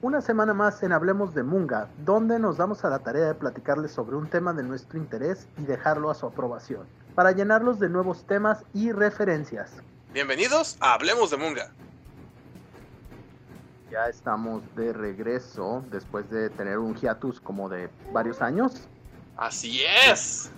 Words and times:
Una 0.00 0.20
semana 0.20 0.54
más 0.54 0.82
en 0.82 0.92
Hablemos 0.92 1.34
de 1.34 1.42
Munga, 1.42 1.88
donde 2.04 2.38
nos 2.38 2.56
damos 2.56 2.84
a 2.84 2.88
la 2.88 3.00
tarea 3.00 3.26
de 3.26 3.34
platicarles 3.34 3.90
sobre 3.90 4.16
un 4.16 4.28
tema 4.28 4.52
de 4.52 4.62
nuestro 4.62 4.98
interés 4.98 5.48
y 5.58 5.62
dejarlo 5.62 6.08
a 6.10 6.14
su 6.14 6.26
aprobación, 6.26 6.86
para 7.14 7.32
llenarlos 7.32 7.80
de 7.80 7.88
nuevos 7.88 8.24
temas 8.24 8.64
y 8.72 8.92
referencias. 8.92 9.72
Bienvenidos 10.12 10.76
a 10.80 10.94
Hablemos 10.94 11.30
de 11.30 11.36
Munga. 11.36 11.72
Ya 13.90 14.06
estamos 14.06 14.62
de 14.76 14.92
regreso 14.92 15.84
después 15.90 16.30
de 16.30 16.50
tener 16.50 16.78
un 16.78 16.94
hiatus 16.94 17.40
como 17.40 17.68
de 17.68 17.90
varios 18.12 18.40
años. 18.40 18.88
Así 19.36 19.82
es. 20.08 20.50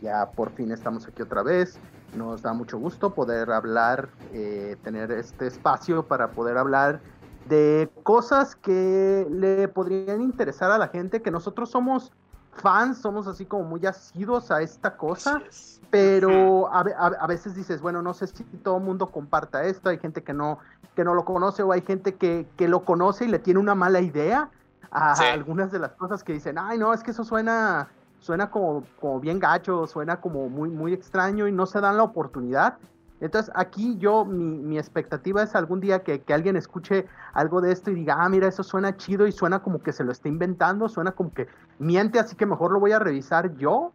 Ya 0.00 0.26
por 0.26 0.50
fin 0.50 0.72
estamos 0.72 1.06
aquí 1.06 1.22
otra 1.22 1.42
vez. 1.42 1.78
Nos 2.16 2.42
da 2.42 2.52
mucho 2.52 2.78
gusto 2.78 3.14
poder 3.14 3.50
hablar, 3.50 4.08
eh, 4.32 4.76
tener 4.82 5.12
este 5.12 5.46
espacio 5.46 6.06
para 6.06 6.30
poder 6.30 6.56
hablar 6.56 7.00
de 7.48 7.90
cosas 8.02 8.56
que 8.56 9.26
le 9.30 9.68
podrían 9.68 10.20
interesar 10.20 10.70
a 10.70 10.78
la 10.78 10.88
gente, 10.88 11.22
que 11.22 11.30
nosotros 11.30 11.70
somos 11.70 12.12
fans, 12.52 12.98
somos 12.98 13.26
así 13.26 13.44
como 13.44 13.64
muy 13.64 13.84
asidos 13.86 14.50
a 14.50 14.62
esta 14.62 14.96
cosa, 14.96 15.42
pero 15.90 16.68
a, 16.72 17.26
veces 17.26 17.54
dices, 17.54 17.80
bueno, 17.80 18.02
no 18.02 18.14
sé 18.14 18.26
si 18.26 18.44
todo 18.44 18.78
el 18.78 18.82
mundo 18.82 19.08
comparta 19.08 19.64
esto, 19.64 19.90
hay 19.90 19.98
gente 19.98 20.22
que 20.22 20.32
no, 20.32 20.58
que 20.94 21.04
no 21.04 21.14
lo 21.14 21.24
conoce 21.24 21.62
o 21.62 21.72
hay 21.72 21.82
gente 21.82 22.14
que, 22.14 22.48
que 22.56 22.66
lo 22.66 22.84
conoce 22.84 23.26
y 23.26 23.28
le 23.28 23.38
tiene 23.38 23.60
una 23.60 23.74
mala 23.74 24.00
idea 24.00 24.50
a 24.90 25.12
algunas 25.32 25.70
de 25.70 25.78
las 25.78 25.92
cosas 25.92 26.24
que 26.24 26.32
dicen, 26.32 26.58
ay, 26.58 26.78
no, 26.78 26.92
es 26.92 27.02
que 27.02 27.10
eso 27.10 27.24
suena, 27.24 27.88
suena 28.20 28.50
como, 28.50 28.84
como 29.00 29.20
bien 29.20 29.38
gacho, 29.38 29.86
suena 29.86 30.20
como 30.20 30.48
muy, 30.48 30.70
muy 30.70 30.92
extraño 30.92 31.48
y 31.48 31.52
no 31.52 31.66
se 31.66 31.80
dan 31.80 31.96
la 31.96 32.02
oportunidad. 32.02 32.78
Entonces 33.20 33.52
aquí 33.56 33.96
yo, 33.98 34.24
mi, 34.24 34.78
expectativa 34.78 35.42
es 35.42 35.54
algún 35.54 35.80
día 35.80 36.02
que, 36.02 36.22
alguien 36.28 36.56
escuche 36.56 37.06
algo 37.32 37.60
de 37.60 37.72
esto 37.72 37.90
y 37.90 37.94
diga, 37.94 38.16
ah, 38.18 38.28
mira, 38.28 38.46
eso 38.46 38.62
suena 38.62 38.96
chido 38.96 39.26
y 39.26 39.32
suena 39.32 39.60
como 39.60 39.82
que 39.82 39.92
se 39.92 40.04
lo 40.04 40.12
está 40.12 40.28
inventando, 40.28 40.88
suena 40.88 41.12
como 41.12 41.32
que 41.32 41.46
miente, 41.78 42.18
así 42.18 42.36
que 42.36 42.44
mejor 42.44 42.72
lo 42.72 42.80
voy 42.80 42.92
a 42.92 42.98
revisar 42.98 43.56
yo 43.56 43.92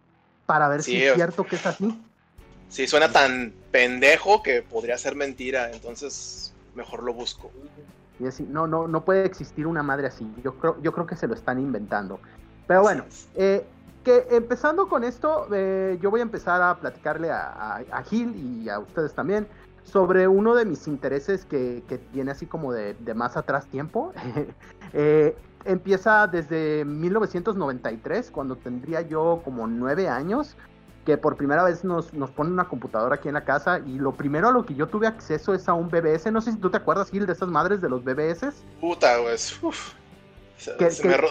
para 0.48 0.68
ver 0.70 0.82
si 0.82 1.04
es 1.04 1.14
cierto 1.14 1.44
que 1.44 1.56
es 1.56 1.66
así. 1.66 2.02
Sí, 2.68 2.88
suena 2.88 3.12
tan 3.12 3.54
pendejo 3.70 4.42
que 4.42 4.64
podría 4.64 4.98
ser 4.98 5.16
mentira, 5.16 5.70
entonces 5.72 6.54
mejor 6.74 7.04
lo 7.04 7.14
busco. 7.14 7.52
Y 8.20 8.28
así, 8.28 8.44
no, 8.44 8.66
no, 8.66 8.88
no 8.88 9.04
puede 9.04 9.26
existir 9.26 9.68
una 9.68 9.84
madre 9.84 10.08
así. 10.08 10.26
Yo 10.44 10.56
creo, 10.56 10.82
yo 10.82 10.94
creo 10.94 11.06
que 11.06 11.16
se 11.16 11.28
lo 11.28 11.34
están 11.34 11.60
inventando. 11.60 12.20
Pero 12.68 12.82
bueno, 12.82 13.06
eh, 13.36 13.66
que 14.04 14.28
empezando 14.32 14.88
con 14.88 15.04
esto, 15.04 15.48
eh, 15.54 15.98
yo 16.02 16.10
voy 16.10 16.22
a 16.22 16.24
empezar 16.24 16.62
a 16.62 16.80
platicarle 16.80 17.30
a, 17.32 18.04
Gil 18.10 18.36
y 18.36 18.70
a 18.70 18.80
ustedes 18.80 19.14
también 19.14 19.48
sobre 19.84 20.28
uno 20.28 20.56
de 20.56 20.66
mis 20.66 20.88
intereses 20.88 21.46
que, 21.46 21.84
que 21.88 22.00
viene 22.14 22.32
así 22.32 22.46
como 22.46 22.74
de, 22.74 22.96
más 23.16 23.38
atrás 23.38 23.68
tiempo. 23.68 24.14
Eh, 24.94 25.38
empieza 25.64 26.28
desde 26.28 26.84
1993, 26.84 28.30
cuando 28.30 28.58
tendría 28.58 29.00
yo 29.00 29.40
como 29.46 29.66
nueve 29.66 30.10
años, 30.10 30.58
que 31.06 31.18
por 31.18 31.38
primera 31.38 31.64
vez 31.64 31.86
nos, 31.86 32.14
nos 32.14 32.30
pone 32.32 32.52
una 32.52 32.68
computadora 32.68 33.16
aquí 33.16 33.30
en 33.30 33.36
la 33.36 33.46
casa 33.46 33.80
y 33.80 33.98
lo 33.98 34.12
primero 34.12 34.50
a 34.50 34.52
lo 34.52 34.66
que 34.66 34.76
yo 34.76 34.88
tuve 34.88 35.08
acceso 35.08 35.54
es 35.54 35.70
a 35.70 35.74
un 35.74 35.88
BBS. 35.88 36.30
No 36.30 36.42
sé 36.42 36.52
si 36.52 36.58
tú 36.58 36.70
te 36.70 36.76
acuerdas, 36.76 37.10
Gil, 37.10 37.26
de 37.26 37.32
esas 37.32 37.48
madres 37.48 37.80
de 37.80 37.88
los 37.88 38.04
BBS. 38.04 38.52
Puta, 38.82 39.18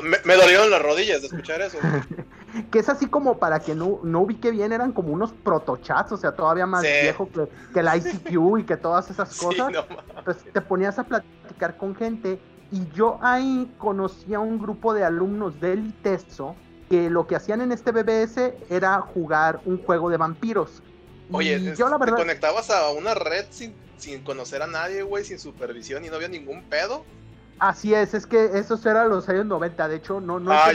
me, 0.02 0.18
me, 0.24 0.34
dolieron 0.34 0.70
las 0.70 0.82
rodillas 0.82 1.20
de 1.20 1.28
escuchar 1.28 1.60
eso. 1.60 1.78
que 2.70 2.78
es 2.78 2.88
así 2.88 3.06
como 3.06 3.38
para 3.38 3.60
que 3.60 3.74
no, 3.74 4.00
no 4.02 4.20
ubique 4.20 4.50
bien, 4.50 4.72
eran 4.72 4.92
como 4.92 5.12
unos 5.12 5.32
protochats, 5.32 6.12
o 6.12 6.16
sea, 6.16 6.32
todavía 6.32 6.66
más 6.66 6.82
viejo 6.82 7.28
que, 7.28 7.48
que, 7.72 7.80
el 7.80 7.88
ICQ 7.96 8.58
y 8.58 8.64
que 8.64 8.76
todas 8.76 9.10
esas 9.10 9.36
cosas. 9.38 9.72
pues 10.24 10.38
te 10.52 10.60
ponías 10.60 10.98
a 10.98 11.04
platicar 11.04 11.76
con 11.76 11.94
gente 11.94 12.38
y 12.72 12.88
yo 12.94 13.18
ahí 13.22 13.72
conocí 13.78 14.34
a 14.34 14.40
un 14.40 14.58
grupo 14.58 14.94
de 14.94 15.04
alumnos 15.04 15.60
del 15.60 15.86
ITESO 15.86 16.54
que 16.88 17.08
lo 17.10 17.26
que 17.26 17.36
hacían 17.36 17.60
en 17.60 17.72
este 17.72 17.92
BBS 17.92 18.54
era 18.68 19.00
jugar 19.00 19.60
un 19.64 19.82
juego 19.82 20.10
de 20.10 20.16
vampiros. 20.16 20.82
Oye, 21.32 21.74
yo, 21.76 21.88
la 21.88 21.98
verdad... 21.98 22.16
¿te 22.16 22.22
conectabas 22.22 22.70
a 22.70 22.90
una 22.90 23.14
red 23.14 23.46
sin, 23.50 23.74
sin 23.96 24.22
conocer 24.24 24.62
a 24.62 24.66
nadie, 24.66 25.02
güey, 25.02 25.24
sin 25.24 25.38
supervisión 25.38 26.04
y 26.04 26.08
no 26.08 26.16
había 26.16 26.28
ningún 26.28 26.64
pedo? 26.64 27.04
Así 27.60 27.92
es, 27.92 28.14
es 28.14 28.26
que 28.26 28.58
esos 28.58 28.84
eran 28.86 29.10
los 29.10 29.28
años 29.28 29.44
90, 29.44 29.86
de 29.86 29.96
hecho, 29.96 30.20
no, 30.20 30.40
no 30.40 30.50
ah, 30.50 30.72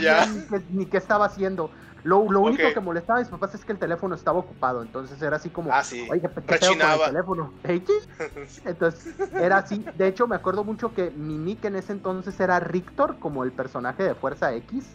ni, 0.70 0.86
qué, 0.86 0.98
estaba 0.98 1.26
haciendo. 1.26 1.72
Lo, 2.04 2.32
lo 2.32 2.42
único 2.42 2.72
que 2.72 2.80
molestaba 2.80 3.18
a 3.18 3.22
mis 3.24 3.30
papás 3.30 3.56
es 3.56 3.66
que 3.66 3.72
el 3.72 3.80
teléfono 3.80 4.14
estaba 4.14 4.38
ocupado, 4.38 4.84
entonces 4.84 5.20
era 5.20 5.38
así 5.38 5.50
como, 5.50 5.74
ah, 5.74 5.84
sí. 5.84 6.08
oye, 6.12 6.22
¿qué 6.22 6.60
con 6.60 6.82
el 6.82 7.00
teléfono? 7.08 7.54
entonces, 8.66 9.16
era 9.34 9.58
así. 9.58 9.84
De 9.96 10.08
hecho, 10.08 10.28
me 10.28 10.36
acuerdo 10.36 10.64
mucho 10.64 10.94
que 10.94 11.10
mi 11.10 11.40
nick 11.40 11.66
en 11.66 11.76
ese 11.76 11.92
entonces 11.92 12.40
era 12.40 12.60
Rictor, 12.60 13.18
como 13.18 13.44
el 13.44 13.52
personaje 13.52 14.04
de 14.04 14.14
Fuerza 14.14 14.54
X. 14.54 14.86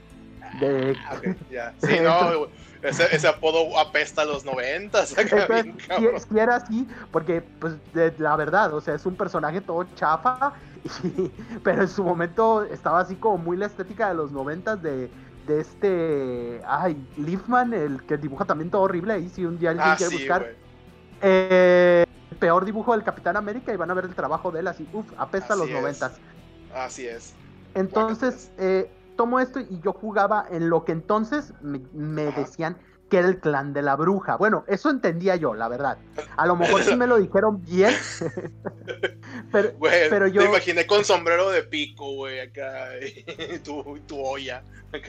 Ah, 0.54 1.20
ya. 1.50 1.74
Sí, 1.82 1.98
no, 2.02 2.48
ese, 2.82 3.14
ese, 3.14 3.28
apodo 3.28 3.78
apesta 3.78 4.22
a 4.22 4.24
los 4.24 4.44
90. 4.44 5.06
Si, 5.06 5.14
si, 5.14 6.38
era 6.38 6.56
así, 6.56 6.88
porque, 7.12 7.42
pues, 7.42 7.74
la 8.18 8.36
verdad, 8.36 8.72
o 8.72 8.80
sea, 8.80 8.94
es 8.94 9.04
un 9.04 9.16
personaje 9.16 9.60
todo 9.60 9.86
chafa 9.96 10.54
pero 11.64 11.82
en 11.82 11.88
su 11.88 12.02
momento 12.04 12.64
estaba 12.64 13.00
así 13.00 13.16
como 13.16 13.38
muy 13.38 13.56
la 13.56 13.66
estética 13.66 14.08
de 14.08 14.14
los 14.14 14.32
noventas 14.32 14.82
de, 14.82 15.10
de 15.46 15.60
este, 15.60 16.60
ay, 16.66 16.96
Leafman, 17.16 17.74
el 17.74 18.02
que 18.04 18.16
dibuja 18.16 18.44
también 18.44 18.70
todo 18.70 18.82
horrible 18.82 19.14
ahí, 19.14 19.28
si 19.28 19.44
un 19.44 19.58
día 19.58 19.70
alguien 19.70 19.88
ah, 19.88 19.96
quiere 19.96 20.16
buscar. 20.16 20.54
Eh, 21.22 22.04
el 22.30 22.36
peor 22.38 22.64
dibujo 22.64 22.92
del 22.92 23.02
Capitán 23.02 23.36
América 23.36 23.72
y 23.72 23.76
van 23.76 23.90
a 23.90 23.94
ver 23.94 24.04
el 24.04 24.14
trabajo 24.14 24.50
de 24.50 24.60
él 24.60 24.68
así, 24.68 24.88
uff, 24.92 25.06
apesta 25.18 25.54
a 25.54 25.56
los 25.56 25.68
noventas. 25.68 26.12
Así 26.74 27.06
es. 27.06 27.34
Entonces, 27.74 28.50
eh, 28.58 28.90
tomo 29.20 29.38
esto 29.38 29.60
y 29.60 29.78
yo 29.84 29.92
jugaba 29.92 30.46
en 30.50 30.70
lo 30.70 30.86
que 30.86 30.92
entonces 30.92 31.52
me, 31.60 32.24
decían 32.32 32.78
que 33.10 33.18
era 33.18 33.28
el 33.28 33.38
clan 33.38 33.74
de 33.74 33.82
la 33.82 33.94
bruja. 33.94 34.36
Bueno, 34.36 34.64
eso 34.66 34.88
entendía 34.88 35.36
yo, 35.36 35.52
la 35.52 35.68
verdad. 35.68 35.98
A 36.38 36.46
lo 36.46 36.56
mejor 36.56 36.82
sí 36.82 36.96
me 36.96 37.06
lo 37.06 37.18
dijeron 37.18 37.62
bien. 37.62 37.92
pero, 39.52 39.74
pero, 39.78 40.26
yo. 40.26 40.40
Me 40.40 40.48
imaginé 40.48 40.86
con 40.86 41.04
sombrero 41.04 41.50
de 41.50 41.64
pico, 41.64 42.14
güey, 42.14 42.40
acá. 42.40 42.92
Y 42.98 43.58
tu, 43.58 44.00
tu 44.06 44.18
olla. 44.18 44.64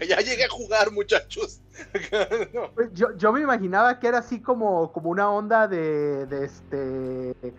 ya 0.05 0.17
llegué 0.17 0.43
a 0.43 0.49
jugar, 0.49 0.91
muchachos. 0.91 1.61
Pues 2.75 2.89
yo, 2.93 3.15
yo, 3.15 3.31
me 3.31 3.39
imaginaba 3.39 3.97
que 3.97 4.07
era 4.07 4.17
así 4.17 4.41
como, 4.41 4.91
como 4.91 5.09
una 5.09 5.31
onda 5.31 5.69
de, 5.69 6.25
de 6.25 6.43
este. 6.43 7.53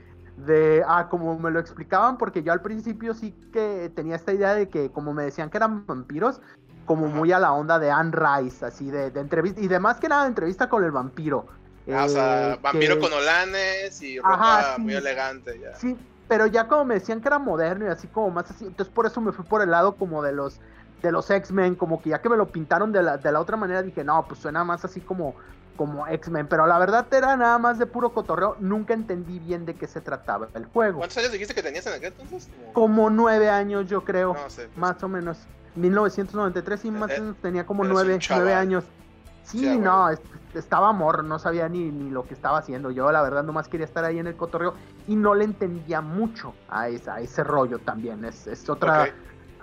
De, 0.47 0.83
ah, 0.87 1.09
como 1.09 1.39
me 1.39 1.51
lo 1.51 1.61
explicaban, 1.61 2.19
porque 2.19 2.43
yo 2.43 2.53
al 2.53 2.63
principio 2.63 3.15
sí 3.15 3.35
que 3.53 3.91
tenía 3.95 4.17
esta 4.17 4.33
idea 4.33 4.55
de 4.55 4.69
que, 4.69 4.91
como 4.91 5.13
me 5.13 5.25
decían 5.25 5.51
que 5.51 5.57
eran 5.57 5.87
vampiros, 5.87 6.41
como 6.85 7.07
muy 7.07 7.33
a 7.33 7.39
la 7.39 7.53
onda 7.53 7.79
de 7.79 7.91
Anne 7.91 8.13
Rice, 8.13 8.65
así 8.65 8.91
de, 8.91 9.07
entrevista, 9.07 9.61
y 9.61 9.69
de 9.69 9.79
más 9.79 10.01
que 10.01 10.09
nada 10.09 10.23
de 10.23 10.29
entrevista 10.29 10.69
con 10.69 10.85
el 10.85 10.91
vampiro. 10.91 11.47
Ah, 11.93 12.05
o 12.05 12.09
sea, 12.09 12.53
eh, 12.53 12.59
vampiro 12.61 12.99
con 12.99 13.13
olanes 13.13 14.01
y 14.03 14.19
ropa 14.19 14.77
muy 14.79 14.95
elegante, 14.95 15.59
ya. 15.59 15.75
Sí, 15.77 15.97
pero 16.29 16.47
ya 16.47 16.67
como 16.67 16.85
me 16.85 16.95
decían 16.95 17.21
que 17.21 17.29
era 17.29 17.39
moderno 17.39 17.87
y 17.87 17.89
así 17.89 18.09
como 18.09 18.31
más 18.31 18.51
así, 18.51 18.67
entonces 18.67 18.93
por 18.93 19.07
eso 19.07 19.21
me 19.21 19.33
fui 19.33 19.45
por 19.45 19.63
el 19.63 19.71
lado 19.71 19.97
como 19.97 20.23
de 20.23 20.33
los 20.33 20.61
de 21.03 21.11
los 21.11 21.29
X-Men, 21.31 21.75
como 21.75 22.01
que 22.01 22.11
ya 22.11 22.23
que 22.23 22.29
me 22.29 22.37
lo 22.37 22.47
pintaron 22.49 22.93
de 22.93 23.03
la, 23.03 23.17
de 23.17 23.33
la 23.33 23.41
otra 23.41 23.57
manera 23.57 23.83
dije, 23.83 24.05
no, 24.05 24.25
pues 24.27 24.41
suena 24.41 24.63
más 24.63 24.85
así 24.85 25.01
como 25.01 25.35
como 25.77 26.07
X-Men, 26.07 26.47
pero 26.49 26.67
la 26.67 26.79
verdad 26.79 27.07
era 27.13 27.37
nada 27.37 27.59
más 27.59 27.79
de 27.79 27.87
puro 27.87 28.13
cotorreo, 28.13 28.57
nunca 28.61 28.95
entendí 28.95 29.39
bien 29.39 29.65
de 29.65 29.75
qué 29.75 29.87
se 29.87 30.01
trataba 30.01 30.49
el 30.55 30.67
juego. 30.67 30.99
¿Cuántos 30.99 31.19
años 31.19 31.33
dijiste 31.33 31.55
que 31.55 31.63
tenías 31.63 31.87
en 31.87 31.95
aquel 31.95 32.13
entonces? 32.13 32.49
Como, 32.73 33.11
nueve 33.11 33.49
años, 33.49 33.89
yo 33.89 34.05
creo, 34.05 34.37
más 34.77 35.03
o 35.03 35.09
menos. 35.09 35.39
1993 35.75 36.85
y 36.85 36.91
más 36.91 37.11
o 37.19 37.23
menos 37.23 37.37
tenía 37.39 37.65
como 37.65 37.85
nueve, 37.85 38.19
nueve 38.29 38.55
años. 38.55 38.85
Sí, 39.45 39.79
no, 39.79 40.09
estaba 40.55 40.91
amor, 40.91 41.25
no 41.25 41.39
sabía 41.39 41.69
ni, 41.69 41.91
ni, 41.91 42.11
lo 42.11 42.27
que 42.27 42.35
estaba 42.35 42.59
haciendo. 42.59 42.91
Yo 42.91 43.11
la 43.11 43.23
verdad 43.23 43.43
nomás 43.43 43.69
quería 43.69 43.87
estar 43.87 44.05
ahí 44.05 44.19
en 44.19 44.27
el 44.27 44.37
cotorreo 44.37 44.75
y 45.09 45.17
no 45.17 45.35
le 45.35 45.45
entendía 45.45 46.01
mucho 46.01 46.55
a, 46.69 46.89
esa, 46.89 47.21
ese 47.21 47.43
rollo 47.43 47.79
también. 47.79 48.25
Es, 48.25 48.47
es 48.47 48.69
otra 48.69 49.09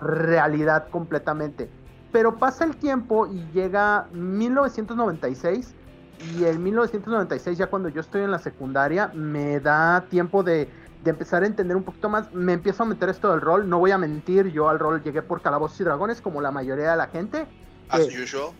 realidad 0.00 0.88
completamente. 0.90 1.70
Pero 2.12 2.36
pasa 2.36 2.64
el 2.64 2.76
tiempo 2.76 3.26
y 3.26 3.46
llega 3.52 4.08
1996 4.12 5.74
y 6.20 6.44
en 6.44 6.62
1996 6.62 7.58
ya 7.58 7.68
cuando 7.68 7.88
yo 7.88 8.00
estoy 8.00 8.22
en 8.22 8.30
la 8.30 8.38
secundaria 8.38 9.10
me 9.14 9.60
da 9.60 10.04
tiempo 10.08 10.42
de 10.42 10.68
de 11.02 11.10
empezar 11.10 11.42
a 11.42 11.46
entender 11.46 11.76
un 11.76 11.82
poquito 11.82 12.08
más, 12.08 12.32
me 12.32 12.52
empiezo 12.52 12.82
a 12.82 12.86
meter 12.86 13.08
esto 13.08 13.30
del 13.30 13.40
rol. 13.40 13.68
No 13.68 13.78
voy 13.78 13.90
a 13.90 13.98
mentir, 13.98 14.48
yo 14.48 14.68
al 14.68 14.78
rol 14.78 15.02
llegué 15.02 15.22
por 15.22 15.40
Calabozos 15.40 15.80
y 15.80 15.84
Dragones, 15.84 16.20
como 16.20 16.40
la 16.40 16.50
mayoría 16.50 16.90
de 16.90 16.96
la 16.96 17.06
gente. 17.06 17.46
As 17.88 18.00
eh, 18.00 18.22
usual. 18.22 18.50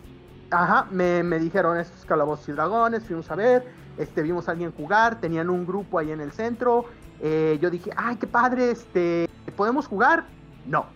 Ajá, 0.49 0.87
me, 0.91 1.23
dijeron 1.39 1.77
estos 1.77 2.05
Calabozos 2.05 2.49
y 2.49 2.51
Dragones, 2.53 3.03
fuimos 3.03 3.29
a 3.31 3.35
ver, 3.35 3.65
este, 3.97 4.21
vimos 4.21 4.47
a 4.47 4.51
alguien 4.51 4.71
jugar, 4.71 5.21
tenían 5.21 5.49
un 5.49 5.65
grupo 5.65 5.99
ahí 5.99 6.11
en 6.11 6.19
el 6.19 6.31
centro. 6.31 6.85
Eh, 7.19 7.59
yo 7.61 7.69
dije, 7.69 7.91
ay, 7.95 8.17
qué 8.17 8.27
padre, 8.27 8.71
este, 8.71 9.29
¿podemos 9.55 9.87
jugar? 9.87 10.25
No. 10.65 10.87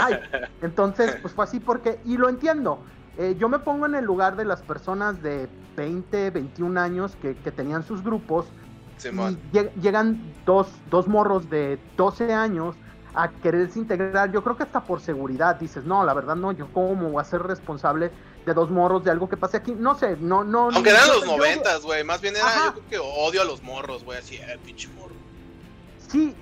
Ay, 0.00 0.18
entonces, 0.62 1.16
pues 1.22 1.32
fue 1.32 1.44
así 1.44 1.60
porque, 1.60 2.00
y 2.04 2.16
lo 2.16 2.28
entiendo. 2.28 2.80
Eh, 3.20 3.36
yo 3.38 3.50
me 3.50 3.58
pongo 3.58 3.84
en 3.84 3.94
el 3.94 4.04
lugar 4.06 4.34
de 4.34 4.46
las 4.46 4.62
personas 4.62 5.22
de 5.22 5.46
20, 5.76 6.30
21 6.30 6.80
años 6.80 7.18
que, 7.20 7.34
tenían 7.34 7.86
sus 7.86 8.02
grupos. 8.02 8.46
y 9.52 9.58
llegan 9.78 10.32
dos, 10.46 10.68
dos 10.88 11.06
morros 11.06 11.50
de 11.50 11.78
12 11.98 12.32
años 12.32 12.76
a 13.12 13.28
quererse 13.28 13.78
integrar. 13.78 14.32
Yo 14.32 14.42
creo 14.42 14.56
que 14.56 14.62
hasta 14.62 14.82
por 14.82 15.02
seguridad 15.02 15.56
dices, 15.56 15.84
no, 15.84 16.02
la 16.02 16.14
verdad 16.14 16.34
no, 16.34 16.52
yo 16.52 16.72
cómo 16.72 17.10
voy 17.10 17.20
a 17.20 17.24
ser 17.24 17.42
responsable 17.42 18.10
de 18.46 18.54
dos 18.54 18.70
morros 18.70 19.04
de 19.04 19.10
algo 19.10 19.28
que 19.28 19.36
pase 19.36 19.58
aquí. 19.58 19.74
No 19.74 19.98
sé, 19.98 20.16
no, 20.18 20.42
no. 20.42 20.70
Aunque 20.70 20.88
eran 20.88 21.08
los 21.08 21.26
noventas, 21.26 21.82
güey. 21.82 22.02
Más 22.02 22.22
bien 22.22 22.36
era, 22.36 22.46
yo 22.64 22.72
creo 22.72 22.88
que 22.88 22.98
odio 22.98 23.42
a 23.42 23.44
los 23.44 23.62
morros, 23.62 24.02
güey. 24.02 24.18
Así, 24.18 24.36
eh, 24.36 24.58
pinche 24.64 24.88
morro. 24.96 25.14
Sí, 26.08 26.34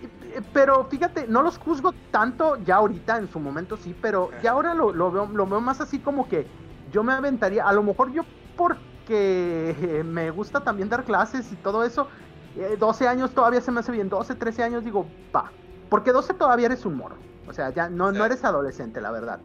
pero 0.53 0.85
fíjate, 0.85 1.27
no 1.27 1.43
los 1.43 1.59
juzgo 1.59 1.93
tanto 2.13 2.57
ya 2.65 2.77
ahorita, 2.77 3.19
en 3.19 3.29
su 3.29 3.41
momento 3.41 3.77
sí, 3.77 3.97
pero 4.01 4.31
ya 4.45 4.53
ahora 4.53 4.75
lo, 4.75 4.93
lo, 4.93 5.11
veo, 5.11 5.27
lo 5.27 5.45
veo 5.45 5.61
más 5.61 5.81
así 5.81 5.99
como 5.99 6.29
que 6.29 6.47
yo 6.91 7.03
me 7.03 7.13
aventaría, 7.13 7.67
a 7.67 7.73
lo 7.73 7.83
mejor 7.83 8.13
yo 8.13 8.25
porque 8.57 10.03
me 10.05 10.31
gusta 10.31 10.61
también 10.61 10.89
dar 10.89 11.05
clases 11.05 11.51
y 11.53 11.57
todo 11.57 11.85
eso, 11.85 12.09
12 12.79 13.05
eh, 13.05 13.09
años 13.09 13.35
todavía 13.35 13.61
se 13.61 13.71
me 13.71 13.81
hace 13.81 13.93
bien, 13.93 14.09
12, 14.09 14.35
13 14.35 14.63
años 14.63 14.85
digo, 14.85 15.07
pa, 15.31 15.53
porque 15.89 16.13
12 16.13 16.35
todavía 16.35 16.67
eres 16.67 16.85
un 16.85 16.97
morro, 16.97 17.19
o 17.47 17.53
sea, 17.53 17.71
ya 17.71 17.89
no, 17.89 18.13
no 18.13 18.25
eres 18.25 18.45
adolescente, 18.45 19.01
la 19.01 19.11
verdad. 19.11 19.41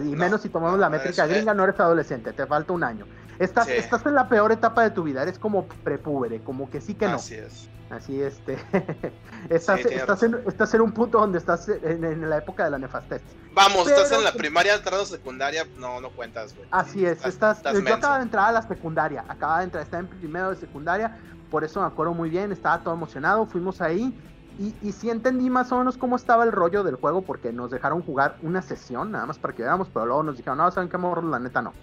Y 0.00 0.16
menos 0.16 0.40
si 0.40 0.48
tomamos 0.48 0.78
la 0.78 0.88
métrica 0.88 1.26
gringa, 1.26 1.52
no 1.52 1.64
eres 1.64 1.78
adolescente, 1.78 2.32
te 2.32 2.46
falta 2.46 2.72
un 2.72 2.82
año. 2.82 3.06
Estás, 3.38 3.68
estás 3.68 4.06
en 4.06 4.14
la 4.14 4.26
peor 4.26 4.50
etapa 4.50 4.82
de 4.82 4.90
tu 4.90 5.02
vida, 5.02 5.22
eres 5.22 5.38
como 5.38 5.66
prepúbere, 5.66 6.42
como 6.42 6.70
que 6.70 6.80
sí 6.80 6.94
que 6.94 7.08
no. 7.08 7.16
Así 7.16 7.34
es. 7.34 7.68
Así 7.92 8.22
este. 8.22 8.54
estás, 9.50 9.80
estás, 9.80 10.22
en, 10.22 10.42
estás, 10.46 10.72
en, 10.72 10.80
un 10.80 10.92
punto 10.92 11.20
donde 11.20 11.36
estás 11.36 11.68
en, 11.68 12.28
la 12.28 12.38
época 12.38 12.64
de 12.64 12.70
la 12.70 12.78
nefastez. 12.78 13.20
Vamos, 13.52 13.86
estás 13.86 14.10
en 14.12 14.24
la 14.24 14.32
primaria, 14.32 14.74
entrando 14.76 15.04
secundaria, 15.04 15.66
no, 15.76 16.00
no 16.00 16.08
cuentas, 16.10 16.56
güey. 16.56 16.66
Así 16.70 17.04
es, 17.04 17.22
estás, 17.26 17.62
yo 17.62 17.94
acabo 17.94 18.16
de 18.16 18.22
entrar 18.22 18.48
a 18.48 18.52
la 18.52 18.62
secundaria, 18.62 19.26
acaba 19.28 19.58
de 19.58 19.64
entrar, 19.64 19.84
estaba 19.84 20.00
en 20.00 20.06
primero 20.06 20.48
de 20.48 20.56
secundaria, 20.56 21.18
por 21.50 21.64
eso 21.64 21.82
me 21.82 21.86
acuerdo 21.86 22.14
muy 22.14 22.30
bien, 22.30 22.50
estaba 22.50 22.82
todo 22.82 22.94
emocionado, 22.94 23.44
fuimos 23.44 23.82
ahí 23.82 24.18
y, 24.58 24.74
y 24.80 24.92
sí 24.92 25.10
entendí 25.10 25.50
más 25.50 25.70
o 25.70 25.76
menos 25.76 25.98
cómo 25.98 26.16
estaba 26.16 26.44
el 26.44 26.52
rollo 26.52 26.84
del 26.84 26.94
juego 26.94 27.20
porque 27.20 27.52
nos 27.52 27.70
dejaron 27.70 28.00
jugar 28.02 28.36
una 28.40 28.62
sesión, 28.62 29.10
nada 29.10 29.26
más 29.26 29.38
para 29.38 29.54
que 29.54 29.64
veamos, 29.64 29.88
pero 29.92 30.06
luego 30.06 30.22
nos 30.22 30.38
dijeron, 30.38 30.56
no, 30.56 30.70
¿saben 30.70 30.88
qué 30.88 30.96
morro? 30.96 31.20
La 31.28 31.38
neta 31.38 31.60
no. 31.60 31.74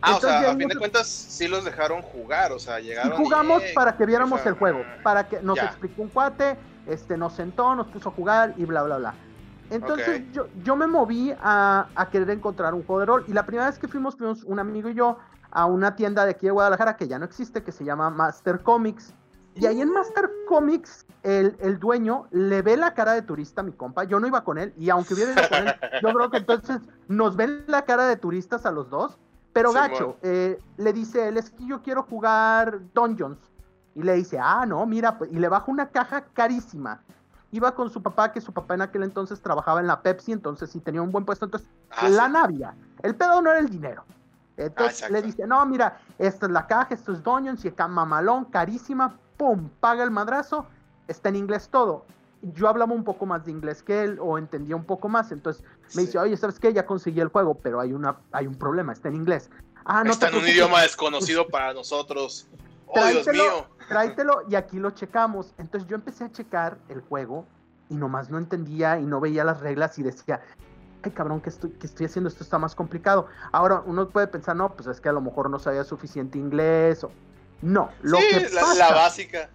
Ah, 0.00 0.16
o 0.16 0.20
sea, 0.20 0.50
a 0.50 0.56
fin 0.56 0.68
de 0.68 0.76
cuentas 0.76 1.06
sí 1.06 1.48
los 1.48 1.64
dejaron 1.64 2.02
jugar, 2.02 2.52
o 2.52 2.58
sea, 2.58 2.78
llegaron. 2.80 3.16
jugamos 3.16 3.62
para 3.74 3.96
que 3.96 4.06
viéramos 4.06 4.44
el 4.46 4.54
juego, 4.54 4.84
para 5.02 5.28
que 5.28 5.40
nos 5.40 5.58
explicó 5.58 6.02
un 6.02 6.08
cuate, 6.08 6.56
este, 6.86 7.16
nos 7.16 7.32
sentó, 7.32 7.74
nos 7.74 7.86
puso 7.88 8.10
a 8.10 8.12
jugar 8.12 8.54
y 8.56 8.64
bla, 8.64 8.82
bla, 8.82 8.98
bla. 8.98 9.14
Entonces 9.70 10.22
yo, 10.32 10.46
yo 10.62 10.76
me 10.76 10.86
moví 10.86 11.34
a, 11.40 11.88
a, 11.94 12.10
querer 12.10 12.30
encontrar 12.30 12.72
un 12.74 12.84
juego 12.84 13.00
de 13.00 13.06
rol. 13.06 13.24
Y 13.26 13.32
la 13.32 13.44
primera 13.44 13.68
vez 13.68 13.78
que 13.78 13.88
fuimos, 13.88 14.16
fuimos 14.16 14.44
un 14.44 14.60
amigo 14.60 14.88
y 14.88 14.94
yo 14.94 15.18
a 15.50 15.66
una 15.66 15.96
tienda 15.96 16.24
de 16.24 16.32
aquí 16.32 16.46
de 16.46 16.52
Guadalajara 16.52 16.96
que 16.96 17.08
ya 17.08 17.18
no 17.18 17.24
existe, 17.24 17.62
que 17.62 17.72
se 17.72 17.84
llama 17.84 18.10
Master 18.10 18.60
Comics. 18.60 19.14
Y 19.54 19.64
ahí 19.64 19.80
en 19.80 19.90
Master 19.90 20.30
Comics, 20.46 21.06
el, 21.22 21.56
el, 21.60 21.78
dueño 21.78 22.28
le 22.30 22.60
ve 22.60 22.76
la 22.76 22.92
cara 22.92 23.14
de 23.14 23.22
turista 23.22 23.62
a 23.62 23.64
mi 23.64 23.72
compa. 23.72 24.04
Yo 24.04 24.20
no 24.20 24.26
iba 24.26 24.44
con 24.44 24.58
él, 24.58 24.74
y 24.76 24.90
aunque 24.90 25.14
hubiera 25.14 25.32
ido 25.32 25.48
con 25.48 25.66
él, 25.66 25.74
yo 26.02 26.12
creo 26.12 26.30
que 26.30 26.36
entonces 26.36 26.80
nos 27.08 27.36
ven 27.36 27.64
la 27.66 27.86
cara 27.86 28.06
de 28.06 28.16
turistas 28.16 28.66
a 28.66 28.70
los 28.70 28.90
dos. 28.90 29.18
Pero 29.56 29.72
Gacho 29.72 30.18
eh, 30.20 30.60
le 30.76 30.92
dice 30.92 31.28
él, 31.28 31.38
es 31.38 31.48
que 31.48 31.66
yo 31.66 31.80
quiero 31.80 32.02
jugar 32.02 32.78
Dungeons. 32.92 33.38
Y 33.94 34.02
le 34.02 34.12
dice, 34.12 34.38
ah, 34.38 34.66
no, 34.66 34.84
mira, 34.84 35.16
pues", 35.16 35.32
y 35.32 35.36
le 35.36 35.48
baja 35.48 35.64
una 35.70 35.88
caja 35.88 36.26
carísima. 36.34 37.00
Iba 37.52 37.74
con 37.74 37.88
su 37.88 38.02
papá, 38.02 38.32
que 38.32 38.42
su 38.42 38.52
papá 38.52 38.74
en 38.74 38.82
aquel 38.82 39.02
entonces 39.02 39.40
trabajaba 39.40 39.80
en 39.80 39.86
la 39.86 40.02
Pepsi, 40.02 40.32
entonces 40.32 40.68
sí 40.68 40.80
tenía 40.80 41.00
un 41.00 41.10
buen 41.10 41.24
puesto. 41.24 41.46
Entonces, 41.46 41.66
ah, 41.90 42.06
la 42.10 42.28
navia. 42.28 42.74
El 43.02 43.14
pedo 43.14 43.40
no 43.40 43.48
era 43.48 43.60
el 43.60 43.70
dinero. 43.70 44.04
Entonces 44.58 45.04
ah, 45.04 45.08
le 45.08 45.22
dice, 45.22 45.46
no, 45.46 45.64
mira, 45.64 46.00
esta 46.18 46.44
es 46.44 46.52
la 46.52 46.66
caja, 46.66 46.92
esto 46.92 47.12
es 47.12 47.22
Dungeons, 47.22 47.64
y 47.64 47.68
acá 47.68 47.88
mamalón, 47.88 48.44
carísima, 48.44 49.16
pum, 49.38 49.70
paga 49.80 50.04
el 50.04 50.10
madrazo, 50.10 50.66
está 51.08 51.30
en 51.30 51.36
inglés 51.36 51.70
todo 51.70 52.04
yo 52.54 52.68
hablaba 52.68 52.92
un 52.92 53.04
poco 53.04 53.26
más 53.26 53.44
de 53.44 53.50
inglés 53.50 53.82
que 53.82 54.04
él 54.04 54.18
o 54.20 54.38
entendía 54.38 54.76
un 54.76 54.84
poco 54.84 55.08
más, 55.08 55.32
entonces 55.32 55.64
me 55.94 56.02
dice, 56.02 56.18
oye, 56.18 56.36
¿sabes 56.36 56.58
qué? 56.58 56.72
Ya 56.72 56.86
conseguí 56.86 57.20
el 57.20 57.28
juego, 57.28 57.54
pero 57.54 57.80
hay, 57.80 57.92
una, 57.92 58.16
hay 58.32 58.46
un 58.46 58.54
problema, 58.54 58.92
está 58.92 59.08
en 59.08 59.16
inglés. 59.16 59.50
Ah, 59.84 60.02
no 60.04 60.10
está 60.10 60.28
en 60.28 60.36
un 60.36 60.48
idioma 60.48 60.82
desconocido 60.82 61.46
para 61.48 61.72
nosotros. 61.72 62.46
Oh, 62.88 63.04
Dios 63.04 63.26
mío. 63.26 63.66
Tráetelo 63.88 64.42
y 64.48 64.54
aquí 64.54 64.78
lo 64.78 64.92
checamos. 64.92 65.52
Entonces 65.58 65.88
yo 65.88 65.96
empecé 65.96 66.22
a 66.22 66.30
checar 66.30 66.78
el 66.88 67.00
juego 67.00 67.44
y 67.88 67.96
nomás 67.96 68.30
no 68.30 68.38
entendía 68.38 69.00
y 69.00 69.04
no 69.04 69.20
veía 69.20 69.42
las 69.42 69.60
reglas 69.60 69.98
y 69.98 70.04
decía, 70.04 70.40
ay 71.02 71.10
cabrón, 71.10 71.40
¿qué 71.40 71.50
estoy, 71.50 71.70
qué 71.70 71.86
estoy 71.86 72.06
haciendo? 72.06 72.28
Esto 72.28 72.44
está 72.44 72.58
más 72.58 72.76
complicado. 72.76 73.26
Ahora 73.50 73.82
uno 73.84 74.08
puede 74.08 74.28
pensar, 74.28 74.54
no, 74.54 74.72
pues 74.72 74.86
es 74.86 75.00
que 75.00 75.08
a 75.08 75.12
lo 75.12 75.20
mejor 75.20 75.50
no 75.50 75.58
sabía 75.58 75.82
suficiente 75.82 76.38
inglés 76.38 77.02
o... 77.02 77.10
No, 77.62 77.90
lo 78.02 78.18
que 78.18 78.48
la, 78.52 78.74
la 78.74 78.92
básica 78.92 79.48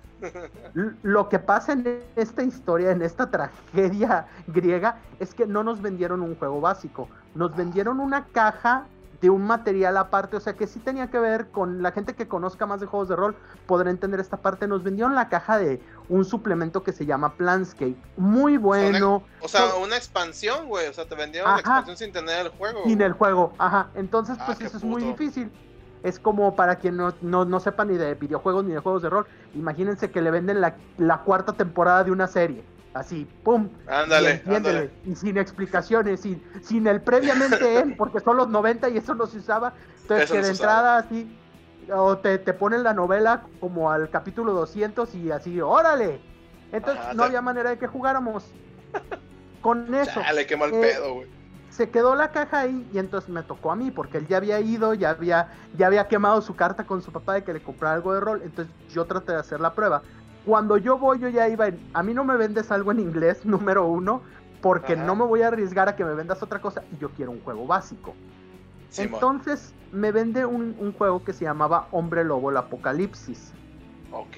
lo 1.04 1.30
que 1.30 1.40
pasa 1.40 1.74
en 1.74 2.04
esta 2.16 2.44
historia, 2.44 2.92
en 2.92 3.02
esta 3.02 3.30
tragedia 3.30 4.28
griega, 4.48 4.98
es 5.20 5.34
que 5.34 5.46
no 5.46 5.64
nos 5.64 5.82
vendieron 5.82 6.22
un 6.22 6.36
juego 6.36 6.62
básico, 6.62 7.10
nos 7.36 7.56
vendieron 7.56 8.00
una 8.00 8.26
caja 8.28 8.86
de 9.22 9.30
un 9.30 9.44
material 9.44 9.98
aparte, 9.98 10.36
o 10.36 10.40
sea 10.40 10.54
que 10.54 10.66
sí 10.66 10.80
tenía 10.80 11.12
que 11.12 11.20
ver 11.20 11.50
con 11.50 11.84
la 11.84 11.92
gente 11.92 12.16
que 12.16 12.28
conozca 12.28 12.66
más 12.66 12.80
de 12.80 12.88
juegos 12.88 13.08
de 13.08 13.16
rol, 13.16 13.36
podrá 13.68 13.92
entender 13.92 14.20
esta 14.20 14.38
parte. 14.38 14.68
Nos 14.68 14.82
vendieron 14.82 15.14
la 15.14 15.30
caja 15.30 15.60
de 15.60 15.80
un 16.10 16.26
suplemento 16.26 16.82
que 16.82 16.92
se 16.92 17.06
llama 17.06 17.36
Planscape, 17.36 17.96
muy 18.18 18.58
bueno. 18.58 19.24
O 19.40 19.48
sea, 19.48 19.76
una, 19.76 19.96
expansión, 19.96 20.68
güey, 20.68 20.88
o 20.88 20.94
sea, 20.94 21.06
te 21.06 21.14
vendieron 21.14 21.52
la 21.52 21.60
expansión 21.60 21.98
sin 21.98 22.12
tener 22.12 22.48
el 22.48 22.52
juego. 22.52 22.82
Sin 22.84 23.00
el 23.00 23.14
juego, 23.14 23.54
ajá. 23.60 23.92
Entonces, 23.94 24.38
ah, 24.40 24.44
pues 24.48 24.62
eso 24.62 24.78
es 24.78 24.84
muy 24.84 25.04
difícil 25.04 25.52
es 26.04 26.20
como 26.20 26.56
para 26.56 26.78
quien 26.78 26.98
no, 26.98 27.14
no, 27.22 27.60
sepa 27.60 27.86
ni 27.86 27.98
de 27.98 28.16
videojuegos 28.16 28.66
ni 28.66 28.74
de 28.74 28.80
juegos 28.80 29.02
de 29.02 29.10
rol, 29.10 29.26
imagínense 29.54 30.12
que 30.12 30.22
le 30.22 30.32
venden 30.32 30.62
la, 30.62 31.18
cuarta 31.24 31.54
temporada 31.54 32.04
de 32.04 32.12
una 32.12 32.28
serie. 32.28 32.64
Así, 32.94 33.26
¡pum! 33.44 33.70
Ándale, 33.88 34.44
y, 35.06 35.12
y 35.12 35.16
sin 35.16 35.38
explicaciones, 35.38 36.22
sin, 36.22 36.44
sin 36.62 36.88
el 36.88 37.00
previamente 37.02 37.80
en, 37.80 37.96
porque 37.96 38.20
son 38.20 38.36
los 38.36 38.50
90 38.50 38.90
y 38.90 38.98
eso 38.98 39.16
no 39.16 39.28
se 39.28 39.38
usaba. 39.38 39.74
Entonces, 40.02 40.30
que 40.30 40.42
de 40.42 40.50
entrada 40.50 40.98
así, 40.98 41.38
o 41.94 42.18
te, 42.18 42.38
te 42.38 42.54
ponen 42.54 42.84
la 42.84 42.94
novela 42.94 43.44
como 43.62 43.92
al 43.92 44.10
capítulo 44.10 44.52
200 44.52 45.16
y 45.16 45.32
así, 45.32 45.62
¡órale! 45.62 46.20
Entonces, 46.74 47.16
no 47.16 47.24
había 47.24 47.42
manera 47.42 47.70
de 47.70 47.78
que 47.78 47.88
jugáramos. 47.88 48.52
Con 49.62 49.94
eso. 49.94 50.20
Dale, 50.20 50.46
qué 50.48 50.58
mal 50.58 50.74
eh, 50.74 50.82
pedo, 50.82 51.14
güey 51.14 51.41
se 51.72 51.90
quedó 51.90 52.16
la 52.16 52.32
caja 52.32 52.62
ahí 52.62 52.88
y 52.94 53.00
entonces 53.00 53.30
me 53.30 53.44
tocó 53.44 53.72
a 53.72 53.76
mí 53.76 53.92
porque 53.92 54.18
él 54.18 54.28
ya 54.28 54.38
había 54.38 54.60
ido, 54.60 54.94
ya 54.94 55.12
había, 55.12 55.48
ya 55.78 55.88
había 55.88 56.08
quemado 56.08 56.42
su 56.42 56.56
carta 56.56 56.86
con 56.86 57.02
su 57.02 57.12
papá 57.12 57.34
de 57.34 57.44
que 57.44 57.54
le 57.54 57.62
comprara 57.62 57.96
algo 57.96 58.14
de 58.14 58.20
rol, 58.20 58.42
entonces 58.44 58.74
yo 58.90 59.06
traté 59.06 59.32
de 59.32 59.40
hacer 59.40 59.62
la 59.62 59.74
prueba. 59.74 60.02
Cuando 60.46 60.78
yo 60.78 60.98
voy, 60.98 61.20
yo 61.20 61.30
ya 61.30 61.48
iba, 61.48 61.70
a 61.94 62.04
mí 62.04 62.14
no 62.14 62.26
me 62.26 62.36
vendes 62.36 62.72
algo 62.72 62.92
en 62.92 63.00
inglés, 63.00 63.46
número 63.46 63.86
uno, 63.86 64.22
porque 64.62 64.96
no 64.96 65.16
me 65.16 65.26
voy 65.26 65.42
a 65.42 65.48
arriesgar 65.48 65.88
a 65.90 65.96
que 65.96 66.04
me 66.04 66.14
vendas 66.14 66.44
otra 66.44 66.60
cosa 66.60 66.84
y 66.92 66.98
yo 66.98 67.10
quiero 67.10 67.32
un 67.32 67.42
juego 67.42 67.66
básico. 67.66 68.14
entonces 68.98 69.74
me 69.92 70.12
vende 70.12 70.46
un, 70.46 70.94
juego 70.98 71.24
que 71.24 71.34
se 71.34 71.46
llamaba 71.46 71.88
Hombre 71.92 72.24
Lobo, 72.24 72.52
el 72.52 72.58
Apocalipsis. 72.58 73.54
Ok. 74.12 74.38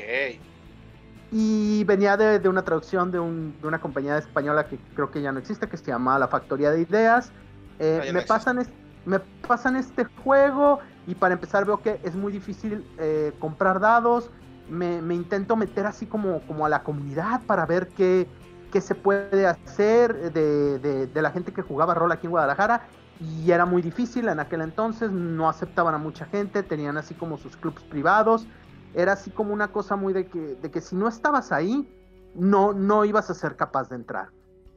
Y 1.36 1.84
venía 1.86 2.16
de, 2.16 2.48
una 2.48 2.62
traducción 2.62 3.10
de, 3.10 3.20
una 3.20 3.82
compañía 3.82 4.20
española 4.20 4.68
que 4.68 4.78
creo 4.94 5.10
que 5.10 5.20
ya 5.20 5.32
no 5.32 5.40
existe, 5.40 5.68
que 5.68 5.78
se 5.78 5.86
llama 5.86 6.20
La 6.20 6.28
Factoría 6.28 6.70
de 6.70 6.82
Ideas. 6.82 7.32
Eh, 7.80 8.12
me, 8.14 8.22
pasan 8.22 8.64
me 9.04 9.20
pasan 9.20 9.76
este 9.76 10.06
juego 10.24 10.78
y 11.08 11.16
para 11.16 11.34
empezar 11.34 11.66
veo 11.66 11.82
que 11.82 12.00
es 12.04 12.14
muy 12.14 12.32
difícil 12.32 12.86
eh, 13.00 13.34
comprar 13.40 13.80
dados. 13.80 14.30
Me, 14.70 15.00
intento 15.16 15.56
meter 15.56 15.88
así 15.88 16.06
como, 16.06 16.40
como 16.42 16.68
a 16.68 16.70
la 16.70 16.84
comunidad 16.84 17.42
para 17.48 17.66
ver 17.66 17.88
qué, 17.88 18.28
qué 18.72 18.80
se 18.80 18.94
puede 18.94 19.48
hacer 19.48 20.32
de, 20.32 21.08
de, 21.08 21.22
la 21.24 21.32
gente 21.32 21.52
que 21.52 21.64
jugaba 21.64 21.96
rol 21.96 22.12
aquí 22.12 22.28
en 22.28 22.32
Guadalajara. 22.32 22.84
Y 23.20 23.50
era 23.50 23.66
muy 23.66 23.82
difícil 23.82 24.28
en 24.28 24.40
aquel 24.40 24.62
entonces, 24.62 25.12
no 25.12 25.50
aceptaban 25.50 25.96
a 25.96 25.98
mucha 25.98 26.26
gente, 26.26 26.62
tenían 26.62 26.96
así 26.98 27.16
como 27.16 27.40
sus 27.40 27.58
clubs 27.58 27.82
privados 27.86 28.46
era 28.94 29.14
así 29.14 29.32
como 29.32 29.54
una 29.54 29.72
cosa 29.72 29.96
muy 29.96 30.14
de 30.14 30.28
que, 30.28 30.40
de 30.40 30.72
que 30.72 30.82
si 30.82 30.96
no 30.96 31.08
estabas 31.08 31.52
ahí, 31.52 31.88
no, 32.36 32.74
no 32.74 33.06
ibas 33.06 33.30
a 33.30 33.34
ser 33.34 33.56
capaz 33.56 33.90
de 33.90 33.96
entrar. 33.96 34.30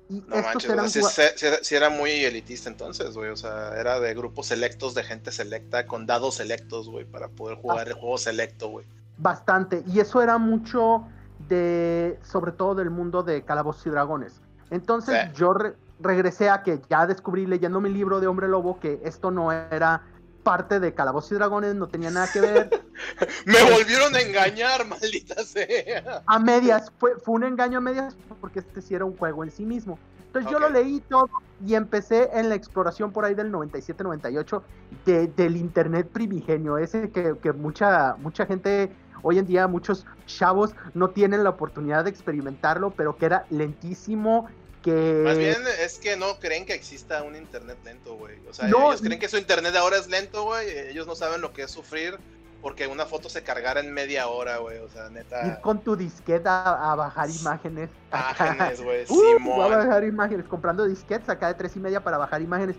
Y 0.09 0.21
no 0.21 0.37
estos 0.37 0.65
eran 0.67 0.89
si, 0.89 1.75
era 1.75 1.91
muy 1.91 2.11
elitista 2.11 2.71
entonces, 2.71 3.17
güey. 3.17 3.31
O 3.31 3.37
sea, 3.37 3.75
era 3.79 3.99
de 3.99 4.15
grupos 4.15 4.47
selectos, 4.47 4.95
de 4.95 5.03
gente 5.03 5.33
selecta, 5.33 5.87
con 5.87 6.07
dados 6.07 6.37
selectos, 6.37 6.89
güey, 6.89 7.05
para 7.05 7.29
poder 7.29 7.59
jugar 7.59 7.89
el 7.89 7.95
juego 7.95 8.17
selecto, 8.17 8.69
güey. 8.69 8.87
Bastante. 9.19 9.83
Y 9.87 9.99
eso 9.99 10.23
era 10.23 10.39
mucho 10.39 11.07
de, 11.49 12.19
sobre 12.23 12.53
todo 12.53 12.77
del 12.77 12.91
mundo 12.91 13.23
de 13.23 13.43
Calabozos 13.43 13.87
y 13.87 13.91
Dragones. 13.91 14.41
Entonces 14.71 15.33
yo 15.35 15.55
regresé 16.01 16.51
a 16.51 16.63
que 16.63 16.81
ya 16.89 17.07
descubrí 17.07 17.47
leyendo 17.47 17.81
mi 17.81 17.89
libro 17.89 18.21
de 18.21 18.27
Hombre 18.27 18.49
Lobo 18.49 18.79
que 18.79 19.01
esto 19.05 19.31
no 19.31 19.51
era 19.53 20.03
parte 20.47 20.79
de 20.79 20.95
Calabozos 20.95 21.33
y 21.33 21.35
Dragones, 21.35 21.75
no 21.75 21.89
tenía 21.89 22.09
nada 22.13 22.31
que 22.33 22.41
ver. 22.41 22.71
Me 23.47 23.61
volvieron 23.65 24.15
a 24.15 24.21
engañar, 24.21 24.87
maldita 24.89 25.43
sea. 25.43 26.23
A 26.25 26.39
medias, 26.39 26.93
fue, 26.99 27.19
fue 27.19 27.35
un 27.35 27.43
engaño 27.43 27.79
a 27.79 27.81
medias 27.81 28.17
porque 28.41 28.61
este 28.61 28.81
sí 28.81 28.95
era 28.95 29.05
un 29.05 29.17
juego 29.17 29.43
en 29.43 29.51
sí 29.51 29.67
mismo. 29.67 29.99
Entonces 30.27 30.53
yo 30.53 30.61
lo 30.61 30.71
leí 30.71 31.01
todo 31.09 31.29
y 31.67 31.75
empecé 31.75 32.31
en 32.33 32.49
la 32.49 32.55
exploración 32.55 33.11
por 33.11 33.25
ahí 33.25 33.35
del 33.35 33.51
97-98 33.51 34.63
del 35.05 35.57
internet 35.57 36.11
primigenio, 36.13 36.79
ese 36.79 37.11
que, 37.11 37.37
que, 37.43 37.53
mucha, 37.53 38.15
mucha 38.21 38.47
gente, 38.47 38.93
hoy 39.23 39.39
en 39.39 39.47
día 39.47 39.67
muchos 39.67 40.07
chavos 40.27 40.77
no 40.95 41.11
tienen 41.11 41.43
la 41.43 41.51
oportunidad 41.51 42.05
de 42.05 42.11
experimentarlo, 42.11 42.93
pero 42.93 43.17
que 43.17 43.27
era 43.27 43.47
lentísimo. 43.51 44.47
Que... 44.83 45.23
Más 45.25 45.37
bien 45.37 45.63
es 45.81 45.99
que 45.99 46.17
no 46.17 46.39
creen 46.39 46.65
que 46.65 46.75
exista 46.75 47.23
un 47.23 47.37
internet 47.37 47.79
lento, 47.85 48.17
güey. 48.17 48.37
O 48.49 48.55
sea, 48.55 48.69
ellos 48.69 49.01
creen 49.03 49.19
que 49.19 49.29
su 49.29 49.37
internet 49.37 49.75
ahora 49.77 49.97
es 49.97 50.09
lento, 50.09 50.45
güey. 50.45 50.69
Ellos 50.91 51.07
no 51.07 51.15
saben 51.15 51.41
lo 51.41 51.53
que 51.53 51.63
es 51.63 51.71
sufrir 51.71 52.19
porque 52.63 52.87
una 52.87 53.07
foto 53.07 53.29
se 53.29 53.43
cargara 53.43 53.81
en 53.81 53.93
media 53.93 54.29
hora, 54.29 54.59
güey. 54.59 54.79
O 54.79 54.89
sea, 54.89 55.09
neta. 55.09 55.47
Ir 55.47 55.61
con 55.61 55.81
tu 55.81 55.97
disqueta 55.97 56.91
a, 56.91 56.95
bajar 56.95 57.31
imágenes. 57.31 57.91
Imágenes, 58.13 58.83
güey. 58.83 59.05
uh, 59.09 59.63
a 59.63 59.69
bajar 59.69 60.05
imágenes, 60.05 60.47
comprando 60.47 60.85
disquetes 60.85 61.29
acá 61.29 61.49
de 61.49 61.55
tres 61.55 61.77
y 61.77 61.81
media 61.81 62.03
para 62.03 62.19
bajar 62.19 62.43
imágenes. 62.43 62.77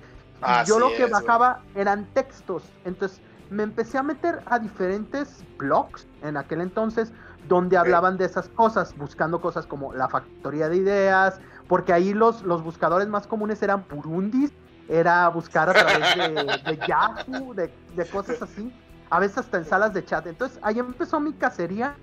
yo 0.65 0.79
lo 0.79 0.89
que 0.95 1.05
bajaba 1.05 1.63
eran 1.75 2.05
textos. 2.13 2.63
Entonces 2.85 3.21
me 3.49 3.63
empecé 3.63 3.97
a 3.97 4.03
meter 4.03 4.41
a 4.45 4.59
diferentes 4.59 5.43
blogs 5.57 6.05
en 6.21 6.37
aquel 6.37 6.61
entonces 6.61 7.11
donde 7.47 7.77
hablaban 7.77 8.17
de 8.17 8.25
esas 8.25 8.49
cosas, 8.49 8.95
buscando 8.97 9.39
cosas 9.39 9.65
como 9.65 9.93
la 9.93 10.09
factoría 10.09 10.67
de 10.67 10.77
ideas, 10.77 11.39
porque 11.67 11.93
ahí 11.93 12.13
los, 12.13 12.43
los 12.43 12.63
buscadores 12.63 13.07
más 13.07 13.27
comunes 13.27 13.61
eran 13.61 13.83
Purundis, 13.83 14.51
era 14.89 15.27
buscar 15.29 15.69
a 15.69 15.73
través 15.73 16.15
de, 16.15 16.71
de 16.71 16.77
Yahoo, 16.87 17.53
de, 17.53 17.73
de 17.95 18.05
cosas 18.05 18.41
así 18.41 18.71
a 19.09 19.19
veces 19.19 19.39
hasta 19.39 19.57
en 19.57 19.65
salas 19.65 19.93
de 19.93 20.03
chat. 20.03 20.25
Entonces 20.27 20.59
ahí 20.61 20.79
empezó 20.79 21.19
mi 21.19 21.33
cacería 21.33 21.95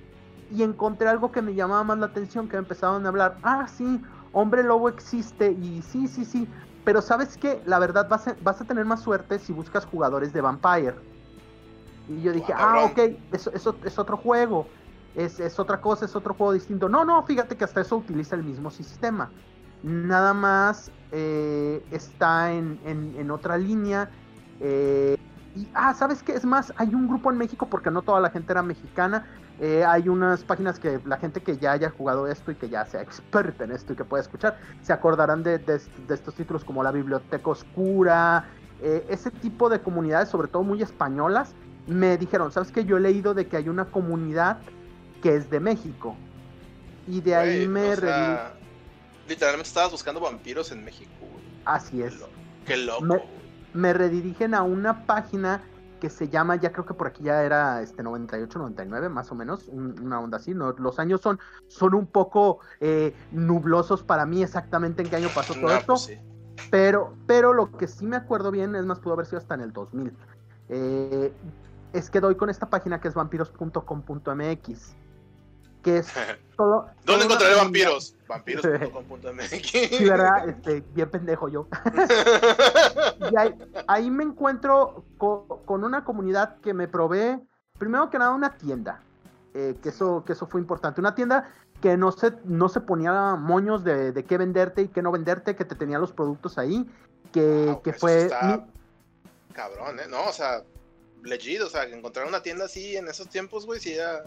y 0.50 0.62
encontré 0.62 1.08
algo 1.08 1.32
que 1.32 1.42
me 1.42 1.54
llamaba 1.54 1.84
más 1.84 1.98
la 1.98 2.06
atención, 2.06 2.48
que 2.48 2.56
me 2.56 2.60
empezaron 2.60 3.04
a 3.04 3.08
hablar, 3.08 3.38
ah, 3.42 3.66
sí, 3.68 4.00
hombre 4.32 4.62
lobo 4.62 4.88
existe 4.88 5.52
y 5.52 5.82
sí, 5.82 6.06
sí, 6.06 6.24
sí, 6.24 6.48
pero 6.84 7.00
sabes 7.00 7.36
que 7.36 7.62
la 7.66 7.78
verdad 7.78 8.08
vas 8.08 8.28
a, 8.28 8.36
vas 8.42 8.60
a 8.60 8.64
tener 8.64 8.84
más 8.84 9.00
suerte 9.02 9.38
si 9.38 9.52
buscas 9.52 9.86
jugadores 9.86 10.32
de 10.32 10.40
Vampire. 10.40 10.94
Y 12.08 12.20
yo 12.20 12.32
dije, 12.32 12.52
ah, 12.54 12.84
ok, 12.84 12.98
eso, 13.32 13.50
eso 13.54 13.76
es 13.82 13.98
otro 13.98 14.18
juego, 14.18 14.66
es, 15.14 15.40
es, 15.40 15.58
otra 15.58 15.80
cosa, 15.80 16.04
es 16.04 16.14
otro 16.14 16.34
juego 16.34 16.52
distinto. 16.52 16.88
No, 16.88 17.04
no, 17.04 17.22
fíjate 17.22 17.56
que 17.56 17.64
hasta 17.64 17.80
eso 17.80 17.96
utiliza 17.96 18.36
el 18.36 18.44
mismo 18.44 18.70
sistema. 18.70 19.30
Nada 19.84 20.32
más 20.32 20.90
eh, 21.12 21.84
está 21.90 22.50
en, 22.50 22.80
en, 22.86 23.14
en, 23.18 23.30
otra 23.30 23.58
línea. 23.58 24.08
Eh, 24.58 25.18
y, 25.54 25.68
ah, 25.74 25.92
¿sabes 25.92 26.22
qué? 26.22 26.32
Es 26.32 26.46
más, 26.46 26.72
hay 26.76 26.94
un 26.94 27.06
grupo 27.06 27.30
en 27.30 27.36
México, 27.36 27.66
porque 27.66 27.90
no 27.90 28.00
toda 28.00 28.18
la 28.18 28.30
gente 28.30 28.50
era 28.50 28.62
mexicana. 28.62 29.26
Eh, 29.60 29.84
hay 29.86 30.08
unas 30.08 30.42
páginas 30.42 30.78
que 30.78 31.00
la 31.04 31.18
gente 31.18 31.42
que 31.42 31.58
ya 31.58 31.72
haya 31.72 31.90
jugado 31.90 32.26
esto 32.26 32.50
y 32.50 32.54
que 32.54 32.70
ya 32.70 32.86
sea 32.86 33.02
experta 33.02 33.64
en 33.64 33.72
esto 33.72 33.92
y 33.92 33.96
que 33.96 34.04
pueda 34.04 34.22
escuchar, 34.22 34.56
se 34.80 34.94
acordarán 34.94 35.42
de, 35.42 35.62
estos 36.08 36.34
títulos 36.34 36.64
como 36.64 36.82
la 36.82 36.90
Biblioteca 36.90 37.50
Oscura, 37.50 38.46
ese 38.80 39.30
tipo 39.30 39.68
de 39.68 39.80
comunidades, 39.80 40.30
sobre 40.30 40.48
todo 40.48 40.62
muy 40.62 40.80
españolas. 40.80 41.54
Me 41.86 42.16
dijeron, 42.16 42.50
¿sabes 42.52 42.72
qué? 42.72 42.86
Yo 42.86 42.96
he 42.96 43.00
leído 43.00 43.34
de 43.34 43.48
que 43.48 43.58
hay 43.58 43.68
una 43.68 43.84
comunidad 43.84 44.58
que 45.22 45.36
es 45.36 45.50
de 45.50 45.60
México. 45.60 46.16
Y 47.06 47.20
de 47.20 47.36
ahí 47.36 47.68
me... 47.68 47.94
literalmente 49.28 49.68
estabas 49.68 49.92
buscando 49.92 50.20
vampiros 50.20 50.72
en 50.72 50.84
México. 50.84 51.10
Así 51.64 52.02
es. 52.02 52.14
Qué 52.66 52.76
loco 52.76 53.22
me 53.74 53.92
redirigen 53.92 54.54
a 54.54 54.62
una 54.62 55.04
página 55.04 55.62
que 56.00 56.08
se 56.08 56.28
llama, 56.28 56.56
ya 56.56 56.72
creo 56.72 56.86
que 56.86 56.94
por 56.94 57.08
aquí 57.08 57.24
ya 57.24 57.42
era 57.42 57.82
este 57.82 58.02
98, 58.02 58.58
99, 58.58 59.08
más 59.08 59.30
o 59.30 59.34
menos, 59.34 59.68
una 59.68 60.20
onda 60.20 60.38
así, 60.38 60.54
¿no? 60.54 60.72
Los 60.72 60.98
años 60.98 61.20
son, 61.20 61.38
son 61.68 61.94
un 61.94 62.06
poco 62.06 62.60
eh, 62.80 63.14
nublosos 63.32 64.02
para 64.02 64.26
mí 64.26 64.42
exactamente 64.42 65.02
en 65.02 65.10
qué 65.10 65.16
año 65.16 65.28
pasó 65.34 65.54
todo 65.54 65.72
esto, 65.72 65.94
pues 65.94 66.18
pero, 66.70 67.14
pero 67.26 67.52
lo 67.52 67.72
que 67.72 67.88
sí 67.88 68.06
me 68.06 68.16
acuerdo 68.16 68.50
bien, 68.50 68.74
es 68.76 68.84
más, 68.84 69.00
pudo 69.00 69.14
haber 69.14 69.26
sido 69.26 69.38
hasta 69.38 69.54
en 69.54 69.62
el 69.62 69.72
2000, 69.72 70.12
eh, 70.68 71.32
es 71.92 72.10
que 72.10 72.20
doy 72.20 72.36
con 72.36 72.50
esta 72.50 72.68
página 72.68 73.00
que 73.00 73.08
es 73.08 73.14
vampiros.com.mx 73.14 74.96
que 75.84 75.98
es 75.98 76.08
todo. 76.56 76.88
¿Dónde 77.04 77.26
encontraré 77.26 77.54
vampiros? 77.54 78.16
Vampiros.com.mx. 78.26 79.70
sí, 79.70 80.04
¿verdad? 80.04 80.48
Este, 80.48 80.82
bien 80.92 81.10
pendejo 81.10 81.48
yo. 81.48 81.68
y 83.30 83.34
ahí, 83.86 84.10
me 84.10 84.24
encuentro 84.24 85.04
con, 85.18 85.84
una 85.84 86.04
comunidad 86.04 86.58
que 86.60 86.74
me 86.74 86.88
provee, 86.88 87.38
primero 87.78 88.10
que 88.10 88.18
nada, 88.18 88.32
una 88.32 88.56
tienda. 88.56 89.00
Eh, 89.52 89.76
que, 89.80 89.90
eso, 89.90 90.24
que 90.26 90.32
eso 90.32 90.48
fue 90.48 90.60
importante. 90.60 91.00
Una 91.00 91.14
tienda 91.14 91.52
que 91.80 91.96
no 91.96 92.10
se, 92.10 92.32
no 92.44 92.68
se 92.68 92.80
ponía 92.80 93.36
moños 93.36 93.84
de, 93.84 94.24
qué 94.26 94.36
venderte 94.36 94.82
y 94.82 94.88
qué 94.88 95.00
no 95.00 95.12
venderte, 95.12 95.54
que 95.54 95.64
te 95.64 95.76
tenía 95.76 95.98
los 95.98 96.12
productos 96.12 96.58
ahí. 96.58 96.84
Que, 97.30 97.78
que 97.84 97.92
fue. 97.92 98.28
Cabrón, 99.52 100.00
¿eh? 100.00 100.06
No, 100.08 100.24
o 100.24 100.32
sea, 100.32 100.64
legit, 101.22 101.60
o 101.60 101.68
sea, 101.68 101.84
encontrar 101.84 102.26
una 102.26 102.42
tienda 102.42 102.64
así 102.64 102.96
en 102.96 103.06
esos 103.06 103.28
tiempos, 103.28 103.66
güey, 103.66 103.78
sí 103.78 103.92
era 103.92 104.24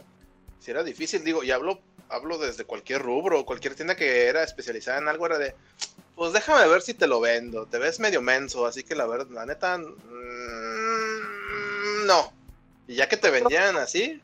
si 0.59 0.71
era 0.71 0.83
difícil, 0.83 1.23
digo, 1.23 1.43
y 1.43 1.51
hablo, 1.51 1.79
hablo 2.09 2.37
desde 2.37 2.65
cualquier 2.65 3.01
rubro, 3.01 3.45
cualquier 3.45 3.75
tienda 3.75 3.95
que 3.95 4.25
era 4.27 4.43
especializada 4.43 4.97
en 4.99 5.07
algo, 5.07 5.25
era 5.25 5.37
de, 5.37 5.55
pues 6.15 6.33
déjame 6.33 6.67
ver 6.67 6.81
si 6.81 6.93
te 6.93 7.07
lo 7.07 7.21
vendo, 7.21 7.67
te 7.67 7.77
ves 7.77 7.99
medio 7.99 8.21
menso, 8.21 8.65
así 8.65 8.83
que 8.83 8.95
la 8.95 9.05
verdad, 9.05 9.27
la 9.29 9.45
neta, 9.45 9.77
mm, 9.77 9.87
no. 12.05 12.33
Y 12.87 12.95
ya 12.95 13.07
que 13.07 13.17
te 13.17 13.29
vendían 13.29 13.75
así. 13.77 14.21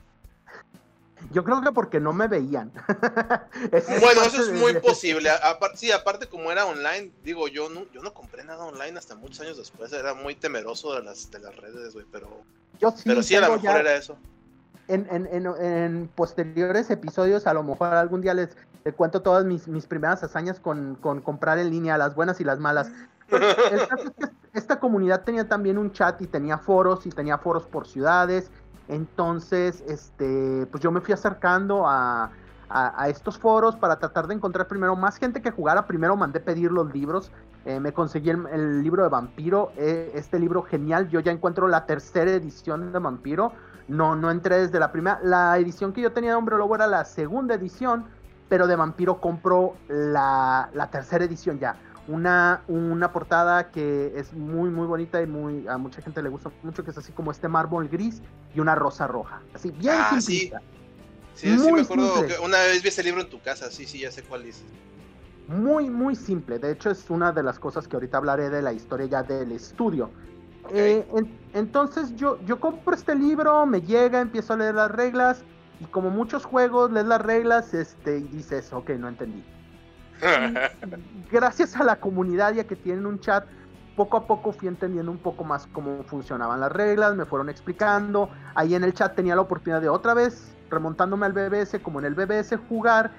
Yo 1.32 1.44
creo 1.44 1.62
que 1.62 1.72
porque 1.72 2.00
no 2.00 2.14
me 2.14 2.28
veían. 2.28 2.72
bueno, 4.02 4.24
eso 4.24 4.42
es 4.42 4.50
muy 4.52 4.74
posible. 4.76 5.30
Aparte, 5.30 5.78
sí, 5.78 5.92
aparte 5.92 6.28
como 6.28 6.52
era 6.52 6.66
online, 6.66 7.12
digo, 7.24 7.48
yo 7.48 7.70
no, 7.70 7.86
yo 7.94 8.02
no 8.02 8.14
compré 8.14 8.44
nada 8.44 8.66
online 8.66 8.98
hasta 8.98 9.16
muchos 9.16 9.40
años 9.42 9.58
después. 9.58 9.94
Era 9.94 10.14
muy 10.14 10.36
temeroso 10.36 10.96
de 10.96 11.04
las, 11.04 11.32
de 11.32 11.40
las 11.40 11.56
redes, 11.56 11.94
güey, 11.94 12.06
pero... 12.12 12.44
Yo 12.80 12.92
sí, 12.92 13.04
pero 13.06 13.24
sí, 13.24 13.36
a 13.36 13.42
lo 13.42 13.58
mejor 13.58 13.80
era 13.80 13.96
eso 13.96 14.18
en, 14.88 15.08
en, 15.10 15.48
en, 15.48 16.10
posteriores 16.16 16.90
episodios, 16.92 17.48
a 17.48 17.54
lo 17.54 17.64
mejor 17.64 17.90
algún 17.90 18.22
día 18.22 18.34
les, 18.34 18.56
cuento 18.96 19.22
todas 19.22 19.46
mis, 19.46 19.68
mis 19.68 19.88
primeras 19.88 20.24
hazañas 20.24 20.60
con, 20.60 20.96
con, 20.96 21.22
comprar 21.22 21.58
en 21.58 21.70
línea, 21.70 21.98
las 21.98 22.16
buenas 22.16 22.42
y 22.42 22.44
las 22.44 22.60
malas. 22.60 22.92
esta, 24.54 24.80
comunidad 24.80 25.24
tenía 25.24 25.48
también 25.48 25.78
un 25.78 25.92
chat 25.92 26.22
y 26.22 26.28
tenía 26.28 26.58
foros 26.58 27.06
y 27.06 27.10
tenía 27.10 27.38
foros 27.38 27.66
por 27.66 27.88
ciudades. 27.88 28.52
Entonces, 28.90 29.84
este, 29.88 30.68
pues 30.70 30.84
yo 30.84 30.92
me 30.92 31.00
fui 31.00 31.14
acercando 31.14 31.88
a, 31.88 32.32
a, 32.70 33.08
estos 33.08 33.38
foros 33.38 33.76
para 33.76 33.98
tratar 33.98 34.28
de 34.28 34.34
encontrar 34.34 34.68
primero 34.68 34.96
más 34.96 35.18
gente 35.18 35.42
que 35.42 35.52
jugara. 35.52 35.86
Primero 35.88 36.18
mandé 36.18 36.40
pedir 36.40 36.72
los 36.72 36.92
libros. 36.94 37.32
Eh, 37.66 37.80
me 37.80 37.94
conseguí 37.94 38.32
el, 38.32 38.84
libro 38.84 39.04
de 39.04 39.10
Vampiro. 39.10 39.72
Eh, 39.78 40.12
este 40.16 40.40
libro 40.40 40.64
genial. 40.64 41.08
Yo 41.10 41.20
ya 41.20 41.32
encuentro 41.32 41.68
la 41.68 41.86
tercera 41.86 42.32
edición 42.32 42.92
de 42.92 43.00
Vampiro 43.00 43.54
no, 43.94 44.16
no 44.16 44.32
entré 44.32 44.60
desde 44.60 44.80
la 44.80 44.92
primera. 44.92 45.20
La 45.24 45.58
edición 45.58 45.94
que 45.94 46.02
yo 46.02 46.12
tenía 46.12 46.32
de 46.32 46.36
Hombre 46.36 46.58
Lobo 46.58 46.76
era 46.76 46.88
la 46.88 47.06
segunda 47.06 47.54
edición, 47.54 48.06
pero 48.50 48.66
de 48.66 48.76
Vampiro 48.76 49.22
compro 49.22 49.76
la, 49.88 50.70
tercera 50.92 51.26
edición 51.26 51.60
ya. 51.60 51.76
Una, 52.08 52.64
una 52.68 53.14
portada 53.14 53.70
que 53.72 54.12
es 54.16 54.34
muy, 54.34 54.70
muy 54.70 54.88
bonita 54.88 55.22
y 55.22 55.28
muy 55.28 55.66
a 55.68 55.78
mucha 55.78 56.02
gente 56.02 56.22
le 56.22 56.30
gusta 56.30 56.52
mucho, 56.64 56.84
que 56.84 56.92
es 56.92 56.98
así 56.98 57.14
como 57.14 57.32
este 57.32 57.48
mármol 57.48 57.88
gris 57.88 58.22
y 58.54 58.60
una 58.60 58.76
rosa 58.76 59.08
roja. 59.08 59.42
Así, 59.54 59.72
bien 59.72 59.96
ah, 59.98 60.20
Sí, 60.20 60.52
sí, 61.36 61.58
sí 61.58 61.72
me 61.72 61.82
acuerdo 61.82 62.28
que 62.28 62.36
una 62.44 62.58
vez 62.58 62.84
vi 62.84 62.90
ese 62.90 63.04
libro 63.04 63.22
en 63.22 63.30
tu 63.30 63.40
casa, 63.42 63.72
sí, 63.72 63.86
sí, 63.86 64.00
ya 64.00 64.12
sé 64.12 64.24
cuál 64.24 64.44
dices. 64.44 64.66
Muy, 65.48 65.90
muy 65.90 66.16
simple. 66.16 66.58
De 66.58 66.72
hecho, 66.72 66.90
es 66.90 67.10
una 67.10 67.32
de 67.32 67.44
las 67.44 67.60
cosas 67.60 67.88
que 67.88 67.96
ahorita 67.96 68.18
hablaré 68.18 68.50
de 68.50 68.62
la 68.62 68.74
historia 68.74 69.06
ya 69.06 69.24
del 69.24 69.52
estudio. 69.52 70.10
Eh, 70.72 71.06
entonces 71.54 72.16
yo, 72.16 72.40
yo 72.46 72.60
compro 72.60 72.96
este 72.96 73.16
libro, 73.16 73.66
me 73.66 73.82
llega, 73.82 74.22
empiezo 74.22 74.54
a 74.54 74.58
leer 74.58 74.76
las 74.76 74.92
reglas 74.92 75.44
y 75.80 75.86
como 75.86 76.10
muchos 76.10 76.46
juegos, 76.46 76.92
lees 76.92 77.06
las 77.06 77.22
reglas 77.22 77.74
este, 77.74 78.20
y 78.20 78.24
dices, 78.24 78.72
ok, 78.72 78.92
no 78.92 79.08
entendí. 79.08 79.44
gracias 81.32 81.76
a 81.76 81.84
la 81.84 81.98
comunidad 81.98 82.54
ya 82.54 82.64
que 82.64 82.76
tienen 82.76 83.06
un 83.06 83.20
chat, 83.20 83.46
poco 83.96 84.18
a 84.18 84.28
poco 84.28 84.52
fui 84.52 84.68
entendiendo 84.68 85.12
un 85.12 85.18
poco 85.18 85.44
más 85.44 85.68
cómo 85.68 86.04
funcionaban 86.04 86.60
las 86.60 86.72
reglas, 86.72 87.16
me 87.16 87.26
fueron 87.26 87.50
explicando. 87.50 88.30
Ahí 88.56 88.76
en 88.76 88.84
el 88.84 88.94
chat 88.94 89.16
tenía 89.16 89.36
la 89.36 89.42
oportunidad 89.42 89.82
de 89.82 89.90
otra 89.90 90.14
vez, 90.14 90.56
remontándome 90.70 91.26
al 91.26 91.34
BBS, 91.34 91.80
como 91.82 92.00
en 92.00 92.06
el 92.06 92.16
BBS, 92.16 92.58
jugar. 92.70 93.12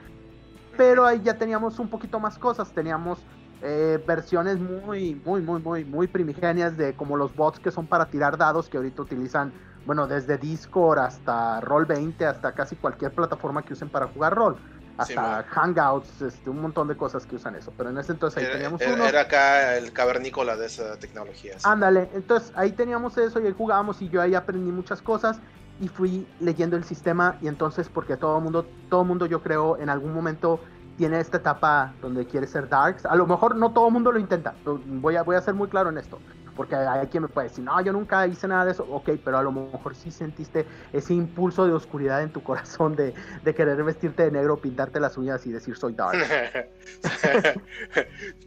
Pero 0.77 1.07
ahí 1.07 1.21
ya 1.23 1.39
teníamos 1.39 1.79
un 1.79 1.89
poquito 1.89 2.19
más 2.19 2.39
cosas. 2.39 2.73
Teníamos 2.73 3.21
eh, 3.62 4.02
versiones 4.06 4.58
muy, 4.58 5.20
muy, 5.25 5.40
muy, 5.40 5.61
muy, 5.61 5.84
muy 5.84 6.06
primigenias 6.06 6.76
de 6.76 6.94
como 6.94 7.16
los 7.16 7.34
bots 7.34 7.58
que 7.58 7.70
son 7.70 7.87
para 7.87 8.06
tirar 8.06 8.37
dados 8.37 8.68
que 8.68 8.76
ahorita 8.76 9.02
utilizan, 9.02 9.52
bueno, 9.87 10.06
desde 10.06 10.38
Discord 10.38 10.99
hasta 10.99 11.61
Roll20, 11.61 12.23
hasta 12.25 12.52
casi 12.52 12.76
cualquier 12.76 13.12
plataforma 13.12 13.62
que 13.62 13.73
usen 13.73 13.88
para 13.88 14.06
jugar 14.08 14.34
rol. 14.34 14.56
Hasta 14.96 15.42
Hangouts, 15.42 16.23
este, 16.23 16.49
un 16.49 16.62
montón 16.62 16.87
de 16.87 16.96
cosas 16.96 17.26
que 17.26 17.34
usan 17.34 17.56
eso. 17.56 17.73
Pero 17.76 17.90
en 17.90 17.99
ese 17.99 18.12
entonces 18.12 18.44
ahí 18.44 18.52
teníamos 18.52 18.80
era, 18.80 18.94
uno. 18.94 19.04
Era 19.06 19.23
acá 19.23 19.76
el 19.76 19.92
cavernícola 19.92 20.56
de 20.56 20.66
esa 20.66 20.96
tecnología. 20.99 21.56
Ándale, 21.64 22.08
entonces 22.14 22.52
ahí 22.54 22.70
teníamos 22.73 23.18
eso 23.18 23.40
y 23.40 23.46
ahí 23.46 23.54
jugábamos 23.56 24.00
y 24.02 24.08
yo 24.08 24.23
ahí 24.23 24.37
aprendí 24.37 24.70
muchas 24.70 25.02
cosas 25.02 25.40
y 25.80 25.88
fui 25.88 26.26
leyendo 26.38 26.76
el 26.76 26.84
sistema 26.84 27.38
y 27.42 27.49
entonces 27.49 27.88
porque 27.88 28.16
todo 28.16 28.38
el 28.38 28.44
mundo, 28.44 28.66
todo 28.88 29.04
mundo 29.04 29.26
yo 29.26 29.42
creo 29.42 29.78
en 29.78 29.88
algún 29.88 30.12
momento 30.12 30.61
tiene 30.97 31.21
esta 31.21 31.39
etapa 31.39 31.93
donde 32.01 32.27
quiere 32.27 32.47
ser 32.47 32.69
darks. 32.69 33.05
A 33.07 33.17
lo 33.17 33.27
mejor 33.27 33.57
no 33.57 33.73
todo 33.73 33.89
el 33.89 33.93
mundo 33.93 34.13
lo 34.13 34.19
intenta. 34.19 34.55
Voy 34.65 35.17
a, 35.17 35.23
voy 35.23 35.37
a 35.37 35.41
ser 35.41 35.55
muy 35.55 35.69
claro 35.69 35.91
en 35.91 35.99
esto. 35.99 36.19
Porque 36.57 36.77
hay 36.77 37.09
quien 37.09 37.25
me 37.25 37.29
puede 37.29 37.49
decir, 37.49 37.65
no, 37.65 37.81
yo 37.81 37.93
nunca 37.93 38.29
hice 38.29 38.47
nada 38.47 38.65
de 38.65 38.71
eso. 38.71 38.87
Ok, 38.89 39.11
pero 39.25 39.39
a 39.39 39.43
lo 39.43 39.51
mejor 39.51 39.97
sí 39.97 40.13
sentiste 40.13 40.65
ese 40.93 41.13
impulso 41.13 41.67
de 41.67 41.73
oscuridad 41.73 42.23
en 42.23 42.31
tu 42.31 42.45
corazón 42.45 42.95
de, 42.95 43.13
de 43.43 43.55
querer 43.55 43.83
vestirte 43.83 44.23
de 44.23 44.31
negro, 44.31 44.57
pintarte 44.57 45.01
las 45.01 45.19
uñas 45.19 45.45
y 45.47 45.53
decir 45.53 45.77
soy 45.77 45.95
dark. 45.95 46.17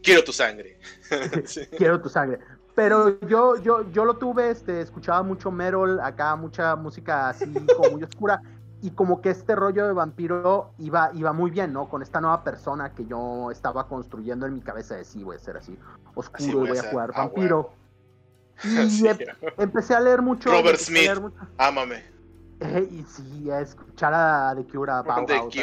Quiero 0.02 0.24
tu 0.24 0.32
sangre. 0.32 0.78
Quiero 1.76 2.00
tu 2.00 2.08
sangre. 2.08 2.38
Pero 2.74 3.20
yo, 3.26 3.60
yo, 3.60 3.90
yo 3.90 4.04
lo 4.04 4.16
tuve, 4.16 4.50
este, 4.50 4.80
escuchaba 4.80 5.22
mucho 5.22 5.50
metal, 5.50 6.00
acá 6.00 6.36
mucha 6.36 6.76
música 6.76 7.28
así 7.28 7.52
como 7.76 7.90
muy 7.90 8.04
oscura 8.04 8.40
y 8.80 8.90
como 8.90 9.20
que 9.20 9.30
este 9.30 9.56
rollo 9.56 9.86
de 9.86 9.92
vampiro 9.92 10.70
iba, 10.78 11.10
iba 11.14 11.32
muy 11.32 11.50
bien, 11.50 11.72
¿no? 11.72 11.88
Con 11.88 12.02
esta 12.02 12.20
nueva 12.20 12.44
persona 12.44 12.92
que 12.92 13.06
yo 13.06 13.50
estaba 13.50 13.88
construyendo 13.88 14.46
en 14.46 14.54
mi 14.54 14.60
cabeza 14.60 14.94
de 14.94 15.04
sí, 15.04 15.24
voy 15.24 15.36
a 15.36 15.38
ser 15.40 15.56
así 15.56 15.76
oscuro 16.14 16.64
y 16.64 16.68
voy 16.68 16.78
a, 16.78 16.82
jugar 16.84 17.10
ah, 17.14 17.18
vampiro. 17.24 17.72
Y 18.64 19.06
em, 19.06 19.16
empecé 19.56 19.94
a 19.94 20.00
leer 20.00 20.20
mucho. 20.20 20.50
Robert 20.50 20.80
Smith, 20.80 21.10
ámame. 21.58 22.02
Eh, 22.58 22.88
y 22.90 23.04
sí, 23.04 23.48
a 23.52 23.60
escuchar 23.60 24.12
a 24.12 24.52
The 24.56 24.64
Cure, 24.64 24.90
a 24.90 25.02
Bauhaus, 25.02 25.54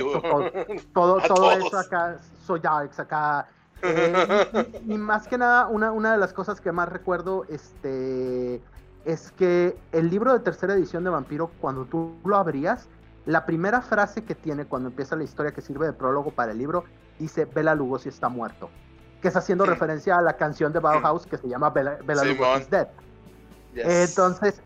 todo, 0.93 1.17
todo, 1.27 1.51
eso 1.51 1.77
acá, 1.77 2.17
soy 2.45 2.61
Darks 2.61 2.99
acá. 2.99 3.49
Eh, 3.81 4.79
y, 4.87 4.93
y, 4.93 4.97
más 4.97 5.27
que 5.27 5.37
nada, 5.37 5.67
una, 5.67 5.91
una 5.91 6.13
de 6.13 6.17
las 6.17 6.31
cosas 6.31 6.61
que 6.61 6.71
más 6.71 6.87
recuerdo, 6.87 7.45
este 7.49 8.61
es 9.03 9.31
que 9.33 9.77
el 9.91 10.09
libro 10.09 10.33
de 10.33 10.39
tercera 10.39 10.73
edición 10.73 11.03
de 11.03 11.09
Vampiro, 11.09 11.51
cuando 11.59 11.85
tú 11.85 12.15
lo 12.23 12.37
abrías, 12.37 12.87
la 13.25 13.45
primera 13.45 13.81
frase 13.81 14.23
que 14.23 14.35
tiene 14.35 14.65
cuando 14.65 14.89
empieza 14.89 15.15
la 15.15 15.23
historia 15.23 15.51
que 15.51 15.61
sirve 15.61 15.87
de 15.87 15.93
prólogo 15.93 16.31
para 16.31 16.51
el 16.51 16.57
libro 16.57 16.85
dice 17.19 17.45
Bela 17.45 17.75
Lugosi 17.75 18.09
está 18.09 18.29
muerto, 18.29 18.69
que 19.21 19.29
es 19.29 19.35
haciendo 19.35 19.65
referencia 19.65 20.17
a 20.17 20.21
la 20.21 20.37
canción 20.37 20.73
de 20.73 20.79
Bauhaus 20.79 21.25
que 21.25 21.37
se 21.37 21.47
llama 21.47 21.69
Bela, 21.69 21.97
Lugosi 22.23 22.61
is 22.61 22.69
dead. 22.69 22.87
Entonces, 23.75 24.61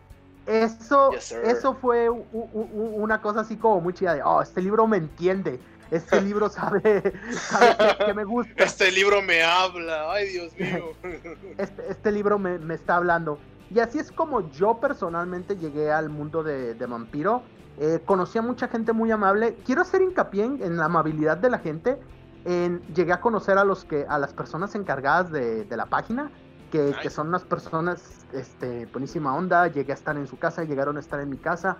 eso, 0.45 1.11
eso 1.13 1.75
fue 1.75 2.09
una 2.09 3.21
cosa 3.21 3.41
así 3.41 3.55
como 3.55 3.81
muy 3.81 3.93
chida 3.93 4.15
de, 4.15 4.23
oh, 4.23 4.41
este 4.41 4.61
libro 4.61 4.87
me 4.87 4.97
entiende, 4.97 5.59
este 5.91 6.21
libro 6.21 6.49
sabe, 6.49 7.13
sabe 7.31 7.97
que, 8.05 8.13
me 8.13 8.23
gusta. 8.23 8.63
Este 8.63 8.91
libro 8.91 9.21
me 9.21 9.43
habla, 9.43 10.11
ay 10.11 10.29
Dios 10.29 10.53
mío. 10.57 10.93
Este, 11.57 11.91
este 11.91 12.11
libro 12.11 12.39
me, 12.39 12.57
me, 12.57 12.75
está 12.75 12.95
hablando. 12.95 13.39
Y 13.69 13.79
así 13.79 13.99
es 13.99 14.11
como 14.11 14.49
yo 14.51 14.79
personalmente 14.79 15.55
llegué 15.55 15.91
al 15.91 16.09
mundo 16.09 16.41
de, 16.41 16.73
de 16.73 16.85
Vampiro. 16.85 17.43
Eh, 17.81 18.01
conocí 18.03 18.37
a 18.37 18.41
mucha 18.41 18.67
gente 18.67 18.91
muy 18.91 19.09
amable. 19.09 19.55
Quiero 19.65 19.81
hacer 19.81 20.01
hincapié 20.01 20.43
en, 20.43 20.75
la 20.75 20.85
amabilidad 20.85 21.37
de 21.37 21.49
la 21.49 21.59
gente. 21.59 21.97
En, 22.43 22.81
llegué 22.93 23.13
a 23.13 23.21
conocer 23.21 23.57
a 23.57 23.63
los 23.63 23.85
que 23.85 24.05
a 24.07 24.19
las 24.19 24.33
personas 24.33 24.75
encargadas 24.75 25.31
de, 25.31 25.65
la 25.69 25.85
página, 25.85 26.29
que, 26.71 26.93
son 27.09 27.29
unas 27.29 27.43
personas 27.43 28.25
este, 28.33 28.85
buenísima 28.87 29.33
onda. 29.33 29.67
Llegué 29.67 29.93
a 29.93 29.95
estar 29.95 30.17
en 30.17 30.27
su 30.27 30.37
casa, 30.37 30.65
llegaron 30.65 30.97
a 30.97 30.99
estar 30.99 31.21
en 31.21 31.29
mi 31.29 31.37
casa. 31.37 31.77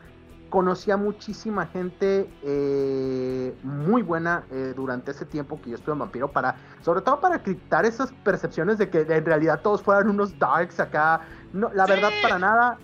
Conocí 0.50 0.90
a 0.90 0.96
muchísima 0.96 1.66
gente 1.68 2.30
eh, 2.44 3.54
muy 3.62 4.02
buena 4.02 4.46
eh, 4.52 4.74
durante 4.76 5.12
ese 5.12 5.26
tiempo 5.26 5.62
que 5.62 5.72
yo 5.72 5.76
estuve 5.76 5.94
en 5.94 6.00
Vampiro, 6.00 6.32
para, 6.32 6.56
sobre 6.82 7.02
todo 7.02 7.20
para 7.20 7.44
quitar 7.44 7.86
esas 7.86 8.12
percepciones 8.24 8.78
de 8.78 8.90
que 8.90 9.02
en 9.02 9.26
realidad 9.26 9.60
todos 9.62 9.84
fueran 9.84 10.10
unos 10.10 10.40
darks 10.40 10.80
acá. 10.80 11.22
No, 11.52 11.70
la 11.74 11.86
verdad, 11.86 12.10
para 12.24 12.40
nada 12.40 12.78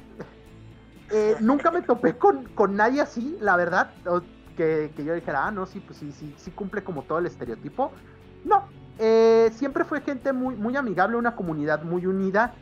eh, 1.12 1.36
nunca 1.40 1.72
me 1.72 1.82
topé 1.82 2.18
con, 2.18 2.46
con, 2.56 2.76
nadie 2.76 3.02
así, 3.02 3.38
la 3.40 3.56
verdad, 3.56 3.92
que, 4.56 4.92
yo 4.98 5.14
dijera, 5.14 5.48
ah, 5.48 5.52
no, 5.52 5.66
sí, 5.66 5.80
pues 5.80 6.00
sí, 6.00 6.12
sí, 6.12 6.34
sí 6.38 6.52
cumple 6.52 6.84
como 6.84 7.04
todo 7.04 7.20
el 7.20 7.26
estereotipo. 7.26 7.92
No, 8.44 8.64
eh, 8.98 9.52
siempre 9.54 9.84
fue 9.84 10.02
gente 10.02 10.34
muy, 10.34 10.56
muy 10.56 10.76
amigable, 10.76 11.18
una 11.18 11.36
comunidad 11.36 11.84
muy 11.84 12.06
unida, 12.06 12.54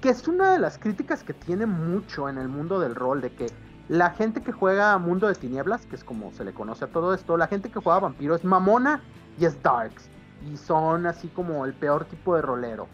que 0.00 0.10
es 0.10 0.26
una 0.28 0.52
de 0.52 0.58
las 0.58 0.78
críticas 0.78 1.22
que 1.22 1.34
tiene 1.34 1.66
mucho 1.66 2.28
en 2.28 2.38
el 2.38 2.48
mundo 2.48 2.80
del 2.80 2.94
rol, 2.94 3.20
de 3.20 3.32
que 3.32 3.46
la 3.88 4.10
gente 4.10 4.40
que 4.42 4.52
juega 4.52 4.96
Mundo 4.98 5.26
de 5.26 5.34
Tinieblas, 5.34 5.84
que 5.86 5.96
es 5.96 6.04
como 6.04 6.32
se 6.32 6.44
le 6.44 6.54
conoce 6.54 6.84
a 6.84 6.88
todo 6.88 7.12
esto, 7.12 7.36
la 7.36 7.48
gente 7.48 7.70
que 7.70 7.80
juega 7.80 7.98
Vampiro 7.98 8.34
es 8.34 8.44
mamona 8.44 9.02
y 9.38 9.44
es 9.44 9.60
darks, 9.62 10.08
y 10.50 10.56
son 10.56 11.06
así 11.06 11.28
como 11.28 11.66
el 11.66 11.74
peor 11.74 12.04
tipo 12.04 12.36
de 12.36 12.42
rolero. 12.42 12.86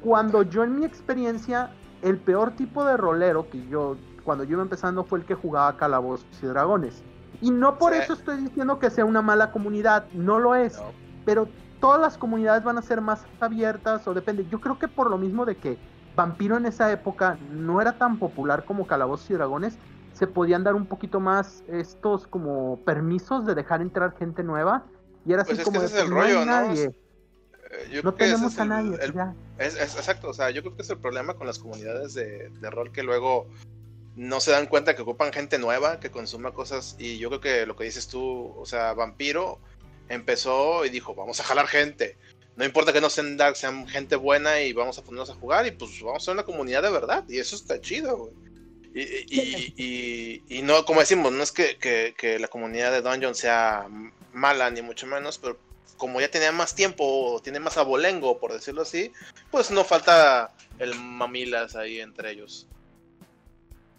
Cuando 0.00 0.42
yo 0.42 0.64
en 0.64 0.80
mi 0.80 0.84
experiencia, 0.84 1.70
el 2.00 2.18
peor 2.18 2.52
tipo 2.52 2.84
de 2.84 2.96
rolero 2.96 3.48
que 3.50 3.64
yo 3.68 3.96
cuando 4.22 4.44
yo 4.44 4.52
iba 4.52 4.62
empezando 4.62 5.04
fue 5.04 5.20
el 5.20 5.24
que 5.24 5.34
jugaba 5.34 5.76
Calabozos 5.76 6.26
y 6.42 6.46
Dragones. 6.46 7.02
Y 7.40 7.50
no 7.50 7.78
por 7.78 7.92
eso 7.92 8.12
estoy 8.12 8.36
diciendo 8.38 8.78
que 8.78 8.90
sea 8.90 9.04
una 9.04 9.22
mala 9.22 9.50
comunidad, 9.50 10.06
no 10.12 10.38
lo 10.38 10.54
es. 10.54 10.78
Pero 11.24 11.48
todas 11.80 12.00
las 12.00 12.16
comunidades 12.16 12.62
van 12.62 12.78
a 12.78 12.82
ser 12.82 13.00
más 13.00 13.24
abiertas 13.40 14.06
o 14.06 14.14
depende. 14.14 14.46
Yo 14.48 14.60
creo 14.60 14.78
que 14.78 14.88
por 14.88 15.10
lo 15.10 15.18
mismo 15.18 15.44
de 15.44 15.56
que 15.56 15.76
Vampiro 16.14 16.56
en 16.56 16.66
esa 16.66 16.92
época 16.92 17.38
no 17.50 17.80
era 17.80 17.98
tan 17.98 18.18
popular 18.18 18.64
como 18.64 18.86
Calabozos 18.86 19.30
y 19.30 19.34
Dragones, 19.34 19.76
se 20.12 20.26
podían 20.26 20.62
dar 20.62 20.74
un 20.74 20.86
poquito 20.86 21.20
más 21.20 21.64
estos 21.68 22.26
como 22.26 22.78
permisos 22.84 23.46
de 23.46 23.54
dejar 23.54 23.82
entrar 23.82 24.14
gente 24.16 24.42
nueva. 24.42 24.84
Y 25.24 25.32
era 25.32 25.42
así 25.42 25.54
pues 25.54 25.64
como 25.64 25.80
ese 25.80 25.98
es 25.98 26.04
el 26.04 26.12
pues, 26.12 26.34
rollo, 26.34 26.44
¿no? 26.44 26.92
No 28.04 28.14
tenemos 28.14 28.58
a 28.58 28.64
nadie. 28.64 28.98
es, 29.58 29.76
exacto, 29.76 30.28
o 30.28 30.34
sea, 30.34 30.50
yo 30.50 30.62
creo 30.62 30.76
que 30.76 30.82
es 30.82 30.90
el 30.90 30.98
problema 30.98 31.34
con 31.34 31.46
las 31.46 31.58
comunidades 31.58 32.12
de, 32.14 32.50
de 32.50 32.70
rol 32.70 32.92
que 32.92 33.02
luego 33.02 33.46
no 34.16 34.40
se 34.40 34.50
dan 34.50 34.66
cuenta 34.66 34.94
que 34.94 35.02
ocupan 35.02 35.32
gente 35.32 35.58
nueva 35.58 36.00
que 36.00 36.10
consuma 36.10 36.52
cosas 36.52 36.96
y 36.98 37.18
yo 37.18 37.28
creo 37.28 37.40
que 37.40 37.66
lo 37.66 37.76
que 37.76 37.84
dices 37.84 38.08
tú, 38.08 38.54
o 38.56 38.66
sea, 38.66 38.92
Vampiro 38.92 39.58
empezó 40.08 40.84
y 40.84 40.90
dijo, 40.90 41.14
vamos 41.14 41.40
a 41.40 41.44
jalar 41.44 41.66
gente. 41.66 42.16
No 42.56 42.66
importa 42.66 42.92
que 42.92 43.00
no 43.00 43.08
sean 43.08 43.38
dark, 43.38 43.56
sean 43.56 43.88
gente 43.88 44.16
buena 44.16 44.60
y 44.60 44.74
vamos 44.74 44.98
a 44.98 45.02
ponernos 45.02 45.30
a 45.30 45.34
jugar 45.34 45.66
y 45.66 45.70
pues 45.70 46.02
vamos 46.02 46.22
a 46.22 46.24
ser 46.26 46.34
una 46.34 46.42
comunidad 46.42 46.82
de 46.82 46.90
verdad 46.90 47.24
y 47.28 47.38
eso 47.38 47.56
está 47.56 47.80
chido, 47.80 48.30
Y, 48.94 50.42
y, 50.48 50.62
no, 50.62 50.84
como 50.84 51.00
decimos, 51.00 51.32
no 51.32 51.42
es 51.42 51.50
que, 51.50 51.78
que, 51.78 52.38
la 52.38 52.48
comunidad 52.48 52.92
de 52.92 53.00
Dungeon 53.00 53.34
sea 53.34 53.88
mala, 54.34 54.70
ni 54.70 54.82
mucho 54.82 55.06
menos, 55.06 55.38
pero 55.38 55.56
como 55.96 56.20
ya 56.20 56.30
tenía 56.30 56.52
más 56.52 56.74
tiempo, 56.74 57.40
tiene 57.42 57.58
más 57.58 57.78
abolengo, 57.78 58.38
por 58.38 58.52
decirlo 58.52 58.82
así, 58.82 59.10
pues 59.50 59.70
no 59.70 59.82
falta 59.82 60.52
el 60.78 60.94
mamilas 60.94 61.74
ahí 61.74 62.00
entre 62.00 62.32
ellos 62.32 62.66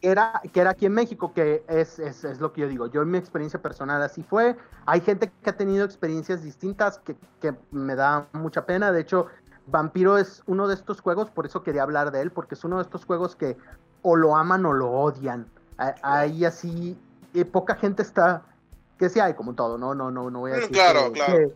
era, 0.04 0.42
que 0.52 0.60
era 0.60 0.72
aquí 0.72 0.86
en 0.86 0.94
México, 0.94 1.34
que 1.34 1.64
es, 1.70 1.98
es, 1.98 2.26
es, 2.26 2.40
lo 2.42 2.52
que 2.52 2.62
yo 2.62 2.68
digo. 2.68 2.88
Yo 2.88 3.02
en 3.02 3.10
mi 3.10 3.18
experiencia 3.18 3.62
personal 3.62 4.02
así 4.04 4.22
fue. 4.22 4.58
Hay 4.86 5.00
gente 5.00 5.32
que 5.42 5.50
ha 5.50 5.56
tenido 5.56 5.86
experiencias 5.86 6.44
distintas 6.44 7.00
que, 7.00 7.16
que, 7.40 7.56
me 7.72 7.96
da 7.96 8.28
mucha 8.34 8.66
pena. 8.66 8.92
De 8.92 9.00
hecho, 9.00 9.28
Vampiro 9.66 10.18
es 10.18 10.44
uno 10.46 10.68
de 10.68 10.76
estos 10.76 11.00
juegos, 11.00 11.30
por 11.30 11.46
eso 11.46 11.64
quería 11.64 11.84
hablar 11.84 12.12
de 12.12 12.22
él, 12.22 12.32
porque 12.32 12.56
es 12.56 12.64
uno 12.66 12.78
de 12.78 12.84
estos 12.84 13.06
juegos 13.06 13.38
que 13.38 13.58
o 14.02 14.18
lo 14.18 14.36
aman 14.36 14.66
o 14.66 14.74
lo 14.74 14.92
odian. 14.92 15.48
Ahí 15.78 16.44
así, 16.44 16.98
poca 17.54 17.76
gente 17.76 18.04
está, 18.04 18.44
que 19.00 19.10
sí 19.10 19.22
hay 19.22 19.34
como 19.34 19.56
todo, 19.56 19.78
no, 19.78 19.96
no, 19.96 20.12
no, 20.12 20.30
no 20.30 20.40
voy 20.40 20.52
a 20.52 20.56
mm, 20.56 20.58
decir 20.58 20.72
claro, 20.74 21.12
claro. 21.14 21.52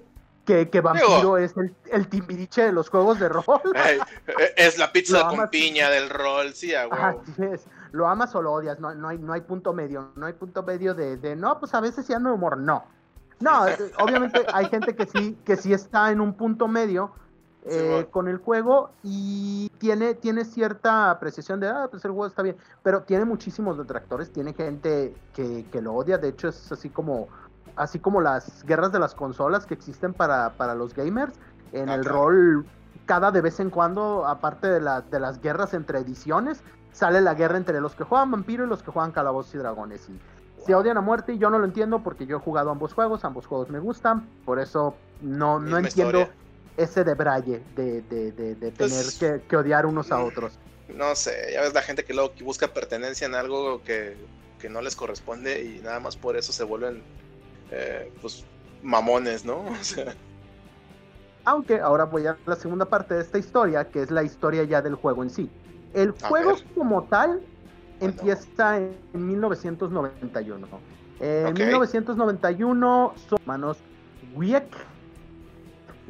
Que, 0.45 0.69
que, 0.69 0.79
Vampiro 0.79 1.38
es 1.38 1.55
el, 1.57 1.75
el 1.91 2.07
timbiriche 2.07 2.62
de 2.62 2.71
los 2.71 2.89
juegos 2.89 3.19
de 3.19 3.27
rol. 3.27 3.43
es 4.55 4.77
la 4.77 4.93
pizza 4.93 5.27
con 5.29 5.49
piña 5.49 5.89
del 5.89 6.10
rol, 6.10 6.53
sí, 6.53 6.73
a 6.73 6.88
lo 7.91 8.08
amas 8.08 8.36
o 8.36 8.41
lo 8.41 8.54
odias, 8.54 8.80
no, 8.80 8.93
no, 8.95 9.10
hay, 9.10 9.17
no 9.17 9.34
hay 9.34 9.41
punto 9.41 9.73
medio, 9.73 10.12
no 10.15 10.26
hay 10.26 10.34
punto 10.34 10.63
medio 10.63 10.93
de, 10.93 11.17
de 11.17 11.36
no, 11.36 11.60
pues 11.60 11.73
a 11.73 11.82
veces 11.82 12.06
sí 12.06 12.13
ando 12.13 12.34
humor, 12.34 12.58
no. 12.58 12.84
No, 13.39 13.67
eh, 13.67 13.78
obviamente 14.00 14.45
hay 14.52 14.65
gente 14.65 14.95
que 14.95 15.06
sí, 15.06 15.38
que 15.45 15.56
sí 15.56 15.71
está 15.71 16.12
en 16.12 16.21
un 16.21 16.34
punto 16.34 16.67
medio 16.67 17.12
eh, 17.65 18.08
con 18.12 18.28
el 18.28 18.38
juego 18.38 18.91
y 19.04 19.69
tiene, 19.78 20.15
tiene 20.15 20.45
cierta 20.45 21.12
apreciación 21.12 21.60
de, 21.60 21.67
ah, 21.67 21.88
pues 21.91 22.04
el 22.06 22.12
juego 22.12 22.26
está 22.26 22.41
bien, 22.41 22.56
pero 22.82 23.04
tiene 23.04 23.26
muchísimos 23.26 23.78
detractores, 23.78 24.32
tiene 24.32 24.54
gente 24.54 25.13
que, 25.34 25.65
que 25.71 25.82
lo 25.82 25.93
odia, 25.93 26.17
de 26.17 26.30
hecho 26.30 26.47
es 26.47 26.71
así 26.71 26.89
como, 26.89 27.28
así 27.76 28.00
como 28.00 28.21
las 28.21 28.63
guerras 28.63 28.91
de 28.91 29.00
las 29.00 29.13
consolas 29.13 29.65
que 29.65 29.73
existen 29.73 30.13
para, 30.13 30.54
para 30.54 30.76
los 30.76 30.93
gamers, 30.93 31.34
en 31.73 31.89
ah, 31.89 31.95
el 31.95 32.06
rol 32.06 32.65
cada 33.06 33.32
de 33.32 33.41
vez 33.41 33.60
en 33.60 33.69
cuando, 33.69 34.26
aparte 34.28 34.67
de, 34.67 34.80
la, 34.80 35.02
de 35.02 35.19
las 35.19 35.41
guerras 35.41 35.73
entre 35.73 36.00
ediciones, 36.00 36.62
sale 36.97 37.21
la 37.21 37.36
guerra 37.36 37.57
entre 37.57 37.79
los 37.79 37.93
que 37.93 38.03
juegan 38.03 38.31
vampiro 38.31 38.65
y 38.65 38.67
los 38.67 38.81
que 38.81 38.89
juegan 38.91 39.12
calabozos 39.12 39.53
y 39.53 39.60
dragones. 39.60 40.10
Y 40.10 40.19
se 40.65 40.73
odian 40.73 40.97
a 40.97 41.01
muerte 41.01 41.33
y 41.33 41.38
yo 41.38 41.51
no 41.51 41.60
lo 41.60 41.65
entiendo 41.65 42.01
porque 42.03 42.25
yo 42.25 42.38
he 42.38 42.39
jugado 42.39 42.71
ambos 42.71 42.93
juegos, 42.93 43.23
ambos 43.23 43.45
juegos 43.45 43.69
me 43.69 43.79
gustan, 43.79 44.27
por 44.45 44.60
eso 44.60 44.95
no, 45.21 45.60
no 45.60 45.77
entiendo 45.77 46.27
ese 46.75 47.03
de 47.03 47.13
braille 47.13 47.62
de, 47.75 48.01
de, 48.01 48.31
de, 48.31 48.71
pues, 48.71 49.19
tener 49.19 49.41
que, 49.41 49.55
odiar 49.55 49.86
unos 49.86 50.12
a 50.12 50.23
otros. 50.23 50.57
No 50.89 51.15
sé, 51.15 51.51
ya 51.53 51.62
ves 51.62 51.73
la 51.73 51.83
gente 51.83 52.03
que 52.03 52.13
luego 52.13 52.33
busca 52.43 52.67
pertenencia 52.73 53.27
en 53.27 53.36
algo 53.36 53.83
que, 53.83 54.17
que 54.60 54.67
no 54.67 54.81
les 54.81 54.95
corresponde 54.95 55.63
y 55.63 55.79
nada 55.81 55.99
más 55.99 56.17
por 56.17 56.36
eso 56.36 56.51
se 56.51 56.63
vuelven 56.63 57.03
eh, 57.69 58.12
pues 58.21 58.43
mamones, 58.81 59.45
¿no? 59.45 59.65
Aunque 61.45 61.79
ahora 61.79 62.05
voy 62.05 62.25
a 62.25 62.38
la 62.45 62.55
segunda 62.55 62.86
parte 62.86 63.13
de 63.13 63.21
esta 63.21 63.38
historia, 63.38 63.88
que 63.88 64.01
es 64.01 64.10
la 64.10 64.23
historia 64.23 64.63
ya 64.63 64.81
del 64.81 64.95
juego 64.95 65.23
en 65.23 65.29
sí. 65.29 65.49
El 65.93 66.12
juego 66.12 66.56
como 66.76 67.04
tal 67.04 67.41
empieza 68.00 68.78
en 68.78 68.97
1991. 69.13 70.67
En 71.19 71.54
1991 71.54 73.13
son 73.28 73.39
hermanos 73.41 73.78
Wieck 74.36 74.65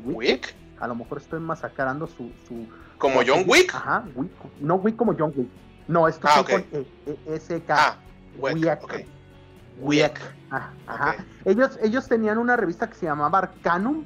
Wick. 0.03 0.55
A 0.79 0.87
lo 0.87 0.95
mejor 0.95 1.17
estoy 1.17 1.39
masacrando 1.39 2.07
su. 2.07 2.31
su 2.47 2.67
¿Como 2.97 3.21
John 3.25 3.43
Wick? 3.47 3.73
Ajá, 3.73 4.03
Wick. 4.15 4.31
No 4.59 4.75
Wick 4.75 4.95
como 4.95 5.15
John 5.17 5.33
Wick. 5.35 5.49
No, 5.87 6.07
esto 6.07 6.27
Ah, 6.29 6.35
es 6.35 6.41
ok. 6.41 6.49
con 6.49 6.65
e, 6.71 6.87
e, 7.27 7.39
SK. 7.39 7.69
Ah, 7.69 7.95
Wick. 8.39 8.55
Wick. 8.55 8.83
ok. 8.83 8.93
Wick. 9.79 10.19
Ah, 10.51 10.71
Ajá. 10.87 11.15
Ellos, 11.45 11.77
ellos 11.81 12.07
tenían 12.07 12.37
una 12.37 12.55
revista 12.57 12.87
que 12.89 12.95
se 12.95 13.05
llamaba 13.05 13.39
Arcanum, 13.39 14.03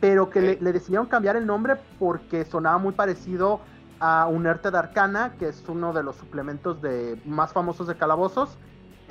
pero 0.00 0.30
que 0.30 0.40
le, 0.40 0.58
le 0.60 0.72
decidieron 0.72 1.06
cambiar 1.06 1.36
el 1.36 1.46
nombre 1.46 1.76
porque 1.98 2.44
sonaba 2.44 2.78
muy 2.78 2.92
parecido 2.92 3.60
a 4.04 4.26
Unerte 4.26 4.72
de 4.72 4.78
Arcana, 4.78 5.34
que 5.38 5.48
es 5.48 5.62
uno 5.68 5.92
de 5.92 6.02
los 6.02 6.16
suplementos 6.16 6.82
de 6.82 7.16
más 7.24 7.52
famosos 7.52 7.86
de 7.86 7.94
Calabozos. 7.94 8.58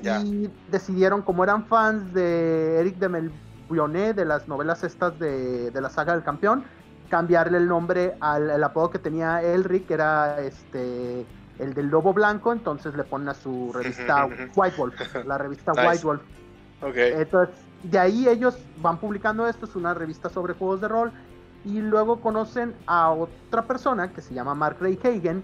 Ya. 0.02 0.20
Y 0.20 0.52
decidieron, 0.70 1.22
como 1.22 1.46
eran 1.46 1.66
fans 1.66 2.14
de 2.14 2.82
Eric 2.82 2.98
de 2.98 3.08
Melbrionet, 3.08 4.18
de 4.18 4.26
las 4.26 4.50
novelas 4.50 4.84
estas 4.84 5.18
de, 5.18 5.72
de 5.72 5.82
la 5.82 5.90
saga 5.90 6.14
del 6.14 6.24
campeón, 6.24 6.66
cambiarle 7.10 7.58
el 7.60 7.70
nombre 7.70 8.18
al 8.20 8.50
el 8.50 8.64
apodo 8.64 8.90
que 8.90 9.00
tenía 9.00 9.42
Elric, 9.42 9.88
que 9.88 9.94
era 9.94 10.42
este 10.42 11.26
el 11.58 11.74
del 11.74 11.88
lobo 11.88 12.14
blanco, 12.14 12.52
entonces 12.52 12.94
le 12.96 13.04
ponen 13.06 13.30
a 13.30 13.34
su 13.34 13.72
revista. 13.72 14.28
White 14.56 14.76
Wolf, 14.78 15.26
la 15.26 15.38
revista 15.38 15.72
Nice. 15.72 15.88
White 15.88 16.04
Wolf. 16.04 16.22
Ok. 16.82 16.96
Entonces, 16.98 17.56
de 17.84 17.98
ahí 17.98 18.28
ellos 18.28 18.58
van 18.78 18.98
publicando 18.98 19.48
esto, 19.48 19.66
es 19.66 19.76
una 19.76 19.94
revista 19.94 20.30
sobre 20.30 20.54
juegos 20.54 20.82
de 20.82 20.88
rol, 20.90 21.12
y 21.64 21.80
luego 21.80 22.22
conocen 22.22 22.76
a 22.88 23.12
otra 23.12 23.68
persona 23.68 24.12
que 24.12 24.22
se 24.22 24.34
llama 24.34 24.56
Mark 24.56 24.78
Ray 24.80 25.00
Hagen, 25.04 25.44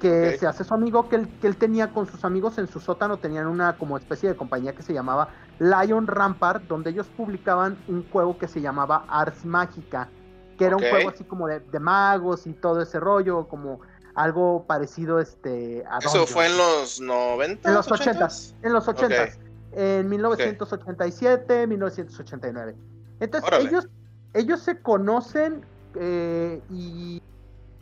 que 0.00 0.38
se 0.38 0.46
hace 0.46 0.64
su 0.64 0.72
amigo, 0.72 1.08
que 1.10 1.16
él, 1.16 1.28
que 1.40 1.46
él 1.46 1.56
tenía 1.56 1.92
con 1.92 2.06
sus 2.06 2.24
amigos 2.24 2.56
en 2.56 2.66
su 2.66 2.80
sótano, 2.80 3.18
tenían 3.18 3.46
una 3.46 3.76
como 3.76 3.98
especie 3.98 4.30
de 4.30 4.36
compañía 4.36 4.74
que 4.74 4.82
se 4.82 4.94
llamaba 4.94 5.28
Lion 5.58 6.06
Rampart, 6.06 6.64
donde 6.64 6.90
ellos 6.90 7.06
publicaban 7.14 7.76
un 7.86 8.08
juego 8.10 8.38
que 8.38 8.48
se 8.48 8.62
llamaba 8.62 9.04
Ars 9.08 9.44
Mágica, 9.44 10.08
que 10.56 10.64
era 10.64 10.76
un 10.76 10.82
juego 10.82 11.10
así 11.10 11.24
como 11.24 11.46
de, 11.46 11.60
de 11.60 11.80
magos 11.80 12.46
y 12.46 12.54
todo 12.54 12.80
ese 12.80 12.98
rollo, 12.98 13.46
como 13.46 13.80
algo 14.14 14.64
parecido 14.66 15.20
este, 15.20 15.84
a 15.90 15.98
Eso 15.98 16.26
fue 16.26 16.46
en 16.46 16.56
los 16.56 17.00
90. 17.00 17.68
En 17.68 17.74
los 17.74 17.88
80s. 17.88 18.54
En 18.62 18.72
los 18.72 18.88
80 18.88 19.22
Ok. 19.22 19.30
En 19.72 20.08
1987, 20.08 21.66
1989. 21.66 22.74
Entonces 23.20 23.46
Órale. 23.46 23.68
ellos, 23.68 23.88
ellos 24.34 24.60
se 24.60 24.80
conocen 24.80 25.64
eh, 25.94 26.62
y 26.70 27.22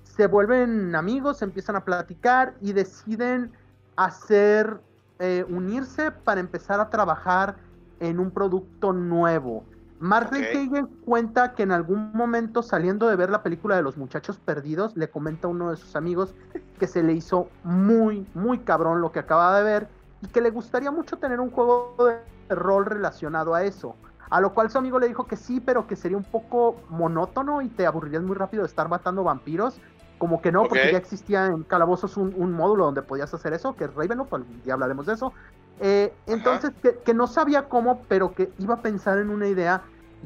se 0.03 0.27
vuelven 0.27 0.95
amigos, 0.95 1.43
empiezan 1.43 1.77
a 1.77 1.85
platicar 1.85 2.55
y 2.61 2.73
deciden 2.73 3.53
hacer, 3.97 4.81
eh, 5.19 5.45
unirse 5.49 6.11
para 6.11 6.41
empezar 6.41 6.81
a 6.81 6.91
trabajar 6.91 7.57
en 8.01 8.19
un 8.19 8.31
producto 8.31 8.93
nuevo. 8.93 9.65
Mark 10.01 10.29
Ray 10.31 10.43
Ok. 10.43 10.73
Hagen 10.73 10.87
cuenta 11.05 11.55
que 11.55 11.65
en 11.65 11.73
algún 11.73 12.13
momento 12.13 12.63
saliendo 12.63 13.09
de 13.09 13.17
ver 13.17 13.31
la 13.31 13.43
película 13.43 13.77
de 13.77 13.83
los 13.83 13.97
muchachos 13.97 14.39
perdidos, 14.39 14.97
le 14.97 15.11
comenta 15.11 15.49
a 15.49 15.51
uno 15.51 15.71
de 15.71 15.77
sus 15.77 15.97
amigos 15.97 16.35
que 16.79 16.87
se 16.87 17.03
le 17.03 17.13
hizo 17.13 17.49
muy, 17.65 18.27
muy 18.35 18.61
cabrón 18.61 19.01
lo 19.01 19.11
que 19.11 19.19
acaba 19.19 19.59
de 19.59 19.65
ver 19.65 19.89
y 20.23 20.29
que 20.29 20.41
le 20.41 20.51
gustaría 20.51 20.91
mucho 20.91 21.17
tener 21.19 21.41
un 21.41 21.51
juego 21.51 21.97
de 21.99 22.55
rol 22.55 22.87
relacionado 22.87 23.55
a 23.55 23.65
eso. 23.65 23.97
A 24.31 24.41
lo 24.41 24.53
cual 24.53 24.71
su 24.71 24.79
amigo 24.79 24.99
le 24.99 25.09
dijo 25.09 25.27
que 25.27 25.37
sí, 25.37 25.61
pero 25.61 25.87
que 25.87 25.97
sería 25.97 26.17
un 26.17 26.25
poco 26.25 26.77
monótono 26.91 27.63
y 27.63 27.69
te 27.69 27.87
aburrirías 27.87 28.23
muy 28.23 28.37
rápido 28.37 28.63
de 28.63 28.69
estar 28.69 28.89
matando 28.89 29.25
vampiros. 29.25 29.81
Como 30.19 30.43
que 30.43 30.51
no, 30.51 30.65
porque 30.65 30.91
ya 30.91 30.99
existía 30.99 31.47
en 31.47 31.63
Calabozos 31.63 32.17
un, 32.17 32.35
un 32.37 32.53
módulo 32.53 32.87
donde 32.87 33.03
podías 33.03 33.33
hacer 33.33 33.53
eso, 33.53 33.77
que 33.77 33.85
es 33.85 33.95
Ravenloft, 33.95 34.35
algún 34.35 34.63
día 34.65 34.75
hablaremos 34.75 35.07
de 35.07 35.15
eso. 35.15 35.33
Eh, 35.81 36.13
entonces, 36.27 36.73
que, 36.83 36.99
que 37.05 37.15
no 37.15 37.29
sabía 37.29 37.69
cómo, 37.69 38.03
pero 38.09 38.35
que 38.35 38.51
iba 38.59 38.75
a 38.75 38.83
pensar 38.83 39.19
en 39.19 39.31
una 39.31 39.47
idea 39.47 39.83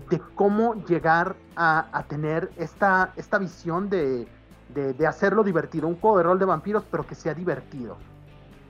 de 0.08 0.18
cómo 0.34 0.74
llegar 0.86 1.36
a, 1.56 1.86
a 1.92 2.04
tener 2.04 2.50
esta, 2.56 3.12
esta 3.16 3.36
visión 3.38 3.90
de, 3.90 4.26
de, 4.74 4.94
de 4.94 5.06
hacerlo 5.06 5.44
divertido, 5.44 5.86
un 5.88 6.00
juego 6.00 6.16
de 6.16 6.22
rol 6.24 6.38
de 6.38 6.46
vampiros, 6.46 6.84
pero 6.90 7.06
que 7.06 7.14
sea 7.14 7.34
divertido. 7.34 7.98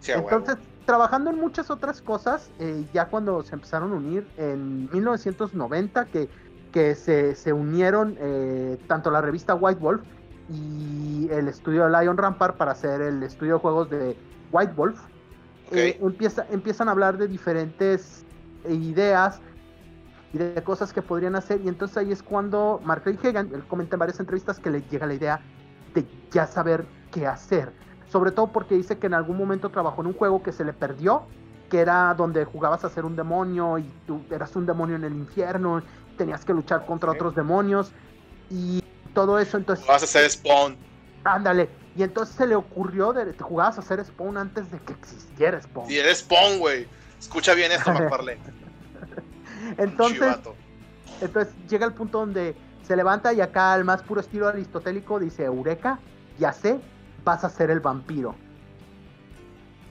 Sí, 0.00 0.10
huevo. 0.12 0.44
Trabajando 0.86 1.30
en 1.30 1.40
muchas 1.40 1.70
otras 1.70 2.02
cosas, 2.02 2.50
eh, 2.58 2.84
ya 2.92 3.06
cuando 3.06 3.42
se 3.42 3.54
empezaron 3.54 3.92
a 3.92 3.96
unir 3.96 4.26
en 4.36 4.90
1990, 4.90 6.06
que, 6.06 6.28
que 6.72 6.94
se, 6.94 7.36
se 7.36 7.52
unieron 7.52 8.16
eh, 8.18 8.78
tanto 8.88 9.10
la 9.10 9.20
revista 9.20 9.54
White 9.54 9.80
Wolf 9.80 10.02
y 10.50 11.28
el 11.30 11.46
estudio 11.46 11.88
Lion 11.88 12.16
Rampart 12.16 12.56
para 12.56 12.72
hacer 12.72 13.00
el 13.00 13.22
estudio 13.22 13.54
de 13.54 13.58
juegos 13.60 13.90
de 13.90 14.16
White 14.50 14.72
Wolf, 14.74 15.00
eh, 15.70 15.98
empieza, 16.02 16.46
empiezan 16.50 16.88
a 16.88 16.90
hablar 16.90 17.16
de 17.16 17.28
diferentes 17.28 18.24
ideas 18.68 19.40
y 20.32 20.38
de 20.38 20.62
cosas 20.64 20.92
que 20.92 21.00
podrían 21.00 21.36
hacer, 21.36 21.60
y 21.60 21.68
entonces 21.68 21.96
ahí 21.96 22.10
es 22.10 22.22
cuando 22.22 22.80
Mark 22.84 23.04
Hagan, 23.22 23.50
él 23.54 23.62
comenta 23.68 23.94
en 23.96 24.00
varias 24.00 24.18
entrevistas 24.18 24.58
que 24.58 24.70
le 24.70 24.82
llega 24.82 25.06
la 25.06 25.14
idea 25.14 25.40
de 25.94 26.04
ya 26.30 26.46
saber 26.46 26.86
qué 27.12 27.26
hacer 27.26 27.72
sobre 28.12 28.30
todo 28.30 28.48
porque 28.48 28.74
dice 28.74 28.98
que 28.98 29.06
en 29.06 29.14
algún 29.14 29.38
momento 29.38 29.70
trabajó 29.70 30.02
en 30.02 30.08
un 30.08 30.12
juego 30.12 30.42
que 30.42 30.52
se 30.52 30.64
le 30.64 30.74
perdió, 30.74 31.22
que 31.70 31.80
era 31.80 32.12
donde 32.12 32.44
jugabas 32.44 32.84
a 32.84 32.90
ser 32.90 33.06
un 33.06 33.16
demonio 33.16 33.78
y 33.78 33.90
tú 34.06 34.22
eras 34.30 34.54
un 34.54 34.66
demonio 34.66 34.96
en 34.96 35.04
el 35.04 35.14
infierno, 35.14 35.82
tenías 36.18 36.44
que 36.44 36.52
luchar 36.52 36.84
contra 36.84 37.10
otros 37.10 37.34
demonios 37.34 37.90
y 38.50 38.84
todo 39.14 39.38
eso, 39.38 39.56
entonces, 39.56 39.86
Vas 39.86 40.02
a 40.02 40.04
hacer 40.04 40.30
spawn. 40.30 40.76
ándale, 41.24 41.70
y 41.96 42.02
entonces 42.02 42.34
se 42.34 42.46
le 42.46 42.54
ocurrió 42.54 43.14
de 43.14 43.32
te 43.32 43.42
jugabas 43.42 43.78
a 43.78 43.80
hacer 43.80 44.04
Spawn 44.04 44.36
antes 44.36 44.70
de 44.70 44.78
que 44.80 44.92
existiera 44.92 45.60
Spawn. 45.60 45.90
Y 45.90 45.96
eres 45.96 46.18
spawn, 46.18 46.58
güey. 46.58 46.86
Escucha 47.18 47.54
bien 47.54 47.72
esto, 47.72 47.92
McFarlane. 47.92 48.40
Entonces, 49.78 50.36
entonces 51.20 51.54
llega 51.68 51.86
el 51.86 51.92
punto 51.92 52.18
donde 52.18 52.56
se 52.82 52.96
levanta 52.96 53.32
y 53.32 53.40
acá 53.40 53.72
al 53.72 53.84
más 53.84 54.02
puro 54.02 54.20
estilo 54.20 54.48
aristotélico 54.48 55.20
dice, 55.20 55.44
Eureka, 55.44 56.00
ya 56.38 56.52
sé, 56.52 56.80
vas 57.24 57.44
a 57.44 57.50
ser 57.50 57.70
el 57.70 57.80
vampiro. 57.80 58.34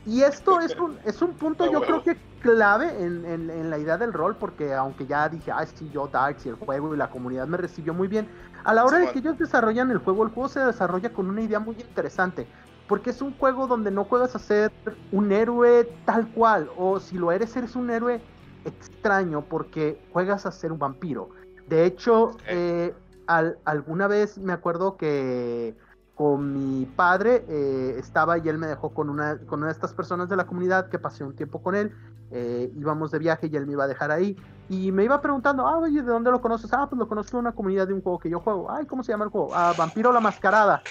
Y 0.05 0.23
esto 0.23 0.59
es 0.59 0.75
un, 0.79 0.97
es 1.05 1.21
un 1.21 1.33
punto 1.33 1.65
A 1.65 1.71
yo 1.71 1.81
creo 1.81 2.01
que 2.01 2.17
clave 2.39 3.03
en, 3.03 3.23
en- 3.23 3.49
en 3.51 3.69
la 3.69 3.77
idea 3.77 3.97
del 3.99 4.13
rol, 4.13 4.35
porque 4.35 4.73
aunque 4.73 5.05
ya 5.05 5.29
dije, 5.29 5.51
ah, 5.51 5.63
sí, 5.65 5.89
yo 5.91 6.07
Darks 6.07 6.45
y 6.47 6.49
el 6.49 6.55
juego 6.55 6.93
y 6.95 6.97
la 6.97 7.11
comunidad 7.11 7.47
me 7.47 7.57
recibió 7.57 7.93
muy 7.93 8.07
bien, 8.07 8.27
a 8.63 8.73
la 8.73 8.83
hora 8.83 8.97
de 8.97 9.11
que 9.11 9.19
ellos 9.19 9.37
desarrollan 9.37 9.91
el 9.91 9.99
juego, 9.99 10.23
el 10.23 10.29
juego 10.29 10.49
se 10.49 10.59
desarrolla 10.59 11.13
con 11.13 11.29
una 11.29 11.41
idea 11.41 11.59
muy 11.59 11.75
interesante, 11.79 12.47
porque 12.87 13.11
es 13.11 13.21
un 13.21 13.33
juego 13.37 13.67
donde 13.67 13.91
no 13.91 14.05
juegas 14.05 14.35
a 14.35 14.39
ser 14.39 14.71
un 15.11 15.31
héroe 15.31 15.87
tal 16.05 16.29
cual, 16.29 16.71
o 16.75 16.99
si 16.99 17.17
lo 17.17 17.31
eres, 17.31 17.55
eres 17.55 17.75
un 17.75 17.91
héroe 17.91 18.23
extraño, 18.65 19.45
porque 19.45 19.99
juegas 20.09 20.47
a 20.47 20.51
ser 20.51 20.71
un 20.71 20.79
vampiro. 20.79 21.29
De 21.67 21.85
hecho, 21.85 22.37
eh, 22.47 22.95
al- 23.27 23.59
alguna 23.65 24.07
vez 24.07 24.39
me 24.39 24.51
acuerdo 24.53 24.97
que 24.97 25.75
con 26.15 26.53
mi 26.53 26.85
padre 26.85 27.45
eh, 27.47 27.95
estaba 27.97 28.37
y 28.37 28.47
él 28.47 28.57
me 28.57 28.67
dejó 28.67 28.93
con 28.93 29.09
una, 29.09 29.37
con 29.39 29.59
una 29.59 29.67
de 29.67 29.73
estas 29.73 29.93
personas 29.93 30.29
de 30.29 30.35
la 30.35 30.45
comunidad 30.45 30.89
que 30.89 30.99
pasé 30.99 31.23
un 31.23 31.35
tiempo 31.35 31.61
con 31.61 31.75
él. 31.75 31.93
eh, 32.33 32.71
íbamos 32.77 33.11
de 33.11 33.19
viaje 33.19 33.47
y 33.51 33.55
él 33.57 33.65
me 33.65 33.73
iba 33.73 33.83
a 33.83 33.87
dejar 33.87 34.09
ahí. 34.11 34.37
Y 34.69 34.91
me 34.91 35.03
iba 35.03 35.19
preguntando, 35.21 35.67
ah, 35.67 35.77
oye, 35.79 36.01
¿de 36.01 36.09
dónde 36.09 36.31
lo 36.31 36.39
conoces? 36.41 36.71
Ah, 36.73 36.87
pues 36.89 36.97
lo 36.97 37.07
conozco 37.07 37.35
en 37.37 37.41
una 37.41 37.51
comunidad 37.51 37.87
de 37.87 37.93
un 37.93 38.01
juego 38.01 38.19
que 38.19 38.29
yo 38.29 38.39
juego. 38.39 38.71
Ay, 38.71 38.85
¿cómo 38.85 39.03
se 39.03 39.11
llama 39.11 39.25
el 39.25 39.31
juego? 39.31 39.49
Ah, 39.53 39.73
Vampiro 39.77 40.11
la 40.13 40.21
Mascarada. 40.21 40.81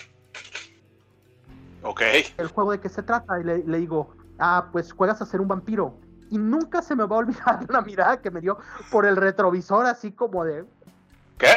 Ok. 1.82 2.02
¿El 2.36 2.48
juego 2.48 2.72
de 2.72 2.80
qué 2.80 2.88
se 2.90 3.02
trata? 3.02 3.40
Y 3.40 3.44
le, 3.44 3.64
le 3.64 3.78
digo, 3.78 4.10
ah, 4.38 4.68
pues 4.70 4.92
juegas 4.92 5.22
a 5.22 5.26
ser 5.26 5.40
un 5.40 5.48
vampiro. 5.48 5.94
Y 6.28 6.36
nunca 6.38 6.82
se 6.82 6.94
me 6.94 7.06
va 7.06 7.16
a 7.16 7.18
olvidar 7.20 7.64
la 7.70 7.80
mirada 7.80 8.20
que 8.20 8.30
me 8.30 8.40
dio 8.40 8.58
por 8.90 9.06
el 9.06 9.16
retrovisor, 9.16 9.86
así 9.86 10.12
como 10.12 10.44
de, 10.44 10.66
¿Qué? 11.38 11.54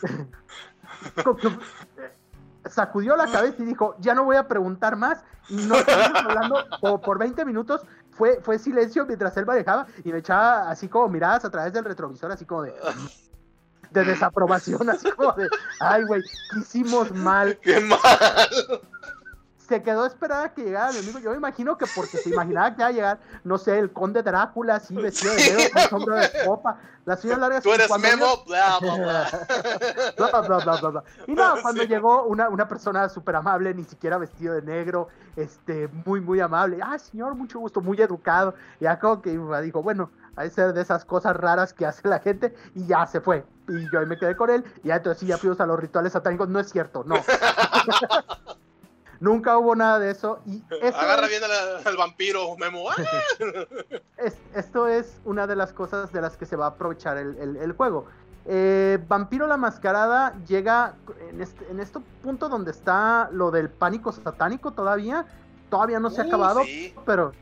sacudió 2.70 3.16
la 3.16 3.26
cabeza 3.26 3.62
y 3.62 3.66
dijo, 3.66 3.96
ya 4.00 4.14
no 4.14 4.24
voy 4.24 4.36
a 4.36 4.48
preguntar 4.48 4.96
más. 4.96 5.24
Y 5.48 5.56
no 5.56 5.76
hablando 6.14 6.64
como 6.80 7.00
por 7.00 7.18
20 7.18 7.44
minutos. 7.44 7.82
Fue, 8.10 8.40
fue 8.42 8.58
silencio 8.58 9.04
mientras 9.04 9.36
él 9.36 9.44
manejaba 9.44 9.86
y 10.02 10.10
me 10.10 10.18
echaba 10.18 10.70
así 10.70 10.88
como 10.88 11.08
miradas 11.08 11.44
a 11.44 11.50
través 11.50 11.72
del 11.74 11.84
retrovisor, 11.84 12.32
así 12.32 12.46
como 12.46 12.62
de, 12.62 12.74
de 13.90 14.04
desaprobación, 14.04 14.88
así 14.88 15.10
como 15.12 15.32
de, 15.32 15.48
ay, 15.80 16.02
güey, 16.04 16.22
¿qué 16.22 16.60
hicimos 16.60 17.12
mal? 17.12 17.58
¡Qué 17.58 17.78
mal! 17.80 17.98
Se 19.66 19.82
quedó 19.82 20.04
a 20.04 20.06
esperar 20.06 20.46
a 20.46 20.54
que 20.54 20.62
llegara 20.62 20.92
mi 20.92 20.98
amigo. 20.98 21.18
Yo 21.18 21.30
me 21.30 21.36
imagino 21.36 21.76
que 21.76 21.86
porque 21.94 22.18
se 22.18 22.30
imaginaba 22.30 22.70
que 22.74 22.82
iba 22.82 22.86
a 22.88 22.92
llegar, 22.92 23.18
no 23.42 23.58
sé, 23.58 23.78
el 23.78 23.92
conde 23.92 24.22
Drácula, 24.22 24.76
así 24.76 24.94
vestido 24.94 25.34
de 25.34 25.40
negro, 25.42 25.62
con 25.72 25.82
sombra 25.90 26.20
de 26.20 26.28
copa, 26.46 26.78
las 27.04 27.24
uñas 27.24 27.38
largas. 27.38 27.62
Tú 27.64 27.70
y 27.70 27.72
eres 27.72 27.90
Memo, 27.98 28.44
bla, 28.46 28.78
bla, 28.80 28.94
bla. 30.16 30.40
bla, 30.40 30.58
bla, 30.58 30.76
bla, 30.80 30.90
bla. 30.90 31.04
Y 31.26 31.32
no, 31.34 31.54
cuando 31.62 31.82
Sí. 31.82 31.88
llegó 31.88 32.24
una, 32.24 32.48
una 32.48 32.68
persona 32.68 33.08
súper 33.08 33.34
amable, 33.36 33.74
ni 33.74 33.84
siquiera 33.84 34.18
vestido 34.18 34.54
de 34.54 34.62
negro, 34.62 35.08
este, 35.34 35.88
muy, 35.88 36.20
muy 36.20 36.38
amable. 36.40 36.78
Ah, 36.82 36.98
señor, 36.98 37.34
mucho 37.34 37.58
gusto, 37.58 37.80
muy 37.80 38.00
educado. 38.00 38.54
Ya 38.80 38.98
como 39.00 39.20
que 39.20 39.30
dijo, 39.62 39.82
bueno, 39.82 40.10
hay 40.36 40.50
ser 40.50 40.74
de 40.74 40.82
esas 40.82 41.04
cosas 41.04 41.34
raras 41.34 41.72
que 41.72 41.86
hace 41.86 42.06
la 42.08 42.20
gente, 42.20 42.54
y 42.74 42.86
ya 42.86 43.04
se 43.06 43.20
fue. 43.20 43.44
Y 43.68 43.90
yo 43.90 43.98
ahí 43.98 44.06
me 44.06 44.16
quedé 44.18 44.36
con 44.36 44.48
él, 44.50 44.64
y 44.84 44.88
ya 44.88 44.96
entonces 44.96 45.18
sí, 45.20 45.26
ya 45.26 45.38
fuimos 45.38 45.58
a 45.60 45.66
los 45.66 45.80
rituales 45.80 46.12
satánicos. 46.12 46.48
No 46.48 46.60
es 46.60 46.70
cierto, 46.70 47.02
no. 47.04 47.16
Nunca 49.20 49.56
hubo 49.58 49.74
nada 49.74 49.98
de 49.98 50.10
eso. 50.10 50.40
Y 50.46 50.62
eso 50.82 50.98
Agarra 50.98 51.24
es- 51.26 51.30
bien 51.30 51.42
al, 51.44 51.86
al 51.86 51.96
vampiro, 51.96 52.56
Memo. 52.56 52.90
¡Ah! 52.90 52.94
es- 54.18 54.38
esto 54.54 54.88
es 54.88 55.20
una 55.24 55.46
de 55.46 55.56
las 55.56 55.72
cosas 55.72 56.12
de 56.12 56.20
las 56.20 56.36
que 56.36 56.46
se 56.46 56.56
va 56.56 56.66
a 56.66 56.68
aprovechar 56.70 57.16
el, 57.16 57.36
el- 57.38 57.56
el 57.56 57.72
juego. 57.72 58.06
eh, 58.46 58.98
Vampiro 59.08 59.46
la 59.46 59.56
Mascarada 59.56 60.34
llega 60.46 60.94
en 61.30 61.40
este, 61.40 61.66
en 61.70 61.80
este 61.80 61.98
punto 62.22 62.48
donde 62.48 62.70
está 62.70 63.28
lo 63.32 63.50
del 63.50 63.68
pánico 63.70 64.12
satánico 64.12 64.72
todavía. 64.72 65.26
Todavía 65.70 65.98
no 65.98 66.10
se 66.10 66.20
ha 66.20 66.24
Uh, 66.24 66.28
acabado, 66.28 66.62
sí. 66.64 66.94
pero, 67.04 67.32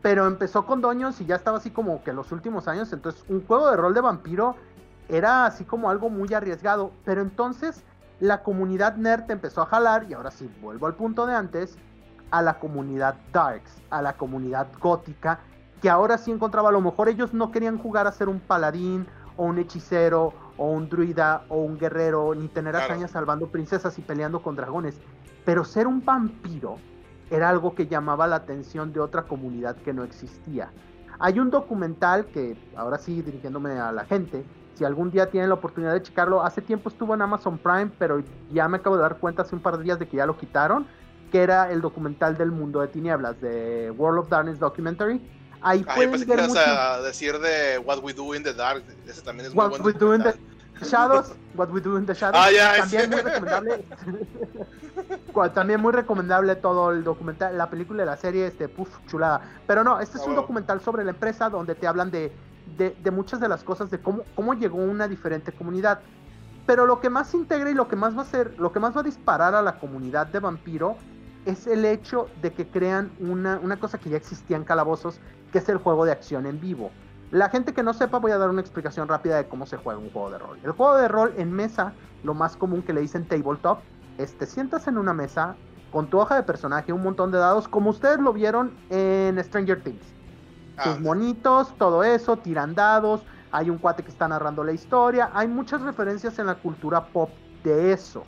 pero 0.00 0.26
empezó 0.26 0.64
con 0.64 0.80
Doños 0.80 1.20
y 1.20 1.26
ya 1.26 1.36
estaba 1.36 1.58
así 1.58 1.70
como 1.70 2.02
que 2.02 2.14
los 2.14 2.32
últimos 2.32 2.68
años. 2.68 2.90
Entonces, 2.94 3.22
un 3.28 3.46
juego 3.46 3.70
de 3.70 3.76
rol 3.76 3.92
de 3.92 4.00
vampiro 4.00 4.56
era 5.10 5.44
así 5.44 5.64
como 5.64 5.90
algo 5.90 6.08
muy 6.08 6.32
arriesgado. 6.32 6.90
Pero 7.04 7.20
entonces 7.20 7.84
la 8.20 8.42
comunidad 8.42 8.96
nerd 8.96 9.30
empezó 9.30 9.62
a 9.62 9.66
jalar, 9.66 10.06
y 10.08 10.14
ahora 10.14 10.30
sí, 10.30 10.50
vuelvo 10.60 10.86
al 10.86 10.94
punto 10.94 11.26
de 11.26 11.34
antes, 11.34 11.76
a 12.30 12.42
la 12.42 12.58
comunidad 12.58 13.16
darks, 13.32 13.82
a 13.90 14.02
la 14.02 14.12
comunidad 14.12 14.68
gótica, 14.78 15.40
que 15.80 15.88
ahora 15.90 16.18
sí 16.18 16.30
encontraba, 16.30 16.68
a 16.68 16.72
lo 16.72 16.80
mejor 16.80 17.08
ellos 17.08 17.32
no 17.32 17.50
querían 17.50 17.78
jugar 17.78 18.06
a 18.06 18.12
ser 18.12 18.28
un 18.28 18.38
paladín 18.40 19.06
o 19.36 19.44
un 19.44 19.58
hechicero 19.58 20.34
o 20.58 20.66
un 20.66 20.88
druida 20.90 21.44
o 21.48 21.56
un 21.56 21.78
guerrero, 21.78 22.34
ni 22.34 22.48
tener 22.48 22.74
Claro. 22.74 22.92
hazañas 22.92 23.10
salvando 23.12 23.48
princesas 23.48 23.98
y 23.98 24.02
peleando 24.02 24.42
con 24.42 24.54
dragones, 24.54 25.00
pero 25.46 25.64
ser 25.64 25.86
un 25.86 26.04
vampiro 26.04 26.76
era 27.30 27.48
algo 27.48 27.74
que 27.74 27.86
llamaba 27.86 28.26
la 28.26 28.36
atención 28.36 28.92
de 28.92 29.00
otra 29.00 29.22
comunidad 29.22 29.76
que 29.76 29.94
no 29.94 30.04
existía. 30.04 30.70
Hay 31.18 31.38
un 31.38 31.50
documental 31.50 32.26
que, 32.26 32.56
ahora 32.76 32.98
sí 32.98 33.22
dirigiéndome 33.22 33.78
a 33.78 33.92
la 33.92 34.04
gente, 34.04 34.44
si 34.80 34.84
algún 34.86 35.10
día 35.10 35.26
tienen 35.28 35.50
la 35.50 35.56
oportunidad 35.56 35.92
de 35.92 36.00
checarlo, 36.02 36.42
hace 36.42 36.62
tiempo 36.62 36.88
estuvo 36.88 37.12
en 37.12 37.20
Amazon 37.20 37.58
Prime, 37.58 37.90
pero 37.98 38.22
ya 38.50 38.66
me 38.66 38.78
acabo 38.78 38.96
de 38.96 39.02
dar 39.02 39.18
cuenta 39.18 39.42
hace 39.42 39.54
un 39.54 39.60
par 39.60 39.76
de 39.76 39.84
días 39.84 39.98
de 39.98 40.08
que 40.08 40.16
ya 40.16 40.24
lo 40.24 40.38
quitaron, 40.38 40.86
que 41.30 41.42
era 41.42 41.70
el 41.70 41.82
documental 41.82 42.38
del 42.38 42.50
mundo 42.50 42.80
de 42.80 42.88
tinieblas, 42.88 43.38
de 43.42 43.90
World 43.90 44.20
of 44.20 44.28
Darkness 44.30 44.58
Documentary. 44.58 45.20
Ahí 45.60 45.84
Ay, 45.86 45.94
pueden 45.94 46.10
pensé 46.12 46.24
que 46.24 46.34
ver 46.34 46.48
ibas 46.48 46.66
a 46.66 47.02
decir 47.02 47.38
de 47.40 47.76
What 47.84 47.98
We 48.02 48.14
Do 48.14 48.34
in 48.34 48.42
the 48.42 48.54
Dark. 48.54 48.82
Ese 49.06 49.20
también 49.20 49.48
es 49.48 49.54
muy 49.54 49.62
What 49.66 49.70
buen 49.72 49.82
We 49.84 49.92
Do 49.92 50.14
in 50.14 50.22
the. 50.22 50.34
Shadows, 50.82 51.34
What 51.56 51.68
We 51.68 51.82
Do 51.82 51.98
in 51.98 52.06
the 52.06 52.14
Shadows. 52.14 52.42
Ah, 52.42 52.50
ya, 52.50 52.78
también 52.78 53.02
sí. 53.02 53.08
muy 53.10 53.20
recomendable. 53.20 53.84
También 55.54 55.80
muy 55.80 55.92
recomendable 55.92 56.56
todo 56.56 56.90
el 56.90 57.04
documental, 57.04 57.56
la 57.56 57.68
película 57.68 58.02
y 58.02 58.06
la 58.06 58.16
serie, 58.16 58.46
este, 58.46 58.68
puf, 58.68 58.88
chulada. 59.06 59.42
Pero 59.66 59.84
no, 59.84 60.00
este 60.00 60.16
es 60.16 60.22
Ah, 60.22 60.24
un 60.24 60.30
huevo. 60.30 60.42
documental 60.42 60.80
sobre 60.80 61.04
la 61.04 61.10
empresa 61.10 61.48
donde 61.50 61.74
te 61.74 61.86
hablan 61.86 62.10
de, 62.10 62.32
de, 62.76 63.10
muchas 63.10 63.40
de 63.40 63.48
las 63.48 63.64
cosas, 63.64 63.90
de 63.90 64.00
cómo, 64.00 64.22
cómo 64.34 64.54
llegó 64.54 64.78
una 64.78 65.08
diferente 65.08 65.52
comunidad. 65.52 66.00
Pero 66.66 66.86
lo 66.86 67.00
que 67.00 67.10
más 67.10 67.34
integra 67.34 67.70
y 67.70 67.74
lo 67.74 67.88
que 67.88 67.96
más 67.96 68.14
va 68.14 68.20
a 68.20 68.22
hacer, 68.22 68.54
lo 68.58 68.72
que 68.72 68.80
más 68.80 68.96
va 68.96 69.00
a 69.00 69.04
disparar 69.04 69.54
a 69.54 69.62
la 69.62 69.78
comunidad 69.78 70.26
de 70.26 70.40
vampiro 70.40 70.96
es 71.46 71.66
el 71.66 71.84
hecho 71.84 72.28
de 72.42 72.52
que 72.52 72.68
crean 72.68 73.10
una, 73.18 73.58
una 73.62 73.78
cosa 73.78 73.98
que 73.98 74.10
ya 74.10 74.16
existía 74.16 74.56
en 74.56 74.64
Calabozos, 74.64 75.20
que 75.52 75.58
es 75.58 75.68
el 75.68 75.78
juego 75.78 76.04
de 76.04 76.12
acción 76.12 76.46
en 76.46 76.60
vivo. 76.60 76.90
La 77.30 77.48
gente 77.48 77.72
que 77.72 77.82
no 77.82 77.94
sepa, 77.94 78.18
voy 78.18 78.32
a 78.32 78.38
dar 78.38 78.50
una 78.50 78.60
explicación 78.60 79.08
rápida 79.08 79.36
de 79.36 79.46
cómo 79.46 79.64
se 79.64 79.76
juega 79.76 79.98
un 79.98 80.10
juego 80.10 80.30
de 80.30 80.38
rol. 80.38 80.58
El 80.64 80.72
juego 80.72 80.96
de 80.96 81.08
rol 81.08 81.32
en 81.36 81.52
mesa, 81.52 81.92
lo 82.24 82.34
más 82.34 82.56
común 82.56 82.82
que 82.82 82.92
le 82.92 83.00
dicen 83.00 83.26
tabletop, 83.26 83.78
es 84.18 84.36
te 84.36 84.46
sientas 84.46 84.88
en 84.88 84.98
una 84.98 85.14
mesa 85.14 85.56
con 85.92 86.08
tu 86.08 86.18
hoja 86.18 86.34
de 86.34 86.42
personaje, 86.42 86.92
un 86.92 87.02
montón 87.02 87.30
de 87.30 87.38
dados, 87.38 87.68
como 87.68 87.90
ustedes 87.90 88.18
lo 88.18 88.32
vieron 88.32 88.72
en 88.90 89.42
Stranger 89.42 89.82
Things. 89.82 90.19
Ah, 90.80 90.84
Tus 90.84 91.00
monitos, 91.00 91.76
todo 91.76 92.02
eso, 92.02 92.38
tiran 92.38 92.74
dados, 92.74 93.22
hay 93.52 93.68
un 93.68 93.76
cuate 93.76 94.02
que 94.02 94.08
está 94.08 94.26
narrando 94.26 94.64
la 94.64 94.72
historia, 94.72 95.30
hay 95.34 95.46
muchas 95.46 95.82
referencias 95.82 96.38
en 96.38 96.46
la 96.46 96.54
cultura 96.54 97.04
pop 97.08 97.28
de 97.62 97.92
eso. 97.92 98.24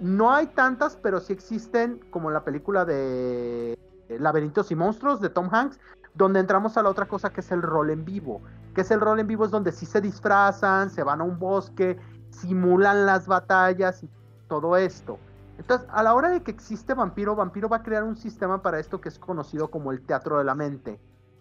No 0.00 0.30
hay 0.30 0.48
tantas, 0.48 0.96
pero 0.96 1.18
sí 1.18 1.32
existen, 1.32 1.98
como 2.10 2.28
en 2.28 2.34
la 2.34 2.44
película 2.44 2.84
de 2.84 3.74
Laberintos 4.08 4.70
y 4.70 4.74
Monstruos 4.74 5.22
de 5.22 5.30
Tom 5.30 5.48
Hanks, 5.50 5.80
donde 6.12 6.40
entramos 6.40 6.76
a 6.76 6.82
la 6.82 6.90
otra 6.90 7.08
cosa 7.08 7.32
que 7.32 7.40
es 7.40 7.50
el 7.52 7.62
rol 7.62 7.88
en 7.88 8.04
vivo. 8.04 8.42
Que 8.74 8.82
es 8.82 8.90
el 8.90 9.00
rol 9.00 9.18
en 9.18 9.26
vivo, 9.26 9.46
es 9.46 9.50
donde 9.50 9.72
sí 9.72 9.86
se 9.86 10.02
disfrazan, 10.02 10.90
se 10.90 11.02
van 11.02 11.22
a 11.22 11.24
un 11.24 11.38
bosque, 11.38 11.98
simulan 12.28 13.06
las 13.06 13.26
batallas 13.26 14.02
y 14.02 14.10
todo 14.46 14.76
esto. 14.76 15.18
Entonces, 15.56 15.88
a 15.90 16.02
la 16.02 16.14
hora 16.14 16.28
de 16.28 16.42
que 16.42 16.50
existe 16.50 16.92
Vampiro, 16.92 17.34
Vampiro 17.34 17.70
va 17.70 17.78
a 17.78 17.82
crear 17.82 18.04
un 18.04 18.16
sistema 18.16 18.60
para 18.60 18.78
esto 18.78 19.00
que 19.00 19.08
es 19.08 19.18
conocido 19.18 19.70
como 19.70 19.90
el 19.90 20.02
teatro 20.02 20.36
de 20.36 20.44
la 20.44 20.54
mente. 20.54 21.00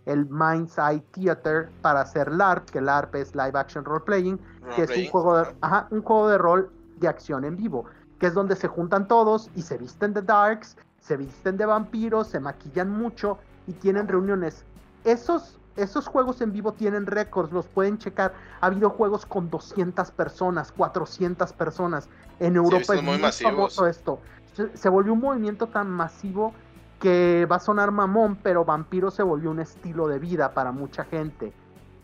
El 0.10 0.26
Mind's 0.28 0.76
Eye 0.80 1.04
Theater 1.12 1.70
para 1.84 2.02
hacer 2.02 2.32
LARP, 2.32 2.68
que 2.72 2.82
LARP 2.82 3.14
es 3.14 3.36
Live 3.36 3.52
Action 3.54 3.86
Role 3.86 4.04
Playing, 4.04 4.40
que 4.76 4.82
es 4.82 4.90
un 4.90 5.08
juego, 5.12 5.38
de, 5.38 5.56
ajá, 5.62 5.88
un 5.92 6.02
juego 6.02 6.30
de 6.30 6.40
rol 6.40 6.72
de 6.98 7.08
acción 7.08 7.46
en 7.46 7.56
vivo, 7.56 7.86
que 8.18 8.26
es 8.26 8.34
donde 8.34 8.56
se 8.56 8.68
juntan 8.68 9.08
todos 9.08 9.52
y 9.56 9.62
se 9.62 9.78
visten 9.78 10.16
de 10.16 10.24
darks, 10.24 10.78
se 11.00 11.16
visten 11.16 11.58
de 11.58 11.68
vampiros, 11.68 12.28
se 12.28 12.40
maquillan 12.40 12.90
mucho 12.90 13.38
y 13.68 13.74
tienen 13.74 14.08
reuniones. 14.08 14.66
Esos, 15.04 15.60
esos 15.76 16.08
juegos 16.08 16.42
en 16.42 16.54
vivo 16.54 16.74
tienen 16.74 17.06
récords, 17.06 17.52
los 17.52 17.68
pueden 17.68 18.00
checar. 18.00 18.34
Ha 18.62 18.66
habido 18.66 18.90
juegos 18.90 19.28
con 19.28 19.52
200 19.52 20.10
personas, 20.10 20.72
400 20.72 21.54
personas. 21.54 22.10
En 22.40 22.56
Europa 22.56 22.96
es 22.96 23.04
muy 23.04 23.20
famoso 23.20 23.86
esto. 23.86 24.20
Se, 24.56 24.76
se 24.76 24.90
volvió 24.90 25.14
un 25.14 25.20
movimiento 25.20 25.68
tan 25.68 25.88
masivo 25.88 26.52
que 27.00 27.48
va 27.50 27.58
a 27.58 27.60
sonar 27.60 27.92
mamón, 27.92 28.36
pero 28.44 28.66
Vampiro 28.66 29.10
se 29.12 29.24
volvió 29.24 29.52
un 29.52 29.60
estilo 29.60 30.08
de 30.08 30.20
vida 30.20 30.54
para 30.54 30.72
mucha 30.72 31.06
gente. 31.06 31.54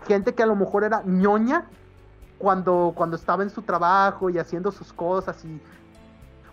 Gente 0.07 0.33
que 0.33 0.43
a 0.43 0.45
lo 0.45 0.55
mejor 0.55 0.83
era 0.83 1.01
ñoña 1.05 1.65
cuando, 2.37 2.93
cuando 2.95 3.15
estaba 3.15 3.43
en 3.43 3.49
su 3.49 3.61
trabajo 3.61 4.29
y 4.29 4.37
haciendo 4.37 4.71
sus 4.71 4.93
cosas 4.93 5.43
y 5.45 5.61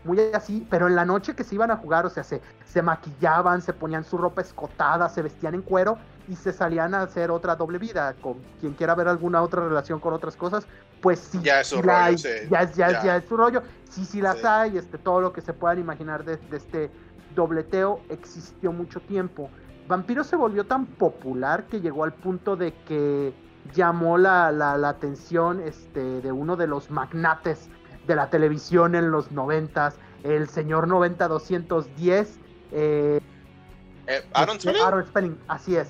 muy 0.04 0.18
así, 0.34 0.66
pero 0.68 0.88
en 0.88 0.96
la 0.96 1.04
noche 1.04 1.34
que 1.36 1.44
se 1.44 1.54
iban 1.54 1.70
a 1.70 1.76
jugar, 1.76 2.04
o 2.06 2.10
sea, 2.10 2.24
se, 2.24 2.42
se 2.64 2.82
maquillaban, 2.82 3.62
se 3.62 3.72
ponían 3.72 4.02
su 4.02 4.18
ropa 4.18 4.40
escotada, 4.40 5.08
se 5.08 5.22
vestían 5.22 5.54
en 5.54 5.62
cuero 5.62 5.96
y 6.26 6.34
se 6.34 6.52
salían 6.52 6.94
a 6.94 7.02
hacer 7.02 7.30
otra 7.30 7.54
doble 7.54 7.78
vida. 7.78 8.14
Con 8.20 8.38
quien 8.60 8.72
quiera 8.72 8.96
ver 8.96 9.06
alguna 9.06 9.42
otra 9.42 9.62
relación 9.62 10.00
con 10.00 10.12
otras 10.12 10.34
cosas, 10.34 10.66
pues 11.00 11.20
sí, 11.20 11.38
Ya 11.42 11.60
es 11.60 11.68
su 11.68 11.76
rollo, 11.80 11.94
hay, 11.96 12.18
sí, 12.18 12.28
ya, 12.50 12.62
es, 12.62 12.74
ya, 12.74 12.86
es- 12.88 12.92
ya. 12.94 13.02
ya 13.04 13.16
es 13.18 13.24
su 13.28 13.36
rollo. 13.36 13.62
Sí, 13.90 14.04
sí 14.04 14.20
las 14.20 14.38
Sí. 14.38 14.46
hay, 14.46 14.78
este, 14.78 14.98
todo 14.98 15.20
lo 15.20 15.32
que 15.32 15.40
se 15.40 15.52
puedan 15.52 15.78
imaginar 15.78 16.24
de, 16.24 16.36
de 16.36 16.56
este 16.56 16.90
dobleteo 17.34 18.00
existió 18.08 18.72
mucho 18.72 19.00
tiempo. 19.00 19.50
Vampiro 19.88 20.24
se 20.24 20.36
volvió 20.36 20.64
tan 20.64 20.86
popular 20.86 21.64
que 21.64 21.80
llegó 21.80 22.04
al 22.04 22.12
punto 22.12 22.56
de 22.56 22.72
que 22.86 23.34
llamó 23.74 24.18
la, 24.18 24.50
la- 24.52 24.76
la 24.78 24.88
atención 24.90 25.60
este, 25.60 26.20
de 26.20 26.32
uno 26.32 26.56
de 26.56 26.66
los 26.66 26.90
magnates 26.90 27.68
de 28.06 28.16
la 28.16 28.30
televisión 28.30 28.94
en 28.94 29.10
los 29.10 29.30
noventas, 29.32 29.96
el 30.24 30.48
señor 30.48 30.88
90210, 30.88 32.38
eh, 32.72 33.20
Eh, 34.08 34.20
Aaron 34.34 34.56
este, 34.56 34.70
Spelling. 34.70 34.84
Aaron 34.86 35.06
Spelling, 35.06 35.38
así 35.46 35.76
es. 35.76 35.88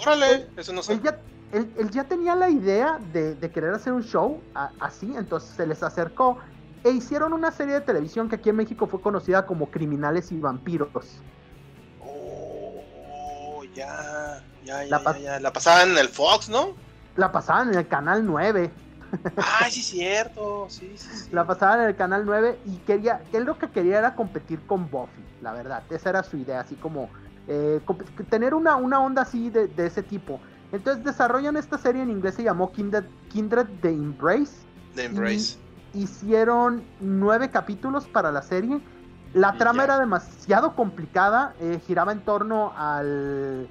Órale, 0.00 0.46
eso 0.56 0.72
no 0.72 0.82
sé. 0.82 0.94
Él 0.94 1.02
ya, 1.02 1.18
él, 1.52 1.70
él 1.76 1.90
ya 1.90 2.04
tenía 2.04 2.34
la 2.34 2.48
idea 2.48 2.98
de, 3.12 3.34
de 3.34 3.50
querer 3.50 3.74
hacer 3.74 3.92
un 3.92 4.02
show 4.02 4.40
a- 4.54 4.70
así, 4.80 5.14
entonces 5.16 5.50
se 5.50 5.66
les 5.66 5.82
acercó 5.82 6.38
e 6.84 6.90
hicieron 6.90 7.32
una 7.32 7.50
serie 7.50 7.74
de 7.74 7.80
televisión 7.80 8.28
que 8.28 8.36
aquí 8.36 8.48
en 8.50 8.56
México 8.56 8.86
fue 8.86 9.00
conocida 9.00 9.46
como 9.46 9.70
Criminales 9.70 10.32
y 10.32 10.38
Vampiros. 10.38 10.88
Oh, 12.00 13.62
ya, 13.74 14.42
ya, 14.64 14.84
ya, 14.84 14.98
La 14.98 15.40
ya, 15.40 15.52
pasaban 15.52 15.90
en 15.90 15.98
el 15.98 16.08
Fox, 16.08 16.48
¿no? 16.48 16.74
La 17.16 17.32
pasaban 17.32 17.70
en 17.70 17.78
el 17.78 17.88
Canal 17.88 18.24
9. 18.24 18.70
Ay, 19.60 19.70
sí, 19.70 19.82
cierto. 19.82 20.66
Sí, 20.68 20.94
sí, 20.96 21.08
sí. 21.16 21.28
La 21.32 21.46
pasaban 21.46 21.80
en 21.80 21.88
el 21.88 21.96
Canal 21.96 22.24
9 22.24 22.58
y 22.64 22.76
quería, 22.78 23.22
que 23.30 23.38
él 23.38 23.44
lo 23.44 23.58
que 23.58 23.70
quería 23.70 23.98
era 23.98 24.14
competir 24.14 24.64
con 24.66 24.90
Buffy, 24.90 25.22
la 25.42 25.52
verdad. 25.52 25.82
Esa 25.90 26.10
era 26.10 26.22
su 26.22 26.36
idea, 26.36 26.60
así 26.60 26.76
como 26.76 27.10
eh, 27.48 27.80
tener 28.30 28.54
una, 28.54 28.76
una 28.76 29.00
onda 29.00 29.22
así 29.22 29.50
de, 29.50 29.66
de 29.66 29.86
ese 29.86 30.02
tipo. 30.02 30.40
Entonces 30.72 31.04
desarrollan 31.04 31.56
esta 31.56 31.78
serie 31.78 32.02
en 32.02 32.10
inglés, 32.10 32.36
se 32.36 32.44
llamó 32.44 32.70
Kindred, 32.72 33.04
Kindred 33.30 33.66
The 33.82 33.90
Embrace. 33.90 34.52
The 34.94 35.04
Embrace. 35.06 35.56
Hicieron 35.94 36.82
nueve 37.00 37.50
capítulos 37.50 38.06
para 38.06 38.30
la 38.30 38.42
serie. 38.42 38.80
La 39.34 39.56
trama 39.56 39.78
ya. 39.78 39.84
era 39.84 39.98
demasiado 39.98 40.74
complicada, 40.74 41.54
eh, 41.60 41.80
giraba 41.86 42.12
en 42.12 42.20
torno 42.24 42.72
al 42.76 43.68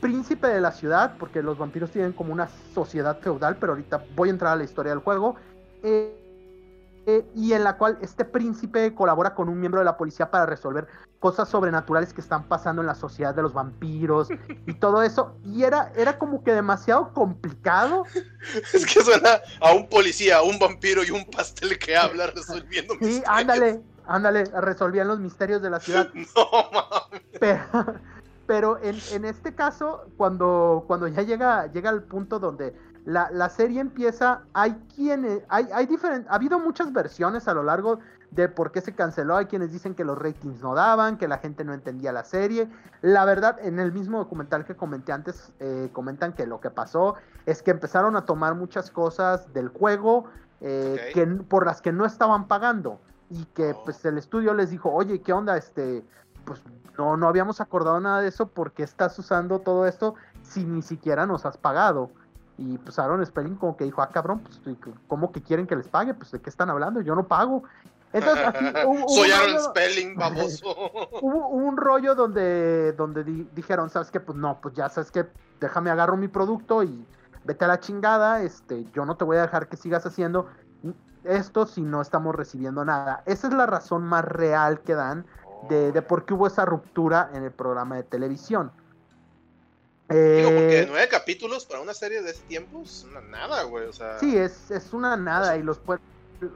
príncipe 0.00 0.48
de 0.48 0.60
la 0.60 0.72
ciudad, 0.72 1.16
porque 1.18 1.42
los 1.42 1.58
vampiros 1.58 1.90
tienen 1.90 2.12
como 2.12 2.32
una 2.32 2.48
sociedad 2.74 3.18
feudal, 3.20 3.56
pero 3.60 3.72
ahorita 3.72 4.04
voy 4.16 4.28
a 4.28 4.32
entrar 4.32 4.52
a 4.52 4.56
la 4.56 4.64
historia 4.64 4.92
del 4.92 5.00
juego. 5.00 5.36
eh, 5.82 6.19
eh, 7.06 7.26
y 7.34 7.54
en 7.54 7.64
la 7.64 7.76
cual 7.78 7.98
este 8.02 8.24
príncipe 8.24 8.94
colabora 8.94 9.34
con 9.34 9.48
un 9.48 9.58
miembro 9.58 9.80
de 9.80 9.84
la 9.86 9.96
policía 9.96 10.30
para 10.30 10.44
resolver 10.46 10.86
cosas 11.18 11.48
sobrenaturales 11.48 12.12
que 12.12 12.20
están 12.20 12.44
pasando 12.44 12.82
en 12.82 12.86
la 12.86 12.94
sociedad 12.94 13.34
de 13.34 13.42
los 13.42 13.52
vampiros 13.54 14.28
y 14.66 14.74
todo 14.74 15.02
eso. 15.02 15.34
Y 15.44 15.64
era, 15.64 15.92
era 15.96 16.18
como 16.18 16.44
que 16.44 16.52
demasiado 16.52 17.12
complicado. 17.12 18.04
Es 18.74 18.86
que 18.86 19.02
suena 19.02 19.40
a 19.60 19.72
un 19.72 19.88
policía, 19.88 20.38
a 20.38 20.42
un 20.42 20.58
vampiro 20.58 21.02
y 21.04 21.10
un 21.10 21.24
pastel 21.24 21.78
que 21.78 21.96
habla 21.96 22.26
resolviendo 22.28 22.94
Sí, 22.94 23.04
misterios. 23.06 23.28
ándale, 23.28 23.82
ándale, 24.06 24.44
resolvían 24.44 25.08
los 25.08 25.20
misterios 25.20 25.60
de 25.62 25.70
la 25.70 25.80
ciudad. 25.80 26.08
No, 26.14 26.70
mames. 26.72 27.22
Pero, 27.38 27.60
pero 28.46 28.78
en, 28.82 28.98
en 29.12 29.24
este 29.24 29.54
caso, 29.54 30.06
cuando, 30.16 30.84
cuando 30.86 31.06
ya 31.08 31.22
llega, 31.22 31.66
llega 31.72 31.90
al 31.90 32.02
punto 32.02 32.38
donde 32.38 32.74
la, 33.04 33.30
la 33.30 33.48
serie 33.48 33.80
empieza, 33.80 34.42
hay 34.52 34.76
quienes, 34.94 35.42
hay, 35.48 35.68
hay 35.72 35.86
diferentes, 35.86 36.30
ha 36.30 36.34
habido 36.34 36.58
muchas 36.58 36.92
versiones 36.92 37.48
a 37.48 37.54
lo 37.54 37.62
largo 37.62 37.98
de 38.30 38.48
por 38.48 38.72
qué 38.72 38.80
se 38.80 38.94
canceló. 38.94 39.36
Hay 39.36 39.46
quienes 39.46 39.72
dicen 39.72 39.94
que 39.94 40.04
los 40.04 40.18
ratings 40.18 40.62
no 40.62 40.74
daban, 40.74 41.18
que 41.18 41.28
la 41.28 41.38
gente 41.38 41.64
no 41.64 41.74
entendía 41.74 42.12
la 42.12 42.24
serie. 42.24 42.68
La 43.02 43.24
verdad, 43.24 43.58
en 43.60 43.78
el 43.78 43.92
mismo 43.92 44.18
documental 44.18 44.64
que 44.64 44.76
comenté 44.76 45.12
antes, 45.12 45.52
eh, 45.58 45.90
comentan 45.92 46.32
que 46.32 46.46
lo 46.46 46.60
que 46.60 46.70
pasó 46.70 47.16
es 47.46 47.62
que 47.62 47.70
empezaron 47.70 48.16
a 48.16 48.24
tomar 48.24 48.54
muchas 48.54 48.90
cosas 48.90 49.52
del 49.52 49.68
juego 49.68 50.26
eh, 50.60 51.10
que, 51.14 51.26
por 51.26 51.66
las 51.66 51.80
que 51.80 51.92
no 51.92 52.04
estaban 52.04 52.46
pagando. 52.46 53.00
Y 53.30 53.44
que 53.46 53.72
oh. 53.72 53.84
pues 53.84 54.04
el 54.04 54.18
estudio 54.18 54.54
les 54.54 54.70
dijo, 54.70 54.92
oye, 54.92 55.20
¿qué 55.22 55.32
onda? 55.32 55.56
Este, 55.56 56.04
pues 56.44 56.62
no, 56.98 57.16
no 57.16 57.28
habíamos 57.28 57.60
acordado 57.60 57.98
nada 58.00 58.20
de 58.20 58.28
eso 58.28 58.48
porque 58.48 58.82
estás 58.82 59.18
usando 59.18 59.60
todo 59.60 59.86
esto 59.86 60.14
si 60.42 60.64
ni 60.64 60.82
siquiera 60.82 61.26
nos 61.26 61.46
has 61.46 61.56
pagado. 61.56 62.10
Y 62.60 62.76
pues 62.76 62.98
Aaron 62.98 63.24
Spelling 63.24 63.56
como 63.56 63.74
que 63.74 63.84
dijo, 63.84 64.02
ah 64.02 64.10
cabrón, 64.10 64.40
pues 64.40 64.60
¿cómo 65.08 65.32
que 65.32 65.42
quieren 65.42 65.66
que 65.66 65.74
les 65.74 65.88
pague? 65.88 66.12
Pues 66.12 66.30
de 66.30 66.40
qué 66.40 66.50
están 66.50 66.68
hablando, 66.68 67.00
yo 67.00 67.14
no 67.14 67.26
pago. 67.26 67.62
Entonces, 68.12 68.46
aquí, 68.46 68.66
hubo, 68.86 69.08
Soy 69.08 69.30
Aaron 69.30 69.62
Spelling, 69.64 70.14
vamos. 70.14 70.62
hubo, 71.22 71.48
un 71.48 71.78
rollo 71.78 72.14
donde, 72.14 72.92
donde 72.92 73.24
dijeron, 73.24 73.88
¿sabes 73.88 74.10
qué? 74.10 74.20
Pues 74.20 74.36
no, 74.36 74.60
pues 74.60 74.74
ya 74.74 74.90
sabes 74.90 75.10
que 75.10 75.26
déjame 75.58 75.88
agarro 75.88 76.18
mi 76.18 76.28
producto 76.28 76.82
y 76.82 77.06
vete 77.44 77.64
a 77.64 77.68
la 77.68 77.80
chingada, 77.80 78.42
este, 78.42 78.84
yo 78.92 79.06
no 79.06 79.16
te 79.16 79.24
voy 79.24 79.38
a 79.38 79.42
dejar 79.42 79.68
que 79.68 79.78
sigas 79.78 80.04
haciendo 80.04 80.46
esto 81.24 81.64
si 81.64 81.80
no 81.80 82.02
estamos 82.02 82.34
recibiendo 82.34 82.84
nada. 82.84 83.22
Esa 83.24 83.48
es 83.48 83.54
la 83.54 83.64
razón 83.64 84.04
más 84.04 84.26
real 84.26 84.80
que 84.80 84.94
dan 84.94 85.24
de, 85.70 85.92
de 85.92 86.02
por 86.02 86.26
qué 86.26 86.34
hubo 86.34 86.46
esa 86.46 86.66
ruptura 86.66 87.30
en 87.32 87.42
el 87.42 87.52
programa 87.52 87.96
de 87.96 88.02
televisión. 88.02 88.70
Digo, 90.10 90.50
porque 90.50 90.80
eh, 90.80 90.86
nueve 90.88 91.08
capítulos 91.08 91.64
para 91.64 91.80
una 91.80 91.94
serie 91.94 92.20
de 92.22 92.32
ese 92.32 92.42
tiempo 92.42 92.82
es 92.84 93.06
una 93.08 93.20
nada, 93.20 93.62
güey. 93.62 93.86
O 93.86 93.92
sea... 93.92 94.18
Sí, 94.18 94.36
es, 94.36 94.70
es 94.70 94.92
una 94.92 95.16
nada 95.16 95.56
y 95.56 95.62
los, 95.62 95.80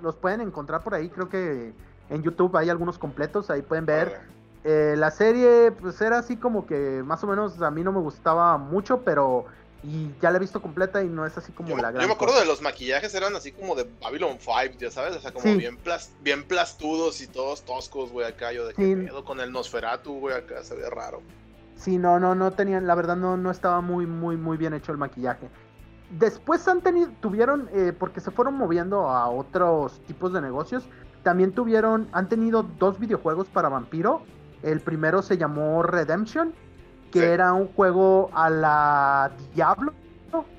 los 0.03 0.17
pueden 0.17 0.41
encontrar 0.41 0.83
por 0.83 0.95
ahí. 0.95 1.09
Creo 1.09 1.29
que 1.29 1.73
en 2.11 2.23
YouTube 2.23 2.57
hay 2.57 2.69
algunos 2.69 2.99
completos, 2.99 3.51
ahí 3.51 3.63
pueden 3.63 3.87
ver. 3.87 4.21
Eh, 4.65 4.95
la 4.97 5.11
serie, 5.11 5.73
pues 5.73 6.01
era 6.01 6.19
así 6.19 6.37
como 6.37 6.67
que 6.67 7.03
más 7.05 7.23
o 7.23 7.27
menos 7.27 7.61
a 7.61 7.71
mí 7.71 7.85
no 7.85 7.93
me 7.93 8.01
gustaba 8.01 8.57
mucho, 8.57 9.03
pero 9.03 9.47
y 9.85 10.11
ya 10.21 10.31
la 10.31 10.39
he 10.39 10.41
visto 10.41 10.63
completa 10.63 11.03
y 11.03 11.09
no 11.09 11.27
es 11.27 11.37
así 11.37 11.53
como 11.53 11.77
la 11.77 11.91
gran. 11.91 12.03
Yo 12.03 12.09
me 12.09 12.15
acuerdo 12.15 12.41
de 12.41 12.47
los 12.47 12.63
maquillajes, 12.63 13.15
eran 13.15 13.37
así 13.37 13.53
como 13.53 13.75
de 13.75 13.87
Babylon 14.01 14.39
5, 14.41 14.79
ya 14.79 14.91
sabes, 14.91 15.17
o 15.17 15.21
sea, 15.21 15.33
como 15.33 15.55
bien, 15.57 15.79
bien 16.23 16.45
plastudos 16.45 17.21
y 17.21 17.27
todos 17.27 17.63
toscos, 17.63 18.11
güey, 18.11 18.27
acá 18.27 18.53
yo 18.53 18.67
de 18.67 18.75
qué 18.75 19.11
con 19.25 19.41
el 19.41 19.53
Nosferatu, 19.53 20.19
güey, 20.19 20.35
acá 20.35 20.65
se 20.65 20.75
ve 20.75 20.89
raro. 20.89 21.21
Sí, 21.77 21.99
no, 21.99 22.19
no, 22.19 22.35
no 22.35 22.53
tenían, 22.53 22.87
la 22.87 22.95
verdad 22.95 23.17
no, 23.17 23.37
no 23.37 23.51
estaba 23.51 23.81
muy, 23.81 24.07
muy, 24.07 24.37
muy 24.37 24.57
bien 24.57 24.75
hecho 24.75 24.93
el 24.93 24.99
maquillaje. 24.99 25.49
Después 26.11 26.67
han 26.69 26.81
tenido, 26.81 27.11
tuvieron, 27.21 27.69
eh, 27.73 27.93
porque 27.99 28.21
se 28.21 28.31
fueron 28.31 28.57
moviendo 28.57 29.09
a 29.09 29.29
otros 29.29 30.01
tipos 30.07 30.33
de 30.33 30.41
negocios, 30.41 30.89
también 31.23 31.53
tuvieron, 31.53 32.09
han 32.13 32.29
tenido 32.29 32.63
dos 32.63 32.99
videojuegos 32.99 33.49
para 33.49 33.69
Vampiro. 33.69 34.23
El 34.63 34.81
primero 34.81 35.23
se 35.23 35.37
llamó 35.37 35.83
Redemption, 35.83 36.53
que 37.11 37.33
era 37.33 37.53
un 37.53 37.69
juego 37.69 38.31
a 38.35 38.51
la 38.51 39.33
Diablo. 39.55 39.93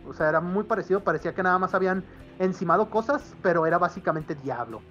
O 0.08 0.13
sea, 0.13 0.30
era 0.30 0.41
muy 0.41 0.63
parecido, 0.63 1.01
parecía 1.01 1.34
que 1.34 1.43
nada 1.43 1.60
más 1.60 1.73
habían 1.73 2.04
encimado 2.39 2.89
cosas, 2.89 3.36
pero 3.41 3.65
era 3.65 3.78
básicamente 3.78 4.36
Diablo. 4.36 4.82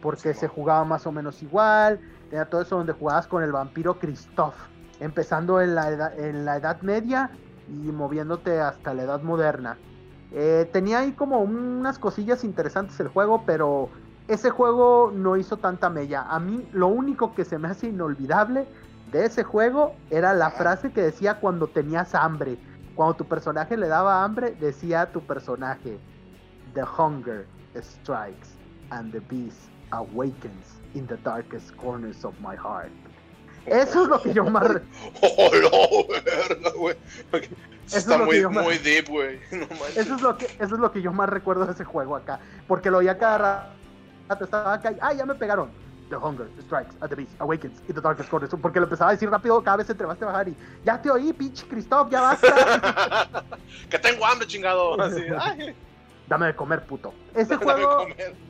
Porque 0.00 0.32
se 0.32 0.48
jugaba 0.48 0.84
más 0.84 1.06
o 1.06 1.12
menos 1.12 1.42
igual, 1.42 2.00
tenía 2.30 2.46
todo 2.46 2.62
eso 2.62 2.76
donde 2.76 2.92
jugabas 2.92 3.26
con 3.26 3.42
el 3.42 3.52
vampiro 3.52 3.98
Christoph 3.98 4.54
empezando 5.00 5.60
en 5.60 5.74
la 5.74 5.90
edad, 5.90 6.18
en 6.18 6.44
la 6.44 6.56
edad 6.56 6.80
media 6.82 7.30
y 7.68 7.92
moviéndote 7.92 8.60
hasta 8.60 8.94
la 8.94 9.04
edad 9.04 9.22
moderna. 9.22 9.76
Eh, 10.32 10.68
tenía 10.72 11.00
ahí 11.00 11.12
como 11.12 11.40
unas 11.40 11.98
cosillas 11.98 12.44
interesantes 12.44 12.98
el 13.00 13.08
juego, 13.08 13.44
pero 13.46 13.88
ese 14.28 14.50
juego 14.50 15.10
no 15.14 15.36
hizo 15.36 15.56
tanta 15.56 15.88
mella. 15.88 16.22
A 16.28 16.38
mí 16.38 16.68
lo 16.72 16.88
único 16.88 17.34
que 17.34 17.44
se 17.44 17.58
me 17.58 17.68
hace 17.68 17.88
inolvidable 17.88 18.66
de 19.10 19.24
ese 19.24 19.42
juego 19.42 19.94
era 20.10 20.34
la 20.34 20.50
frase 20.50 20.92
que 20.92 21.00
decía 21.00 21.40
cuando 21.40 21.68
tenías 21.68 22.14
hambre. 22.14 22.58
Cuando 22.94 23.14
tu 23.14 23.24
personaje 23.24 23.76
le 23.76 23.88
daba 23.88 24.24
hambre, 24.24 24.56
decía 24.60 25.10
tu 25.12 25.22
personaje, 25.22 25.98
The 26.74 26.82
hunger 26.82 27.46
strikes 27.80 28.58
and 28.90 29.12
the 29.12 29.20
beast 29.20 29.70
awakens 29.92 30.80
in 30.94 31.06
the 31.06 31.16
darkest 31.18 31.74
corners 31.76 32.24
of 32.24 32.34
my 32.40 32.56
heart. 32.56 32.90
Eso 33.70 34.02
es 34.02 34.08
lo 34.08 34.22
que 34.22 34.32
yo 34.32 34.44
más. 34.44 34.64
¡Oh, 35.22 35.50
no, 35.54 36.22
verga, 36.24 36.70
güey! 36.76 36.96
Está 37.92 38.18
muy, 38.18 38.44
muy 38.46 38.78
deep, 38.78 39.08
güey. 39.08 39.40
eso, 39.96 40.14
es 40.14 40.20
lo 40.20 40.36
que, 40.36 40.46
eso 40.46 40.74
es 40.74 40.80
lo 40.80 40.92
que 40.92 41.00
yo 41.02 41.12
más 41.12 41.28
recuerdo 41.28 41.64
de 41.64 41.72
ese 41.72 41.84
juego 41.84 42.16
acá. 42.16 42.40
Porque 42.66 42.90
lo 42.90 42.98
oía 42.98 43.18
cada 43.18 43.72
rato. 44.28 44.44
Estaba 44.44 44.74
acá 44.74 44.92
y. 44.92 44.96
¡Ah, 45.00 45.12
ya 45.12 45.24
me 45.24 45.34
pegaron! 45.34 45.70
The 46.10 46.16
hunger 46.16 46.48
strikes 46.62 46.94
at 47.02 47.10
the 47.10 47.16
beast, 47.16 47.32
awakens 47.38 47.80
in 47.88 47.94
the 47.94 48.00
darkest 48.00 48.30
corners. 48.30 48.54
Porque 48.60 48.80
lo 48.80 48.86
empezaba 48.86 49.10
a 49.10 49.14
decir 49.14 49.30
rápido 49.30 49.62
cada 49.62 49.78
vez 49.78 49.90
entre 49.90 50.06
más 50.06 50.18
te 50.18 50.24
bajar 50.24 50.48
y. 50.48 50.56
¡Ya 50.84 51.00
te 51.00 51.10
oí, 51.10 51.32
pinche 51.32 51.66
Christoph! 51.66 52.10
¡Ya 52.10 52.20
basta! 52.20 53.44
¡Que 53.90 53.98
tengo 53.98 54.24
hambre, 54.26 54.46
chingado! 54.46 55.00
Así, 55.00 55.22
Dame 56.28 56.46
de 56.46 56.56
comer, 56.56 56.84
puto. 56.84 57.14
Ese 57.34 57.56
juego 57.56 58.06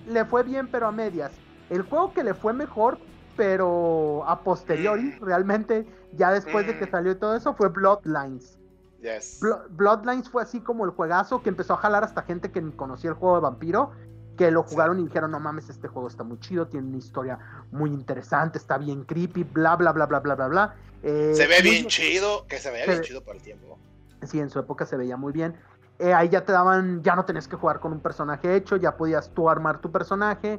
le 0.08 0.24
fue 0.24 0.42
bien, 0.42 0.66
pero 0.66 0.88
a 0.88 0.92
medias. 0.92 1.30
El 1.70 1.82
juego 1.82 2.12
que 2.12 2.24
le 2.24 2.34
fue 2.34 2.52
mejor 2.52 2.98
pero 3.38 4.24
a 4.26 4.42
posteriori, 4.42 5.16
mm. 5.20 5.24
realmente, 5.24 5.86
ya 6.12 6.32
después 6.32 6.66
de 6.66 6.76
que 6.76 6.86
mm. 6.86 6.90
salió 6.90 7.16
todo 7.16 7.36
eso, 7.36 7.54
fue 7.54 7.68
Bloodlines. 7.68 8.58
Yes. 9.00 9.38
Bloodlines 9.70 10.28
fue 10.28 10.42
así 10.42 10.60
como 10.60 10.84
el 10.84 10.90
juegazo 10.90 11.40
que 11.40 11.48
empezó 11.48 11.74
a 11.74 11.76
jalar 11.76 12.02
hasta 12.02 12.22
gente 12.22 12.50
que 12.50 12.60
ni 12.60 12.72
conocía 12.72 13.10
el 13.10 13.16
juego 13.16 13.36
de 13.36 13.42
vampiro, 13.42 13.92
que 14.36 14.50
lo 14.50 14.64
jugaron 14.64 14.98
y 14.98 15.04
dijeron, 15.04 15.30
no 15.30 15.38
mames, 15.38 15.70
este 15.70 15.86
juego 15.86 16.08
está 16.08 16.24
muy 16.24 16.40
chido, 16.40 16.66
tiene 16.66 16.88
una 16.88 16.96
historia 16.96 17.38
muy 17.70 17.90
interesante, 17.90 18.58
está 18.58 18.76
bien 18.76 19.04
creepy, 19.04 19.44
bla, 19.44 19.76
bla, 19.76 19.92
bla, 19.92 20.06
bla, 20.06 20.18
bla, 20.18 20.34
bla, 20.34 20.48
bla. 20.48 20.74
Eh, 21.04 21.32
se 21.36 21.46
ve 21.46 21.62
bien 21.62 21.86
chido, 21.86 22.44
que 22.48 22.58
se 22.58 22.72
veía 22.72 22.86
bien 22.86 23.02
chido 23.02 23.22
por 23.22 23.36
el 23.36 23.42
tiempo. 23.42 23.78
Sí, 24.26 24.40
en 24.40 24.50
su 24.50 24.58
época 24.58 24.84
se 24.84 24.96
veía 24.96 25.16
muy 25.16 25.32
bien. 25.32 25.54
Eh, 26.00 26.12
ahí 26.12 26.28
ya 26.28 26.44
te 26.44 26.50
daban, 26.50 27.04
ya 27.04 27.14
no 27.14 27.24
tenías 27.24 27.46
que 27.46 27.54
jugar 27.54 27.78
con 27.78 27.92
un 27.92 28.00
personaje 28.00 28.56
hecho, 28.56 28.76
ya 28.76 28.96
podías 28.96 29.30
tú 29.32 29.48
armar 29.48 29.80
tu 29.80 29.92
personaje. 29.92 30.58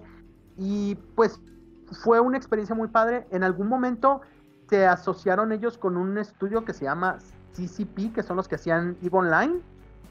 Y 0.58 0.96
pues 1.16 1.42
fue 1.92 2.20
una 2.20 2.38
experiencia 2.38 2.76
muy 2.76 2.88
padre. 2.88 3.28
En 3.32 3.44
algún 3.44 3.68
momento 3.68 4.22
se 4.70 4.86
asociaron 4.86 5.52
ellos 5.52 5.78
con 5.78 5.98
un 5.98 6.18
estudio 6.18 6.64
que 6.66 6.74
se 6.74 6.86
llama 6.86 7.18
CCP, 7.54 8.14
que 8.14 8.24
son 8.24 8.38
los 8.38 8.48
que 8.48 8.56
hacían 8.56 8.98
EVE 9.02 9.18
Online. 9.18 9.60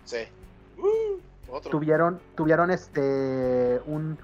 Sí. 0.04 0.18
Uh, 0.76 1.60
tuvieron, 1.70 2.20
tuvieron 2.34 2.70
este 2.70 3.80
un, 3.86 4.18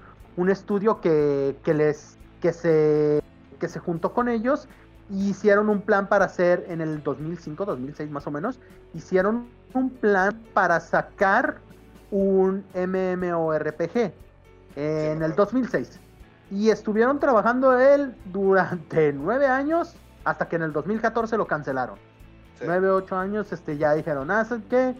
estudio 0.49 1.01
que, 1.01 1.55
les 1.65 2.17
que 2.41 2.53
se 2.53 3.21
que 3.59 3.67
se 3.67 3.79
juntó 3.79 4.13
con 4.13 4.27
ellos 4.27 4.67
y 5.09 5.29
hicieron 5.29 5.69
un 5.69 5.81
plan 5.81 6.07
para 6.07 6.25
hacer 6.25 6.65
en 6.67 6.81
el 6.81 7.03
2005, 7.03 7.65
2006 7.65 8.09
más 8.11 8.27
o 8.27 8.31
menos, 8.31 8.59
hicieron 8.93 9.47
un 9.73 9.89
plan 9.89 10.41
para 10.53 10.79
sacar 10.79 11.59
un 12.11 12.65
MMORPG 12.73 14.13
en 14.75 15.21
el 15.21 15.35
2006. 15.35 15.99
Y 16.51 16.69
estuvieron 16.69 17.19
trabajando 17.19 17.77
él 17.77 18.15
durante 18.25 19.13
nueve 19.17 19.47
años 19.47 19.95
hasta 20.23 20.47
que 20.47 20.55
en 20.55 20.63
el 20.63 20.73
2014 20.73 21.37
lo 21.37 21.47
cancelaron. 21.47 21.97
Nueve, 22.63 22.89
ocho 22.89 23.17
años, 23.17 23.51
este, 23.51 23.77
ya 23.77 23.93
dijeron, 23.93 24.31
ah, 24.31 24.47
qué? 24.69 24.95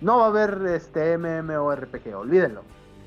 No 0.00 0.18
va 0.18 0.24
a 0.24 0.28
haber 0.28 0.60
este 0.66 1.16
MMORPG, 1.16 2.16
olvídenlo. 2.16 2.62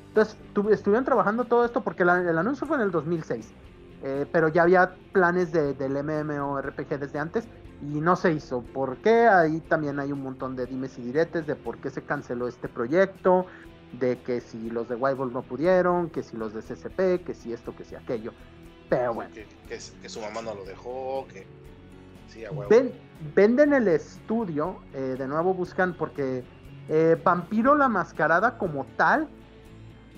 Entonces, 0.08 0.36
estuvieron 0.70 1.04
trabajando 1.04 1.44
todo 1.44 1.64
esto 1.64 1.82
porque 1.82 2.02
el 2.02 2.08
anuncio 2.08 2.66
fue 2.66 2.76
en 2.76 2.82
el 2.82 2.90
2006. 2.90 3.52
Eh, 4.02 4.26
pero 4.32 4.48
ya 4.48 4.62
había 4.62 4.94
planes 5.12 5.52
de, 5.52 5.74
del 5.74 6.02
MMORPG 6.02 6.98
desde 6.98 7.18
antes 7.18 7.46
y 7.82 8.00
no 8.00 8.16
se 8.16 8.32
hizo. 8.32 8.62
¿Por 8.62 8.96
qué? 8.98 9.28
Ahí 9.28 9.60
también 9.60 9.98
hay 10.00 10.12
un 10.12 10.22
montón 10.22 10.56
de 10.56 10.66
dimes 10.66 10.98
y 10.98 11.02
diretes 11.02 11.46
de 11.46 11.54
por 11.54 11.78
qué 11.78 11.90
se 11.90 12.02
canceló 12.02 12.48
este 12.48 12.68
proyecto 12.68 13.46
de 13.92 14.18
que 14.18 14.40
si 14.40 14.70
los 14.70 14.88
de 14.88 14.94
Whiteball 14.94 15.32
no 15.32 15.42
pudieron, 15.42 16.10
que 16.10 16.22
si 16.22 16.36
los 16.36 16.54
de 16.54 16.62
CCP, 16.62 17.24
que 17.24 17.34
si 17.34 17.52
esto, 17.52 17.74
que 17.74 17.84
si 17.84 17.94
aquello. 17.94 18.32
Pero 18.88 19.14
bueno. 19.14 19.30
Que, 19.68 19.80
su 19.80 20.20
mamá 20.20 20.42
no 20.42 20.54
lo 20.54 20.64
dejó, 20.64 21.26
que... 21.28 21.46
Sí, 22.28 22.44
a 22.44 22.50
venden 23.34 23.72
el 23.72 23.88
estudio, 23.88 24.78
eh, 24.94 25.16
de 25.18 25.26
nuevo 25.26 25.52
buscan, 25.52 25.94
porque 25.94 26.44
eh, 26.88 27.20
Vampiro 27.22 27.74
la 27.74 27.88
Mascarada 27.88 28.56
como 28.56 28.86
tal, 28.96 29.28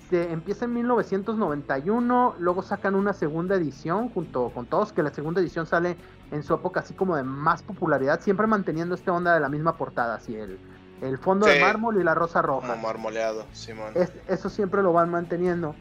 se 0.09 0.31
empieza 0.31 0.65
en 0.65 0.73
1991, 0.73 2.35
luego 2.39 2.61
sacan 2.61 2.95
una 2.95 3.13
segunda 3.13 3.55
edición 3.55 4.09
junto 4.09 4.49
con 4.49 4.67
todos, 4.67 4.93
que 4.93 5.01
la 5.01 5.11
segunda 5.11 5.41
edición 5.41 5.65
sale 5.65 5.97
en 6.31 6.43
su 6.43 6.53
época 6.53 6.81
así 6.81 6.93
como 6.93 7.15
de 7.15 7.23
más 7.23 7.63
popularidad, 7.63 8.21
siempre 8.21 8.47
manteniendo 8.47 8.95
esta 8.95 9.11
onda 9.11 9.33
de 9.33 9.39
la 9.39 9.49
misma 9.49 9.75
portada, 9.75 10.15
así 10.15 10.35
el 10.35 10.59
el 11.03 11.17
fondo 11.17 11.45
de 11.45 11.59
mármol 11.59 11.99
y 11.99 12.03
la 12.03 12.15
rosa 12.15 12.41
roja. 12.41 12.67
Como 12.67 12.81
marmoleado, 12.81 13.45
Simón. 13.51 13.93
eso 14.27 14.49
siempre 14.49 14.81
lo 14.81 14.93
van 14.93 15.09
manteniendo. 15.09 15.75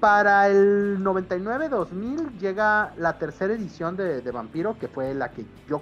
Para 0.00 0.48
el 0.48 0.98
99-2000 0.98 2.38
llega 2.38 2.92
la 2.96 3.18
tercera 3.18 3.54
edición 3.54 3.96
de, 3.96 4.20
Vampiro, 4.30 4.76
que 4.78 4.88
fue 4.88 5.14
la 5.14 5.30
que 5.30 5.44
yo 5.68 5.80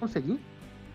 conseguí. 0.00 0.40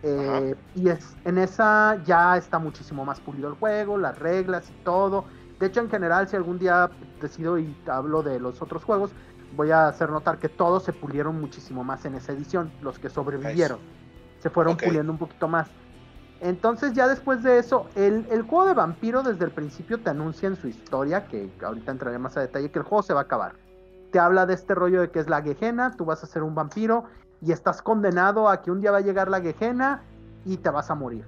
Eh, 0.03 0.55
y 0.75 0.89
es, 0.89 1.15
en 1.25 1.37
esa 1.37 2.01
ya 2.05 2.35
está 2.35 2.57
muchísimo 2.57 3.05
más 3.05 3.19
pulido 3.19 3.49
el 3.49 3.55
juego, 3.55 3.97
las 3.97 4.17
reglas 4.17 4.69
y 4.69 4.83
todo. 4.83 5.25
De 5.59 5.67
hecho, 5.67 5.79
en 5.79 5.89
general, 5.89 6.27
si 6.27 6.35
algún 6.35 6.57
día 6.57 6.89
decido 7.21 7.59
y 7.59 7.75
hablo 7.87 8.23
de 8.23 8.39
los 8.39 8.61
otros 8.61 8.83
juegos, 8.83 9.11
voy 9.55 9.71
a 9.71 9.87
hacer 9.87 10.09
notar 10.09 10.37
que 10.37 10.49
todos 10.49 10.83
se 10.83 10.93
pulieron 10.93 11.39
muchísimo 11.39 11.83
más 11.83 12.03
en 12.05 12.15
esa 12.15 12.33
edición, 12.33 12.71
los 12.81 12.99
que 12.99 13.09
sobrevivieron. 13.09 13.79
Se 14.39 14.49
fueron 14.49 14.75
puliendo 14.75 15.11
un 15.11 15.17
poquito 15.17 15.47
más. 15.47 15.67
Entonces 16.41 16.93
ya 16.93 17.07
después 17.07 17.43
de 17.43 17.59
eso, 17.59 17.87
el, 17.95 18.25
el, 18.31 18.41
juego 18.41 18.65
de 18.65 18.73
vampiro 18.73 19.21
desde 19.21 19.45
el 19.45 19.51
principio 19.51 19.99
te 19.99 20.09
anuncia 20.09 20.47
en 20.47 20.55
su 20.55 20.67
historia, 20.67 21.27
que 21.27 21.51
ahorita 21.63 21.91
entraré 21.91 22.17
más 22.17 22.35
a 22.35 22.41
detalle, 22.41 22.71
que 22.71 22.79
el 22.79 22.85
juego 22.85 23.03
se 23.03 23.13
va 23.13 23.21
a 23.21 23.23
acabar. 23.23 23.53
Te 24.11 24.17
habla 24.17 24.47
de 24.47 24.55
este 24.55 24.73
rollo 24.73 25.01
de 25.01 25.11
que 25.11 25.19
es 25.19 25.29
la 25.29 25.43
Gejena, 25.43 25.95
tú 25.95 26.03
vas 26.03 26.23
a 26.23 26.27
ser 26.27 26.41
un 26.41 26.55
vampiro 26.55 27.05
y 27.41 27.51
estás 27.51 27.83
condenado 27.83 28.49
a 28.49 28.63
que 28.63 28.71
un 28.71 28.81
día 28.81 28.89
va 28.89 28.97
a 28.97 29.01
llegar 29.01 29.29
la 29.29 29.39
Gejena 29.39 30.01
y 30.43 30.57
te 30.57 30.71
vas 30.71 30.89
a 30.89 30.95
morir. 30.95 31.25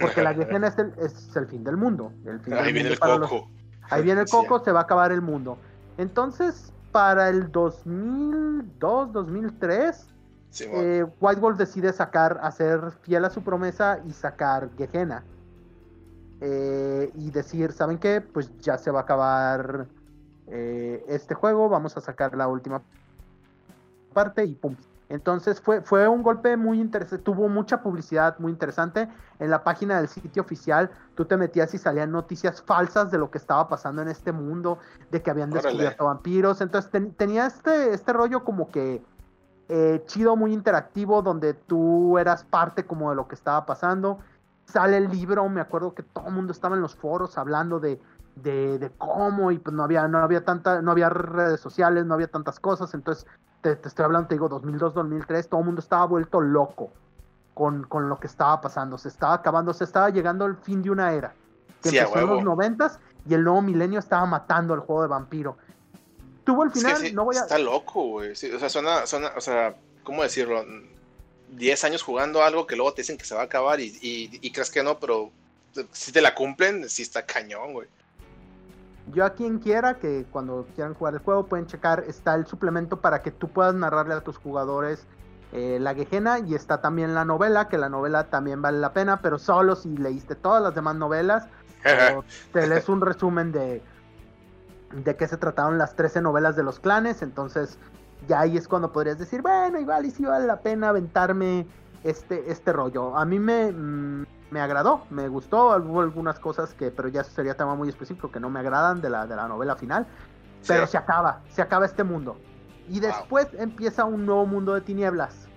Porque 0.00 0.22
la 0.22 0.32
Gejena 0.32 0.68
es 0.68 0.78
el, 0.78 0.94
es 0.96 1.36
el 1.36 1.46
fin 1.46 1.62
del 1.62 1.76
mundo. 1.76 2.12
El 2.24 2.40
fin 2.40 2.54
ahí 2.54 2.72
viene 2.72 2.88
el 2.88 2.98
coco. 2.98 3.50
ahí 3.90 4.02
viene 4.02 4.22
el 4.22 4.26
coco, 4.26 4.64
se 4.64 4.72
va 4.72 4.80
a 4.80 4.82
acabar 4.84 5.12
el 5.12 5.20
mundo. 5.20 5.58
Entonces, 5.98 6.72
para 6.92 7.28
el 7.28 7.52
2002, 7.52 9.12
2003, 9.12 10.06
eh, 10.60 11.06
White 11.20 11.40
Wolf 11.40 11.58
decide 11.58 11.92
sacar, 11.92 12.38
hacer 12.42 12.92
fiel 13.02 13.24
a 13.24 13.30
su 13.30 13.42
promesa 13.42 14.00
y 14.06 14.12
sacar 14.12 14.70
Gehenna. 14.76 15.24
Eh, 16.40 17.10
y 17.14 17.30
decir, 17.30 17.72
¿saben 17.72 17.98
qué? 17.98 18.20
Pues 18.20 18.50
ya 18.58 18.76
se 18.76 18.90
va 18.90 19.00
a 19.00 19.02
acabar 19.02 19.86
eh, 20.48 21.04
este 21.08 21.34
juego, 21.34 21.68
vamos 21.68 21.96
a 21.96 22.00
sacar 22.00 22.36
la 22.36 22.46
última 22.46 22.82
parte 24.12 24.44
y 24.44 24.54
pum. 24.54 24.76
Entonces 25.08 25.60
fue, 25.60 25.82
fue 25.82 26.08
un 26.08 26.22
golpe 26.22 26.56
muy 26.56 26.80
interesante, 26.80 27.22
tuvo 27.22 27.48
mucha 27.48 27.80
publicidad 27.80 28.38
muy 28.38 28.50
interesante. 28.50 29.08
En 29.38 29.50
la 29.50 29.62
página 29.62 29.98
del 29.98 30.08
sitio 30.08 30.42
oficial 30.42 30.90
tú 31.14 31.24
te 31.24 31.36
metías 31.36 31.72
y 31.74 31.78
salían 31.78 32.10
noticias 32.10 32.60
falsas 32.60 33.10
de 33.10 33.18
lo 33.18 33.30
que 33.30 33.38
estaba 33.38 33.68
pasando 33.68 34.02
en 34.02 34.08
este 34.08 34.32
mundo, 34.32 34.78
de 35.10 35.22
que 35.22 35.30
habían 35.30 35.50
descubierto 35.50 36.06
vampiros. 36.06 36.60
Entonces 36.60 36.90
tenía 37.16 37.46
este, 37.46 37.94
este 37.94 38.12
rollo 38.12 38.44
como 38.44 38.70
que 38.70 39.02
eh, 39.68 40.02
chido, 40.06 40.36
muy 40.36 40.52
interactivo, 40.52 41.22
donde 41.22 41.54
tú 41.54 42.18
eras 42.18 42.44
parte 42.44 42.86
como 42.86 43.10
de 43.10 43.16
lo 43.16 43.26
que 43.26 43.34
estaba 43.34 43.66
pasando. 43.66 44.18
Sale 44.64 44.96
el 44.96 45.08
libro, 45.10 45.48
me 45.48 45.60
acuerdo 45.60 45.94
que 45.94 46.02
todo 46.02 46.28
el 46.28 46.34
mundo 46.34 46.52
estaba 46.52 46.76
en 46.76 46.82
los 46.82 46.94
foros 46.94 47.36
hablando 47.38 47.80
de, 47.80 48.00
de, 48.36 48.92
cómo, 48.98 49.50
y 49.50 49.58
pues 49.58 49.74
no 49.74 49.82
había, 49.82 50.06
no 50.08 50.18
había 50.18 50.44
tanta, 50.44 50.82
no 50.82 50.90
había 50.90 51.08
redes 51.08 51.60
sociales, 51.60 52.04
no 52.04 52.14
había 52.14 52.28
tantas 52.28 52.60
cosas, 52.60 52.94
entonces 52.94 53.26
te, 53.60 53.72
estoy 53.72 54.04
hablando, 54.04 54.28
te 54.28 54.34
digo, 54.34 54.48
2002, 54.48 54.94
2003, 54.94 55.48
todo 55.48 55.60
el 55.60 55.66
mundo 55.66 55.80
estaba 55.80 56.06
vuelto 56.06 56.40
loco 56.40 56.90
con, 57.54 57.84
con, 57.84 58.08
lo 58.08 58.20
que 58.20 58.26
estaba 58.26 58.60
pasando, 58.60 58.98
se 58.98 59.08
estaba 59.08 59.34
acabando, 59.34 59.72
se 59.72 59.84
estaba 59.84 60.10
llegando 60.10 60.44
al 60.44 60.56
fin 60.56 60.82
de 60.82 60.90
una 60.90 61.12
era, 61.12 61.32
que 61.82 61.88
empezó 61.88 62.18
en 62.18 62.26
los 62.26 62.44
noventas, 62.44 63.00
y 63.26 63.34
el 63.34 63.42
nuevo 63.42 63.62
milenio 63.62 63.98
estaba 63.98 64.26
matando 64.26 64.74
al 64.74 64.80
juego 64.80 65.02
de 65.02 65.08
vampiro 65.08 65.56
tuvo 66.46 66.64
el 66.64 66.70
final, 66.70 67.14
no 67.14 67.24
voy 67.24 67.36
a... 67.36 67.40
Está 67.40 67.58
loco, 67.58 68.02
güey. 68.04 68.30
o 68.30 68.34
sea, 68.34 68.68
suena, 68.70 69.06
suena, 69.06 69.32
o 69.36 69.40
sea, 69.40 69.74
¿cómo 70.04 70.22
decirlo? 70.22 70.64
10 71.50 71.84
años 71.84 72.02
jugando 72.02 72.42
algo 72.42 72.66
que 72.66 72.76
luego 72.76 72.94
te 72.94 73.02
dicen 73.02 73.18
que 73.18 73.24
se 73.24 73.34
va 73.34 73.42
a 73.42 73.44
acabar 73.44 73.80
y, 73.80 73.98
y, 74.00 74.50
crees 74.52 74.70
que 74.70 74.82
no, 74.82 74.98
pero 74.98 75.30
si 75.92 76.12
te 76.12 76.20
la 76.22 76.34
cumplen, 76.34 76.88
sí 76.88 77.02
está 77.02 77.26
cañón, 77.26 77.72
güey. 77.72 77.88
Yo 79.12 79.24
a 79.24 79.34
quien 79.34 79.58
quiera 79.58 79.98
que 79.98 80.24
cuando 80.30 80.66
quieran 80.74 80.94
jugar 80.94 81.14
el 81.14 81.20
juego 81.20 81.46
pueden 81.46 81.66
checar, 81.66 82.04
está 82.08 82.34
el 82.34 82.46
suplemento 82.46 83.00
para 83.00 83.22
que 83.22 83.30
tú 83.30 83.48
puedas 83.48 83.74
narrarle 83.74 84.14
a 84.14 84.20
tus 84.20 84.36
jugadores 84.36 85.04
eh, 85.52 85.78
la 85.80 85.94
Gejena 85.94 86.40
y 86.40 86.54
está 86.54 86.80
también 86.80 87.14
la 87.14 87.24
novela, 87.24 87.68
que 87.68 87.78
la 87.78 87.88
novela 87.88 88.24
también 88.30 88.62
vale 88.62 88.78
la 88.78 88.92
pena, 88.92 89.20
pero 89.20 89.38
solo 89.38 89.76
si 89.76 89.96
leíste 89.96 90.34
todas 90.34 90.62
las 90.62 90.74
demás 90.74 90.96
novelas 90.96 91.46
o 92.16 92.24
te 92.52 92.66
lees 92.66 92.88
un 92.88 93.00
resumen 93.00 93.52
de 93.52 93.80
de 94.92 95.16
qué 95.16 95.26
se 95.26 95.36
trataron 95.36 95.78
las 95.78 95.94
13 95.96 96.22
novelas 96.22 96.56
de 96.56 96.62
los 96.62 96.80
clanes, 96.80 97.22
entonces 97.22 97.78
ya 98.28 98.40
ahí 98.40 98.56
es 98.56 98.68
cuando 98.68 98.92
podrías 98.92 99.18
decir, 99.18 99.42
bueno, 99.42 99.78
igual 99.78 100.06
y 100.06 100.10
si 100.10 100.24
vale 100.24 100.46
la 100.46 100.60
pena 100.60 100.90
aventarme 100.90 101.66
este, 102.04 102.50
este 102.50 102.72
rollo. 102.72 103.16
A 103.16 103.24
mí 103.24 103.38
me, 103.38 103.72
mm, 103.72 104.26
me 104.50 104.60
agradó, 104.60 105.06
me 105.10 105.28
gustó, 105.28 105.76
hubo 105.76 106.00
algunas 106.00 106.38
cosas 106.38 106.72
que, 106.74 106.90
pero 106.90 107.08
ya 107.08 107.24
sería 107.24 107.54
tema 107.54 107.74
muy 107.74 107.88
específico, 107.88 108.30
que 108.30 108.40
no 108.40 108.50
me 108.50 108.60
agradan 108.60 109.00
de 109.00 109.10
la, 109.10 109.26
de 109.26 109.36
la 109.36 109.48
novela 109.48 109.76
final, 109.76 110.06
pero 110.66 110.86
se 110.86 110.96
acaba, 110.96 111.40
se 111.48 111.62
acaba 111.62 111.86
este 111.86 112.04
mundo. 112.04 112.36
Y 112.88 113.00
después 113.00 113.48
empieza 113.58 114.04
un 114.04 114.26
nuevo 114.26 114.46
mundo 114.46 114.74
de 114.74 114.80
tinieblas. 114.80 115.48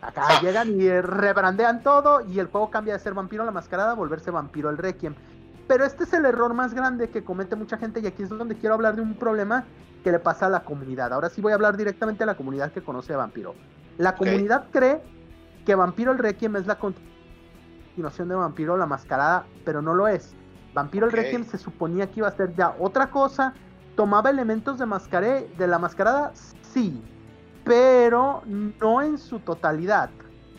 Acá 0.00 0.40
llegan 0.40 0.68
y 0.80 0.90
rebrandean 1.00 1.82
todo 1.82 2.22
y 2.26 2.40
el 2.40 2.48
juego 2.48 2.70
cambia 2.70 2.94
de 2.94 2.98
ser 2.98 3.14
vampiro 3.14 3.44
a 3.44 3.46
la 3.46 3.52
mascarada 3.52 3.92
a 3.92 3.94
volverse 3.94 4.30
vampiro 4.30 4.68
el 4.68 4.78
requiem. 4.78 5.14
Pero 5.72 5.86
este 5.86 6.04
es 6.04 6.12
el 6.12 6.26
error 6.26 6.52
más 6.52 6.74
grande 6.74 7.08
que 7.08 7.24
comete 7.24 7.56
mucha 7.56 7.78
gente 7.78 8.00
y 8.00 8.06
aquí 8.06 8.22
es 8.22 8.28
donde 8.28 8.56
quiero 8.56 8.74
hablar 8.74 8.94
de 8.94 9.00
un 9.00 9.14
problema 9.14 9.64
que 10.04 10.12
le 10.12 10.18
pasa 10.18 10.44
a 10.44 10.48
la 10.50 10.64
comunidad. 10.64 11.14
Ahora 11.14 11.30
sí 11.30 11.40
voy 11.40 11.52
a 11.52 11.54
hablar 11.54 11.78
directamente 11.78 12.24
a 12.24 12.26
la 12.26 12.34
comunidad 12.34 12.72
que 12.72 12.82
conoce 12.82 13.14
a 13.14 13.16
Vampiro. 13.16 13.54
La 13.96 14.14
comunidad 14.14 14.66
cree 14.70 15.00
que 15.64 15.74
Vampiro 15.74 16.12
el 16.12 16.18
Requiem 16.18 16.56
es 16.56 16.66
la 16.66 16.78
continuación 16.78 18.28
de 18.28 18.34
Vampiro 18.34 18.76
la 18.76 18.84
Mascarada, 18.84 19.46
pero 19.64 19.80
no 19.80 19.94
lo 19.94 20.08
es. 20.08 20.34
Vampiro 20.74 21.06
el 21.06 21.12
Requiem 21.12 21.46
se 21.46 21.56
suponía 21.56 22.10
que 22.10 22.20
iba 22.20 22.28
a 22.28 22.36
ser 22.36 22.54
ya 22.54 22.76
otra 22.78 23.10
cosa. 23.10 23.54
Tomaba 23.96 24.28
elementos 24.28 24.78
de, 24.78 24.84
mascaré, 24.84 25.48
de 25.56 25.66
la 25.68 25.78
Mascarada, 25.78 26.32
sí, 26.74 27.02
pero 27.64 28.42
no 28.46 29.00
en 29.00 29.16
su 29.16 29.38
totalidad. 29.38 30.10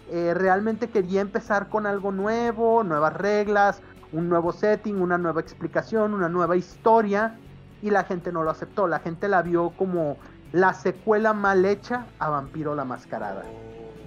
Eh, 0.10 0.34
realmente 0.34 0.90
quería 0.90 1.22
empezar 1.22 1.70
con 1.70 1.86
algo 1.86 2.12
nuevo, 2.12 2.84
nuevas 2.84 3.14
reglas, 3.14 3.82
un 4.14 4.30
nuevo 4.30 4.54
setting, 4.54 5.02
una 5.02 5.18
nueva 5.18 5.42
explicación, 5.42 6.14
una 6.14 6.30
nueva 6.30 6.56
historia 6.56 7.36
y 7.82 7.90
la 7.90 8.06
gente 8.06 8.32
no 8.32 8.44
lo 8.44 8.52
aceptó. 8.52 8.88
La 8.88 9.00
gente 9.00 9.28
la 9.28 9.42
vio 9.42 9.72
como 9.72 10.18
la 10.54 10.74
secuela 10.74 11.34
mal 11.34 11.66
hecha 11.66 12.06
a 12.20 12.30
Vampiro 12.30 12.76
la 12.76 12.86
Mascarada. 12.86 13.44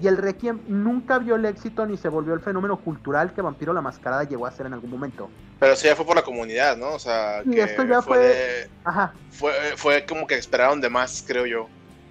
Y 0.01 0.07
el 0.07 0.17
Requiem 0.17 0.61
nunca 0.69 1.19
vio 1.19 1.37
el 1.37 1.45
éxito 1.45 1.87
ni 1.87 1.97
se 1.97 2.09
volvió 2.09 2.35
el 2.35 2.41
fenómeno 2.41 2.79
cultural 2.79 3.33
que 3.33 3.43
Vampiro 3.43 3.73
la 3.73 3.81
Mascarada 3.81 4.25
llegó 4.25 4.47
a 4.47 4.51
ser 4.51 4.67
en 4.67 4.75
algún 4.75 4.91
momento. 4.91 5.29
Pero 5.59 5.75
sí 5.75 5.87
ya 5.87 5.97
fue 5.97 6.05
por 6.05 6.17
la 6.17 6.23
comunidad, 6.23 6.77
¿no? 6.77 6.93
O 6.93 6.99
sea, 6.99 7.43
que 7.43 7.63
esto 7.63 7.85
ya 7.85 8.03
fue... 8.03 8.71
Ajá. 8.85 9.15
Fue, 9.31 9.53
fue 9.77 10.05
como 10.05 10.27
que 10.27 10.37
esperaron 10.37 10.81
de 10.81 10.91
más, 10.91 11.25
creo 11.27 11.47
yo. 11.47 11.69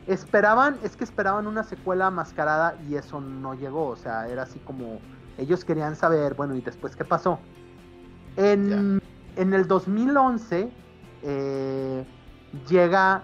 Esperaban, 0.07 0.77
es 0.83 0.95
que 0.95 1.03
esperaban 1.03 1.45
una 1.45 1.63
secuela 1.63 2.09
mascarada 2.09 2.75
y 2.89 2.95
eso 2.95 3.21
no 3.21 3.53
llegó. 3.53 3.87
O 3.87 3.95
sea, 3.95 4.27
era 4.27 4.43
así 4.43 4.59
como... 4.59 4.99
Ellos 5.37 5.63
querían 5.63 5.95
saber, 5.95 6.33
bueno, 6.33 6.55
¿y 6.55 6.61
después 6.61 6.95
qué 6.95 7.05
pasó? 7.05 7.39
En, 8.37 9.01
el 9.35 9.67
2011 9.67 10.71
eh, 11.23 12.05
llega, 12.69 13.23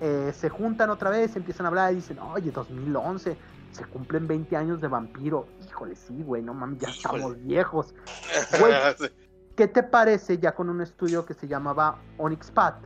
eh, 0.00 0.32
se 0.34 0.48
juntan 0.48 0.90
otra 0.90 1.10
vez, 1.10 1.36
empiezan 1.36 1.66
a 1.66 1.68
hablar 1.68 1.92
y 1.92 1.96
dicen, 1.96 2.18
oye, 2.18 2.50
2011, 2.50 3.36
se 3.72 3.84
cumplen 3.86 4.26
20 4.26 4.56
años 4.56 4.80
de 4.80 4.88
vampiro. 4.88 5.46
Híjole, 5.66 5.94
sí, 5.94 6.22
güey, 6.22 6.42
no 6.42 6.54
mames, 6.54 6.78
ya 6.80 6.88
estamos 6.88 7.42
viejos. 7.44 7.94
¿qué 9.58 9.66
te 9.66 9.82
parece 9.82 10.38
ya 10.38 10.54
con 10.54 10.70
un 10.70 10.80
estudio 10.80 11.26
que 11.26 11.34
se 11.34 11.48
llamaba 11.48 11.98
Onyx 12.16 12.52
Path? 12.52 12.76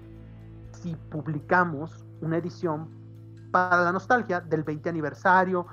Si 0.82 0.96
publicamos 1.10 2.06
una 2.22 2.38
edición 2.38 2.88
para 3.50 3.82
la 3.82 3.92
nostalgia 3.92 4.40
del 4.40 4.62
20 4.62 4.88
aniversario, 4.88 5.66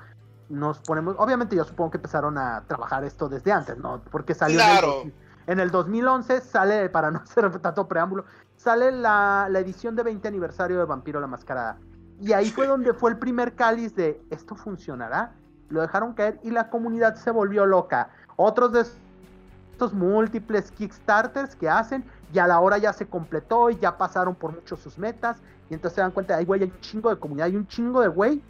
nos 0.50 0.78
ponemos, 0.80 1.16
obviamente 1.18 1.56
yo 1.56 1.64
supongo 1.64 1.92
que 1.92 1.96
empezaron 1.96 2.36
a 2.36 2.64
trabajar 2.66 3.02
esto 3.04 3.30
desde 3.30 3.50
antes, 3.50 3.78
¿no? 3.78 4.02
Porque 4.10 4.34
salió 4.34 4.58
claro. 4.58 5.00
En 5.02 5.08
el 5.08 5.14
2011 5.58 6.40
sale, 6.40 6.88
para 6.88 7.10
no 7.10 7.18
hacer 7.24 7.58
tanto 7.58 7.88
preámbulo, 7.88 8.24
sale 8.56 8.92
la, 8.92 9.48
edición 9.54 9.96
de 9.96 10.02
20 10.02 10.28
aniversario 10.28 10.78
de 10.78 10.84
Vampiro 10.84 11.20
la 11.20 11.26
Mascarada. 11.26 11.78
Y 12.20 12.32
ahí 12.32 12.50
fue 12.50 12.66
donde 12.66 12.92
fue 12.92 13.10
el 13.10 13.18
primer 13.18 13.54
cáliz 13.54 13.94
de 13.94 14.22
esto 14.30 14.54
funcionará. 14.54 15.32
Lo 15.70 15.80
dejaron 15.80 16.12
caer 16.12 16.38
y 16.42 16.50
la 16.50 16.68
comunidad 16.68 17.14
se 17.14 17.30
volvió 17.30 17.64
loca. 17.64 18.10
Otros 18.36 18.72
de 18.72 18.84
estos 19.72 19.94
múltiples 19.94 20.70
Kickstarters 20.72 21.56
que 21.56 21.68
hacen 21.68 22.04
y 22.32 22.38
a 22.38 22.46
la 22.46 22.60
hora 22.60 22.76
ya 22.76 22.92
se 22.92 23.06
completó 23.06 23.70
y 23.70 23.78
ya 23.78 23.96
pasaron 23.96 24.34
por 24.34 24.52
muchos 24.52 24.80
sus 24.80 24.98
metas. 24.98 25.38
Y 25.70 25.74
entonces 25.74 25.94
se 25.94 26.00
dan 26.02 26.10
cuenta, 26.10 26.36
ay, 26.36 26.44
güey, 26.44 26.62
hay 26.62 26.68
un 26.68 26.80
chingo 26.80 27.08
de 27.08 27.16
comunidad, 27.16 27.46
hay 27.46 27.56
un 27.56 27.66
chingo 27.66 28.02
de 28.02 28.08
güey 28.08 28.42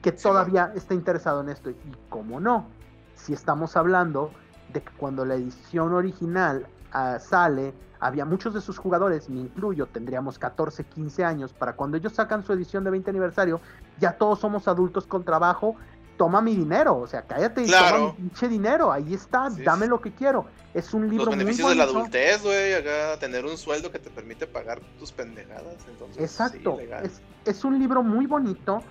que 0.00 0.12
todavía 0.12 0.72
está 0.74 0.94
interesado 0.94 1.42
en 1.42 1.50
esto. 1.50 1.68
Y 1.68 1.76
cómo 2.08 2.40
no, 2.40 2.66
si 3.14 3.34
estamos 3.34 3.76
hablando 3.76 4.30
de 4.72 4.82
que 4.82 4.92
cuando 4.96 5.24
la 5.24 5.34
edición 5.34 5.92
original 5.92 6.66
ah, 6.92 7.18
sale, 7.20 7.74
había 8.00 8.24
muchos 8.24 8.54
de 8.54 8.60
sus 8.60 8.78
jugadores, 8.78 9.28
me 9.28 9.40
incluyo, 9.40 9.86
tendríamos 9.86 10.38
14, 10.38 10.84
15 10.84 11.24
años, 11.24 11.52
para 11.52 11.74
cuando 11.74 11.96
ellos 11.96 12.12
sacan 12.12 12.44
su 12.44 12.52
edición 12.52 12.84
de 12.84 12.90
20 12.90 13.10
aniversario, 13.10 13.60
ya 13.98 14.12
todos 14.12 14.38
somos 14.38 14.68
adultos 14.68 15.06
con 15.06 15.24
trabajo, 15.24 15.76
toma 16.16 16.40
mi 16.40 16.54
dinero, 16.54 16.96
o 16.96 17.06
sea, 17.06 17.22
cállate 17.22 17.62
y 17.64 17.70
toma 17.70 17.98
mi 17.98 18.12
pinche 18.12 18.48
dinero, 18.48 18.92
ahí 18.92 19.14
está, 19.14 19.48
dame 19.64 19.86
lo 19.86 20.00
que 20.00 20.12
quiero. 20.12 20.46
Es 20.74 20.92
un 20.92 21.08
libro 21.08 21.26
Los 21.26 21.36
beneficios 21.36 21.70
de 21.70 21.74
la 21.76 21.84
adultez, 21.84 22.42
güey, 22.42 22.74
acá 22.74 23.18
tener 23.18 23.44
un 23.46 23.56
sueldo 23.56 23.90
que 23.90 23.98
te 23.98 24.10
permite 24.10 24.46
pagar 24.46 24.80
tus 24.98 25.12
pendejadas, 25.12 25.76
entonces. 25.88 26.22
Exacto, 26.22 26.78
es, 27.02 27.20
es 27.44 27.64
un 27.64 27.78
libro 27.78 28.02
muy 28.02 28.26
bonito 28.26 28.82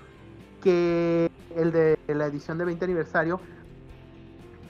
que 0.62 1.30
el 1.56 1.72
de 1.72 1.98
la 2.08 2.26
edición 2.26 2.58
de 2.58 2.66
20 2.66 2.84
aniversario 2.86 3.40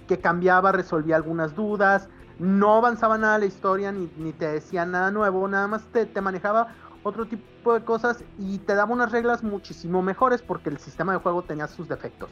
que 0.07 0.19
cambiaba, 0.19 0.71
resolvía 0.71 1.15
algunas 1.15 1.55
dudas, 1.55 2.09
no 2.39 2.75
avanzaba 2.75 3.17
nada 3.17 3.37
la 3.37 3.45
historia, 3.45 3.91
ni, 3.91 4.09
ni 4.17 4.33
te 4.33 4.47
decía 4.47 4.85
nada 4.85 5.11
nuevo, 5.11 5.47
nada 5.47 5.67
más 5.67 5.83
te, 5.91 6.05
te 6.05 6.21
manejaba 6.21 6.75
otro 7.03 7.27
tipo 7.27 7.73
de 7.73 7.83
cosas 7.83 8.23
y 8.37 8.59
te 8.59 8.75
daba 8.75 8.93
unas 8.93 9.11
reglas 9.11 9.43
muchísimo 9.43 10.01
mejores 10.01 10.41
porque 10.41 10.69
el 10.69 10.77
sistema 10.77 11.13
de 11.13 11.19
juego 11.19 11.43
tenía 11.43 11.67
sus 11.67 11.87
defectos. 11.87 12.29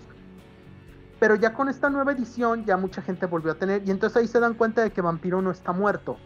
Pero 1.20 1.36
ya 1.36 1.54
con 1.54 1.70
esta 1.70 1.90
nueva 1.90 2.12
edición 2.12 2.66
ya 2.66 2.78
mucha 2.78 3.02
gente 3.02 3.26
volvió 3.26 3.54
a 3.54 3.56
tener 3.56 3.84
y 3.86 3.92
entonces 3.92 4.18
ahí 4.18 4.28
se 4.28 4.40
dan 4.40 4.54
cuenta 4.54 4.82
de 4.82 4.92
que 4.92 5.02
Vampiro 5.02 5.42
no 5.42 5.50
está 5.52 5.72
muerto, 5.72 6.18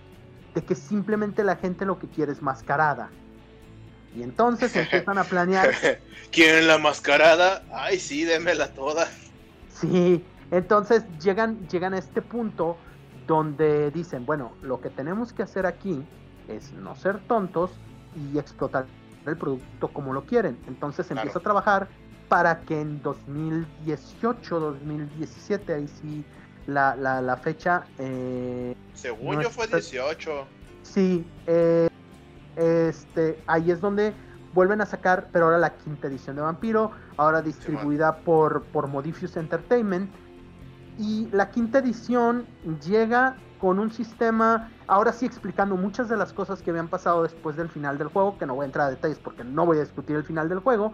de 0.56 0.64
que 0.64 0.76
simplemente 0.76 1.44
la 1.44 1.56
gente 1.56 1.86
lo 1.86 2.00
que 2.00 2.08
quiere 2.08 2.32
es 2.32 2.42
mascarada. 2.42 3.10
Y 4.16 4.24
entonces 4.24 4.76
empiezan 4.76 5.20
a 5.20 5.24
planear. 5.26 5.70
¿Quieren 6.32 6.68
la 6.68 6.80
mascarada? 6.80 7.64
Ay, 7.72 8.00
sí, 8.00 8.26
démela 8.26 8.74
toda. 8.74 9.08
Sí, 9.72 10.24
entonces 10.52 11.04
llegan, 11.20 11.68
llegan 11.68 11.94
a 11.94 11.98
este 11.98 12.22
punto 12.22 12.78
donde 13.28 13.92
dicen, 13.92 14.26
bueno, 14.26 14.54
lo 14.62 14.82
que 14.82 14.90
tenemos 14.90 15.34
que 15.34 15.44
hacer 15.44 15.66
aquí 15.66 16.04
es 16.48 16.74
no 16.74 16.96
ser 16.96 17.20
tontos 17.20 17.72
y 18.16 18.40
explotar 18.40 18.86
el 19.26 19.38
producto 19.38 19.90
como 19.90 20.14
lo 20.14 20.24
quieren. 20.26 20.58
Entonces 20.68 21.06
Claro. 21.08 21.22
empieza 21.22 21.40
a 21.40 21.44
trabajar 21.44 21.88
para 22.28 22.62
que 22.62 22.82
en 22.82 23.02
2018, 23.04 24.60
2017, 24.60 25.74
ahí 25.74 25.88
sí 25.88 26.24
la, 26.68 26.96
la, 26.96 27.22
la 27.22 27.38
fecha, 27.38 27.84
eh, 27.98 28.76
Según 28.94 29.36
No 29.36 29.42
yo 29.44 29.50
fue 29.50 29.66
está- 29.66 29.78
18. 29.78 30.46
sí, 30.84 31.26
eh, 31.48 31.88
este, 32.56 33.40
ahí 33.48 33.72
es 33.72 33.80
donde 33.82 34.14
vuelven 34.54 34.82
a 34.82 34.86
sacar, 34.86 35.30
pero 35.32 35.46
ahora 35.46 35.58
la 35.58 35.76
quinta 35.78 36.08
edición 36.08 36.36
de 36.36 36.42
Vampiro, 36.42 36.92
ahora 37.18 37.42
distribuida 37.42 38.18
por, 38.18 38.64
por 38.66 38.88
Modifius 38.88 39.38
Entertainment. 39.38 40.10
Y 41.00 41.30
la 41.32 41.50
quinta 41.50 41.80
edición 41.80 42.46
llega 42.86 43.38
con 43.62 43.80
un 43.80 43.90
sistema, 43.90 44.70
ahora 44.86 45.14
sí 45.14 45.26
explicando 45.26 45.78
muchas 45.78 46.10
de 46.10 46.18
las 46.18 46.34
cosas 46.34 46.62
que 46.62 46.72
habían 46.72 46.90
pasado 46.90 47.24
después 47.24 47.56
del 47.56 47.70
final 47.70 47.98
del 47.98 48.10
juego, 48.10 48.38
que 48.38 48.46
no 48.46 48.56
voy 48.56 48.64
a 48.64 48.66
entrar 48.66 48.88
a 48.88 48.90
detalles 48.90 49.18
porque 49.18 49.46
no 49.46 49.66
voy 49.66 49.78
a 49.78 49.82
discutir 49.82 50.18
el 50.18 50.24
final 50.24 50.50
del 50.50 50.60
juego. 50.60 50.94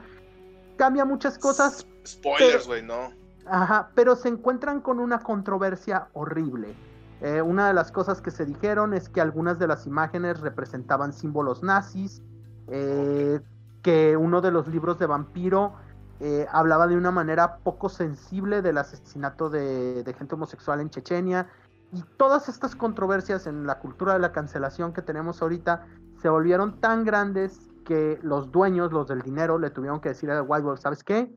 Cambia 0.77 1.05
muchas 1.05 1.39
cosas, 1.39 1.87
Spoilers, 2.05 2.67
güey, 2.67 2.83
no. 2.83 3.11
Ajá, 3.47 3.89
pero 3.95 4.15
se 4.15 4.29
encuentran 4.29 4.79
con 4.79 4.99
una 4.99 5.19
controversia 5.19 6.07
horrible. 6.13 6.75
Eh, 7.21 7.41
una 7.41 7.67
de 7.67 7.73
las 7.73 7.91
cosas 7.91 8.21
que 8.21 8.29
se 8.29 8.45
dijeron 8.45 8.93
es 8.93 9.09
que 9.09 9.21
algunas 9.21 9.57
de 9.57 9.67
las 9.67 9.87
imágenes 9.87 10.39
representaban 10.39 11.13
símbolos 11.13 11.63
nazis, 11.63 12.21
eh, 12.67 13.39
que 13.81 14.17
uno 14.17 14.41
de 14.41 14.51
los 14.51 14.67
libros 14.67 14.99
de 14.99 15.07
vampiro 15.07 15.73
eh, 16.19 16.47
hablaba 16.51 16.87
de 16.87 16.95
una 16.97 17.11
manera 17.11 17.57
poco 17.57 17.89
sensible 17.89 18.61
del 18.61 18.77
asesinato 18.77 19.49
de, 19.49 20.03
de 20.03 20.13
gente 20.13 20.35
homosexual 20.35 20.79
en 20.81 20.89
Chechenia. 20.89 21.47
Y 21.91 22.03
todas 22.17 22.49
estas 22.49 22.75
controversias 22.75 23.47
en 23.47 23.65
la 23.65 23.79
cultura 23.79 24.13
de 24.13 24.19
la 24.19 24.31
cancelación 24.31 24.91
que 24.93 25.01
tenemos 25.01 25.41
ahorita 25.41 25.85
se 26.21 26.29
volvieron 26.29 26.79
tan 26.79 27.03
grandes 27.05 27.59
que 27.85 28.17
los 28.23 28.51
dueños, 28.51 28.91
los 28.91 29.07
del 29.07 29.21
dinero, 29.21 29.59
le 29.59 29.69
tuvieron 29.69 29.99
que 29.99 30.09
decir 30.09 30.31
a 30.31 30.41
White 30.41 30.63
Wolf, 30.65 30.79
¿sabes 30.81 31.03
qué? 31.03 31.31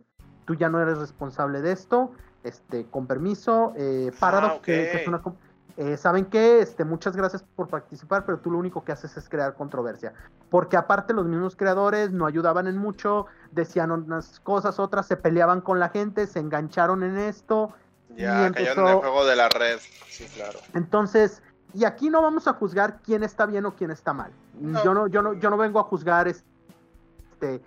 Tú 0.47 0.55
ya 0.55 0.69
no 0.71 0.81
eres 0.81 0.99
responsable 0.99 1.61
de 1.61 1.73
esto, 1.73 2.13
este, 2.43 2.87
con 2.87 3.07
permiso, 3.07 3.75
eh, 3.77 4.11
Paradox, 4.19 4.55
Ah, 4.57 4.63
que- 4.63 5.03
es 5.03 5.09
una 5.09 5.21
eh, 5.81 5.97
¿Saben 5.97 6.25
qué? 6.27 6.61
Este, 6.61 6.85
muchas 6.85 7.15
gracias 7.17 7.45
por 7.55 7.69
participar, 7.69 8.27
pero 8.27 8.39
tú 8.41 8.51
lo 8.51 8.59
único 8.59 8.85
que 8.85 8.91
haces 8.91 9.17
es 9.17 9.29
crear 9.29 9.55
controversia. 9.55 10.13
Porque 10.51 10.77
aparte 10.77 11.15
los 11.15 11.25
mismos 11.27 11.55
creadores 11.55 12.11
no 12.11 12.27
ayudaban 12.27 12.67
en 12.67 12.77
mucho, 12.77 13.27
decían 13.53 13.93
unas 13.93 14.41
cosas, 14.41 14.81
otras, 14.81 15.07
se 15.07 15.17
peleaban 15.17 15.61
con 15.61 15.79
la 15.79 15.89
gente, 15.91 16.27
se 16.27 16.41
engancharon 16.41 17.05
en 17.05 17.17
esto. 17.17 17.73
Ya 18.17 18.49
Y 18.49 18.53
cayeron 18.53 18.57
en 18.57 18.57
el 18.57 18.93
empezó- 18.95 18.99
juego 19.01 19.25
de 19.25 19.37
la 19.37 19.49
red. 19.49 19.79
Sí, 20.09 20.27
claro. 20.35 20.59
Entonces, 20.75 21.43
y 21.73 21.85
aquí 21.85 22.11
no 22.11 22.23
vamos 22.23 22.49
a 22.49 22.55
juzgar 22.55 22.99
quién 23.05 23.23
está 23.23 23.47
bien 23.47 23.65
o 23.65 23.77
quién 23.77 23.93
está 23.93 24.13
mal. 24.13 24.33
No. 24.61 24.83
Yo 24.83 24.95
no, 24.95 25.07
yo 25.07 25.23
no, 25.23 25.35
yo 25.35 25.49
no 25.49 25.57
vengo 25.57 25.79
a 25.79 25.85
juzgar 25.85 26.27
este 26.27 27.63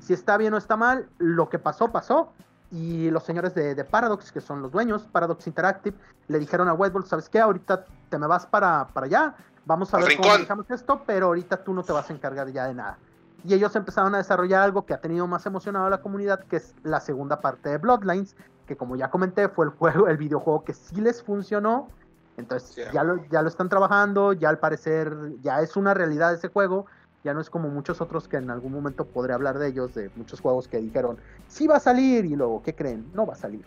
si 0.00 0.12
está 0.12 0.36
bien 0.36 0.52
o 0.52 0.58
está 0.58 0.76
mal. 0.76 1.08
Lo 1.18 1.48
que 1.48 1.58
pasó, 1.58 1.90
pasó. 1.90 2.32
Y 2.70 3.10
los 3.10 3.24
señores 3.24 3.54
de, 3.54 3.74
de 3.74 3.84
Paradox, 3.84 4.30
que 4.30 4.40
son 4.40 4.60
los 4.62 4.70
dueños, 4.70 5.06
Paradox 5.08 5.46
Interactive, 5.46 5.96
le 6.28 6.38
dijeron 6.38 6.68
a 6.68 6.74
Westworld, 6.74 7.08
¿sabes 7.08 7.28
qué? 7.28 7.40
Ahorita 7.40 7.84
te 8.10 8.18
me 8.18 8.26
vas 8.26 8.46
para, 8.46 8.88
para 8.88 9.06
allá. 9.06 9.34
Vamos 9.64 9.92
a 9.94 9.98
ver 9.98 10.16
cómo 10.16 10.28
rincón. 10.28 10.28
manejamos 10.28 10.70
esto, 10.70 11.02
pero 11.06 11.26
ahorita 11.26 11.62
tú 11.64 11.72
no 11.74 11.82
te 11.82 11.92
vas 11.92 12.10
a 12.10 12.12
encargar 12.12 12.50
ya 12.50 12.66
de 12.66 12.74
nada. 12.74 12.98
Y 13.44 13.54
ellos 13.54 13.74
empezaron 13.76 14.14
a 14.14 14.18
desarrollar 14.18 14.62
algo 14.62 14.84
que 14.84 14.94
ha 14.94 15.00
tenido 15.00 15.26
más 15.26 15.46
emocionado 15.46 15.86
a 15.86 15.90
la 15.90 16.02
comunidad, 16.02 16.40
que 16.44 16.56
es 16.56 16.74
la 16.82 17.00
segunda 17.00 17.40
parte 17.40 17.68
de 17.70 17.78
Bloodlines, 17.78 18.36
que 18.66 18.76
como 18.76 18.96
ya 18.96 19.10
comenté, 19.10 19.48
fue 19.48 19.66
el 19.66 19.70
juego, 19.72 20.08
el 20.08 20.16
videojuego 20.16 20.64
que 20.64 20.74
sí 20.74 21.00
les 21.00 21.22
funcionó. 21.22 21.88
Entonces 22.36 22.70
Sí. 22.74 22.82
ya, 22.92 23.02
lo, 23.02 23.24
ya 23.28 23.42
lo 23.42 23.48
están 23.48 23.68
trabajando, 23.68 24.32
ya 24.32 24.48
al 24.48 24.58
parecer 24.58 25.12
ya 25.40 25.60
es 25.60 25.76
una 25.76 25.94
realidad 25.94 26.34
ese 26.34 26.48
juego. 26.48 26.86
Ya 27.24 27.34
no 27.34 27.40
es 27.40 27.50
como 27.50 27.68
muchos 27.68 28.00
otros 28.00 28.28
que 28.28 28.36
en 28.36 28.50
algún 28.50 28.72
momento 28.72 29.04
podré 29.04 29.34
hablar 29.34 29.58
de 29.58 29.68
ellos, 29.68 29.94
de 29.94 30.10
muchos 30.16 30.40
juegos 30.40 30.68
que 30.68 30.78
dijeron, 30.78 31.18
sí 31.48 31.66
va 31.66 31.76
a 31.76 31.80
salir, 31.80 32.24
y 32.24 32.36
luego, 32.36 32.62
¿qué 32.62 32.74
creen? 32.74 33.10
No 33.12 33.26
va 33.26 33.32
a 33.34 33.36
salir. 33.36 33.64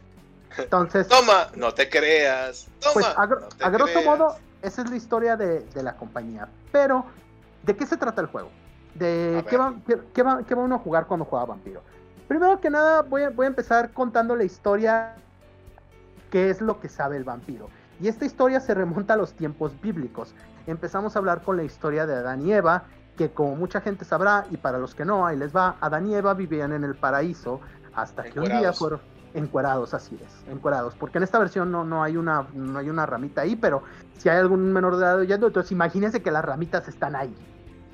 Entonces, 0.58 1.06
Toma, 1.08 1.48
no 1.54 1.74
te 1.74 1.88
creas. 1.90 2.66
Toma. 2.80 2.94
pues 2.94 3.06
a, 3.06 3.26
gro- 3.26 3.40
no 3.42 3.48
te 3.48 3.64
a 3.64 3.70
grosso 3.70 3.92
creas. 3.92 4.04
modo, 4.06 4.36
esa 4.62 4.82
es 4.82 4.90
la 4.90 4.96
historia 4.96 5.36
de, 5.36 5.60
de 5.60 5.82
la 5.82 5.96
compañía. 5.96 6.48
Pero, 6.72 7.04
¿de 7.62 7.76
qué 7.76 7.84
se 7.86 7.96
trata 7.98 8.22
el 8.22 8.28
juego? 8.28 8.50
De 8.94 9.44
qué 9.50 9.58
va, 9.58 9.74
qué, 9.86 9.98
qué 10.14 10.22
va, 10.22 10.42
qué 10.44 10.54
va 10.54 10.62
uno 10.62 10.76
a 10.76 10.78
jugar 10.78 11.06
cuando 11.06 11.26
juega 11.26 11.44
Vampiro. 11.44 11.82
Primero 12.26 12.58
que 12.60 12.70
nada, 12.70 13.02
voy 13.02 13.22
a, 13.22 13.30
voy 13.30 13.44
a 13.44 13.48
empezar 13.48 13.92
contando 13.92 14.34
la 14.34 14.44
historia, 14.44 15.14
qué 16.30 16.48
es 16.48 16.62
lo 16.62 16.80
que 16.80 16.88
sabe 16.88 17.16
el 17.18 17.24
vampiro. 17.24 17.68
Y 18.00 18.08
esta 18.08 18.24
historia 18.24 18.60
se 18.60 18.74
remonta 18.74 19.14
a 19.14 19.16
los 19.16 19.32
tiempos 19.34 19.80
bíblicos. 19.80 20.34
Empezamos 20.66 21.16
a 21.16 21.18
hablar 21.18 21.42
con 21.42 21.56
la 21.56 21.62
historia 21.62 22.06
de 22.06 22.14
Adán 22.14 22.46
y 22.46 22.52
Eva, 22.52 22.84
que 23.16 23.30
como 23.30 23.56
mucha 23.56 23.80
gente 23.80 24.04
sabrá, 24.04 24.46
y 24.50 24.58
para 24.58 24.78
los 24.78 24.94
que 24.94 25.04
no, 25.04 25.26
ahí 25.26 25.36
les 25.36 25.54
va, 25.56 25.76
Adán 25.80 26.06
y 26.06 26.14
Eva 26.14 26.34
vivían 26.34 26.72
en 26.72 26.84
el 26.84 26.94
paraíso 26.94 27.60
hasta 27.94 28.24
que 28.24 28.38
un 28.40 28.44
día 28.60 28.72
fueron 28.78 29.00
encuerados, 29.32 29.94
así 29.94 30.18
es, 30.22 30.50
encuerados, 30.52 30.94
porque 30.94 31.18
en 31.18 31.24
esta 31.24 31.38
versión 31.38 31.70
no, 31.70 31.84
no 31.84 32.02
hay 32.02 32.16
una 32.16 32.46
no 32.54 32.78
hay 32.78 32.88
una 32.90 33.04
ramita 33.06 33.42
ahí, 33.42 33.54
pero 33.56 33.82
si 34.18 34.28
hay 34.28 34.38
algún 34.38 34.72
menor 34.72 34.96
de 34.96 35.04
edad 35.04 35.16
oyendo, 35.18 35.46
entonces 35.46 35.72
imagínense 35.72 36.22
que 36.22 36.30
las 36.30 36.44
ramitas 36.44 36.88
están 36.88 37.16
ahí. 37.16 37.34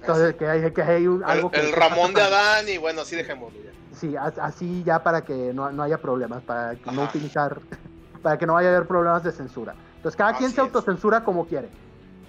Entonces 0.01 0.35
que 0.35 0.49
hay, 0.49 0.71
que 0.73 0.83
hay 0.83 1.07
un- 1.07 1.23
El, 1.23 1.31
algo 1.31 1.51
que 1.53 1.61
el 1.61 1.73
Ramón 1.73 2.15
de 2.15 2.23
Adán 2.23 2.69
y 2.69 2.79
bueno, 2.79 3.03
así 3.03 3.15
dejémoslo 3.17 3.59
ya. 3.61 3.71
Sí, 3.97 4.17
as- 4.17 4.39
así 4.39 4.83
ya 4.85 5.03
para 5.05 5.23
que 5.25 5.53
no, 5.55 5.71
no 5.71 5.83
haya 5.85 5.99
problemas, 5.99 6.43
para 6.43 6.75
que 6.75 6.91
no 6.91 7.03
utilizar, 7.05 7.61
para 8.23 8.39
que 8.39 8.47
no 8.47 8.55
vaya 8.55 8.71
a 8.71 8.77
haber 8.77 8.89
problemas 8.89 9.23
de 9.23 9.31
censura. 9.33 9.75
Entonces 10.03 10.17
cada 10.17 10.37
quien 10.37 10.51
se 10.51 10.57
es. 10.57 10.59
autocensura 10.61 11.23
como 11.23 11.47
quiere. 11.47 11.69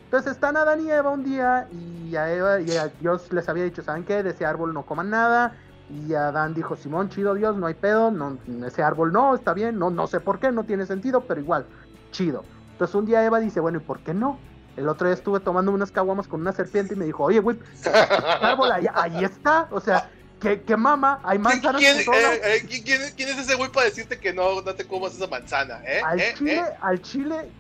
Entonces 0.06 0.34
están 0.34 0.56
Adán 0.58 0.86
y 0.86 0.92
Eva 0.92 1.10
un 1.10 1.24
día 1.24 1.68
y 1.72 2.16
a 2.16 2.32
Eva 2.32 2.60
y 2.62 2.70
a 2.78 2.88
Dios 3.00 3.32
les 3.34 3.50
había 3.50 3.64
dicho, 3.64 3.82
¿saben 3.82 4.04
qué? 4.04 4.22
De 4.22 4.30
ese 4.30 4.46
árbol 4.46 4.72
no 4.74 4.86
coman 4.86 5.10
nada. 5.10 5.56
Y 5.90 6.14
Adán 6.14 6.54
dijo, 6.54 6.76
Simón, 6.76 7.10
chido 7.10 7.34
Dios, 7.34 7.58
no 7.58 7.66
hay 7.66 7.74
pedo, 7.74 8.12
no, 8.12 8.38
ese 8.66 8.84
árbol 8.84 9.12
no, 9.12 9.34
está 9.36 9.54
bien, 9.54 9.78
no, 9.80 9.90
no 9.90 10.08
sé 10.08 10.20
por 10.20 10.40
qué, 10.40 10.52
no 10.52 10.64
tiene 10.64 10.86
sentido, 10.86 11.22
pero 11.22 11.42
igual, 11.42 11.66
chido. 12.12 12.46
Entonces 12.74 12.96
un 12.96 13.06
día 13.06 13.24
Eva 13.26 13.40
dice, 13.40 13.60
bueno, 13.60 13.80
¿y 13.80 13.82
por 13.82 14.00
qué 14.00 14.14
no? 14.14 14.40
El 14.78 14.88
otro 14.88 15.08
día 15.08 15.14
estuve 15.16 15.40
tomando 15.40 15.72
unas 15.72 15.92
caguamas 15.92 16.28
con 16.28 16.42
una 16.42 16.52
serpiente 16.54 16.94
y 16.94 16.98
me 16.98 17.06
dijo, 17.06 17.24
oye, 17.24 17.40
güey, 17.40 17.58
el 17.86 18.46
árbol 18.46 18.72
ahí, 18.72 18.86
ahí 18.94 19.24
está, 19.24 19.68
o 19.72 19.80
sea, 19.80 20.10
¿qué, 20.40 20.62
qué 20.62 20.78
mama? 20.78 21.20
Hay 21.24 21.38
¿Quién, 21.38 21.42
manzanas 21.42 21.82
quién- 21.82 21.98
eh, 22.00 22.42
eh, 22.44 22.66
quién- 22.68 22.84
quién- 22.84 23.02
quién 23.16 23.30
es 23.30 23.40
ese 23.40 23.56
güey 23.56 23.70
para 23.72 23.86
decirte 23.88 24.20
que 24.20 24.32
no, 24.34 24.62
no 24.62 24.74
te 24.76 24.86
comas 24.88 25.14
esa 25.16 25.28
manzana? 25.28 25.82
¿Eh? 25.86 26.02
al 26.04 26.20
¿Eh? 26.20 26.34
chile, 26.38 26.56
¿Eh? 26.56 26.74
al 26.82 27.02
chile, 27.02 27.52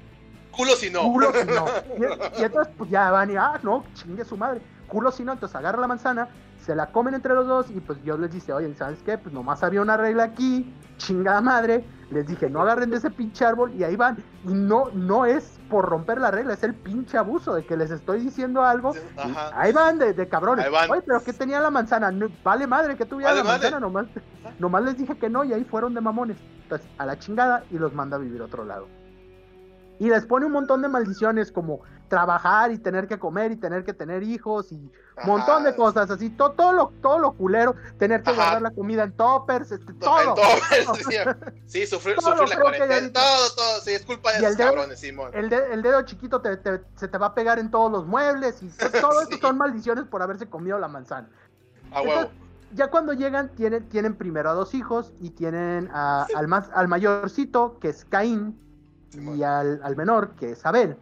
Culo 0.55 0.75
si 0.75 0.89
no. 0.89 1.03
culo 1.03 1.31
si 1.33 1.45
no. 1.47 1.65
Y, 1.97 2.41
y 2.41 2.43
entonces 2.43 2.73
pues 2.77 2.89
ya 2.89 3.11
van 3.11 3.31
y, 3.31 3.35
ah, 3.35 3.59
no, 3.63 3.83
chingue 3.93 4.23
su 4.23 4.37
madre, 4.37 4.61
culo 4.87 5.11
si 5.11 5.23
no, 5.23 5.33
entonces 5.33 5.55
agarra 5.55 5.81
la 5.81 5.87
manzana, 5.87 6.27
se 6.63 6.75
la 6.75 6.87
comen 6.87 7.13
entre 7.13 7.33
los 7.33 7.45
dos 7.47 7.69
y 7.71 7.79
pues 7.79 8.01
Dios 8.03 8.19
les 8.19 8.31
dice, 8.31 8.53
oye, 8.53 8.73
¿sabes 8.75 8.99
qué? 9.03 9.17
Pues 9.17 9.33
nomás 9.33 9.63
había 9.63 9.81
una 9.81 9.97
regla 9.97 10.23
aquí, 10.23 10.73
chingada 10.97 11.41
madre, 11.41 11.83
les 12.09 12.27
dije, 12.27 12.49
no 12.49 12.61
agarren 12.61 12.89
de 12.89 12.97
ese 12.97 13.09
pinche 13.09 13.43
árbol 13.43 13.73
y 13.73 13.83
ahí 13.83 13.95
van. 13.95 14.23
Y 14.45 14.53
no, 14.53 14.85
no 14.93 15.25
es 15.25 15.59
por 15.69 15.85
romper 15.85 16.19
la 16.21 16.31
regla, 16.31 16.53
es 16.53 16.63
el 16.63 16.73
pinche 16.75 17.17
abuso 17.17 17.55
de 17.55 17.65
que 17.65 17.75
les 17.75 17.91
estoy 17.91 18.21
diciendo 18.21 18.63
algo. 18.63 18.93
y. 18.95 19.33
Ahí 19.55 19.73
van 19.73 19.97
de, 19.99 20.13
de 20.13 20.27
cabrones. 20.29 20.69
Van. 20.71 20.89
Oye, 20.89 21.01
pero 21.05 21.21
¿qué 21.23 21.33
tenía 21.33 21.59
la 21.59 21.71
manzana? 21.71 22.11
No, 22.11 22.27
vale 22.43 22.67
madre 22.67 22.95
que 22.95 23.05
tuviera 23.05 23.31
Vale 23.31 23.43
la 23.43 23.49
manzana, 23.49 23.79
nomás, 23.79 24.05
nomás 24.59 24.83
les 24.83 24.97
dije 24.97 25.17
que 25.17 25.29
no 25.29 25.43
y 25.43 25.51
ahí 25.51 25.63
fueron 25.63 25.93
de 25.93 26.01
mamones. 26.01 26.37
Entonces, 26.61 26.87
a 26.97 27.05
la 27.05 27.19
chingada 27.19 27.63
y 27.71 27.77
los 27.77 27.93
manda 27.93 28.15
a 28.17 28.19
vivir 28.19 28.41
a 28.41 28.45
otro 28.45 28.63
lado. 28.63 28.87
Y 29.99 30.09
les 30.09 30.25
pone 30.25 30.45
un 30.45 30.51
montón 30.51 30.81
de 30.81 30.87
maldiciones 30.87 31.51
como 31.51 31.81
trabajar 32.09 32.71
y 32.71 32.77
tener 32.77 33.07
que 33.07 33.17
comer 33.17 33.51
y 33.51 33.55
tener 33.55 33.83
que 33.83 33.93
tener 33.93 34.21
hijos 34.23 34.71
y 34.71 34.75
un 34.75 34.91
montón 35.25 35.63
de 35.63 35.75
cosas 35.75 36.09
así, 36.11 36.29
todo, 36.29 36.51
todo 36.51 36.71
lo 36.73 36.93
todo 37.01 37.17
lo 37.19 37.33
culero, 37.33 37.75
tener 37.97 38.21
que 38.21 38.31
Ajá. 38.31 38.39
guardar 38.41 38.61
la 38.63 38.71
comida 38.71 39.03
en 39.03 39.13
toppers, 39.13 39.71
este, 39.71 39.93
To- 39.93 39.99
todo. 39.99 40.19
en 40.19 40.25
todo, 40.35 40.45
todo. 40.85 40.95
sí, 41.65 41.81
sí, 41.81 41.87
sufrir, 41.87 42.15
Todo 42.17 42.37
sufrir 42.37 42.49
la 42.49 42.61
cuarentena. 42.61 43.13
Todo, 43.13 43.49
todo, 43.55 43.81
sí, 43.81 43.91
es 43.91 44.05
culpa 44.05 44.31
de 44.33 44.39
dedo- 44.41 44.57
cabrones, 44.57 44.99
Simón. 44.99 45.31
El, 45.33 45.49
de- 45.49 45.73
el 45.73 45.81
dedo 45.81 46.01
chiquito 46.03 46.41
te- 46.41 46.57
te- 46.57 46.81
se 46.95 47.07
te 47.07 47.17
va 47.17 47.27
a 47.27 47.33
pegar 47.35 47.57
en 47.59 47.71
todos 47.71 47.91
los 47.91 48.05
muebles 48.05 48.61
y 48.61 48.67
to- 48.69 48.89
todo 49.01 49.21
Sí. 49.21 49.27
eso 49.31 49.41
son 49.41 49.57
maldiciones 49.57 50.05
por 50.05 50.21
haberse 50.21 50.47
comido 50.47 50.77
la 50.79 50.87
manzana. 50.87 51.29
A 51.91 52.01
huevo. 52.01 52.29
Ya 52.75 52.87
cuando 52.89 53.13
llegan, 53.13 53.49
tienen, 53.55 53.87
tienen 53.89 54.15
primero 54.15 54.49
a 54.49 54.53
dos 54.53 54.73
hijos 54.73 55.13
y 55.19 55.29
tienen 55.31 55.89
a- 55.93 56.27
al, 56.35 56.47
más, 56.47 56.69
al 56.73 56.87
mayorcito, 56.87 57.77
que 57.79 57.89
es 57.89 58.05
Caín, 58.05 58.59
y 59.15 59.43
al, 59.43 59.81
al, 59.83 59.95
menor, 59.95 60.31
que 60.31 60.51
es 60.51 60.65
Abel. 60.65 60.97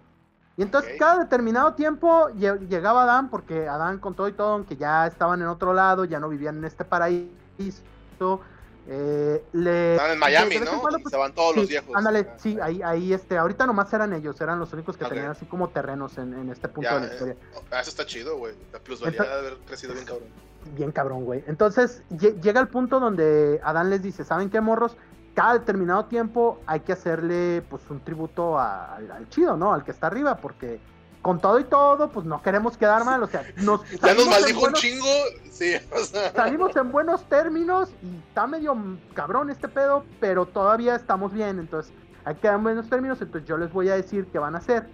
Y 0.58 0.64
entonces 0.64 0.94
cada 1.00 1.20
determinado 1.20 1.74
tiempo 1.74 2.30
llegaba 2.30 3.04
Adán, 3.04 3.30
porque 3.30 3.68
Adán 3.68 4.00
con 4.00 4.16
todo 4.16 4.28
y 4.28 4.34
todo, 4.34 4.54
aunque 4.54 4.76
ya 4.76 5.08
estaban 5.08 5.42
en 5.42 5.48
otro 5.48 5.74
lado, 5.74 6.06
ya 6.06 6.20
no 6.20 6.30
vivían 6.30 6.58
en 6.58 6.66
este 6.66 6.86
paraíso, 6.86 7.32
eh, 8.88 9.44
le, 9.54 9.94
Estaban 9.94 10.14
en 10.14 10.20
Miami, 10.20 10.60
¿no? 10.60 10.82
Pues, 10.82 10.96
Estaban 11.06 11.34
todos 11.34 11.56
los 11.56 11.68
viejos. 11.68 11.96
Ándale, 11.96 12.28
sí, 12.38 12.58
ahí, 12.62 12.82
ahí, 12.84 13.14
este, 13.14 13.38
ahorita 13.38 13.66
nomás 13.66 13.94
eran 13.94 14.12
ellos, 14.14 14.40
eran 14.42 14.60
los 14.60 14.74
únicos 14.74 14.98
que 14.98 15.06
tenían 15.06 15.28
así 15.28 15.46
como 15.46 15.70
terrenos 15.70 16.18
en, 16.18 16.34
en 16.34 16.50
este 16.50 16.68
punto 16.68 16.94
de 16.96 17.08
la 17.08 17.14
historia. 17.14 17.34
Eh, 17.34 17.80
eso 17.80 17.90
está 17.90 18.06
chido, 18.06 18.38
güey. 18.38 18.54
La 18.74 18.80
plusvalía 18.80 19.24
de 19.24 19.34
haber 19.34 19.58
crecido 19.66 19.94
bien 19.94 20.06
cabrón. 20.06 20.28
Bien 20.76 20.92
cabrón, 20.92 21.26
güey. 21.26 21.44
Entonces, 21.48 22.04
llega 22.10 22.60
el 22.60 22.68
punto 22.68 23.00
donde 23.00 23.60
Adán 23.64 23.90
les 23.90 24.02
dice, 24.02 24.24
¿saben 24.24 24.50
qué, 24.50 24.62
morros? 24.62 24.98
Cada 25.34 25.54
determinado 25.54 26.06
tiempo 26.06 26.60
hay 26.66 26.82
que 26.82 26.94
hacerle, 26.94 27.64
pues, 27.70 27.84
un 27.90 28.02
tributo 28.02 28.60
al 28.60 29.28
chido, 29.30 29.56
¿no? 29.56 29.74
Al 29.74 29.84
que 29.84 29.92
está 29.92 30.08
arriba, 30.08 30.38
porque 30.38 30.80
con 31.22 31.40
todo 31.40 31.60
y 31.60 31.64
todo, 31.64 32.10
pues 32.10 32.26
no 32.26 32.42
queremos 32.42 32.78
quedar 32.78 33.06
mal, 33.06 33.22
o 33.22 33.28
sea, 33.28 33.44
nos 33.58 33.88
ya 34.02 34.14
nos 34.14 34.28
maldijo 34.28 34.66
un 34.66 34.74
chingo, 34.74 35.06
sí, 35.52 35.74
salimos 36.36 36.76
en 36.76 36.92
buenos 36.92 37.24
términos 37.26 37.90
y 38.02 38.18
está 38.28 38.48
medio 38.48 38.76
cabrón 39.14 39.50
este 39.50 39.68
pedo, 39.68 40.04
pero 40.20 40.46
todavía 40.46 40.96
estamos 40.96 41.32
bien, 41.32 41.60
entonces 41.60 41.94
hay 42.26 42.36
que 42.36 42.48
dar 42.48 42.60
buenos 42.60 42.90
términos, 42.90 43.22
entonces 43.22 43.48
yo 43.48 43.58
les 43.58 43.72
voy 43.72 43.90
a 43.90 43.96
decir 43.96 44.28
qué 44.32 44.40
van 44.40 44.56
a 44.56 44.60
hacer. 44.60 44.88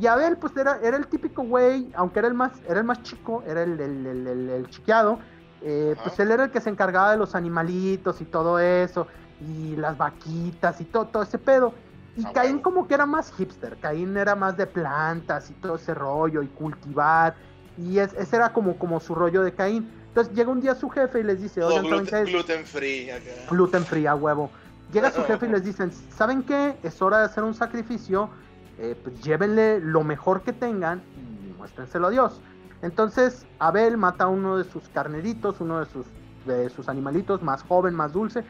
Y 0.00 0.06
Abel, 0.08 0.36
pues 0.36 0.56
era, 0.56 0.80
era 0.82 0.96
el 0.96 1.06
típico 1.06 1.42
güey, 1.44 1.90
aunque 1.94 2.18
era 2.18 2.28
el 2.28 2.34
más, 2.34 2.52
era 2.68 2.80
el 2.80 2.84
más 2.84 3.02
chico, 3.02 3.44
era 3.46 3.62
el, 3.62 3.80
el, 3.80 4.26
el, 4.50 4.68
chiqueado, 4.70 5.20
eh, 5.62 5.94
pues 6.02 6.18
él 6.18 6.32
era 6.32 6.44
el 6.44 6.50
que 6.50 6.60
se 6.60 6.70
encargaba 6.70 7.12
de 7.12 7.16
los 7.16 7.34
animalitos 7.36 8.20
y 8.20 8.24
todo 8.24 8.58
eso, 8.58 9.06
y 9.40 9.76
las 9.76 9.96
vaquitas 9.96 10.80
y 10.80 10.84
todo, 10.84 11.06
todo 11.06 11.22
ese 11.22 11.38
pedo. 11.38 11.74
Y 12.16 12.24
Caín 12.26 12.60
como 12.60 12.86
que 12.86 12.94
era 12.94 13.06
más 13.06 13.32
hipster, 13.32 13.76
Caín 13.78 14.16
era 14.16 14.36
más 14.36 14.56
de 14.56 14.66
plantas 14.66 15.50
y 15.50 15.54
todo 15.54 15.76
ese 15.76 15.94
rollo 15.94 16.42
y 16.42 16.46
cultivar. 16.46 17.34
Y 17.76 17.98
ese 17.98 18.36
era 18.36 18.52
como, 18.52 18.78
como 18.78 19.00
su 19.00 19.14
rollo 19.14 19.42
de 19.42 19.52
Caín. 19.52 19.90
Entonces 20.08 20.32
llega 20.32 20.50
un 20.50 20.60
día 20.60 20.76
su 20.76 20.88
jefe 20.88 21.20
y 21.20 21.22
les 21.24 21.42
dice, 21.42 21.62
oigan, 21.64 21.86
gluten, 21.86 22.26
gluten 22.26 22.64
free. 22.64 23.10
Gluten 23.50 23.84
free, 23.84 24.06
a 24.06 24.14
huevo. 24.14 24.48
Llega 24.92 25.10
su 25.10 25.24
jefe 25.24 25.46
y 25.46 25.48
les 25.48 25.64
dicen, 25.64 25.90
¿saben 26.16 26.44
qué? 26.44 26.76
Es 26.84 27.02
hora 27.02 27.18
de 27.18 27.24
hacer 27.24 27.42
un 27.42 27.54
sacrificio, 27.54 28.30
eh, 28.78 28.96
pues 29.02 29.20
llévenle 29.24 29.80
lo 29.80 30.04
mejor 30.04 30.42
que 30.42 30.52
tengan 30.52 31.02
y 31.16 31.52
muéstrenselo 31.58 32.06
a 32.06 32.10
Dios. 32.10 32.40
Entonces 32.82 33.44
Abel 33.58 33.96
mata 33.96 34.24
a 34.24 34.28
uno 34.28 34.56
de 34.56 34.64
sus 34.64 34.88
carneritos, 34.90 35.60
uno 35.60 35.80
de 35.80 35.86
sus, 35.86 36.06
de 36.46 36.70
sus 36.70 36.88
animalitos, 36.88 37.42
más 37.42 37.64
joven, 37.64 37.94
más 37.94 38.12
dulce. 38.12 38.44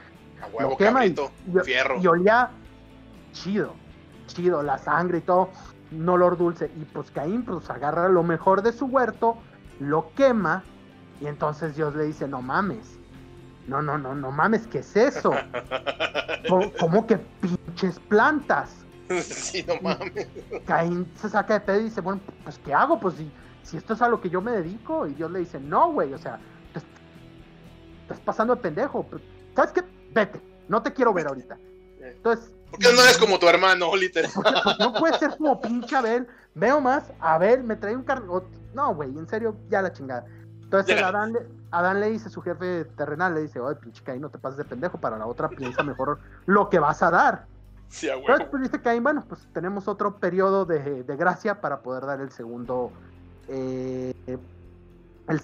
A 0.45 0.57
huevo, 0.57 0.71
lo 0.71 0.77
quema 0.77 1.07
y, 1.07 1.15
fierro. 1.65 2.01
y 2.01 2.07
olía 2.07 2.51
chido, 3.33 3.75
chido, 4.27 4.63
la 4.63 4.79
sangre 4.79 5.19
y 5.19 5.21
todo, 5.23 5.51
un 5.93 6.09
olor 6.09 6.37
dulce. 6.37 6.71
Y 6.77 6.85
pues 6.85 7.11
Caín 7.11 7.45
pues 7.45 7.69
agarra 7.71 8.09
lo 8.09 8.23
mejor 8.23 8.63
de 8.63 8.73
su 8.73 8.87
huerto, 8.87 9.39
lo 9.81 10.13
quema 10.15 10.63
y 11.21 11.27
entonces 11.27 11.77
Dios 11.77 11.95
le 11.95 12.05
dice, 12.05 12.29
no 12.29 12.43
mames, 12.43 12.99
no, 13.67 13.81
no, 13.81 13.97
no, 13.99 14.15
no 14.15 14.31
mames, 14.31 14.67
¿qué 14.67 14.79
es 14.81 14.97
eso? 14.97 15.33
¿Cómo, 16.79 17.07
que 17.07 17.19
pinches 17.19 17.99
plantas? 18.01 18.77
Sí, 19.21 19.63
no 19.69 19.75
mames. 19.83 20.27
Caín 20.67 21.07
se 21.21 21.29
saca 21.29 21.55
de 21.55 21.61
pedo 21.61 21.81
y 21.81 21.85
dice, 21.85 22.01
bueno, 22.01 22.23
pues 22.43 22.59
¿qué 22.65 22.73
hago? 22.73 22.99
Pues 22.99 23.17
si, 23.17 23.31
si 23.63 23.77
esto 23.77 23.93
es 23.93 24.01
a 24.01 24.09
lo 24.09 24.19
que 24.21 24.31
yo 24.31 24.41
me 24.41 24.53
dedico. 24.53 25.07
Y 25.07 25.13
Dios 25.13 25.31
le 25.31 25.41
dice, 25.41 25.61
no, 25.61 25.93
güey, 25.93 26.15
o 26.15 26.19
sea, 26.19 26.41
estás 28.05 28.21
pasando 28.21 28.55
de 28.55 28.63
pendejo. 28.63 29.07
¿Sabes 29.55 29.73
qué? 29.73 29.83
Vete, 30.15 30.41
no 30.69 30.83
te 30.83 30.93
quiero 30.93 31.13
ver 31.13 31.27
ahorita. 31.27 31.59
Entonces, 32.01 32.55
porque 32.71 32.93
no 32.93 33.03
eres 33.03 33.19
como 33.19 33.39
tu 33.39 33.49
hermano, 33.49 33.95
literal. 33.97 34.31
no 34.79 34.95
puede 34.95 35.19
ser 35.19 35.37
como 35.37 35.61
pinche 35.61 35.95
Abel. 35.97 36.27
Veo 36.55 36.81
más, 36.81 37.13
Abel 37.21 37.63
me 37.65 37.77
trae 37.77 37.95
un 37.95 38.03
carro. 38.03 38.49
No, 38.75 38.95
güey, 38.95 39.11
en 39.11 39.29
serio, 39.29 39.57
ya 39.69 39.83
la 39.83 39.93
chingada. 39.93 40.25
Entonces 40.63 41.01
Adán 41.01 41.33
le, 41.33 41.41
Adán 41.71 42.01
le 42.01 42.11
dice, 42.11 42.31
su 42.31 42.43
jefe 42.43 42.85
terrenal, 42.97 43.35
le 43.35 43.43
dice, 43.43 43.61
oye, 43.61 43.77
pinche 43.77 44.03
Caín, 44.03 44.23
no 44.23 44.31
te 44.31 44.39
pases 44.39 44.59
de 44.59 44.65
pendejo, 44.65 44.99
para 44.99 45.17
la 45.17 45.27
otra 45.27 45.49
piensa 45.49 45.85
mejor 45.85 46.19
lo 46.47 46.69
que 46.69 46.81
vas 46.81 47.03
a 47.03 47.11
dar. 47.11 47.47
Sí, 47.89 48.09
a 48.09 48.15
Entonces 48.15 48.49
pues 48.51 48.63
dice 48.65 48.81
Caín, 48.81 49.05
bueno, 49.05 49.25
pues 49.29 49.47
tenemos 49.53 49.87
otro 49.87 50.17
periodo 50.17 50.65
de, 50.65 51.05
de 51.05 51.17
gracia 51.17 51.61
para 51.61 51.81
poder 51.81 52.07
dar 52.07 52.21
el 52.21 52.33
segundo, 52.33 52.91
eh, 53.47 54.13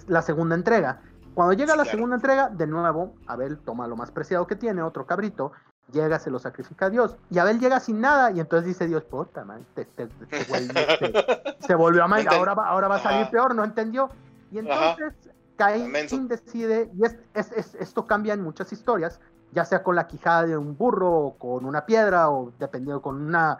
la 0.07 0.21
segunda 0.21 0.55
entrega. 0.55 1.01
Cuando 1.33 1.53
llega 1.53 1.75
la 1.75 1.85
segunda 1.85 2.15
entrega, 2.15 2.49
de 2.49 2.67
nuevo, 2.67 3.13
Abel 3.27 3.57
toma 3.59 3.87
lo 3.87 3.95
más 3.95 4.11
preciado 4.11 4.47
que 4.47 4.55
tiene, 4.55 4.81
otro 4.81 5.05
cabrito, 5.05 5.53
llega, 5.91 6.19
se 6.19 6.29
lo 6.29 6.39
sacrifica 6.39 6.87
a 6.87 6.89
Dios. 6.89 7.15
Y 7.29 7.39
Abel 7.39 7.59
llega 7.59 7.79
sin 7.79 8.01
nada, 8.01 8.31
y 8.31 8.39
entonces 8.39 8.67
dice 8.67 8.87
Dios, 8.87 9.03
puta, 9.03 9.45
man, 9.45 9.65
se 11.59 11.75
volvió 11.75 12.03
a 12.03 12.07
mal, 12.07 12.27
ahora 12.27 12.53
va, 12.53 12.67
ahora 12.67 12.87
va 12.87 12.95
a 12.95 12.99
salir 12.99 13.29
peor, 13.29 13.55
no 13.55 13.63
entendió. 13.63 14.09
Y 14.51 14.59
entonces 14.59 15.13
Caín 15.55 16.27
decide, 16.27 16.91
y 16.95 17.05
es, 17.05 17.51
esto 17.79 18.05
cambia 18.05 18.33
en 18.33 18.41
muchas 18.41 18.71
historias, 18.73 19.19
ya 19.53 19.63
sea 19.65 19.83
con 19.83 19.95
la 19.95 20.07
quijada 20.07 20.45
de 20.45 20.57
un 20.57 20.75
burro, 20.77 21.11
o 21.11 21.37
con 21.37 21.65
una 21.65 21.85
piedra, 21.85 22.29
o 22.29 22.51
dependiendo 22.59 23.01
con 23.01 23.15
un 23.15 23.57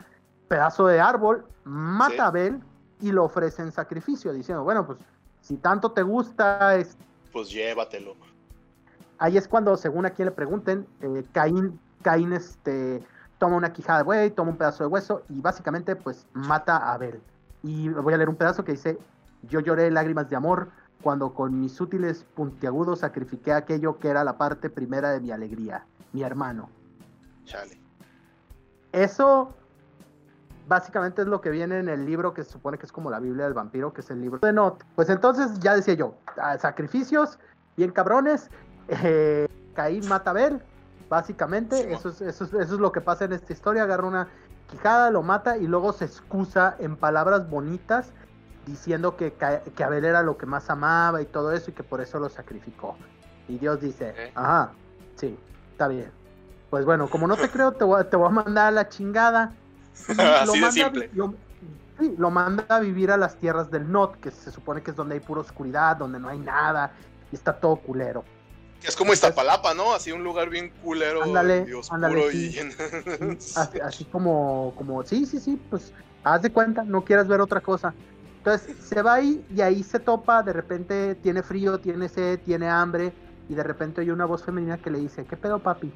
pedazo 0.47 0.87
de 0.87 0.99
árbol, 0.99 1.45
mata 1.63 2.25
a 2.25 2.27
Abel 2.27 2.61
y 2.99 3.11
lo 3.11 3.25
ofrece 3.25 3.61
en 3.61 3.71
sacrificio, 3.71 4.33
diciendo, 4.33 4.63
bueno, 4.63 4.85
pues 4.85 4.99
si 5.41 5.57
tanto 5.57 5.91
te 5.91 6.03
gusta, 6.03 6.75
es... 6.75 6.97
pues 7.31 7.49
llévatelo. 7.49 8.15
Ahí 9.17 9.37
es 9.37 9.47
cuando, 9.47 9.77
según 9.77 10.05
a 10.05 10.11
quien 10.11 10.27
le 10.27 10.31
pregunten, 10.31 10.87
eh, 11.01 11.23
Caín 11.31 11.79
Caín 12.01 12.33
este, 12.33 13.03
toma 13.37 13.55
una 13.55 13.73
quijada 13.73 13.99
de 13.99 14.03
buey, 14.03 14.31
toma 14.31 14.51
un 14.51 14.57
pedazo 14.57 14.83
de 14.83 14.87
hueso 14.87 15.23
y 15.29 15.41
básicamente 15.41 15.95
pues 15.95 16.27
mata 16.33 16.77
a 16.77 16.93
Abel. 16.93 17.21
Y 17.63 17.89
voy 17.89 18.13
a 18.13 18.17
leer 18.17 18.29
un 18.29 18.35
pedazo 18.35 18.63
que 18.63 18.73
dice, 18.73 18.97
yo 19.43 19.59
lloré 19.59 19.89
lágrimas 19.91 20.29
de 20.29 20.35
amor 20.35 20.69
cuando 21.01 21.33
con 21.33 21.59
mis 21.59 21.79
útiles 21.79 22.25
puntiagudos 22.35 22.99
sacrifiqué 22.99 23.53
aquello 23.53 23.97
que 23.97 24.09
era 24.09 24.23
la 24.23 24.37
parte 24.37 24.69
primera 24.69 25.11
de 25.11 25.19
mi 25.19 25.31
alegría, 25.31 25.85
mi 26.13 26.23
hermano. 26.23 26.69
Chale. 27.45 27.79
Eso 28.91 29.55
básicamente 30.71 31.23
es 31.23 31.27
lo 31.27 31.41
que 31.41 31.49
viene 31.49 31.79
en 31.79 31.89
el 31.89 32.05
libro 32.05 32.33
que 32.33 32.45
se 32.45 32.51
supone 32.51 32.77
que 32.77 32.85
es 32.85 32.93
como 32.93 33.11
la 33.11 33.19
Biblia 33.19 33.43
del 33.43 33.53
vampiro, 33.53 33.91
que 33.91 33.99
es 33.99 34.09
el 34.09 34.21
libro 34.21 34.39
de 34.39 34.53
Not. 34.53 34.85
Pues 34.95 35.09
entonces 35.09 35.59
ya 35.59 35.75
decía 35.75 35.95
yo, 35.95 36.15
sacrificios, 36.59 37.39
bien 37.75 37.91
cabrones, 37.91 38.49
eh, 38.87 39.49
Caín 39.73 40.07
mata 40.07 40.29
a 40.29 40.31
Abel, 40.31 40.63
Básicamente, 41.09 41.91
eso, 41.91 42.07
es, 42.07 42.21
eso, 42.21 42.45
es, 42.57 42.69
lo 42.69 42.93
que 42.93 43.01
pasa 43.01 43.25
en 43.25 43.33
esta 43.33 43.51
historia. 43.51 43.83
Agarra 43.83 44.07
una 44.07 44.29
quijada, 44.69 45.11
lo 45.11 45.21
mata 45.21 45.57
y 45.57 45.67
luego 45.67 45.91
se 45.91 46.05
excusa 46.05 46.77
en 46.79 46.95
palabras 46.95 47.49
bonitas 47.49 48.13
diciendo 48.65 49.17
que, 49.17 49.33
que 49.33 49.83
Abel 49.83 50.05
era 50.05 50.23
lo 50.23 50.37
que 50.37 50.45
más 50.45 50.69
amaba 50.69 51.21
y 51.21 51.25
todo 51.25 51.51
eso 51.51 51.69
y 51.69 51.73
que 51.73 51.83
por 51.83 51.99
eso 51.99 52.17
lo 52.17 52.29
sacrificó. 52.29 52.95
Y 53.49 53.57
Dios 53.57 53.81
dice, 53.81 54.31
ajá, 54.35 54.71
sí, 55.17 55.37
está 55.73 55.89
bien. 55.89 56.09
Pues 56.69 56.85
bueno, 56.85 57.09
como 57.09 57.27
no 57.27 57.35
te 57.35 57.49
creo, 57.49 57.73
te 57.73 57.83
voy, 57.83 58.05
te 58.05 58.15
voy 58.15 58.27
a 58.27 58.31
mandar 58.31 58.67
a 58.67 58.71
la 58.71 58.87
chingada. 58.87 59.53
lo 60.45 60.55
manda, 60.55 60.71
simple. 60.71 61.09
Lo, 61.13 61.33
sí, 61.99 62.13
lo 62.17 62.31
manda 62.31 62.65
a 62.69 62.79
vivir 62.79 63.11
a 63.11 63.17
las 63.17 63.35
tierras 63.37 63.69
del 63.71 63.91
Not, 63.91 64.19
que 64.19 64.31
se 64.31 64.51
supone 64.51 64.81
que 64.81 64.91
es 64.91 64.97
donde 64.97 65.15
hay 65.15 65.21
pura 65.21 65.41
oscuridad, 65.41 65.97
donde 65.97 66.19
no 66.19 66.29
hay 66.29 66.39
nada 66.39 66.91
y 67.31 67.35
está 67.35 67.53
todo 67.53 67.77
culero. 67.77 68.23
Es 68.83 68.95
como 68.95 69.13
palapa, 69.35 69.73
¿no? 69.73 69.93
Así 69.93 70.11
un 70.11 70.23
lugar 70.23 70.49
bien 70.49 70.71
culero 70.83 71.23
ándale, 71.23 71.65
y 71.69 71.73
oscuro 71.73 72.31
y... 72.31 72.57
así, 73.83 74.05
como, 74.05 74.73
como, 74.75 75.03
sí, 75.03 75.25
sí, 75.27 75.39
sí, 75.39 75.61
pues 75.69 75.93
haz 76.23 76.41
de 76.41 76.51
cuenta, 76.51 76.83
no 76.83 77.03
quieras 77.03 77.27
ver 77.27 77.41
otra 77.41 77.61
cosa. 77.61 77.93
Entonces 78.37 78.75
se 78.83 79.03
va 79.03 79.15
ahí 79.15 79.45
y 79.55 79.61
ahí 79.61 79.83
se 79.83 79.99
topa, 79.99 80.41
de 80.41 80.51
repente 80.51 81.13
tiene 81.13 81.43
frío, 81.43 81.79
tiene 81.79 82.09
sed, 82.09 82.39
tiene 82.39 82.67
hambre 82.67 83.13
y 83.47 83.53
de 83.53 83.61
repente 83.61 84.01
oye 84.01 84.11
una 84.11 84.25
voz 84.25 84.43
femenina 84.43 84.79
que 84.79 84.89
le 84.89 84.97
dice, 84.97 85.25
¿qué 85.25 85.37
pedo 85.37 85.59
papi? 85.59 85.91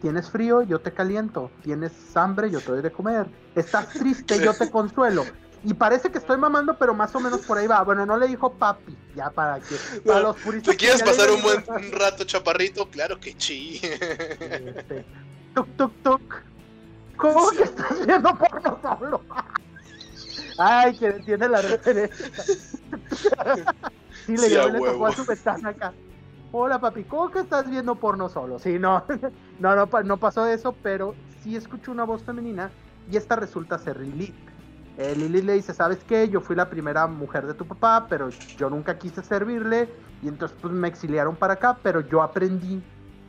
¿Tienes 0.00 0.30
frío? 0.30 0.62
Yo 0.62 0.80
te 0.80 0.92
caliento. 0.92 1.50
¿Tienes 1.62 1.92
hambre? 2.16 2.50
Yo 2.50 2.60
te 2.60 2.72
doy 2.72 2.82
de 2.82 2.90
comer. 2.90 3.26
¿Estás 3.54 3.90
triste? 3.90 4.42
Yo 4.42 4.54
te 4.54 4.70
consuelo. 4.70 5.24
Y 5.62 5.74
parece 5.74 6.10
que 6.10 6.16
estoy 6.18 6.38
mamando, 6.38 6.78
pero 6.78 6.94
más 6.94 7.14
o 7.14 7.20
menos 7.20 7.40
por 7.40 7.58
ahí 7.58 7.66
va. 7.66 7.82
Bueno, 7.82 8.06
no 8.06 8.16
le 8.16 8.28
dijo 8.28 8.50
papi, 8.52 8.96
ya 9.14 9.30
para 9.30 9.60
que 9.60 9.76
para 10.06 10.20
los 10.20 10.36
puristas. 10.36 10.72
¿Te 10.72 10.78
quieres 10.78 11.02
pasar 11.02 11.30
un 11.30 11.42
buen 11.42 11.62
rato, 11.92 12.24
chaparrito? 12.24 12.88
Claro 12.88 13.20
que 13.20 13.34
sí. 13.36 13.78
Este, 13.82 15.04
tuk, 15.54 15.68
tuk, 15.76 15.92
tuk. 16.02 16.34
¿Cómo 17.16 17.50
que 17.50 17.64
estás 17.64 18.06
viendo 18.06 18.34
porno 18.38 18.78
solo? 18.80 19.20
Ay, 20.56 20.96
que 20.96 21.12
tiene 21.12 21.46
la 21.48 21.60
referencia. 21.60 22.26
sí, 24.26 24.36
le 24.38 24.48
llevo 24.48 24.68
le 24.68 24.78
tocó 24.78 25.06
a 25.06 25.12
su 25.12 25.26
ventana 25.26 25.68
acá. 25.68 25.92
Hola 26.52 26.80
papi, 26.80 27.04
¿cómo 27.04 27.30
que 27.30 27.40
estás 27.40 27.70
viendo 27.70 27.94
porno 27.94 28.28
solo? 28.28 28.58
Sí, 28.58 28.78
no, 28.78 29.04
no, 29.60 29.76
no, 29.76 29.86
no 30.04 30.16
pasó 30.16 30.46
eso, 30.46 30.74
pero 30.82 31.14
sí 31.42 31.56
escucho 31.56 31.92
una 31.92 32.04
voz 32.04 32.22
femenina 32.22 32.70
y 33.10 33.16
esta 33.16 33.36
resulta 33.36 33.78
ser 33.78 34.00
Lilith 34.00 34.50
eh, 35.00 35.14
Lili 35.16 35.40
le 35.40 35.54
dice, 35.54 35.72
¿sabes 35.72 36.04
qué? 36.06 36.28
Yo 36.28 36.42
fui 36.42 36.54
la 36.54 36.68
primera 36.68 37.06
mujer 37.06 37.46
de 37.46 37.54
tu 37.54 37.66
papá, 37.66 38.06
pero 38.10 38.28
yo 38.58 38.68
nunca 38.68 38.98
quise 38.98 39.22
servirle 39.22 39.88
y 40.22 40.28
entonces 40.28 40.56
pues 40.60 40.74
me 40.74 40.88
exiliaron 40.88 41.36
para 41.36 41.54
acá, 41.54 41.78
pero 41.82 42.00
yo 42.02 42.22
aprendí 42.22 42.82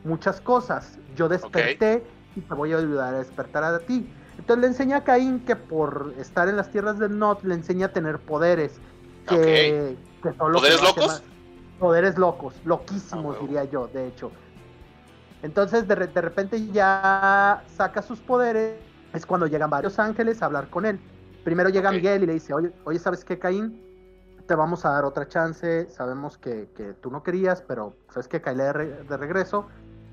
muchas 0.04 0.38
cosas. 0.42 0.98
Yo 1.16 1.30
desperté 1.30 2.04
y 2.36 2.42
te 2.42 2.54
voy 2.54 2.74
a 2.74 2.76
ayudar 2.76 3.14
a 3.14 3.18
despertar 3.18 3.64
a 3.64 3.78
ti. 3.78 4.06
Entonces 4.36 4.60
le 4.60 4.66
enseña 4.66 4.98
a 4.98 5.04
Caín 5.04 5.40
que 5.40 5.56
por 5.56 6.12
estar 6.18 6.46
en 6.48 6.56
las 6.58 6.70
tierras 6.70 6.98
del 6.98 7.18
Nod 7.18 7.38
le 7.42 7.54
enseña 7.54 7.86
a 7.86 7.92
tener 7.92 8.18
poderes. 8.18 8.78
Que, 9.26 9.96
que 10.22 10.32
son 10.34 10.52
¿Poderes 10.52 10.82
locos? 10.82 11.22
Poderes 11.82 12.16
locos, 12.16 12.54
loquísimos, 12.64 13.36
ah, 13.36 13.42
diría 13.42 13.64
yo, 13.64 13.88
de 13.88 14.06
hecho. 14.06 14.30
Entonces 15.42 15.88
de, 15.88 15.96
de 15.96 16.20
repente 16.20 16.64
ya 16.68 17.64
saca 17.66 18.02
sus 18.02 18.20
poderes. 18.20 18.76
Es 19.12 19.26
cuando 19.26 19.48
llegan 19.48 19.68
varios 19.68 19.98
ángeles 19.98 20.40
a 20.42 20.46
hablar 20.46 20.70
con 20.70 20.86
él. 20.86 21.00
Primero 21.42 21.70
llega 21.70 21.90
Miguel 21.90 22.22
y 22.22 22.26
le 22.26 22.34
dice, 22.34 22.54
oye, 22.54 22.72
oye, 22.84 23.00
¿sabes 23.00 23.24
qué, 23.24 23.36
Caín? 23.36 23.82
Te 24.46 24.54
vamos 24.54 24.84
a 24.84 24.90
dar 24.90 25.04
otra 25.04 25.26
chance. 25.26 25.88
Sabemos 25.90 26.38
que, 26.38 26.70
que 26.76 26.92
tú 26.94 27.10
no 27.10 27.24
querías, 27.24 27.62
pero 27.62 27.96
sabes 28.10 28.28
que 28.28 28.40
Caín 28.40 28.58
de, 28.58 29.04
de 29.08 29.16
regreso. 29.16 29.66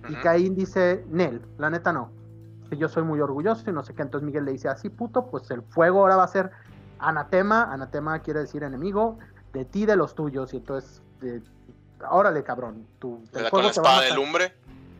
Y 0.10 0.16
Caín 0.16 0.56
dice, 0.56 1.06
Nel, 1.08 1.40
la 1.60 1.70
neta 1.70 1.94
no. 1.94 2.10
Yo 2.72 2.90
soy 2.90 3.04
muy 3.04 3.20
orgulloso 3.22 3.70
y 3.70 3.74
no 3.74 3.84
sé 3.84 3.94
qué. 3.94 4.02
Entonces 4.02 4.26
Miguel 4.26 4.46
le 4.46 4.54
dice, 4.54 4.70
así 4.70 4.90
puto, 4.90 5.28
pues 5.28 5.52
el 5.52 5.62
fuego 5.62 6.00
ahora 6.00 6.16
va 6.16 6.24
a 6.24 6.28
ser 6.28 6.50
anatema. 6.98 7.72
Anatema 7.72 8.18
quiere 8.20 8.40
decir 8.40 8.64
enemigo 8.64 9.20
de 9.54 9.66
ti, 9.66 9.86
de 9.86 9.96
los 9.96 10.16
tuyos. 10.16 10.52
Y 10.56 10.58
entonces, 10.58 11.04
órale, 12.10 12.44
cabrón. 12.44 12.86
Tú, 13.00 13.24
el 13.34 13.50
con 13.50 13.64
la 13.64 13.70
espada 13.70 14.02
de 14.02 14.14
lumbre? 14.14 14.54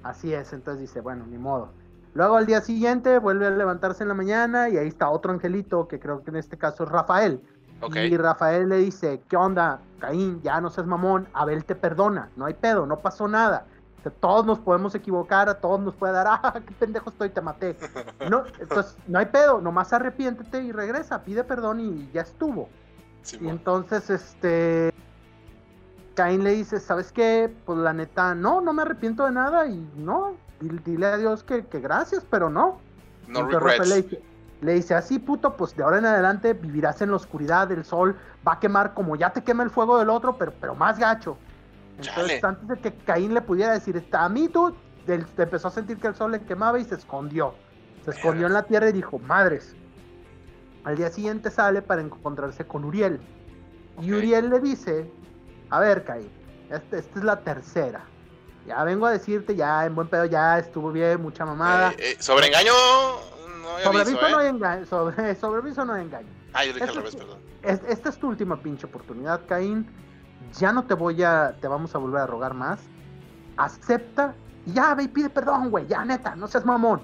Así 0.04 0.34
es. 0.34 0.54
Entonces 0.54 0.82
dice, 0.82 1.02
bueno, 1.02 1.26
ni 1.28 1.38
modo. 1.38 1.72
Luego 2.14 2.38
al 2.38 2.46
día 2.46 2.62
siguiente 2.62 3.20
vuelve 3.20 3.48
a 3.48 3.52
levantarse 3.52 4.04
en 4.04 4.10
la 4.10 4.16
mañana 4.16 4.70
y 4.70 4.78
ahí 4.78 4.88
está 4.88 5.10
otro 5.10 5.32
angelito, 5.32 5.88
que 5.88 6.00
creo 6.00 6.24
que 6.24 6.32
en 6.32 6.38
este 6.38 6.58
caso 6.58 6.84
es 6.84 6.90
Rafael. 6.90 7.42
Y 7.96 8.18
Rafael 8.18 8.68
le 8.68 8.78
dice, 8.78 9.22
¿qué 9.30 9.38
onda, 9.38 9.80
Caín? 10.00 10.42
Ya 10.42 10.60
no 10.60 10.70
seas 10.70 10.86
mamón, 10.86 11.30
Abel 11.34 11.64
te 11.64 11.76
perdona, 11.76 12.30
no 12.36 12.46
hay 12.46 12.54
pedo, 12.54 12.86
no 12.86 13.00
pasó 13.00 13.28
nada 13.30 13.66
todos 14.10 14.46
nos 14.46 14.60
podemos 14.60 14.96
equivocar, 14.96 15.50
a 15.50 15.56
todos 15.56 15.82
nos 15.82 15.94
puede 15.96 16.14
dar, 16.14 16.28
ah, 16.30 16.54
qué 16.66 16.74
pendejo 16.74 17.10
estoy, 17.10 17.30
te 17.30 17.42
maté. 17.42 17.76
No, 18.30 18.44
entonces, 18.60 18.96
no 19.08 19.20
hay 19.20 19.26
pedo, 19.26 19.60
nomás 19.60 19.92
arrepiéntete 19.92 20.64
y 20.64 20.72
regresa, 20.72 21.24
pide 21.24 21.44
perdón 21.44 21.82
y 21.82 22.10
ya 22.14 22.22
estuvo. 22.22 22.70
y 23.40 23.48
entonces, 23.48 24.10
este, 24.10 24.94
Caín 26.20 26.44
le 26.44 26.52
dice, 26.52 26.82
¿sabes 26.82 27.14
qué? 27.14 27.50
Pues 27.66 27.80
la 27.80 27.94
neta, 27.94 28.36
no, 28.36 28.60
no 28.60 28.74
me 28.74 28.82
arrepiento 28.82 29.24
de 29.24 29.32
nada 29.32 29.68
y 29.68 29.90
no, 29.96 30.36
dile 30.60 31.06
a 31.06 31.16
Dios 31.16 31.44
que, 31.44 31.62
gracias, 31.72 32.26
pero 32.30 32.50
no. 32.50 32.82
No 33.30 33.48
regrets. 33.48 34.18
Le 34.60 34.74
dice, 34.74 34.96
así 34.96 35.18
puto, 35.18 35.56
pues 35.56 35.74
de 35.78 35.84
ahora 35.84 36.00
en 36.00 36.06
adelante 36.06 36.52
vivirás 36.52 37.02
en 37.02 37.12
la 37.12 37.16
oscuridad, 37.16 37.72
el 37.72 37.86
sol 37.86 38.18
va 38.46 38.56
a 38.56 38.60
quemar 38.60 38.94
como 38.94 39.16
ya 39.16 39.30
te 39.30 39.46
quema 39.46 39.64
el 39.64 39.70
fuego 39.70 39.98
del 39.98 40.10
otro, 40.10 40.38
pero, 40.38 40.52
pero 40.60 40.76
más 40.76 41.00
gacho. 41.00 41.38
Entonces, 41.98 42.44
antes 42.44 42.68
de 42.68 42.78
que 42.80 42.94
Caín 43.06 43.34
le 43.34 43.40
pudiera 43.40 43.72
decir, 43.72 44.06
a 44.12 44.28
mí 44.28 44.50
tú, 44.50 44.76
empezó 45.08 45.70
a 45.70 45.72
sentir 45.72 46.00
que 46.00 46.08
el 46.08 46.16
sol 46.16 46.34
le 46.34 46.42
quemaba 46.42 46.80
y 46.80 46.84
se 46.84 46.96
escondió. 46.96 47.54
Se 48.04 48.12
escondió 48.12 48.48
en 48.48 48.52
la 48.52 48.64
tierra 48.64 48.90
y 48.90 48.92
dijo, 48.92 49.20
madres. 49.20 49.74
Al 50.84 50.98
día 50.98 51.12
siguiente 51.12 51.50
sale 51.50 51.82
para 51.82 52.02
encontrarse 52.02 52.68
con 52.68 52.84
Uriel. 52.84 53.22
Y 54.02 54.12
Uriel 54.12 54.50
le 54.50 54.60
dice, 54.60 55.10
a 55.70 55.80
ver, 55.80 56.04
Caín, 56.04 56.30
esta, 56.70 56.98
esta 56.98 57.20
es 57.20 57.26
la 57.26 57.40
tercera. 57.40 58.04
Ya 58.66 58.84
vengo 58.84 59.06
a 59.06 59.12
decirte, 59.12 59.56
ya 59.56 59.86
en 59.86 59.96
buen 59.96 60.08
pedo, 60.08 60.26
ya 60.26 60.60
estuvo 60.60 60.92
bien, 60.92 61.22
mucha 61.22 61.46
mamada. 61.46 61.92
Eh, 61.92 62.12
eh, 62.12 62.18
sobre 62.20 62.48
engaño 62.48 62.72
no 63.84 64.30
no 64.30 64.38
hay 64.38 64.48
engaño, 64.48 64.86
sobre, 64.86 65.36
sobreviso 65.40 65.86
no 65.86 65.94
hay 65.94 66.04
engaño. 66.04 66.30
Ah, 66.54 66.66
yo 66.66 66.74
dije 66.74 66.86
al 66.86 66.96
revés, 66.96 67.16
perdón. 67.16 67.40
esta 67.64 68.10
es 68.10 68.18
tu 68.18 68.28
última 68.28 68.62
pinche 68.62 68.86
oportunidad, 68.86 69.42
Caín 69.48 69.88
ya 70.54 70.72
no 70.72 70.84
te 70.84 70.94
voy 70.94 71.22
a, 71.24 71.56
te 71.60 71.68
vamos 71.68 71.94
a 71.96 71.98
volver 71.98 72.22
a 72.22 72.28
rogar 72.28 72.54
más. 72.54 72.80
Acepta 73.58 74.34
y 74.66 74.74
ya, 74.74 74.96
ve 74.96 75.04
y 75.04 75.08
pide 75.08 75.30
perdón, 75.30 75.70
güey, 75.70 75.88
ya, 75.88 76.04
neta, 76.06 76.36
no 76.36 76.48
seas 76.48 76.66
mamón. 76.66 77.02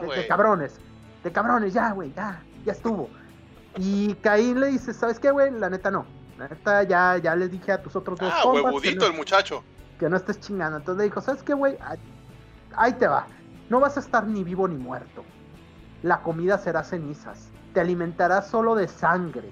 de, 0.00 0.26
cabrones, 0.26 0.78
de 1.22 1.32
cabrones, 1.32 1.72
ya, 1.72 1.92
güey, 1.92 2.12
ya, 2.14 2.42
ya 2.64 2.72
estuvo. 2.72 3.08
Y 3.76 4.14
Caín 4.16 4.60
le 4.60 4.68
dice, 4.68 4.92
¿sabes 4.92 5.18
qué, 5.18 5.30
güey? 5.30 5.50
La 5.50 5.70
neta 5.70 5.90
no. 5.90 6.06
La 6.40 6.48
neta 6.48 6.82
ya, 6.84 7.18
ya 7.18 7.36
les 7.36 7.50
dije 7.50 7.70
a 7.72 7.82
tus 7.82 7.94
otros 7.94 8.18
dos 8.18 8.32
Ah, 8.34 8.46
huevudito 8.46 9.06
el 9.06 9.12
muchacho. 9.12 9.62
Que 9.98 10.08
no 10.08 10.16
estés 10.16 10.40
chingando. 10.40 10.78
Entonces 10.78 10.98
le 10.98 11.04
dijo, 11.04 11.20
¿sabes 11.20 11.42
qué, 11.42 11.52
güey? 11.52 11.76
Ahí 12.74 12.92
te 12.94 13.06
va. 13.06 13.26
No 13.68 13.78
vas 13.78 13.96
a 13.96 14.00
estar 14.00 14.26
ni 14.26 14.42
vivo 14.42 14.66
ni 14.66 14.76
muerto. 14.76 15.24
La 16.02 16.22
comida 16.22 16.56
será 16.56 16.82
cenizas. 16.82 17.50
Te 17.74 17.80
alimentarás 17.80 18.48
solo 18.48 18.74
de 18.74 18.88
sangre 18.88 19.50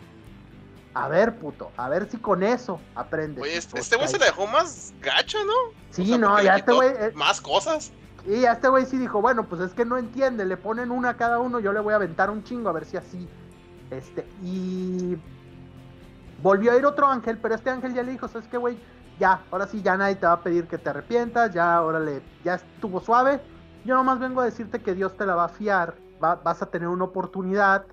a 0.95 1.07
ver, 1.07 1.39
puto, 1.39 1.70
a 1.76 1.89
ver 1.89 2.11
si 2.11 2.16
con 2.16 2.43
eso 2.43 2.80
aprendes. 2.97 3.45
Oye, 3.45 3.57
este, 3.57 3.78
este 3.78 3.97
güey 3.97 4.09
se 4.09 4.18
le 4.18 4.24
dejó 4.24 4.47
más 4.49 4.93
gacho, 5.01 5.39
¿no? 5.45 5.53
Sí, 5.91 6.18
no, 6.18 6.43
ya 6.43 6.57
este 6.57 6.72
güey. 6.72 6.89
Eh, 6.89 7.12
más 7.14 7.41
cosas. 7.41 7.93
Y 8.26 8.41
ya 8.41 8.53
este 8.53 8.68
güey 8.68 8.84
sí 8.84 8.99
dijo, 8.99 9.20
bueno, 9.20 9.49
pues 9.49 9.61
es 9.61 9.72
que 9.74 9.84
no 9.84 9.97
entiende, 9.97 10.45
le 10.45 10.57
ponen 10.57 10.91
una 10.91 11.11
a 11.11 11.16
cada 11.16 11.39
uno, 11.39 11.61
yo 11.61 11.72
le 11.72 11.80
voy 11.80 11.93
a 11.93 11.97
aventar 11.97 12.30
un 12.30 12.43
chingo 12.43 12.68
a 12.68 12.72
ver 12.72 12.84
si 12.84 12.97
así. 12.97 13.28
Este, 13.91 14.26
y. 14.43 15.16
Volvió 16.43 16.72
a 16.72 16.76
ir 16.76 16.86
otro 16.86 17.07
ángel, 17.07 17.39
pero 17.39 17.55
este 17.55 17.70
ángel 17.70 17.95
ya 17.95 18.03
le 18.03 18.12
dijo, 18.12 18.28
¿sabes 18.28 18.49
qué, 18.49 18.57
güey? 18.57 18.78
Ya, 19.18 19.43
ahora 19.51 19.66
sí, 19.66 19.82
ya 19.82 19.97
nadie 19.97 20.16
te 20.16 20.26
va 20.26 20.34
a 20.34 20.43
pedir 20.43 20.68
que 20.68 20.78
te 20.78 20.91
arrepientas, 20.91 21.53
ya, 21.53 21.82
órale, 21.82 22.22
ya 22.45 22.55
estuvo 22.55 23.01
suave. 23.01 23.41
Yo 23.84 23.97
nomás 23.97 24.20
vengo 24.20 24.41
a 24.41 24.45
decirte 24.45 24.80
que 24.80 24.95
Dios 24.95 25.16
te 25.16 25.26
la 25.26 25.34
va 25.34 25.45
a 25.45 25.49
fiar, 25.49 25.97
vas 26.20 26.62
a 26.62 26.66
tener 26.66 26.89
una 26.89 27.05
oportunidad 27.05 27.84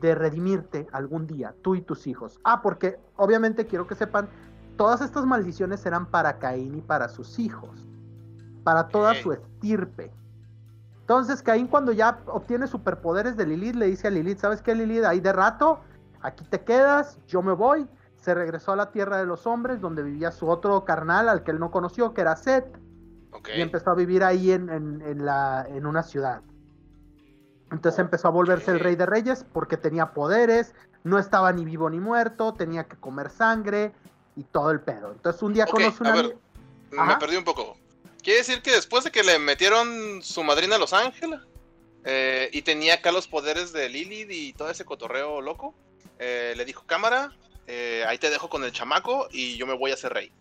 de 0.00 0.14
redimirte 0.14 0.86
algún 0.92 1.26
día, 1.26 1.54
tú 1.62 1.74
y 1.74 1.80
tus 1.80 2.06
hijos. 2.06 2.40
Ah, 2.44 2.62
porque 2.62 2.98
obviamente 3.16 3.66
quiero 3.66 3.86
que 3.86 3.94
sepan, 3.94 4.28
todas 4.76 5.00
estas 5.00 5.26
maldiciones 5.26 5.84
eran 5.86 6.06
para 6.06 6.38
Caín 6.38 6.76
y 6.76 6.80
para 6.80 7.08
sus 7.08 7.38
hijos, 7.38 7.86
para 8.64 8.88
toda 8.88 9.14
su 9.16 9.32
estirpe. 9.32 10.12
Entonces 11.00 11.42
Caín 11.42 11.66
cuando 11.66 11.92
ya 11.92 12.20
obtiene 12.26 12.66
superpoderes 12.66 13.36
de 13.36 13.46
Lilith 13.46 13.74
le 13.74 13.86
dice 13.86 14.08
a 14.08 14.10
Lilith, 14.10 14.38
¿sabes 14.38 14.62
qué 14.62 14.74
Lilith? 14.74 15.04
Ahí 15.04 15.20
de 15.20 15.32
rato, 15.32 15.80
aquí 16.22 16.44
te 16.44 16.60
quedas, 16.62 17.18
yo 17.26 17.42
me 17.42 17.52
voy. 17.52 17.86
Se 18.16 18.34
regresó 18.34 18.72
a 18.72 18.76
la 18.76 18.90
tierra 18.90 19.18
de 19.18 19.26
los 19.26 19.46
hombres 19.46 19.80
donde 19.80 20.02
vivía 20.02 20.32
su 20.32 20.48
otro 20.48 20.84
carnal 20.84 21.28
al 21.28 21.44
que 21.44 21.52
él 21.52 21.60
no 21.60 21.70
conoció, 21.70 22.14
que 22.14 22.20
era 22.20 22.36
Seth. 22.36 22.66
Y 23.54 23.60
empezó 23.60 23.90
a 23.90 23.94
vivir 23.94 24.24
ahí 24.24 24.50
en, 24.50 24.68
en, 24.68 25.24
la, 25.24 25.66
en 25.68 25.86
una 25.86 26.02
ciudad. 26.02 26.42
Entonces 27.70 27.98
empezó 27.98 28.28
a 28.28 28.30
volverse 28.30 28.70
el 28.70 28.80
rey 28.80 28.96
de 28.96 29.06
reyes 29.06 29.44
porque 29.52 29.76
tenía 29.76 30.12
poderes, 30.12 30.74
no 31.04 31.18
estaba 31.18 31.52
ni 31.52 31.64
vivo 31.64 31.88
ni 31.90 32.00
muerto, 32.00 32.54
tenía 32.54 32.84
que 32.84 32.96
comer 32.96 33.30
sangre 33.30 33.92
y 34.34 34.44
todo 34.44 34.70
el 34.70 34.80
pedo. 34.80 35.12
Entonces 35.12 35.42
un 35.42 35.52
día 35.52 35.66
conoce 35.66 36.02
una... 36.02 36.22
me 37.04 37.16
perdí 37.18 37.36
un 37.36 37.44
poco. 37.44 37.76
Quiere 38.22 38.38
decir 38.38 38.62
que 38.62 38.72
después 38.72 39.04
de 39.04 39.10
que 39.10 39.22
le 39.22 39.38
metieron 39.38 40.22
su 40.22 40.42
madrina 40.42 40.76
a 40.76 40.78
Los 40.78 40.92
Ángeles 40.92 41.40
eh, 42.04 42.50
y 42.52 42.62
tenía 42.62 42.94
acá 42.94 43.12
los 43.12 43.28
poderes 43.28 43.72
de 43.72 43.88
Lilith 43.88 44.30
y 44.30 44.52
todo 44.54 44.70
ese 44.70 44.84
cotorreo 44.84 45.40
loco, 45.40 45.74
eh, 46.18 46.54
le 46.56 46.64
dijo, 46.64 46.84
cámara, 46.86 47.32
eh, 47.66 48.04
ahí 48.06 48.18
te 48.18 48.30
dejo 48.30 48.48
con 48.48 48.64
el 48.64 48.72
chamaco 48.72 49.28
y 49.30 49.56
yo 49.56 49.66
me 49.66 49.76
voy 49.76 49.92
a 49.92 49.96
ser 49.96 50.12
rey. 50.12 50.32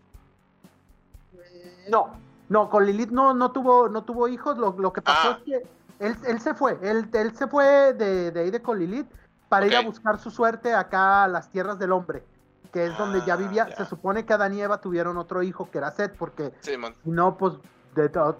No, 1.89 2.19
no, 2.49 2.69
con 2.69 2.85
Lilith 2.85 3.09
no, 3.09 3.33
no, 3.33 3.51
tuvo, 3.51 3.89
no 3.89 4.03
tuvo 4.03 4.27
hijos, 4.27 4.57
lo, 4.57 4.75
lo 4.77 4.91
que 4.91 5.01
pasó 5.01 5.29
ah. 5.29 5.39
es 5.39 5.43
que 5.43 5.67
él, 5.99 6.39
se 6.39 6.53
fue, 6.53 6.77
él, 6.81 7.09
él 7.13 7.35
se 7.35 7.47
fue 7.47 7.93
de, 7.93 8.31
de 8.31 8.39
ahí 8.39 8.51
de 8.51 8.61
Colilith 8.61 9.07
para 9.49 9.65
ir 9.65 9.75
a 9.75 9.81
buscar 9.81 10.19
su 10.19 10.29
suerte 10.29 10.73
acá 10.73 11.23
a 11.23 11.27
las 11.27 11.49
tierras 11.49 11.79
del 11.79 11.91
hombre, 11.91 12.23
que 12.71 12.85
es 12.85 12.97
donde 12.97 13.21
ya 13.25 13.33
ah, 13.33 13.37
vivía. 13.37 13.75
Se 13.75 13.85
supone 13.85 14.25
que 14.25 14.33
Adán 14.33 14.53
y 14.53 14.61
Eva 14.61 14.81
tuvieron 14.81 15.17
otro 15.17 15.41
hijo 15.41 15.69
que 15.71 15.77
era 15.77 15.91
Seth, 15.91 16.15
porque 16.15 16.53
si 16.61 16.77
no, 17.05 17.37
pues 17.37 17.53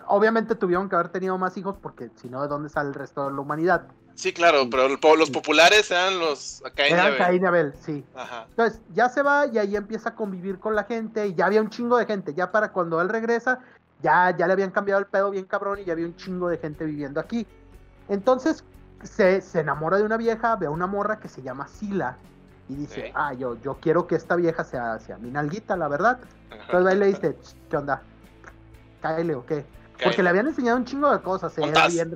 obviamente 0.07 0.55
tuvieron 0.55 0.89
que 0.89 0.95
haber 0.95 1.09
tenido 1.09 1.38
más 1.38 1.57
hijos, 1.57 1.75
porque 1.81 2.09
si 2.15 2.29
no, 2.29 2.41
¿de 2.41 2.47
dónde 2.47 2.69
sale 2.69 2.89
el 2.89 2.95
resto 2.95 3.25
de 3.25 3.33
la 3.33 3.41
humanidad? 3.41 3.88
Sí, 4.18 4.34
claro, 4.34 4.68
pero 4.68 4.89
los 5.15 5.30
populares 5.30 5.91
eran 5.91 6.18
los 6.18 6.63
Caín 6.74 6.95
y 6.95 6.99
Abel. 6.99 7.18
Caín 7.20 7.43
y 7.43 7.45
Abel, 7.45 7.74
sí. 7.80 8.03
Entonces, 8.49 8.82
ya 8.95 9.09
se 9.09 9.22
va 9.22 9.45
y 9.45 9.59
ahí 9.59 9.76
empieza 9.76 10.09
a 10.09 10.15
convivir 10.15 10.57
con 10.57 10.74
la 10.74 10.86
gente 10.86 11.28
y 11.28 11.36
ya 11.36 11.45
había 11.45 11.61
un 11.61 11.70
chingo 11.70 11.99
de 11.99 12.07
gente. 12.07 12.34
Ya 12.34 12.51
para 12.51 12.72
cuando 12.72 12.99
él 12.99 13.09
regresa, 13.09 13.59
ya, 14.01 14.36
ya 14.36 14.47
le 14.47 14.53
habían 14.53 14.72
cambiado 14.72 14.99
el 14.99 15.05
pedo 15.05 15.30
bien 15.30 15.45
cabrón 15.45 15.78
y 15.78 15.86
ya 15.86 15.93
había 15.93 16.07
un 16.07 16.15
chingo 16.15 16.49
de 16.49 16.57
gente 16.57 16.84
viviendo 16.84 17.20
aquí. 17.20 17.45
Entonces 18.09 18.63
se, 19.03 19.39
enamora 19.53 19.97
de 19.97 20.03
una 20.03 20.18
vieja, 20.18 20.55
ve 20.55 20.65
a 20.65 20.72
una 20.72 20.88
morra 20.88 21.20
que 21.20 21.28
se 21.28 21.43
llama 21.43 21.68
Sila 21.68 22.18
y 22.70 22.74
dice, 22.74 23.11
ah, 23.13 23.34
yo, 23.36 23.61
yo 23.61 23.78
quiero 23.80 24.07
que 24.07 24.15
esta 24.15 24.36
vieja 24.36 24.63
sea, 24.63 24.97
sea 24.97 25.20
mi 25.20 25.30
nalguita, 25.30 25.78
la 25.78 25.89
verdad. 25.89 26.18
Entonces 26.49 26.91
ahí 26.91 26.97
le 26.97 27.05
dice, 27.05 27.38
¿qué 27.70 27.78
onda? 27.78 28.01
Cáele 28.99 29.36
o 29.36 29.45
qué. 29.45 29.63
Porque 30.03 30.24
le 30.24 30.30
habían 30.30 30.47
enseñado 30.47 30.78
un 30.78 30.86
chingo 30.86 31.11
de 31.11 31.22
cosas. 31.22 31.55
Era 31.59 31.88
bien, 31.88 32.11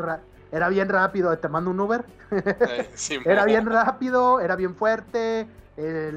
era 0.51 0.69
bien 0.69 0.89
rápido, 0.89 1.37
te 1.37 1.47
mando 1.47 1.71
un 1.71 1.79
Uber. 1.79 2.05
era 3.25 3.45
bien 3.45 3.65
rápido, 3.65 4.39
era 4.39 4.55
bien 4.55 4.75
fuerte, 4.75 5.47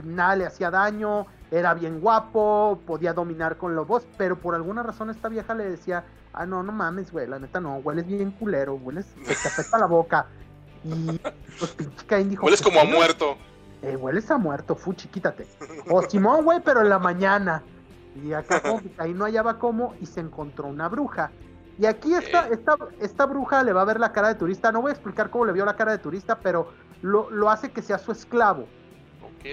nada 0.05 0.37
le 0.37 0.47
hacía 0.47 0.71
daño, 0.71 1.27
era 1.51 1.75
bien 1.75 2.01
guapo, 2.01 2.81
podía 2.87 3.13
dominar 3.13 3.57
con 3.57 3.77
los 3.77 3.87
voz, 3.87 4.07
pero 4.19 4.37
por 4.37 4.55
alguna 4.55 4.83
razón 4.83 5.11
esta 5.11 5.29
vieja 5.29 5.55
le 5.55 5.71
decía, 5.71 6.05
ah, 6.33 6.47
no, 6.47 6.63
no 6.63 6.73
mames, 6.73 7.13
güey, 7.13 7.29
la 7.29 7.39
neta 7.39 7.61
no, 7.61 7.77
hueles 7.77 8.07
bien 8.07 8.33
culero, 8.33 8.75
hueles, 8.75 9.07
te 9.25 9.33
afecta 9.49 9.79
la 9.79 9.87
boca. 9.87 10.27
Y 10.83 11.19
pues 11.59 11.71
pinche 11.73 12.07
Caín 12.07 12.29
dijo, 12.29 12.45
hueles 12.45 12.61
como 12.61 12.81
a 12.81 12.85
muerto. 12.85 13.37
Eh, 13.83 13.97
hueles 13.97 14.31
a 14.31 14.37
muerto, 14.37 14.75
fuchi, 14.75 15.09
quítate. 15.09 15.47
O 15.91 16.03
Simón, 16.03 16.45
güey, 16.45 16.61
pero 16.65 16.81
en 16.81 16.89
la 16.89 16.99
mañana. 16.99 17.63
Y 18.23 18.33
acá 18.33 18.61
como 18.61 18.81
que 18.81 18.91
Caín 18.91 19.19
no 19.19 19.25
hallaba 19.25 19.59
cómo 19.59 19.95
y 20.01 20.07
se 20.07 20.21
encontró 20.21 20.67
una 20.67 20.89
bruja 20.89 21.31
Y 21.79 21.87
aquí 21.87 22.15
esta, 22.15 22.49
esta, 22.49 22.77
esta 23.01 23.27
bruja 23.27 23.63
le 23.65 23.73
va 23.73 23.83
a 23.83 23.85
ver 23.85 23.99
la 23.99 24.13
cara 24.13 24.29
de 24.29 24.37
turista. 24.37 24.71
No 24.71 24.81
voy 24.83 24.91
a 24.91 24.93
explicar 24.93 25.31
cómo 25.31 25.45
le 25.45 25.53
vio 25.53 25.65
la 25.65 25.75
cara 25.77 25.93
de 25.93 25.99
turista, 25.99 26.39
pero 26.39 26.69
lo, 27.03 27.31
lo 27.31 27.51
hace 27.51 27.73
que 27.73 27.83
sea 27.83 27.99
su 27.99 28.13
esclavo. 28.13 28.69
Ok. 29.23 29.45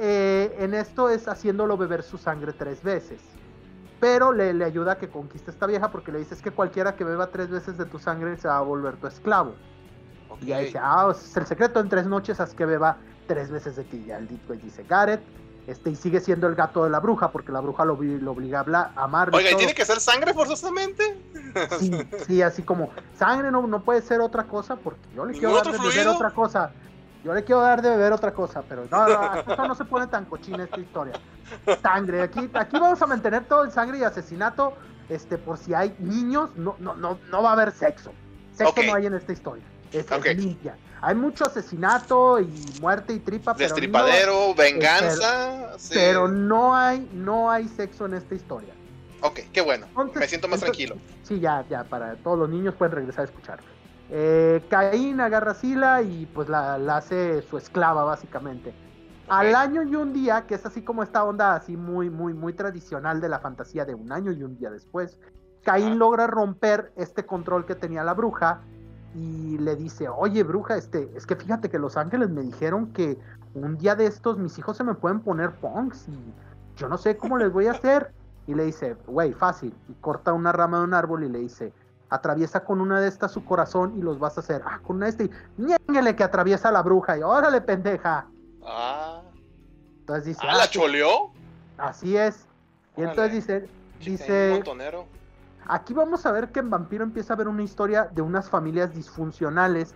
Eh, 0.00 0.56
en 0.58 0.74
esto 0.74 1.10
es 1.10 1.28
haciéndolo 1.28 1.76
beber 1.76 2.02
su 2.02 2.16
sangre 2.18 2.52
tres 2.52 2.82
veces. 2.82 3.20
Pero 4.00 4.32
le, 4.32 4.54
le 4.54 4.64
ayuda 4.64 4.92
a 4.92 4.98
que 4.98 5.08
conquiste 5.10 5.50
a 5.50 5.54
esta 5.54 5.66
vieja 5.66 5.90
porque 5.90 6.12
le 6.12 6.20
dices 6.20 6.40
que 6.40 6.52
cualquiera 6.52 6.94
que 6.94 7.04
beba 7.04 7.26
tres 7.30 7.50
veces 7.50 7.76
de 7.76 7.84
tu 7.84 7.98
sangre 7.98 8.36
se 8.36 8.48
va 8.48 8.58
a 8.58 8.62
volver 8.62 8.96
tu 8.96 9.06
esclavo. 9.06 9.56
ok. 10.28 10.42
Y 10.42 10.52
ahí 10.52 10.66
dice, 10.66 10.78
ah, 10.80 11.08
es 11.10 11.36
el 11.36 11.46
secreto 11.46 11.80
en 11.80 11.88
tres 11.88 12.06
noches, 12.06 12.40
haz 12.40 12.54
que 12.54 12.64
beba 12.64 12.96
tres 13.26 13.50
veces 13.50 13.76
de 13.76 13.84
ti. 13.84 14.10
El 14.10 14.28
güey 14.46 14.58
dice 14.60 14.84
Gareth, 14.84 15.20
este, 15.68 15.90
y 15.90 15.96
sigue 15.96 16.20
siendo 16.20 16.46
el 16.46 16.54
gato 16.54 16.84
de 16.84 16.90
la 16.90 16.98
bruja, 16.98 17.30
porque 17.30 17.52
la 17.52 17.60
bruja 17.60 17.84
lo, 17.84 17.98
lo 18.00 18.32
obliga 18.32 18.58
a 18.58 18.60
hablar, 18.62 18.90
a 18.96 19.04
amar. 19.04 19.30
Oiga, 19.34 19.50
¿y 19.50 19.54
tiene 19.54 19.74
que 19.74 19.84
ser 19.84 20.00
sangre 20.00 20.32
forzosamente? 20.32 21.20
Sí, 21.78 21.92
sí, 22.26 22.42
así 22.42 22.62
como 22.62 22.88
sangre 23.14 23.50
no, 23.50 23.66
no 23.66 23.82
puede 23.82 24.00
ser 24.00 24.22
otra 24.22 24.44
cosa, 24.44 24.76
porque 24.76 25.02
yo 25.14 25.26
le 25.26 25.32
quiero 25.32 25.50
¿Ningún 25.50 25.64
dar 25.64 25.80
de 25.80 25.88
beber 25.88 26.08
otra 26.08 26.30
cosa. 26.30 26.72
Yo 27.22 27.34
le 27.34 27.44
quiero 27.44 27.60
dar 27.60 27.82
de 27.82 27.90
beber 27.90 28.14
otra 28.14 28.32
cosa, 28.32 28.62
pero 28.66 28.86
no, 28.90 29.08
no, 29.08 29.68
no 29.68 29.74
se 29.74 29.84
pone 29.84 30.06
tan 30.06 30.24
cochina 30.24 30.64
esta 30.64 30.80
historia. 30.80 31.14
Sangre, 31.82 32.22
aquí, 32.22 32.48
aquí 32.54 32.78
vamos 32.78 33.02
a 33.02 33.06
mantener 33.06 33.44
todo 33.44 33.64
el 33.64 33.70
sangre 33.70 33.98
y 33.98 34.04
asesinato, 34.04 34.72
este, 35.10 35.36
por 35.36 35.58
si 35.58 35.74
hay 35.74 35.94
niños, 35.98 36.48
no, 36.56 36.76
no, 36.78 36.94
no, 36.94 37.18
no 37.30 37.42
va 37.42 37.50
a 37.50 37.52
haber 37.52 37.72
sexo. 37.72 38.12
Sexo 38.54 38.82
no 38.84 38.94
hay 38.94 39.04
en 39.04 39.14
esta 39.14 39.32
historia. 39.32 39.64
Es, 39.92 40.06
es 40.06 40.12
Ok. 40.12 40.26
limpia. 40.36 40.76
Hay 41.00 41.14
mucho 41.14 41.44
asesinato 41.44 42.40
y 42.40 42.48
muerte 42.80 43.12
y 43.12 43.20
tripa, 43.20 43.54
pero 43.54 43.68
no, 43.68 43.74
Destripadero, 43.74 44.54
venganza. 44.54 45.78
sí. 45.78 45.92
pero 45.94 46.26
no 46.28 46.74
hay, 46.74 47.08
no 47.12 47.50
hay 47.50 47.68
sexo 47.68 48.06
en 48.06 48.14
esta 48.14 48.34
historia. 48.34 48.74
Ok, 49.22 49.40
qué 49.52 49.60
bueno. 49.60 49.86
Entonces- 49.88 50.16
Me 50.20 50.28
siento 50.28 50.48
más 50.48 50.62
entonces- 50.62 50.86
tranquilo. 50.88 51.16
Sí, 51.22 51.40
ya, 51.40 51.64
ya, 51.68 51.84
para 51.84 52.16
todos 52.16 52.38
los 52.38 52.48
niños 52.48 52.74
pueden 52.74 52.94
regresar 52.96 53.22
a 53.22 53.24
escuchar. 53.24 53.60
Eh, 54.10 54.64
Caín 54.70 55.20
agarra 55.20 55.52
a 55.52 55.54
Sila 55.54 56.02
y 56.02 56.26
pues 56.26 56.48
la, 56.48 56.78
la 56.78 56.96
hace 56.96 57.42
su 57.42 57.58
esclava, 57.58 58.04
básicamente. 58.04 58.72
Al 59.28 59.54
año 59.54 59.82
y 59.82 59.94
un 59.94 60.14
día, 60.14 60.46
que 60.46 60.54
es 60.54 60.64
así 60.64 60.80
como 60.80 61.02
esta 61.02 61.22
onda 61.22 61.54
así 61.54 61.76
muy, 61.76 62.08
muy, 62.08 62.32
muy 62.32 62.54
tradicional 62.54 63.20
de 63.20 63.28
la 63.28 63.40
fantasía 63.40 63.84
de 63.84 63.94
un 63.94 64.10
año 64.10 64.32
y 64.32 64.42
un 64.42 64.56
día 64.56 64.70
después, 64.70 65.20
Caín 65.62 65.92
Ah. 65.92 65.96
logra 65.96 66.26
romper 66.26 66.92
este 66.96 67.26
control 67.26 67.66
que 67.66 67.74
tenía 67.74 68.02
la 68.04 68.14
bruja 68.14 68.62
y 69.14 69.58
le 69.58 69.74
dice, 69.76 70.08
oye 70.08 70.42
bruja, 70.42 70.76
este, 70.76 71.10
es 71.16 71.26
que 71.26 71.34
fíjate 71.36 71.70
que 71.70 71.78
los 71.78 71.96
ángeles 71.96 72.28
me 72.30 72.42
dijeron 72.42 72.92
que 72.92 73.18
un 73.54 73.76
día 73.78 73.94
de 73.96 74.06
estos 74.06 74.38
mis 74.38 74.58
hijos 74.58 74.76
se 74.76 74.84
me 74.84 74.94
pueden 74.94 75.20
poner 75.20 75.52
punks 75.56 76.08
y 76.08 76.34
yo 76.76 76.88
no 76.88 76.98
sé 76.98 77.16
cómo 77.16 77.36
les 77.38 77.52
voy 77.52 77.66
a 77.66 77.72
hacer. 77.72 78.12
Y 78.46 78.54
le 78.54 78.64
dice, 78.64 78.96
güey, 79.06 79.34
fácil. 79.34 79.74
Y 79.88 79.92
corta 79.94 80.32
una 80.32 80.52
rama 80.52 80.78
de 80.78 80.84
un 80.84 80.94
árbol 80.94 81.22
y 81.24 81.28
le 81.28 81.38
dice, 81.40 81.72
atraviesa 82.08 82.64
con 82.64 82.80
una 82.80 82.98
de 83.00 83.08
estas 83.08 83.32
su 83.32 83.44
corazón 83.44 83.94
y 83.98 84.00
los 84.02 84.18
vas 84.18 84.36
a 84.38 84.40
hacer. 84.40 84.62
Ah, 84.64 84.80
con 84.86 84.96
una 84.96 85.06
de 85.06 85.10
estas. 85.10 85.26
y 85.58 85.62
ñénguele 85.62 86.16
que 86.16 86.24
atraviesa 86.24 86.70
la 86.72 86.80
bruja. 86.82 87.18
Y 87.18 87.22
órale, 87.22 87.60
pendeja. 87.60 88.26
Ah, 88.64 89.20
Entonces 90.00 90.24
dice, 90.26 90.40
ah 90.44 90.50
"Ah, 90.52 90.56
¿la 90.58 90.64
sí, 90.64 90.78
choleó? 90.78 91.30
así 91.76 92.16
es. 92.16 92.46
Y 92.96 93.00
Órale. 93.02 93.10
entonces 93.10 93.32
dice, 93.34 93.68
dice, 94.00 94.48
un 94.50 94.54
montonero. 94.56 95.04
Aquí 95.68 95.94
vamos 95.94 96.26
a 96.26 96.32
ver 96.32 96.50
que 96.50 96.60
en 96.60 96.70
Vampiro 96.70 97.04
empieza 97.04 97.32
a 97.32 97.36
haber 97.36 97.48
una 97.48 97.62
historia 97.62 98.08
de 98.12 98.22
unas 98.22 98.48
familias 98.48 98.94
disfuncionales. 98.94 99.94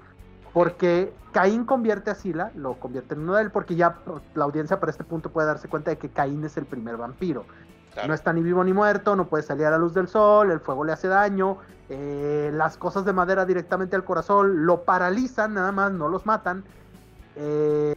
Porque 0.53 1.14
Caín 1.33 1.64
convierte 1.64 2.11
a 2.11 2.14
Sila, 2.14 2.53
lo 2.55 2.75
convierte 2.75 3.14
en 3.14 3.20
uno 3.20 3.35
de 3.37 3.43
él, 3.43 3.51
porque 3.51 3.75
ya 3.75 3.97
la 4.35 4.45
audiencia 4.45 4.79
para 4.79 4.91
este 4.91 5.03
punto 5.03 5.31
puede 5.31 5.47
darse 5.47 5.66
cuenta 5.66 5.91
de 5.91 5.97
que 5.97 6.11
Caín 6.11 6.45
es 6.45 6.59
el 6.59 6.66
primer 6.66 6.99
vampiro. 6.99 7.47
Claro. 7.95 8.09
No 8.09 8.14
está 8.14 8.35
ni 8.35 8.43
vivo 8.43 8.62
ni 8.62 8.75
muerto, 8.75 9.16
no 9.16 9.29
puede 9.29 9.43
salir 9.43 9.64
a 9.64 9.70
la 9.70 9.79
luz 9.79 9.95
del 9.95 10.09
sol, 10.09 10.51
el 10.51 10.61
fuego 10.61 10.85
le 10.85 10.93
hace 10.93 11.09
daño, 11.09 11.57
eh, 11.89 12.51
las 12.53 12.77
cosas 12.77 13.07
de 13.07 13.14
madera 13.14 13.47
directamente 13.47 13.97
al 13.97 14.05
corazón 14.05 14.66
lo 14.66 14.85
paralizan, 14.85 15.55
nada 15.55 15.73
más, 15.73 15.91
no 15.93 16.09
los 16.09 16.27
matan. 16.27 16.64
eh, 17.35 17.95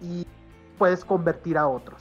y 0.00 0.26
puedes 0.78 1.04
convertir 1.04 1.58
a 1.58 1.66
otros. 1.68 2.00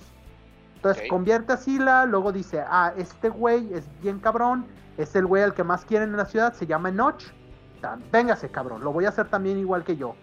Entonces 0.80 1.10
convierte 1.10 1.52
a 1.52 1.58
Sila, 1.58 2.06
luego 2.06 2.32
dice, 2.32 2.64
ah, 2.66 2.94
este 2.96 3.28
güey 3.28 3.74
es 3.74 3.86
bien 4.02 4.20
cabrón, 4.20 4.66
es 4.98 5.14
el 5.16 5.26
güey 5.26 5.44
al 5.44 5.54
que 5.54 5.66
más 5.66 5.84
quieren 5.84 6.12
en 6.12 6.18
la 6.18 6.26
ciudad, 6.26 6.54
se 6.54 6.66
llama 6.68 6.88
Enoch. 6.88 7.22
Tan- 7.82 8.02
Véngase, 8.12 8.50
cabrón, 8.50 8.82
lo 8.84 8.94
voy 8.94 9.04
a 9.06 9.10
hacer 9.10 9.28
también 9.28 9.58
igual 9.58 9.84
que 9.84 9.98
yo. 9.98 10.16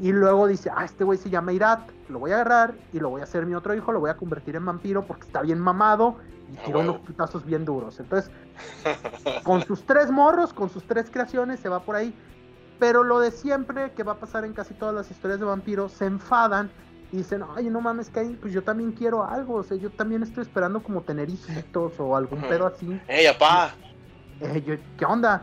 Y 0.00 0.12
luego 0.12 0.46
dice, 0.46 0.70
ah, 0.74 0.84
este 0.84 1.02
güey 1.02 1.18
se 1.18 1.30
llama 1.30 1.52
Irat, 1.52 1.80
lo 2.08 2.20
voy 2.20 2.30
a 2.30 2.36
agarrar 2.36 2.74
y 2.92 3.00
lo 3.00 3.10
voy 3.10 3.20
a 3.22 3.24
hacer 3.24 3.44
mi 3.44 3.54
otro 3.56 3.74
hijo, 3.74 3.90
lo 3.92 3.98
voy 4.00 4.10
a 4.10 4.16
convertir 4.16 4.54
en 4.54 4.64
vampiro 4.64 5.04
porque 5.04 5.26
está 5.26 5.42
bien 5.42 5.58
mamado 5.58 6.16
y 6.52 6.56
Ah, 6.58 6.62
huevo. 6.68 6.80
unos 6.80 6.96
putazos 7.00 7.44
bien 7.44 7.64
duros. 7.64 7.98
Entonces, 7.98 8.30
con 9.44 9.62
sus 9.62 9.84
tres 9.84 10.10
morros, 10.12 10.52
con 10.52 10.70
sus 10.70 10.84
tres 10.84 11.10
creaciones, 11.10 11.58
se 11.60 11.68
va 11.68 11.80
por 11.80 11.96
ahí. 11.96 12.14
Pero 12.78 13.02
lo 13.04 13.18
de 13.20 13.30
siempre, 13.32 13.92
que 13.92 14.02
va 14.02 14.12
a 14.12 14.18
pasar 14.18 14.44
en 14.44 14.52
casi 14.52 14.74
todas 14.74 14.94
las 14.94 15.10
historias 15.10 15.40
de 15.40 15.46
vampiros, 15.46 15.92
se 15.92 16.06
enfadan 16.06 16.70
y 17.12 17.18
dicen, 17.18 17.42
ay, 17.54 17.68
no 17.68 17.80
mames, 17.80 18.08
que 18.08 18.20
ahí, 18.20 18.38
pues 18.40 18.52
yo 18.54 18.62
también 18.62 18.92
quiero 18.92 19.22
algo, 19.24 19.56
o 19.56 19.62
sea, 19.62 19.76
yo 19.76 19.90
también 19.90 20.22
estoy 20.22 20.42
esperando 20.42 20.82
como 20.82 21.02
tener 21.02 21.28
hijitos 21.28 21.92
o 21.98 22.16
algún 22.16 22.40
pedo 22.40 22.66
así. 22.66 22.98
¡Ey, 23.06 23.26
apá! 23.26 23.74
Eh, 24.40 24.62
yo, 24.66 24.74
¿Qué 24.96 25.04
onda? 25.04 25.42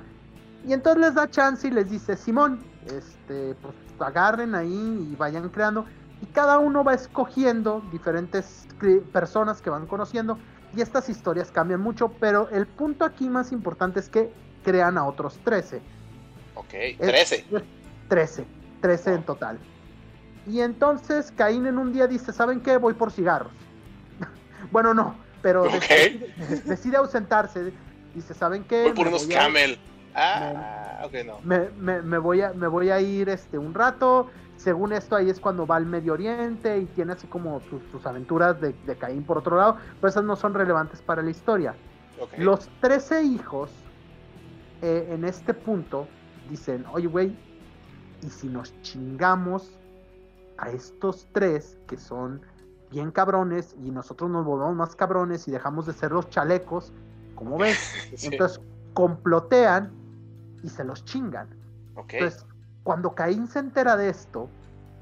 Y 0.68 0.74
entonces 0.74 1.02
les 1.02 1.14
da 1.14 1.30
chance 1.30 1.68
y 1.68 1.72
les 1.72 1.90
dice, 1.90 2.18
Simón, 2.18 2.60
este, 2.86 3.56
pues 3.62 3.74
agarren 4.00 4.56
ahí 4.56 5.08
y 5.12 5.16
vayan 5.16 5.48
creando. 5.50 5.86
Y 6.22 6.26
cada 6.26 6.60
uno 6.60 6.84
va 6.84 6.96
escogiendo 6.96 7.82
diferentes 7.92 8.68
personas 9.14 9.62
que 9.62 9.70
van 9.70 9.86
conociendo. 9.86 10.38
Y 10.76 10.82
estas 10.82 11.08
historias 11.08 11.52
cambian 11.52 11.80
mucho, 11.82 12.10
pero 12.20 12.50
el 12.50 12.68
punto 12.68 13.06
aquí 13.06 13.30
más 13.30 13.52
importante 13.52 14.00
es 14.00 14.10
que 14.10 14.34
crean 14.64 14.98
a 14.98 15.06
otros 15.06 15.38
13. 15.46 15.82
Ok, 16.56 16.74
Es- 16.74 16.98
13. 16.98 17.46
13, 18.10 18.46
13 18.82 19.14
en 19.14 19.24
total. 19.24 19.60
Y 20.48 20.62
entonces 20.62 21.32
Caín 21.36 21.66
en 21.68 21.78
un 21.78 21.94
día 21.94 22.08
dice, 22.08 22.32
¿saben 22.34 22.62
qué? 22.62 22.78
Voy 22.78 22.94
por 22.94 23.12
cigarros. 23.12 23.52
bueno, 24.72 24.94
no, 24.94 25.16
pero 25.42 25.64
decide, 25.64 26.34
decide 26.66 26.98
ausentarse. 26.98 27.72
Dice, 28.16 28.34
¿saben 28.34 28.64
qué? 28.64 28.84
Voy 28.84 28.94
por 28.94 29.06
Me 29.06 29.10
unos 29.12 29.26
voy 29.28 29.36
a- 29.36 29.40
camel. 29.40 29.80
Ah, 30.16 31.04
ok, 31.06 31.14
no. 31.26 31.40
me, 31.44 31.70
me- 31.80 32.02
me 32.02 32.18
voy 32.18 32.42
a, 32.42 32.52
me 32.54 32.68
voy 32.68 32.90
a 32.90 33.00
ir 33.00 33.30
este, 33.30 33.58
un 33.58 33.74
rato. 33.74 34.28
Según 34.58 34.92
esto, 34.92 35.16
ahí 35.16 35.30
es 35.30 35.40
cuando 35.40 35.66
va 35.66 35.78
al 35.78 35.86
Medio 35.86 36.14
Oriente 36.14 36.80
y 36.80 36.86
tiene 36.88 37.14
así 37.14 37.28
como 37.28 37.62
sus, 37.70 37.82
sus 37.92 38.06
aventuras 38.06 38.60
de, 38.60 38.74
de 38.86 38.96
Caín 38.98 39.24
por 39.24 39.38
otro 39.38 39.56
lado, 39.56 39.78
pero 40.02 40.10
esas 40.10 40.24
no 40.26 40.36
son 40.36 40.54
relevantes 40.54 41.02
para 41.02 41.22
la 41.22 41.30
historia. 41.30 41.76
Los 42.38 42.68
13 42.82 43.24
hijos, 43.24 43.72
eh, 44.82 45.08
en 45.12 45.24
este 45.24 45.54
punto, 45.54 46.08
dicen, 46.50 46.84
oye, 46.92 47.08
güey, 47.08 47.34
¿y 48.22 48.30
si 48.30 48.48
nos 48.48 48.74
chingamos 48.82 49.72
a 50.62 50.70
estos 50.70 51.28
tres 51.32 51.78
que 51.88 51.98
son 51.98 52.42
bien 52.92 53.12
cabrones 53.12 53.76
y 53.80 53.92
nosotros 53.92 54.30
nos 54.30 54.46
volvemos 54.46 54.76
más 54.76 54.96
cabrones 54.96 55.48
y 55.48 55.52
dejamos 55.52 55.86
de 55.86 55.94
ser 55.94 56.12
los 56.12 56.30
chalecos? 56.30 56.92
¿Cómo 57.36 57.58
ves? 57.58 57.78
Sí, 58.16 58.28
Entonces 58.28 58.60
complotean 58.94 59.92
y 60.64 60.70
se 60.70 60.84
los 60.84 61.06
chingan. 61.06 61.48
Entonces, 61.98 62.46
cuando 62.84 63.14
Caín 63.14 63.48
se 63.48 63.60
entera 63.60 63.96
de 63.96 64.10
esto, 64.10 64.50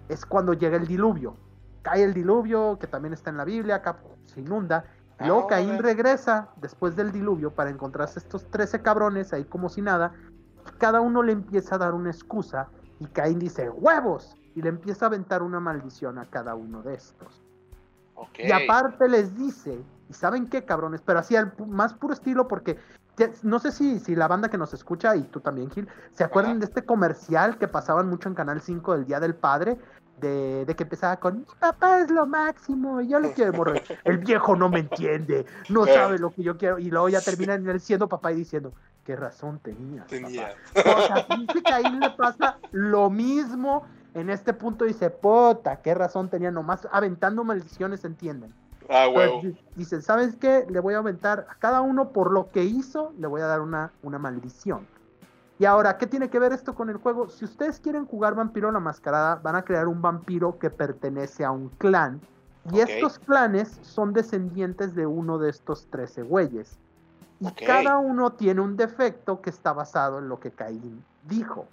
es 0.09 0.25
cuando 0.25 0.53
llega 0.53 0.77
el 0.77 0.87
diluvio. 0.87 1.35
Cae 1.81 2.03
el 2.03 2.13
diluvio, 2.13 2.77
que 2.79 2.87
también 2.87 3.13
está 3.13 3.29
en 3.29 3.37
la 3.37 3.45
Biblia, 3.45 3.75
acá 3.75 3.97
se 4.25 4.41
inunda. 4.41 4.85
Y 5.19 5.25
luego 5.25 5.43
Ah, 5.45 5.47
Caín 5.49 5.79
regresa 5.79 6.49
después 6.57 6.95
del 6.95 7.11
diluvio 7.11 7.51
para 7.51 7.69
encontrarse 7.69 8.19
estos 8.19 8.45
13 8.51 8.81
cabrones 8.81 9.33
ahí 9.33 9.45
como 9.45 9.69
si 9.69 9.81
nada. 9.81 10.13
Y 10.67 10.77
cada 10.77 11.01
uno 11.01 11.23
le 11.23 11.31
empieza 11.31 11.75
a 11.75 11.77
dar 11.77 11.93
una 11.93 12.11
excusa. 12.11 12.67
Y 12.99 13.05
Caín 13.07 13.39
dice, 13.39 13.69
¡huevos! 13.69 14.36
Y 14.57 14.61
le 14.63 14.69
empieza 14.69 15.05
a 15.05 15.09
aventar 15.09 15.43
una 15.43 15.59
maldición 15.59 16.17
a 16.17 16.25
cada 16.25 16.55
uno 16.55 16.81
de 16.81 16.95
estos. 16.95 17.43
Y 18.39 18.51
aparte 18.51 19.07
les 19.07 19.37
dice, 19.37 19.79
¿y 20.09 20.13
saben 20.13 20.47
qué, 20.47 20.65
cabrones? 20.65 21.01
Pero 21.05 21.19
así 21.19 21.35
al 21.35 21.53
más 21.67 21.93
puro 21.93 22.15
estilo, 22.15 22.47
porque 22.47 22.79
no 23.43 23.59
sé 23.59 23.71
si, 23.71 23.99
si 23.99 24.15
la 24.15 24.27
banda 24.27 24.49
que 24.49 24.57
nos 24.57 24.73
escucha, 24.73 25.15
y 25.15 25.21
tú 25.25 25.41
también, 25.41 25.69
Gil, 25.69 25.87
¿se 26.11 26.23
acuerdan 26.23 26.53
Ajá. 26.53 26.59
de 26.61 26.65
este 26.65 26.83
comercial 26.83 27.59
que 27.59 27.67
pasaban 27.67 28.09
mucho 28.09 28.29
en 28.29 28.33
Canal 28.33 28.59
5 28.59 28.93
del 28.95 29.05
Día 29.05 29.19
del 29.19 29.35
Padre? 29.35 29.77
De, 30.19 30.65
de 30.65 30.75
que 30.75 30.81
empezaba 30.81 31.17
con, 31.17 31.37
mi 31.41 31.45
papá 31.59 31.99
es 31.99 32.09
lo 32.09 32.25
máximo, 32.25 32.99
y 32.99 33.09
yo 33.09 33.19
le 33.19 33.33
quiero 33.33 33.53
morrer. 33.53 33.83
El 34.05 34.17
viejo 34.17 34.55
no 34.55 34.69
me 34.69 34.79
entiende, 34.79 35.45
no 35.69 35.85
sabe 35.85 36.17
lo 36.17 36.31
que 36.31 36.41
yo 36.41 36.57
quiero. 36.57 36.79
Y 36.79 36.89
luego 36.89 37.09
ya 37.09 37.21
termina 37.21 37.53
en 37.53 37.69
él 37.69 37.79
siendo 37.79 38.09
papá 38.09 38.31
y 38.31 38.37
diciendo, 38.37 38.73
qué 39.03 39.15
razón 39.15 39.59
tenías, 39.59 40.07
Tenía. 40.07 40.55
papá. 40.73 40.95
O 40.97 41.01
sea, 41.05 41.37
dice 41.37 41.61
que 41.61 41.71
ahí 41.71 41.99
le 41.99 42.09
pasa 42.09 42.57
lo 42.71 43.11
mismo. 43.11 43.85
En 44.17 44.29
este 44.31 44.51
punto 44.53 44.85
dice, 44.85 45.09
puta, 45.11 45.77
qué 45.81 45.93
razón 45.93 46.27
tenía, 46.29 46.49
nomás 46.49 46.87
aventando 46.91 47.43
maldiciones, 47.43 48.03
entienden. 48.03 48.51
Ah, 48.89 49.07
huevo. 49.13 49.41
di- 49.41 49.57
dicen, 49.75 50.01
¿sabes 50.01 50.35
qué? 50.37 50.65
Le 50.69 50.79
voy 50.79 50.95
a 50.95 50.99
aventar 50.99 51.45
a 51.49 51.55
cada 51.55 51.81
uno 51.81 52.09
por 52.09 52.31
lo 52.31 52.49
que 52.49 52.63
hizo, 52.63 53.13
le 53.19 53.27
voy 53.27 53.41
a 53.41 53.45
dar 53.45 53.61
una, 53.61 53.91
una 54.01 54.17
maldición. 54.17 54.87
Y 55.59 55.65
ahora, 55.65 55.97
¿qué 55.97 56.07
tiene 56.07 56.29
que 56.29 56.39
ver 56.39 56.51
esto 56.53 56.73
con 56.73 56.89
el 56.89 56.97
juego? 56.97 57.29
Si 57.29 57.45
ustedes 57.45 57.79
quieren 57.79 58.05
jugar 58.05 58.33
Vampiro 58.33 58.71
la 58.71 58.79
Mascarada, 58.79 59.35
van 59.35 59.55
a 59.55 59.63
crear 59.63 59.87
un 59.87 60.01
vampiro 60.01 60.57
que 60.57 60.69
pertenece 60.69 61.43
a 61.45 61.51
un 61.51 61.69
clan. 61.69 62.19
Y 62.71 62.79
estos 62.79 63.19
clanes 63.19 63.79
son 63.81 64.13
descendientes 64.13 64.95
de 64.95 65.05
uno 65.05 65.37
de 65.37 65.49
estos 65.49 65.87
13 65.91 66.23
güeyes. 66.23 66.77
Y 67.39 67.45
cada 67.67 67.97
uno 67.97 68.31
tiene 68.33 68.61
un 68.61 68.77
defecto 68.77 69.41
que 69.41 69.49
está 69.51 69.73
basado 69.73 70.17
en 70.19 70.27
lo 70.29 70.39
que 70.39 70.51
Caín 70.51 71.03
dijo. 71.27 71.65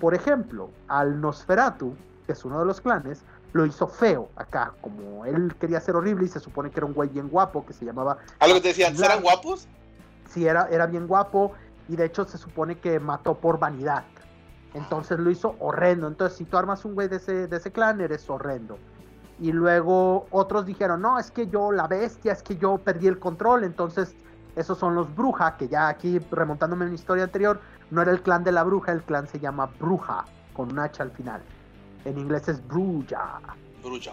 Por 0.00 0.14
ejemplo, 0.14 0.70
al 0.88 1.20
Nosferatu, 1.20 1.94
que 2.26 2.32
es 2.32 2.44
uno 2.44 2.58
de 2.58 2.66
los 2.66 2.80
clanes, 2.80 3.22
lo 3.52 3.64
hizo 3.64 3.86
feo 3.86 4.28
acá, 4.36 4.72
como 4.80 5.24
él 5.24 5.54
quería 5.60 5.80
ser 5.80 5.94
horrible 5.94 6.26
y 6.26 6.28
se 6.28 6.40
supone 6.40 6.70
que 6.70 6.80
era 6.80 6.86
un 6.86 6.92
güey 6.92 7.08
bien 7.08 7.28
guapo 7.28 7.64
que 7.64 7.72
se 7.72 7.84
llamaba... 7.84 8.18
¿Algo 8.40 8.56
que 8.56 8.60
te 8.62 8.68
decían? 8.68 8.96
¿Eran 8.96 9.22
guapos? 9.22 9.68
Sí, 10.28 10.46
era, 10.46 10.68
era 10.70 10.86
bien 10.86 11.06
guapo 11.06 11.52
y 11.88 11.94
de 11.94 12.06
hecho 12.06 12.24
se 12.24 12.36
supone 12.36 12.78
que 12.78 12.98
mató 12.98 13.34
por 13.34 13.60
vanidad. 13.60 14.04
Entonces 14.74 15.20
lo 15.20 15.30
hizo 15.30 15.54
horrendo. 15.60 16.08
Entonces 16.08 16.36
si 16.36 16.44
tú 16.44 16.56
armas 16.56 16.84
un 16.84 16.94
güey 16.94 17.06
de 17.06 17.16
ese, 17.16 17.46
de 17.46 17.56
ese 17.56 17.70
clan, 17.70 18.00
eres 18.00 18.28
horrendo. 18.28 18.76
Y 19.38 19.52
luego 19.52 20.26
otros 20.30 20.66
dijeron, 20.66 21.02
no, 21.02 21.18
es 21.18 21.30
que 21.30 21.46
yo, 21.46 21.70
la 21.70 21.86
bestia, 21.86 22.32
es 22.32 22.42
que 22.42 22.56
yo 22.56 22.78
perdí 22.78 23.06
el 23.06 23.20
control. 23.20 23.62
Entonces 23.62 24.16
esos 24.56 24.78
son 24.78 24.94
los 24.94 25.14
bruja, 25.14 25.56
que 25.56 25.68
ya 25.68 25.88
aquí 25.88 26.18
remontándome 26.30 26.84
a 26.84 26.88
una 26.88 26.94
historia 26.94 27.24
anterior, 27.24 27.60
no 27.94 28.02
era 28.02 28.10
el 28.10 28.20
clan 28.22 28.42
de 28.42 28.52
la 28.52 28.64
bruja, 28.64 28.92
el 28.92 29.02
clan 29.02 29.28
se 29.28 29.38
llama 29.38 29.70
bruja, 29.78 30.24
con 30.52 30.72
un 30.72 30.78
H 30.80 31.00
al 31.00 31.12
final. 31.12 31.40
En 32.04 32.18
inglés 32.18 32.48
es 32.48 32.66
bruja. 32.66 33.40
Bruja. 33.82 34.12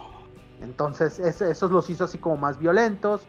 Entonces, 0.61 1.19
esos 1.19 1.71
los 1.71 1.89
hizo 1.89 2.05
así 2.05 2.19
como 2.19 2.37
más 2.37 2.59
violentos. 2.59 3.23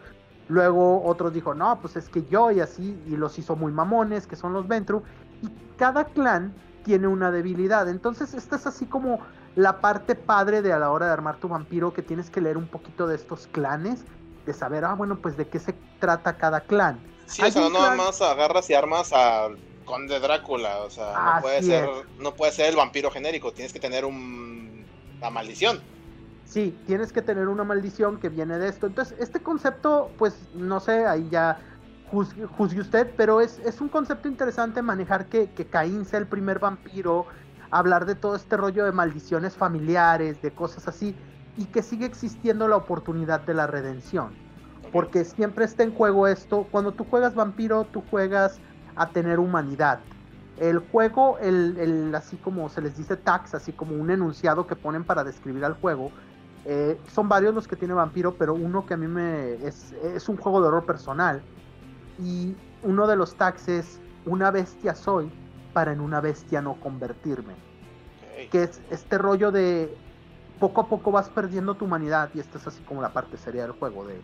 Luego 0.49 1.03
otros 1.05 1.33
dijo, 1.33 1.55
no, 1.55 1.81
pues 1.81 1.97
es 1.97 2.11
que 2.11 2.25
yo 2.27 2.51
y 2.51 2.61
así, 2.61 3.03
y 3.07 3.17
los 3.17 3.39
hizo 3.39 3.57
muy 3.57 3.73
mamones, 3.73 4.27
que 4.27 4.37
son 4.37 4.53
los 4.53 4.69
Ventru. 4.69 5.03
Y 5.41 5.49
cada 5.79 6.05
clan 6.05 6.53
tiene 6.85 7.07
una 7.07 7.31
debilidad. 7.31 7.89
Entonces, 7.89 8.35
esta 8.35 8.57
es 8.57 8.67
así 8.67 8.85
como 8.85 9.21
la 9.57 9.81
parte 9.81 10.15
padre 10.15 10.61
de 10.61 10.75
a 10.75 10.79
la 10.79 10.91
hora 10.91 11.07
de 11.07 11.13
armar 11.13 11.37
tu 11.37 11.49
vampiro, 11.49 11.95
que 11.95 12.03
tienes 12.03 12.29
que 12.29 12.43
leer 12.43 12.59
un 12.59 12.69
poquito 12.69 13.07
de 13.07 13.15
estos 13.15 13.47
clanes, 13.47 14.05
de 14.45 14.53
saber, 14.53 14.85
ah, 14.85 14.95
bueno, 14.95 15.17
pues 15.17 15.39
de 15.39 15.49
qué 15.49 15.59
se 15.59 15.75
trata 15.99 16.37
cada 16.37 16.61
clan. 16.61 17.01
Sí, 17.25 17.43
o 17.43 17.51
sea, 17.51 17.63
no 17.63 17.71
nada 17.71 17.95
más 17.95 18.21
agarras 18.21 18.69
y 18.69 18.75
armas 18.75 19.13
a 19.15 19.49
Conde 19.85 20.21
Drácula, 20.21 20.79
o 20.79 20.91
sea, 20.91 21.35
no 21.37 21.43
puede, 21.43 21.63
ser, 21.63 21.89
no 22.19 22.35
puede 22.35 22.53
ser 22.53 22.71
el 22.71 22.77
vampiro 22.77 23.11
genérico, 23.11 23.53
tienes 23.53 23.73
que 23.73 23.81
tener 23.81 24.05
un, 24.05 24.85
una 25.19 25.31
maldición. 25.31 25.81
Sí, 26.45 26.77
tienes 26.87 27.13
que 27.13 27.23
tener 27.23 27.49
una 27.49 27.65
maldición 27.65 28.19
que 28.19 28.29
viene 28.29 28.59
de 28.59 28.69
esto. 28.69 28.87
Entonces, 28.87 29.17
este 29.19 29.41
concepto, 29.41 30.11
pues, 30.19 30.35
no 30.55 30.81
sé, 30.81 31.07
ahí 31.07 31.29
ya 31.31 31.59
juzgue, 32.11 32.81
usted, 32.81 33.11
pero 33.17 33.41
es, 33.41 33.59
es, 33.65 33.81
un 33.81 33.89
concepto 33.89 34.29
interesante 34.29 34.83
manejar 34.83 35.27
que, 35.27 35.51
que 35.51 35.65
Caín 35.65 36.05
sea 36.05 36.19
el 36.19 36.27
primer 36.27 36.59
vampiro, 36.59 37.27
hablar 37.71 38.05
de 38.05 38.15
todo 38.15 38.37
este 38.37 38.59
rollo 38.59 38.85
de 38.85 38.93
maldiciones 38.93 39.55
familiares, 39.55 40.43
de 40.43 40.51
cosas 40.51 40.87
así, 40.89 41.17
y 41.57 41.65
que 41.67 41.83
sigue 41.83 42.05
existiendo 42.05 42.69
la 42.69 42.77
oportunidad 42.77 43.41
de 43.41 43.55
la 43.55 43.67
redención. 43.67 44.35
Porque 44.93 45.25
siempre 45.25 45.65
está 45.65 45.85
en 45.85 45.95
juego 45.95 46.27
esto, 46.27 46.67
cuando 46.71 46.93
tú 46.93 47.05
juegas 47.05 47.35
vampiro, 47.35 47.85
tú 47.85 48.03
juegas 48.11 48.61
a 48.97 49.11
tener 49.11 49.39
humanidad. 49.39 50.01
El 50.59 50.79
juego, 50.79 51.39
el, 51.39 51.77
el, 51.79 52.15
así 52.15 52.37
como 52.37 52.69
se 52.69 52.83
les 52.83 52.97
dice 52.97 53.17
tax, 53.17 53.55
así 53.55 53.73
como 53.73 53.95
un 53.95 54.11
enunciado 54.11 54.67
que 54.67 54.77
ponen 54.77 55.05
para 55.05 55.25
describir 55.25 55.65
al 55.65 55.75
juego, 55.75 56.11
eh, 56.65 56.99
son 57.13 57.29
varios 57.29 57.55
los 57.55 57.67
que 57.67 57.77
tiene 57.77 57.95
Vampiro, 57.95 58.35
pero 58.35 58.55
uno 58.55 58.87
que 58.87 58.95
a 58.95 58.97
mí 58.97 59.09
me 59.09 59.55
es, 59.67 59.93
es 59.93 60.29
un 60.29 60.37
juego 60.37 60.61
de 60.61 60.69
horror 60.69 60.85
personal. 60.85 61.43
Y 62.19 62.55
uno 62.83 63.07
de 63.07 63.17
los 63.17 63.35
tags 63.35 63.69
es 63.69 64.01
una 64.27 64.51
bestia 64.51 64.95
soy 64.95 65.31
para 65.73 65.93
en 65.93 66.01
una 66.01 66.21
bestia 66.21 66.61
no 66.63 66.75
convertirme. 66.75 67.55
Que 68.51 68.65
es 68.65 68.81
este 68.91 69.19
rollo 69.19 69.51
de 69.51 69.97
poco 70.59 70.83
a 70.83 70.87
poco 70.87 71.11
vas 71.11 71.29
perdiendo 71.29 71.75
tu 71.75 71.87
humanidad 71.87 72.31
y 72.35 72.41
esta 72.41 72.59
es 72.59 72.67
así 72.67 72.83
como 72.85 73.03
la 73.03 73.13
parte 73.13 73.37
seria 73.37 73.63
del 73.63 73.73
juego 73.73 74.05
de 74.05 74.21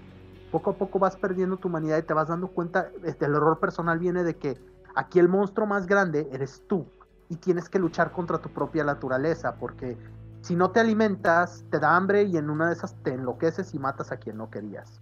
poco 0.51 0.71
a 0.71 0.75
poco 0.75 0.99
vas 0.99 1.17
perdiendo 1.17 1.57
tu 1.57 1.69
humanidad 1.69 1.99
y 1.99 2.03
te 2.03 2.15
vas 2.15 2.29
dando 2.29 2.49
cuenta, 2.49 2.91
este, 3.05 3.27
el 3.27 3.35
error 3.35 3.59
personal 3.59 3.99
viene 3.99 4.25
de 4.25 4.37
que 4.37 4.61
aquí 4.95 5.19
el 5.19 5.29
monstruo 5.29 5.67
más 5.67 5.87
grande 5.87 6.29
eres 6.33 6.63
tú 6.67 6.87
y 7.29 7.37
tienes 7.37 7.69
que 7.69 7.79
luchar 7.79 8.13
contra 8.13 8.39
tu 8.39 8.49
propia 8.49 8.85
naturaleza 8.85 9.57
porque 9.57 9.99
si 10.41 10.57
no 10.57 10.71
te 10.71 10.81
alimentas 10.81 11.65
te 11.71 11.79
da 11.79 11.97
hambre 11.97 12.23
y 12.25 12.37
en 12.37 12.51
una 12.51 12.69
de 12.69 12.75
esas 12.75 12.95
te 13.03 13.13
enloqueces 13.13 13.75
y 13.75 13.79
matas 13.79 14.13
a 14.13 14.17
quien 14.17 14.37
no 14.37 14.51
querías. 14.51 15.01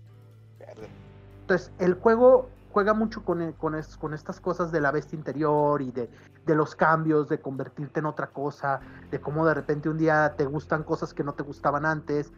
Entonces 1.42 1.70
el 1.78 1.94
juego 1.94 2.48
juega 2.72 2.92
mucho 2.92 3.24
con, 3.24 3.52
con, 3.52 3.74
con, 3.98 4.14
estas 4.14 4.40
cosas 4.40 4.72
de 4.72 4.80
la 4.80 4.90
bestia 4.90 5.16
interior 5.16 5.80
y 5.80 5.92
de, 5.92 6.10
de, 6.44 6.54
los 6.54 6.74
cambios, 6.74 7.28
de 7.28 7.40
convertirte 7.40 8.00
en 8.00 8.06
otra 8.06 8.26
cosa, 8.26 8.80
de 9.10 9.18
cómo 9.20 9.46
de 9.46 9.54
repente 9.54 9.88
un 9.88 9.96
día 9.96 10.34
te 10.36 10.44
gustan 10.44 10.82
cosas 10.82 11.14
que 11.14 11.24
no 11.24 11.32
te 11.32 11.42
gustaban 11.42 11.86
antes 11.86 12.32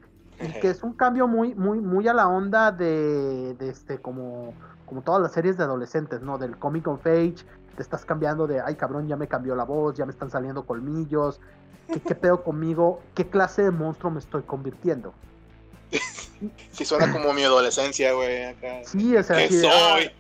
que 0.60 0.70
es 0.70 0.82
un 0.82 0.92
cambio 0.92 1.26
muy, 1.26 1.54
muy, 1.54 1.80
muy 1.80 2.06
a 2.08 2.14
la 2.14 2.28
onda 2.28 2.70
de, 2.70 3.54
de, 3.54 3.68
este, 3.68 3.98
como, 3.98 4.54
como 4.86 5.02
todas 5.02 5.20
las 5.20 5.32
series 5.32 5.56
de 5.56 5.64
adolescentes, 5.64 6.22
¿no? 6.22 6.38
Del 6.38 6.56
comic 6.56 6.86
of 6.86 7.04
age, 7.06 7.36
te 7.76 7.82
estás 7.82 8.04
cambiando 8.04 8.46
de, 8.46 8.60
ay 8.60 8.76
cabrón, 8.76 9.08
ya 9.08 9.16
me 9.16 9.28
cambió 9.28 9.54
la 9.54 9.64
voz, 9.64 9.96
ya 9.96 10.06
me 10.06 10.12
están 10.12 10.30
saliendo 10.30 10.64
colmillos, 10.64 11.40
¿qué, 11.92 12.00
qué 12.00 12.14
pedo 12.14 12.42
conmigo? 12.42 13.00
¿Qué 13.14 13.28
clase 13.28 13.62
de 13.62 13.70
monstruo 13.70 14.12
me 14.12 14.20
estoy 14.20 14.42
convirtiendo? 14.42 15.12
Sí, 16.70 16.84
suena 16.84 17.10
como 17.12 17.32
mi 17.32 17.42
adolescencia, 17.42 18.12
güey. 18.12 18.54
Sí, 18.84 19.16
o 19.16 19.22
sea, 19.24 19.48
¿Qué 19.48 19.60
soy? 19.60 20.10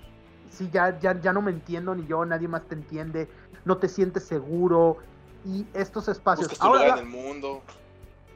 sí, 0.50 0.68
ya, 0.72 0.98
ya, 0.98 1.20
ya 1.20 1.32
no 1.32 1.40
me 1.40 1.52
entiendo 1.52 1.94
ni 1.94 2.04
yo, 2.08 2.24
nadie 2.24 2.48
más 2.48 2.64
te 2.64 2.74
entiende, 2.74 3.28
no 3.64 3.76
te 3.78 3.88
sientes 3.88 4.24
seguro. 4.24 4.96
Y 5.44 5.64
estos 5.72 6.08
espacios. 6.08 6.48
Ahora, 6.58 6.94
en 6.94 6.98
el 6.98 7.06
mundo. 7.06 7.62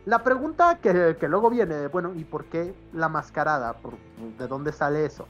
La 0.04 0.24
pregunta 0.24 0.78
que, 0.82 1.16
luego 1.28 1.48
viene, 1.48 1.86
bueno, 1.86 2.12
¿y 2.16 2.24
por 2.24 2.46
qué 2.46 2.74
la 2.92 3.08
mascarada? 3.08 3.76
¿De 4.38 4.48
dónde 4.48 4.72
sale 4.72 5.04
eso? 5.04 5.28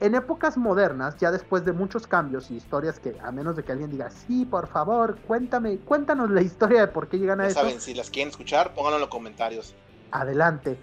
En 0.00 0.14
épocas 0.14 0.56
modernas, 0.56 1.18
ya 1.18 1.30
después 1.30 1.66
de 1.66 1.72
muchos 1.72 2.06
cambios 2.06 2.50
y 2.50 2.56
historias 2.56 2.98
que, 2.98 3.14
a 3.22 3.30
menos 3.30 3.56
de 3.56 3.62
que 3.62 3.72
alguien 3.72 3.90
diga, 3.90 4.10
sí, 4.10 4.46
por 4.46 4.66
favor, 4.68 5.18
cuéntame, 5.26 5.76
cuéntanos 5.78 6.30
la 6.30 6.40
historia 6.40 6.80
de 6.80 6.86
por 6.88 7.08
qué 7.08 7.18
llegan 7.18 7.42
a 7.42 7.46
eso. 7.46 7.60
saben, 7.60 7.78
si 7.78 7.92
las 7.92 8.08
quieren 8.08 8.30
escuchar, 8.30 8.72
pónganlo 8.72 8.96
en 8.96 9.00
los 9.02 9.10
comentarios. 9.10 9.74
Adelante. 10.12 10.78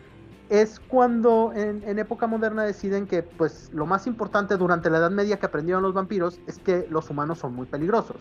Es 0.50 0.80
cuando 0.80 1.52
en, 1.56 1.84
en, 1.84 1.98
época 1.98 2.28
moderna 2.28 2.64
deciden 2.64 3.08
que, 3.08 3.24
pues, 3.24 3.72
lo 3.74 3.88
más 3.88 4.06
importante 4.06 4.56
durante 4.58 4.92
la 4.92 5.00
Edad 5.00 5.12
Media 5.12 5.40
que 5.40 5.48
aprendieron 5.48 5.82
los 5.82 5.94
vampiros 5.96 6.40
es 6.46 6.60
que 6.60 6.86
los 6.92 7.10
humanos 7.10 7.40
son 7.40 7.56
muy 7.56 7.66
peligrosos. 7.66 8.18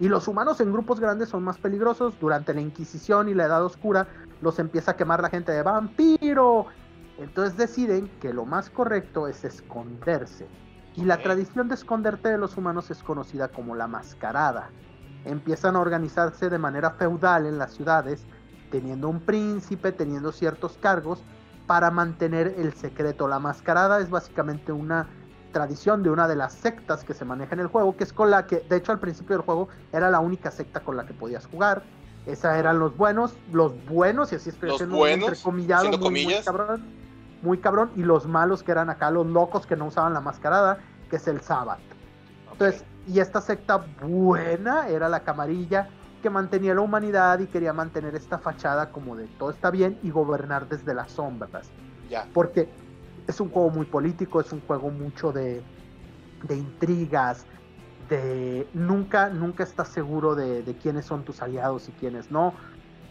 Y 0.00 0.08
los 0.08 0.28
humanos 0.28 0.60
en 0.60 0.72
grupos 0.72 1.00
grandes 1.00 1.28
son 1.28 1.42
más 1.42 1.58
peligrosos. 1.58 2.14
Durante 2.20 2.54
la 2.54 2.60
Inquisición 2.60 3.28
y 3.28 3.34
la 3.34 3.46
Edad 3.46 3.64
Oscura 3.64 4.06
los 4.40 4.58
empieza 4.58 4.92
a 4.92 4.96
quemar 4.96 5.22
la 5.22 5.30
gente 5.30 5.52
de 5.52 5.62
vampiro. 5.62 6.66
Entonces 7.18 7.56
deciden 7.56 8.08
que 8.20 8.32
lo 8.32 8.44
más 8.44 8.70
correcto 8.70 9.26
es 9.28 9.44
esconderse. 9.44 10.46
Y 10.94 11.04
la 11.04 11.18
tradición 11.18 11.68
de 11.68 11.74
esconderte 11.74 12.28
de 12.28 12.38
los 12.38 12.56
humanos 12.56 12.90
es 12.90 13.02
conocida 13.02 13.48
como 13.48 13.74
la 13.74 13.86
mascarada. 13.86 14.70
Empiezan 15.24 15.76
a 15.76 15.80
organizarse 15.80 16.48
de 16.48 16.58
manera 16.58 16.92
feudal 16.92 17.46
en 17.46 17.58
las 17.58 17.72
ciudades, 17.72 18.26
teniendo 18.70 19.08
un 19.08 19.20
príncipe, 19.20 19.92
teniendo 19.92 20.32
ciertos 20.32 20.76
cargos, 20.78 21.22
para 21.66 21.90
mantener 21.90 22.54
el 22.56 22.72
secreto. 22.72 23.28
La 23.28 23.38
mascarada 23.38 24.00
es 24.00 24.10
básicamente 24.10 24.72
una 24.72 25.06
tradición 25.52 26.02
de 26.02 26.10
una 26.10 26.28
de 26.28 26.36
las 26.36 26.52
sectas 26.54 27.04
que 27.04 27.14
se 27.14 27.24
maneja 27.24 27.54
en 27.54 27.60
el 27.60 27.66
juego, 27.66 27.96
que 27.96 28.04
es 28.04 28.12
con 28.12 28.30
la 28.30 28.46
que, 28.46 28.60
de 28.68 28.76
hecho, 28.76 28.92
al 28.92 29.00
principio 29.00 29.36
del 29.36 29.44
juego 29.44 29.68
era 29.92 30.10
la 30.10 30.20
única 30.20 30.50
secta 30.50 30.80
con 30.80 30.96
la 30.96 31.06
que 31.06 31.14
podías 31.14 31.46
jugar. 31.46 31.82
Esa 32.26 32.58
eran 32.58 32.78
los 32.78 32.96
buenos, 32.96 33.34
los 33.52 33.72
buenos, 33.86 34.32
y 34.32 34.36
así 34.36 34.50
estoy 34.50 34.70
los 34.70 34.88
buenos, 34.88 35.28
entrecomillado, 35.28 35.98
muy, 35.98 36.24
muy, 36.24 36.34
cabrón, 36.44 36.84
muy 37.42 37.58
cabrón, 37.58 37.90
y 37.96 38.02
los 38.02 38.26
malos 38.26 38.62
que 38.62 38.72
eran 38.72 38.90
acá, 38.90 39.10
los 39.10 39.26
locos 39.26 39.66
que 39.66 39.76
no 39.76 39.86
usaban 39.86 40.12
la 40.12 40.20
mascarada, 40.20 40.78
que 41.08 41.16
es 41.16 41.26
el 41.26 41.40
Sabbath. 41.40 41.80
Entonces, 42.52 42.84
y 43.06 43.20
esta 43.20 43.40
secta 43.40 43.86
buena 44.02 44.88
era 44.88 45.08
la 45.08 45.20
camarilla 45.20 45.88
que 46.22 46.28
mantenía 46.28 46.74
la 46.74 46.80
humanidad 46.80 47.38
y 47.38 47.46
quería 47.46 47.72
mantener 47.72 48.14
esta 48.14 48.38
fachada 48.38 48.90
como 48.90 49.16
de 49.16 49.26
todo 49.38 49.50
está 49.50 49.70
bien 49.70 49.98
y 50.02 50.10
gobernar 50.10 50.68
desde 50.68 50.92
las 50.92 51.12
sombras. 51.12 51.70
Ya. 52.10 52.26
Porque 52.34 52.68
es 53.26 53.40
un 53.40 53.50
juego 53.50 53.70
muy 53.70 53.86
político, 53.86 54.40
es 54.40 54.52
un 54.52 54.60
juego 54.62 54.90
mucho 54.90 55.32
de, 55.32 55.62
de 56.42 56.56
intrigas, 56.56 57.46
nunca, 58.74 59.28
nunca 59.28 59.64
estás 59.64 59.88
seguro 59.88 60.34
de, 60.34 60.62
de, 60.62 60.74
quiénes 60.76 61.06
son 61.06 61.24
tus 61.24 61.42
aliados 61.42 61.88
y 61.88 61.92
quiénes 61.92 62.30
no. 62.30 62.54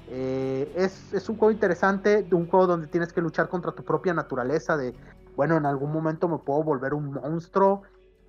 Eh, 0.09 0.71
es, 0.75 1.13
es, 1.13 1.27
un 1.29 1.37
juego 1.37 1.51
interesante, 1.51 2.25
un 2.31 2.47
juego 2.47 2.67
donde 2.67 2.87
tienes 2.87 3.11
que 3.13 3.21
luchar 3.21 3.49
contra 3.49 3.71
tu 3.73 3.83
propia 3.83 4.13
naturaleza, 4.13 4.77
de, 4.77 4.95
bueno, 5.35 5.57
en 5.57 5.65
algún 5.65 5.91
momento 5.91 6.27
me 6.27 6.37
puedo 6.37 6.63
volver 6.63 6.93
un 6.93 7.13
monstruo. 7.13 7.83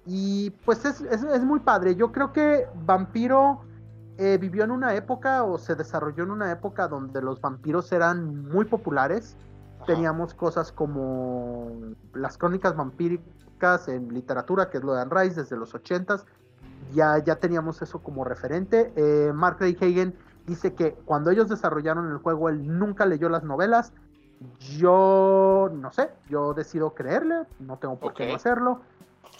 Y 0.06 0.50
pues 0.64 0.84
es, 0.84 1.00
es, 1.02 1.22
es 1.22 1.42
muy 1.42 1.60
padre. 1.60 1.94
Yo 1.94 2.12
creo 2.12 2.32
que 2.32 2.66
Vampiro 2.86 3.60
eh, 4.16 4.38
vivió 4.40 4.64
en 4.64 4.70
una 4.70 4.94
época 4.94 5.44
o 5.44 5.58
se 5.58 5.74
desarrolló 5.74 6.24
en 6.24 6.30
una 6.30 6.50
época 6.50 6.88
donde 6.88 7.22
los 7.22 7.40
vampiros 7.40 7.92
eran 7.92 8.48
muy 8.48 8.64
populares 8.64 9.36
teníamos 9.86 10.34
cosas 10.34 10.70
como 10.70 11.94
las 12.14 12.36
crónicas 12.36 12.76
vampíricas 12.76 13.88
en 13.88 14.12
literatura, 14.12 14.70
que 14.70 14.78
es 14.78 14.84
lo 14.84 14.94
de 14.94 15.00
Anne 15.00 15.10
Rice 15.14 15.40
desde 15.40 15.56
los 15.56 15.74
80 15.74 16.24
ya, 16.93 17.18
ya 17.18 17.36
teníamos 17.36 17.82
eso 17.82 18.01
como 18.01 18.24
referente. 18.24 18.93
Eh, 18.97 19.32
Mark 19.32 19.57
Ray 19.61 19.76
Hagen 19.80 20.14
dice 20.47 20.74
que 20.74 20.93
cuando 21.05 21.30
ellos 21.30 21.49
desarrollaron 21.49 22.11
el 22.11 22.18
juego, 22.18 22.49
él 22.49 22.78
nunca 22.78 23.07
leyó 23.07 23.28
las 23.28 23.43
novelas. 23.45 23.93
Yo 24.76 25.70
no 25.72 25.93
sé, 25.93 26.11
yo 26.28 26.55
decido 26.55 26.95
creerle, 26.95 27.45
no 27.59 27.76
tengo 27.78 27.99
por 27.99 28.14
qué 28.14 28.28
no 28.28 28.36
hacerlo. 28.36 28.80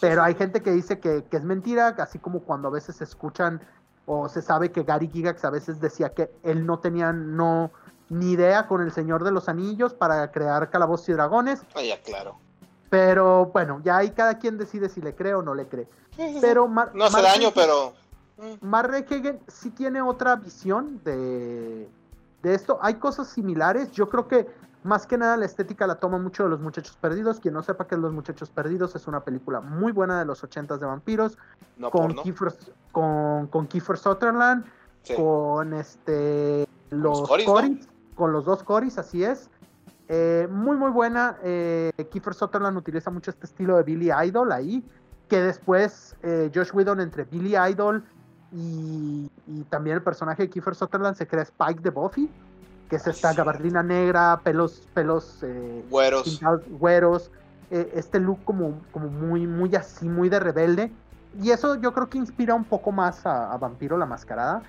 Pero 0.01 0.23
hay 0.23 0.35
gente 0.35 0.61
que 0.61 0.71
dice 0.71 0.99
que, 0.99 1.23
que, 1.23 1.37
es 1.37 1.43
mentira, 1.43 1.87
así 1.99 2.19
como 2.19 2.41
cuando 2.41 2.67
a 2.67 2.71
veces 2.71 2.97
se 2.97 3.03
escuchan 3.03 3.61
o 4.05 4.29
se 4.29 4.41
sabe 4.41 4.71
que 4.71 4.83
Gary 4.83 5.07
Gigax 5.07 5.43
a 5.45 5.49
veces 5.49 5.79
decía 5.79 6.13
que 6.13 6.31
él 6.43 6.65
no 6.65 6.79
tenía 6.79 7.13
no 7.13 7.71
ni 8.09 8.31
idea 8.31 8.67
con 8.67 8.81
el 8.81 8.91
Señor 8.91 9.23
de 9.23 9.31
los 9.31 9.47
Anillos 9.49 9.93
para 9.93 10.31
crear 10.31 10.69
calabozos 10.69 11.09
y 11.09 11.13
dragones. 11.13 11.61
Ah, 11.75 11.81
ya, 11.81 12.01
claro. 12.01 12.37
Pero 12.89 13.47
bueno, 13.47 13.81
ya 13.83 13.97
ahí 13.97 14.11
cada 14.11 14.39
quien 14.39 14.57
decide 14.57 14.89
si 14.89 15.01
le 15.01 15.15
cree 15.15 15.33
o 15.33 15.41
no 15.41 15.53
le 15.53 15.67
cree. 15.67 15.87
Pero 16.41 16.67
no 16.67 17.05
hace 17.05 17.21
daño, 17.21 17.51
pero. 17.53 17.93
Mm. 18.37 18.65
Mark 18.65 19.05
sí 19.47 19.69
tiene 19.71 20.01
otra 20.01 20.35
visión 20.37 21.01
de, 21.03 21.89
de 22.41 22.55
esto. 22.55 22.79
Hay 22.81 22.95
cosas 22.95 23.27
similares. 23.27 23.91
Yo 23.91 24.09
creo 24.09 24.27
que 24.27 24.47
más 24.83 25.05
que 25.05 25.17
nada 25.17 25.35
la 25.37 25.45
estética 25.45 25.85
la 25.85 25.95
toma 25.95 26.17
mucho 26.17 26.43
de 26.43 26.49
Los 26.49 26.61
Muchachos 26.61 26.97
Perdidos. 26.99 27.39
Quien 27.39 27.53
no 27.53 27.63
sepa 27.63 27.85
qué 27.85 27.95
es 27.95 28.01
Los 28.01 28.13
Muchachos 28.13 28.49
Perdidos 28.49 28.95
es 28.95 29.07
una 29.07 29.19
película 29.21 29.61
muy 29.61 29.91
buena 29.91 30.19
de 30.19 30.25
los 30.25 30.43
ochentas 30.43 30.79
de 30.79 30.85
vampiros. 30.85 31.37
con, 31.91 32.15
Kiefer, 32.15 32.53
con, 32.91 33.47
con 33.47 33.67
Kiefer 33.67 33.97
Sutherland. 33.97 34.65
Con 35.15 35.73
este 35.73 36.67
los 36.89 37.27
Coris, 37.27 37.87
con 38.15 38.31
los 38.31 38.45
dos 38.45 38.63
Coris, 38.63 38.97
así 38.97 39.23
es. 39.23 39.49
Eh, 40.09 40.47
muy, 40.49 40.75
muy 40.75 40.89
buena. 40.89 41.37
Eh, 41.43 41.91
Kiefer 42.11 42.33
Sutherland 42.33 42.75
utiliza 42.75 43.11
mucho 43.11 43.29
este 43.29 43.45
estilo 43.45 43.77
de 43.77 43.83
Billy 43.83 44.09
Idol 44.25 44.51
ahí, 44.51 44.83
que 45.27 45.39
después 45.39 46.15
eh, 46.23 46.51
Josh 46.53 46.71
Whedon 46.73 46.99
entre 46.99 47.25
Billy 47.25 47.55
Idol 47.55 48.03
y, 48.51 49.29
también 49.69 49.97
el 49.97 50.01
personaje 50.01 50.43
de 50.43 50.49
Kiefer 50.49 50.73
Sutherland 50.73 51.15
se 51.15 51.27
crea 51.27 51.43
Spike 51.43 51.81
de 51.81 51.91
Buffy, 51.91 52.27
que 52.89 52.95
es 52.95 53.05
esta 53.05 53.33
gabardina 53.33 53.83
negra, 53.83 54.41
pelos, 54.43 54.81
pelos 54.95 55.45
güeros, 55.91 56.41
güeros 56.79 57.31
este 57.69 58.19
look 58.19 58.43
como, 58.45 58.81
como 58.91 59.09
muy, 59.09 59.45
muy 59.45 59.75
así, 59.75 60.09
muy 60.09 60.27
de 60.27 60.39
rebelde. 60.39 60.91
Y 61.39 61.51
eso 61.51 61.79
yo 61.79 61.93
creo 61.93 62.09
que 62.09 62.17
inspira 62.17 62.55
un 62.55 62.63
poco 62.63 62.91
más 62.91 63.23
a 63.27 63.55
Vampiro 63.57 63.95
la 63.95 64.07
Mascarada. 64.07 64.63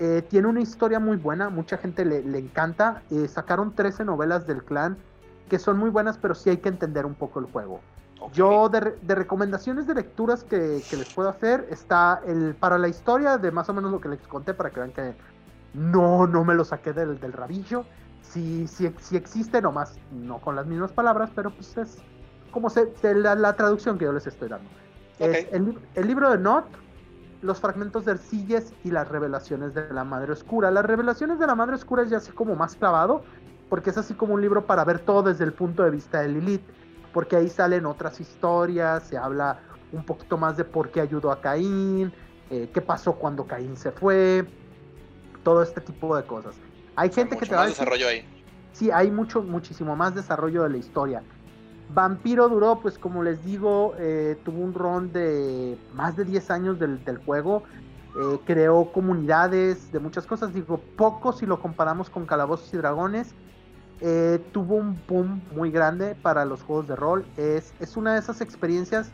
Eh, 0.00 0.22
tiene 0.28 0.48
una 0.48 0.60
historia 0.60 0.98
muy 0.98 1.16
buena, 1.16 1.50
mucha 1.50 1.78
gente 1.78 2.04
le, 2.04 2.38
encanta. 2.38 3.02
Eh, 3.10 3.28
sacaron 3.28 3.74
13 3.74 4.04
novelas 4.04 4.46
del 4.46 4.64
clan 4.64 4.96
que 5.48 5.58
son 5.58 5.78
muy 5.78 5.90
buenas, 5.90 6.18
pero 6.18 6.34
sí 6.34 6.50
hay 6.50 6.56
que 6.56 6.68
entender 6.68 7.06
un 7.06 7.14
poco 7.14 7.38
el 7.38 7.46
juego. 7.46 7.80
Yo 8.32 8.70
de, 8.70 8.96
recomendaciones 9.14 9.86
de 9.86 9.94
lecturas 9.94 10.42
que, 10.42 10.82
les 10.90 11.14
puedo 11.14 11.28
hacer 11.28 11.66
está 11.70 12.22
el 12.26 12.54
para 12.54 12.78
la 12.78 12.88
historia 12.88 13.36
de 13.36 13.50
más 13.50 13.68
o 13.68 13.74
menos 13.74 13.92
lo 13.92 14.00
que 14.00 14.08
les 14.08 14.20
conté 14.20 14.54
para 14.54 14.70
que 14.70 14.80
vean 14.80 14.92
que 14.92 15.14
no, 15.74 16.26
no 16.26 16.44
me 16.44 16.54
lo 16.54 16.64
saqué 16.64 16.92
del, 16.92 17.20
del 17.20 17.32
rabillo. 17.32 17.84
Sí, 18.22 18.66
sí, 18.66 18.90
sí 18.98 19.16
existe, 19.16 19.60
nomás 19.60 19.96
no 20.10 20.38
con 20.38 20.56
las 20.56 20.66
mismas 20.66 20.92
palabras, 20.92 21.30
pero 21.34 21.50
pues 21.50 21.76
es 21.76 21.98
como 22.50 22.70
se, 22.70 22.90
la, 23.14 23.52
traducción 23.54 23.98
que 23.98 24.06
yo 24.06 24.12
les 24.12 24.26
estoy 24.26 24.48
dando. 24.48 24.70
el, 25.18 25.78
el 25.94 26.06
libro 26.06 26.30
de 26.30 26.38
Not 26.38 26.64
los 27.44 27.60
fragmentos 27.60 28.06
de 28.06 28.12
Ercilles 28.12 28.72
y 28.84 28.90
las 28.90 29.06
revelaciones 29.08 29.74
de 29.74 29.92
la 29.92 30.02
Madre 30.02 30.32
Oscura. 30.32 30.70
Las 30.70 30.84
revelaciones 30.84 31.38
de 31.38 31.46
la 31.46 31.54
Madre 31.54 31.74
Oscura 31.74 32.02
es 32.02 32.10
ya 32.10 32.16
así 32.16 32.32
como 32.32 32.56
más 32.56 32.74
clavado, 32.74 33.22
porque 33.68 33.90
es 33.90 33.98
así 33.98 34.14
como 34.14 34.34
un 34.34 34.40
libro 34.40 34.66
para 34.66 34.84
ver 34.84 35.00
todo 35.00 35.24
desde 35.24 35.44
el 35.44 35.52
punto 35.52 35.82
de 35.84 35.90
vista 35.90 36.22
de 36.22 36.28
Lilith, 36.28 36.64
porque 37.12 37.36
ahí 37.36 37.48
salen 37.48 37.84
otras 37.86 38.18
historias, 38.20 39.04
se 39.04 39.18
habla 39.18 39.60
un 39.92 40.04
poquito 40.04 40.38
más 40.38 40.56
de 40.56 40.64
por 40.64 40.90
qué 40.90 41.02
ayudó 41.02 41.30
a 41.30 41.40
Caín, 41.40 42.12
eh, 42.50 42.70
qué 42.72 42.80
pasó 42.80 43.14
cuando 43.14 43.46
Caín 43.46 43.76
se 43.76 43.92
fue, 43.92 44.46
todo 45.42 45.62
este 45.62 45.80
tipo 45.82 46.16
de 46.16 46.24
cosas. 46.24 46.56
Hay 46.96 47.12
gente 47.12 47.36
que 47.36 47.46
te 47.46 47.54
va 47.54 47.64
a 47.64 47.66
desarrollo 47.66 48.08
ahí. 48.08 48.26
Sí, 48.72 48.90
hay 48.90 49.10
mucho, 49.10 49.42
muchísimo 49.42 49.94
más 49.94 50.14
desarrollo 50.14 50.62
de 50.62 50.70
la 50.70 50.76
historia. 50.78 51.22
Vampiro 51.90 52.48
duró, 52.48 52.80
pues 52.80 52.98
como 52.98 53.22
les 53.22 53.44
digo, 53.44 53.94
eh, 53.98 54.36
tuvo 54.44 54.62
un 54.62 54.74
ron 54.74 55.12
de 55.12 55.78
más 55.94 56.16
de 56.16 56.24
10 56.24 56.50
años 56.50 56.78
del, 56.78 56.98
juego. 57.24 57.62
Eh, 58.20 58.38
creó 58.44 58.92
comunidades 58.92 59.92
de 59.92 59.98
muchas 59.98 60.26
cosas. 60.26 60.52
Digo, 60.54 60.80
poco 60.96 61.32
si 61.32 61.46
lo 61.46 61.60
comparamos 61.60 62.10
con 62.10 62.26
Calabozos 62.26 62.72
y 62.72 62.76
Dragones. 62.76 63.34
Eh, 64.00 64.40
tuvo 64.52 64.76
un 64.76 65.00
boom 65.08 65.42
muy 65.54 65.70
grande 65.70 66.14
para 66.14 66.44
los 66.44 66.62
juegos 66.62 66.88
de 66.88 66.96
rol. 66.96 67.24
Es, 67.36 67.74
es 67.80 67.96
una 67.96 68.14
de 68.14 68.20
esas 68.20 68.40
experiencias 68.40 69.10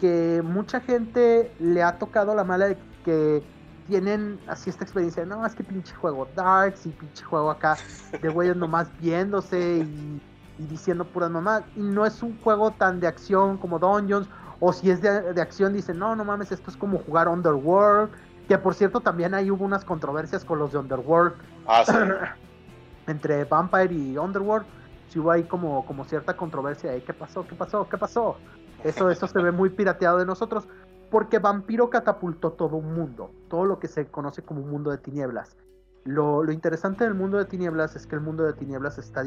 que 0.00 0.42
mucha 0.44 0.80
gente 0.80 1.52
le 1.58 1.82
ha 1.82 1.98
tocado 1.98 2.34
la 2.34 2.44
mala 2.44 2.68
de 2.68 2.78
que 3.04 3.42
tienen 3.86 4.38
así 4.46 4.70
esta 4.70 4.84
experiencia. 4.84 5.24
No, 5.26 5.44
es 5.44 5.54
que 5.54 5.64
pinche 5.64 5.94
juego 5.94 6.28
Darks 6.34 6.86
y 6.86 6.90
pinche 6.90 7.24
juego 7.24 7.50
acá 7.50 7.76
de 8.22 8.28
güeyes 8.28 8.56
nomás 8.56 8.88
viéndose 9.00 9.78
y 9.78 10.22
y 10.60 10.66
diciendo 10.66 11.04
puras 11.04 11.30
mamás. 11.30 11.62
Y 11.74 11.80
no 11.80 12.04
es 12.04 12.22
un 12.22 12.38
juego 12.40 12.70
tan 12.72 13.00
de 13.00 13.06
acción 13.06 13.56
como 13.56 13.78
Dungeons. 13.78 14.28
O 14.60 14.74
si 14.74 14.90
es 14.90 15.00
de, 15.00 15.40
acción, 15.40 15.72
dicen, 15.72 15.98
no, 15.98 16.14
no 16.14 16.22
mames, 16.22 16.52
esto 16.52 16.70
es 16.70 16.76
como 16.76 16.98
jugar 16.98 17.28
Underworld. 17.28 18.10
Que 18.46 18.58
por 18.58 18.74
cierto, 18.74 19.00
también 19.00 19.32
ahí 19.32 19.50
hubo 19.50 19.64
unas 19.64 19.84
controversias 19.84 20.44
con 20.44 20.58
los 20.58 20.72
de 20.72 20.78
Underworld. 20.78 21.34
Ah, 21.66 21.82
sí. 21.86 21.92
Entre 23.10 23.44
Vampire 23.44 23.94
y 23.94 24.18
Underworld. 24.18 24.66
Si 25.08 25.18
hubo 25.18 25.30
ahí 25.30 25.44
como, 25.44 25.86
como 25.86 26.04
cierta 26.04 26.36
controversia. 26.36 26.92
¿Qué 27.02 27.14
pasó? 27.14 27.46
¿Qué 27.46 27.54
pasó? 27.54 27.88
¿Qué 27.88 27.96
pasó? 27.96 28.36
Eso, 28.84 29.10
eso 29.10 29.26
se 29.26 29.40
ve 29.40 29.50
muy 29.50 29.70
pirateado 29.70 30.18
de 30.18 30.26
nosotros. 30.26 30.68
Porque 31.10 31.38
Vampiro 31.38 31.88
catapultó 31.88 32.52
todo 32.52 32.76
un 32.76 32.94
mundo. 32.94 33.30
Todo 33.48 33.64
lo 33.64 33.78
que 33.78 33.88
se 33.88 34.08
conoce 34.08 34.42
como 34.42 34.60
un 34.60 34.70
mundo 34.70 34.90
de 34.90 34.98
tinieblas. 34.98 35.56
Lo, 36.04 36.50
interesante 36.50 37.04
del 37.04 37.14
mundo 37.14 37.36
de 37.36 37.44
tinieblas 37.44 37.94
es 37.94 38.06
que 38.06 38.14
el 38.14 38.22
mundo 38.22 38.44
de 38.44 38.54
tinieblas 38.54 38.98
está 38.98 39.22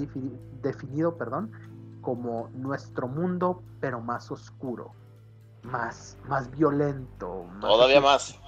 definido 0.62 1.16
perdón, 1.18 1.52
como 2.02 2.50
nuestro 2.54 3.08
mundo, 3.08 3.62
pero 3.80 4.02
más 4.02 4.32
oscuro, 4.32 4.92
más, 5.64 6.18
más 6.28 6.50
violento. 6.50 7.46
Todavía 7.62 8.02
más. 8.02 8.40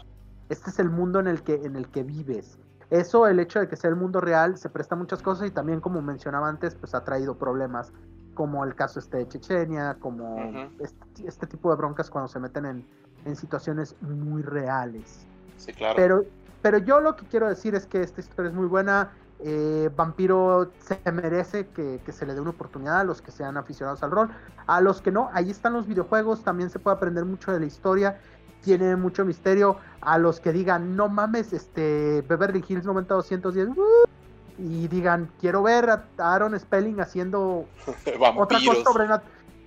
Este 0.49 0.69
es 0.69 0.79
el 0.79 0.89
mundo 0.89 1.19
en 1.19 1.27
el, 1.27 1.43
que, 1.43 1.55
en 1.55 1.75
el 1.75 1.87
que 1.89 2.03
vives. 2.03 2.59
Eso, 2.89 3.27
el 3.27 3.39
hecho 3.39 3.59
de 3.59 3.67
que 3.67 3.75
sea 3.75 3.89
el 3.89 3.95
mundo 3.95 4.21
real, 4.21 4.57
se 4.57 4.69
presta 4.69 4.95
muchas 4.95 5.21
cosas 5.21 5.47
y 5.47 5.51
también, 5.51 5.79
como 5.79 6.01
mencionaba 6.01 6.47
antes, 6.47 6.75
pues 6.75 6.93
ha 6.93 7.03
traído 7.03 7.35
problemas, 7.35 7.91
como 8.35 8.63
el 8.63 8.75
caso 8.75 8.99
este 8.99 9.17
de 9.17 9.27
Chechenia, 9.27 9.95
como 9.99 10.69
este, 10.79 11.27
este, 11.27 11.47
tipo 11.47 11.71
de 11.71 11.77
broncas 11.77 12.09
cuando 12.09 12.27
se 12.27 12.39
meten 12.39 12.65
en, 12.65 12.87
en 13.25 13.35
situaciones 13.35 13.95
muy 14.01 14.43
reales. 14.43 15.25
Sí, 15.57 15.73
claro. 15.73 15.95
Pero 15.95 16.25
pero 16.65 16.79
yo 16.79 16.99
lo 16.99 17.15
que 17.15 17.27
quiero 17.27 17.47
decir 17.47 17.75
es 17.75 17.85
que 17.85 18.01
esta 18.01 18.21
historia 18.21 18.49
es 18.49 18.55
muy 18.55 18.65
buena. 18.65 19.11
Eh, 19.39 19.91
Vampiro 19.95 20.71
se 20.79 20.99
merece 21.11 21.67
que, 21.67 21.99
se 22.11 22.25
le 22.25 22.33
dé 22.33 22.41
una 22.41 22.49
oportunidad 22.49 23.01
a 23.01 23.03
los 23.03 23.21
que 23.21 23.29
sean 23.29 23.55
aficionados 23.55 24.01
al 24.01 24.09
rol. 24.09 24.31
A 24.65 24.81
los 24.81 24.99
que 24.99 25.11
no, 25.11 25.29
ahí 25.33 25.51
están 25.51 25.73
los 25.73 25.85
videojuegos, 25.85 26.43
también 26.43 26.71
se 26.71 26.79
puede 26.79 26.97
aprender 26.97 27.23
mucho 27.23 27.51
de 27.51 27.59
la 27.59 27.67
historia, 27.67 28.19
tiene 28.63 28.95
mucho 28.95 29.23
misterio. 29.25 29.77
A 30.01 30.17
los 30.17 30.39
que 30.39 30.51
digan, 30.51 30.95
no 30.95 31.07
mames, 31.07 31.53
este 31.53 32.23
Beverly 32.27 32.65
Hills 32.67 32.85
90210, 32.85 33.77
uh", 33.77 34.07
y 34.57 34.87
digan, 34.87 35.29
quiero 35.39 35.61
ver 35.61 35.87
a 35.91 36.03
Aaron 36.17 36.59
Spelling 36.59 36.99
haciendo 36.99 37.67
otra 38.37 38.57
cosa 38.65 39.21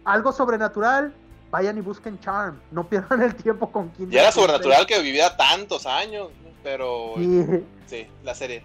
algo 0.05 0.33
sobrenatural, 0.33 1.15
vayan 1.53 1.79
y 1.79 1.81
busquen 1.81 2.19
Charm, 2.19 2.59
no 2.73 2.89
pierdan 2.89 3.23
el 3.23 3.37
tiempo 3.37 3.71
con 3.71 3.91
quien. 3.91 4.11
Ya 4.11 4.23
era 4.23 4.33
sobrenatural 4.33 4.85
que 4.85 5.01
viviera 5.01 5.37
tantos 5.37 5.87
años. 5.87 6.31
Pero 6.63 7.15
sí, 7.87 8.07
la 8.25 8.35
serie. 8.35 8.63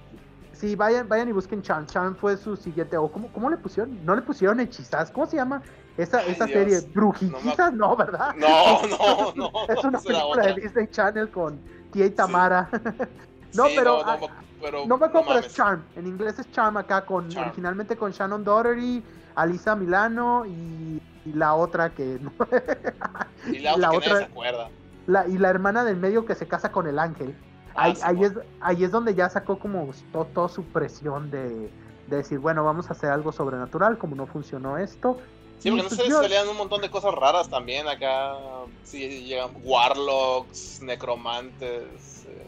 Sí, 0.53 0.75
vayan, 0.75 1.09
vayan 1.09 1.29
y 1.29 1.31
busquen 1.31 1.61
Chan. 1.61 1.87
Chan 1.87 2.15
fue 2.15 2.37
su 2.37 2.55
siguiente. 2.55 2.95
O 2.95 3.11
¿cómo, 3.11 3.27
¿Cómo 3.33 3.49
le 3.49 3.57
pusieron? 3.57 4.03
No 4.05 4.15
le 4.15 4.21
pusieron 4.21 4.59
hechizas. 4.59 5.11
¿Cómo 5.11 5.25
se 5.25 5.35
llama 5.35 5.61
esa, 5.97 6.23
esa 6.23 6.47
serie? 6.47 6.81
¿Brujitas? 6.93 7.73
No, 7.73 7.95
¿verdad? 7.95 8.33
No, 8.37 8.81
no, 8.87 9.33
no. 9.35 9.51
es 9.67 9.83
una 9.83 9.99
película 9.99 10.45
de 10.47 10.61
Disney 10.61 10.87
Channel 10.87 11.29
con 11.29 11.59
Tia 11.91 12.05
y 12.05 12.11
Tamara. 12.11 12.69
no, 13.53 13.65
pero, 13.75 14.03
no, 14.03 14.17
no, 14.17 14.27
pero, 14.61 14.85
no, 14.85 14.97
me 14.97 15.05
acuerdo, 15.05 15.27
pero 15.27 15.39
es 15.39 15.53
Charm. 15.53 15.83
En 15.95 16.07
inglés 16.07 16.39
es 16.39 16.49
Charm 16.51 16.77
acá, 16.77 17.05
con 17.05 17.35
originalmente 17.37 17.97
con 17.97 18.11
Shannon 18.11 18.43
Doherty, 18.43 19.03
Alisa 19.35 19.75
Milano 19.75 20.45
y, 20.45 21.01
la 21.25 21.55
otra 21.55 21.89
que. 21.89 22.19
y 23.47 23.59
la 23.59 23.91
otra, 23.91 23.99
que 23.99 24.09
se 24.17 24.23
acuerda. 24.23 24.69
La, 25.07 25.27
y 25.27 25.37
la 25.37 25.49
hermana 25.49 25.83
del 25.83 25.97
medio 25.97 26.25
que 26.25 26.35
se 26.35 26.47
casa 26.47 26.71
con 26.71 26.87
el 26.87 26.99
ángel. 26.99 27.35
Ah, 27.75 27.93
ahí, 28.03 28.23
es, 28.23 28.33
ahí 28.59 28.83
es 28.83 28.91
donde 28.91 29.15
ya 29.15 29.29
sacó 29.29 29.57
como 29.57 29.89
toda 30.11 30.49
su 30.49 30.63
presión 30.63 31.31
de, 31.31 31.71
decir, 32.07 32.39
bueno, 32.39 32.63
vamos 32.63 32.89
a 32.89 32.93
hacer 32.93 33.09
algo 33.09 33.31
sobrenatural, 33.31 33.97
como 33.97 34.15
no 34.15 34.27
funcionó 34.27 34.77
esto. 34.77 35.17
Sí, 35.59 35.71
porque 35.71 35.83
no 35.83 35.89
se 35.89 36.11
salían 36.11 36.47
un 36.49 36.57
montón 36.57 36.81
de 36.81 36.91
cosas 36.91 37.13
raras 37.15 37.49
también 37.49 37.87
acá. 37.87 38.33
Sí, 38.83 39.25
llegan 39.25 39.51
warlocks, 39.63 40.81
necromantes. 40.81 42.25
Eh, 42.27 42.45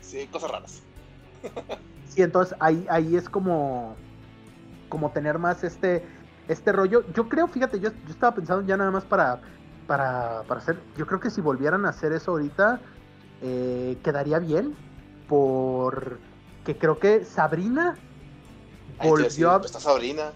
sí, 0.00 0.26
cosas 0.26 0.50
raras. 0.50 0.82
sí, 2.08 2.22
entonces 2.22 2.56
ahí, 2.60 2.84
ahí 2.90 3.16
es 3.16 3.28
como, 3.28 3.94
como 4.88 5.12
tener 5.12 5.38
más 5.38 5.62
este, 5.62 6.04
este 6.48 6.72
rollo. 6.72 7.04
Yo 7.14 7.28
creo, 7.28 7.46
fíjate, 7.46 7.78
yo, 7.80 7.90
yo 7.90 8.10
estaba 8.10 8.34
pensando 8.34 8.66
ya 8.66 8.76
nada 8.76 8.90
más 8.90 9.04
para, 9.04 9.40
para, 9.86 10.42
para 10.48 10.60
hacer. 10.60 10.80
Yo 10.96 11.06
creo 11.06 11.20
que 11.20 11.30
si 11.30 11.40
volvieran 11.40 11.86
a 11.86 11.90
hacer 11.90 12.12
eso 12.12 12.32
ahorita 12.32 12.80
eh, 13.42 13.98
quedaría 14.02 14.38
bien 14.38 14.74
porque 15.28 16.78
creo 16.78 16.98
que 16.98 17.24
Sabrina 17.24 17.96
volvió 19.02 19.50
a, 19.50 19.62
Sabrina. 19.62 20.32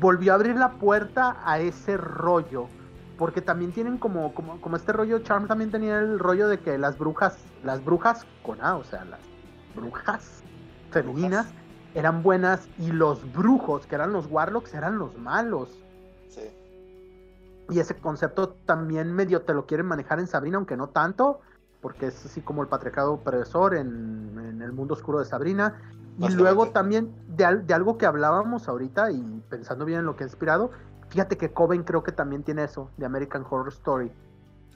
volvió 0.00 0.32
a 0.32 0.34
abrir 0.36 0.56
la 0.56 0.72
puerta 0.72 1.36
a 1.44 1.60
ese 1.60 1.96
rollo 1.96 2.68
porque 3.22 3.40
también 3.40 3.70
tienen 3.70 3.98
como, 3.98 4.34
como, 4.34 4.60
como 4.60 4.76
este 4.76 4.92
rollo, 4.92 5.20
Charm 5.20 5.46
también 5.46 5.70
tenía 5.70 6.00
el 6.00 6.18
rollo 6.18 6.48
de 6.48 6.58
que 6.58 6.76
las 6.76 6.98
brujas, 6.98 7.36
las 7.62 7.84
brujas 7.84 8.26
con 8.42 8.60
A, 8.60 8.76
o 8.76 8.82
sea, 8.82 9.04
las 9.04 9.20
brujas 9.76 10.42
femeninas 10.90 11.46
eran 11.94 12.22
buenas 12.24 12.68
y 12.78 12.90
los 12.90 13.30
brujos, 13.32 13.86
que 13.86 13.94
eran 13.94 14.12
los 14.12 14.26
warlocks, 14.26 14.74
eran 14.74 14.98
los 14.98 15.16
malos. 15.18 15.78
Sí. 16.30 16.50
Y 17.70 17.78
ese 17.78 17.96
concepto 17.96 18.56
también 18.66 19.12
medio 19.12 19.42
te 19.42 19.54
lo 19.54 19.66
quieren 19.66 19.86
manejar 19.86 20.18
en 20.18 20.26
Sabrina, 20.26 20.56
aunque 20.56 20.76
no 20.76 20.88
tanto, 20.88 21.40
porque 21.82 22.06
es 22.06 22.24
así 22.24 22.40
como 22.40 22.62
el 22.62 22.68
patriarcado 22.68 23.14
opresor 23.14 23.74
en, 23.74 24.38
en 24.38 24.62
el 24.62 24.72
mundo 24.72 24.94
oscuro 24.94 25.18
de 25.18 25.26
Sabrina. 25.26 25.82
Y 26.18 26.28
luego 26.28 26.70
también 26.70 27.12
de, 27.26 27.62
de, 27.64 27.74
algo 27.74 27.98
que 27.98 28.06
hablábamos 28.06 28.68
ahorita 28.68 29.10
y 29.10 29.22
pensando 29.48 29.84
bien 29.84 30.00
en 30.00 30.04
lo 30.04 30.14
que 30.14 30.24
ha 30.24 30.26
inspirado, 30.26 30.70
fíjate 31.08 31.36
que 31.36 31.52
Coven 31.52 31.82
creo 31.82 32.02
que 32.04 32.12
también 32.12 32.42
tiene 32.42 32.64
eso, 32.64 32.90
de 32.98 33.06
American 33.06 33.44
Horror 33.48 33.68
Story. 33.68 34.12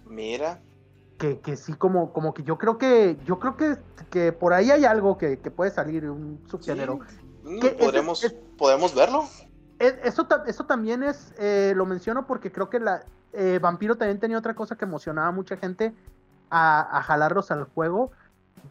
Mira. 0.07 0.61
Que, 1.19 1.41
que 1.41 1.57
sí, 1.57 1.75
como, 1.75 2.13
como 2.13 2.35
que 2.35 2.43
yo 2.43 2.59
creo 2.59 2.79
que, 2.79 3.19
yo 3.25 3.39
creo 3.39 3.57
que, 3.57 3.77
que 4.11 4.33
por 4.33 4.53
ahí 4.53 4.71
hay 4.71 4.85
algo 4.85 5.17
que, 5.17 5.39
que 5.39 5.51
puede 5.51 5.71
salir, 5.71 6.11
un 6.11 6.41
subgénero. 6.47 7.01
Mm, 7.45 7.61
¿Podremos, 7.79 8.35
¿Podemos 8.59 8.95
verlo? 8.95 9.25
eso, 9.79 10.27
eso 10.47 10.65
también 10.65 11.03
es, 11.03 11.35
eh, 11.39 11.75
lo 11.77 11.87
menciono 11.87 12.27
porque 12.27 12.51
creo 12.51 12.71
que 12.71 12.81
la 12.81 13.05
eh, 13.33 13.59
Vampiro 13.61 13.97
también 13.97 14.19
tenía 14.19 14.39
otra 14.39 14.55
cosa 14.55 14.77
que 14.77 14.87
emocionaba 14.87 15.29
a 15.29 15.33
mucha 15.33 15.57
gente 15.59 15.95
a, 16.51 16.99
a 16.99 17.03
jalarlos 17.03 17.51
al 17.51 17.65
juego 17.65 18.11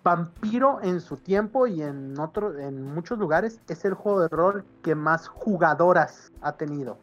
Vampiro 0.03 0.79
en 0.81 1.01
su 1.01 1.17
tiempo 1.17 1.67
y 1.67 1.81
en 1.81 2.19
otro, 2.19 2.57
en 2.57 2.83
muchos 2.83 3.17
lugares 3.17 3.59
es 3.67 3.85
el 3.85 3.93
juego 3.93 4.21
de 4.21 4.27
rol 4.27 4.65
que 4.83 4.95
más 4.95 5.27
jugadoras 5.27 6.31
ha 6.41 6.53
tenido. 6.53 6.97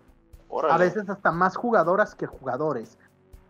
A 0.70 0.76
veces 0.76 1.08
hasta 1.08 1.32
más 1.32 1.56
jugadoras 1.56 2.14
que 2.14 2.26
jugadores. 2.26 2.98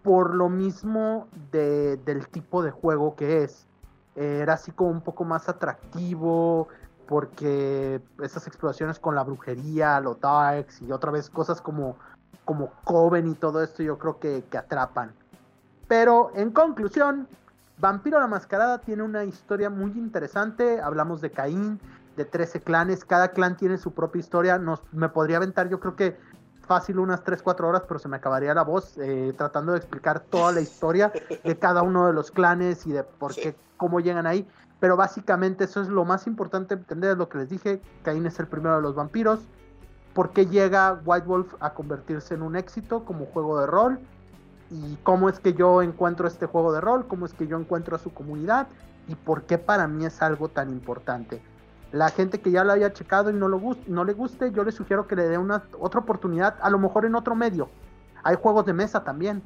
Por 0.03 0.35
lo 0.35 0.49
mismo 0.49 1.29
de, 1.51 1.97
del 1.99 2.29
tipo 2.29 2.63
de 2.63 2.71
juego 2.71 3.17
que 3.17 3.43
es. 3.43 3.67
era 4.15 4.55
así 4.55 4.73
como 4.73 4.91
un 4.91 5.01
poco 5.01 5.25
más 5.25 5.49
atractivo. 5.49 6.69
Porque 7.07 8.01
esas 8.23 8.47
exploraciones 8.47 8.99
con 8.99 9.15
la 9.15 9.25
brujería, 9.25 10.01
los 10.01 10.19
darks 10.21 10.81
y 10.81 10.93
otra 10.93 11.11
vez 11.11 11.29
cosas 11.29 11.61
como, 11.61 11.97
como 12.45 12.71
Coven 12.85 13.27
y 13.27 13.35
todo 13.35 13.63
esto 13.63 13.83
yo 13.83 13.99
creo 13.99 14.19
que, 14.19 14.45
que 14.49 14.57
atrapan. 14.57 15.13
Pero 15.93 16.33
en 16.35 16.53
conclusión, 16.53 17.29
Vampiro 17.77 18.19
la 18.19 18.27
Mascarada 18.27 18.79
tiene 18.79 19.03
una 19.03 19.25
historia 19.25 19.69
muy 19.69 19.91
interesante. 19.91 20.81
Hablamos 20.81 21.21
de 21.21 21.31
Caín, 21.31 21.79
de 22.17 22.25
13 22.25 22.63
clanes. 22.63 23.05
Cada 23.05 23.33
clan 23.33 23.59
tiene 23.59 23.77
su 23.77 23.93
propia 23.93 24.21
historia. 24.21 24.57
Nos, 24.57 24.81
me 24.93 25.11
podría 25.11 25.37
aventar, 25.37 25.69
yo 25.69 25.81
creo 25.81 25.95
que 25.95 26.17
fácil 26.63 26.99
unas 26.99 27.23
3, 27.25 27.43
4 27.43 27.69
horas, 27.69 27.83
pero 27.87 28.01
se 28.01 28.09
me 28.09 28.17
acabaría 28.17 28.55
la 28.55 28.63
voz 28.63 28.97
eh, 28.97 29.35
tratando 29.37 29.73
de 29.73 29.79
explicar 29.81 30.21
toda 30.21 30.51
la 30.53 30.63
historia 30.63 31.13
de 31.45 31.59
cada 31.59 31.83
uno 31.83 32.07
de 32.07 32.15
los 32.15 32.31
clanes 32.31 32.87
y 32.87 32.93
de 32.93 33.05
por 33.05 33.35
qué, 33.35 33.55
cómo 33.77 34.01
llegan 34.01 34.27
ahí. 34.27 34.49
Pero 34.81 34.97
básicamente 34.97 35.65
eso 35.65 35.83
es 35.83 35.89
lo 35.89 36.07
más 36.07 36.27
importante 36.27 36.73
entender, 36.73 37.19
lo 37.19 37.29
que 37.29 37.37
les 37.37 37.51
dije. 37.51 37.83
Caín 38.03 38.25
es 38.25 38.41
el 38.41 38.47
primero 38.47 38.77
de 38.77 38.81
los 38.81 38.95
vampiros. 38.95 39.41
¿Por 40.15 40.31
qué 40.31 40.47
llega 40.47 41.03
White 41.05 41.27
Wolf 41.27 41.55
a 41.61 41.75
convertirse 41.75 42.33
en 42.33 42.41
un 42.41 42.57
éxito 42.57 43.05
como 43.05 43.27
juego 43.27 43.61
de 43.61 43.67
rol? 43.67 44.01
Y 44.73 44.97
cómo 45.03 45.29
es 45.29 45.39
que 45.39 45.53
yo 45.53 45.83
encuentro 45.83 46.27
este 46.27 46.47
juego 46.47 46.73
de 46.73 46.81
rol, 46.81 47.07
cómo 47.07 47.27
es 47.27 47.35
que 47.35 47.47
yo 47.47 47.59
encuentro 47.59 47.95
a 47.95 47.99
su 47.99 48.13
comunidad 48.13 48.69
y 49.07 49.15
por 49.15 49.43
qué 49.43 49.59
para 49.59 49.87
mí 49.87 50.07
es 50.07 50.23
algo 50.23 50.49
tan 50.49 50.71
importante. 50.71 51.43
La 51.93 52.09
gente 52.09 52.41
que 52.41 52.51
ya 52.51 52.65
lo 52.65 52.73
haya 52.73 52.93
checado 52.95 53.29
y 53.31 53.35
no, 53.35 53.49
lo 53.49 53.61
no 53.87 54.05
le 54.05 54.15
guste, 54.15 54.51
yo 54.51 54.65
le 54.65 54.73
sugiero 54.73 55.07
que 55.07 55.15
le 55.15 55.29
dé 55.29 55.37
una 55.37 55.65
otra 55.79 56.01
oportunidad, 56.01 56.57
a 56.63 56.71
lo 56.71 56.79
mejor 56.79 57.05
en 57.05 57.15
otro 57.15 57.35
medio. 57.35 57.69
Hay 58.23 58.37
juegos 58.37 58.65
de 58.65 58.73
mesa 58.73 59.05
también. 59.05 59.43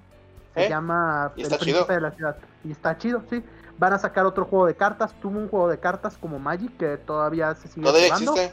Se 0.55 0.67
¿Eh? 0.67 0.69
llama 0.69 1.33
El 1.37 1.49
Príncipe 1.59 1.93
de 1.93 2.01
la 2.01 2.13
Ciudad. 2.13 2.37
Y 2.63 2.71
está 2.71 2.97
chido, 2.97 3.23
sí. 3.29 3.43
Van 3.79 3.93
a 3.93 3.99
sacar 3.99 4.27
otro 4.27 4.45
juego 4.45 4.67
de 4.67 4.77
cartas. 4.77 5.13
Tuvo 5.21 5.41
un 5.41 5.49
juego 5.49 5.69
de 5.69 5.79
cartas 5.79 6.17
como 6.19 6.39
Magic 6.39 6.77
que 6.77 6.99
todavía 6.99 7.55
se 7.57 7.67
sigue 7.69 7.85
todavía 7.85 8.09
existe. 8.09 8.53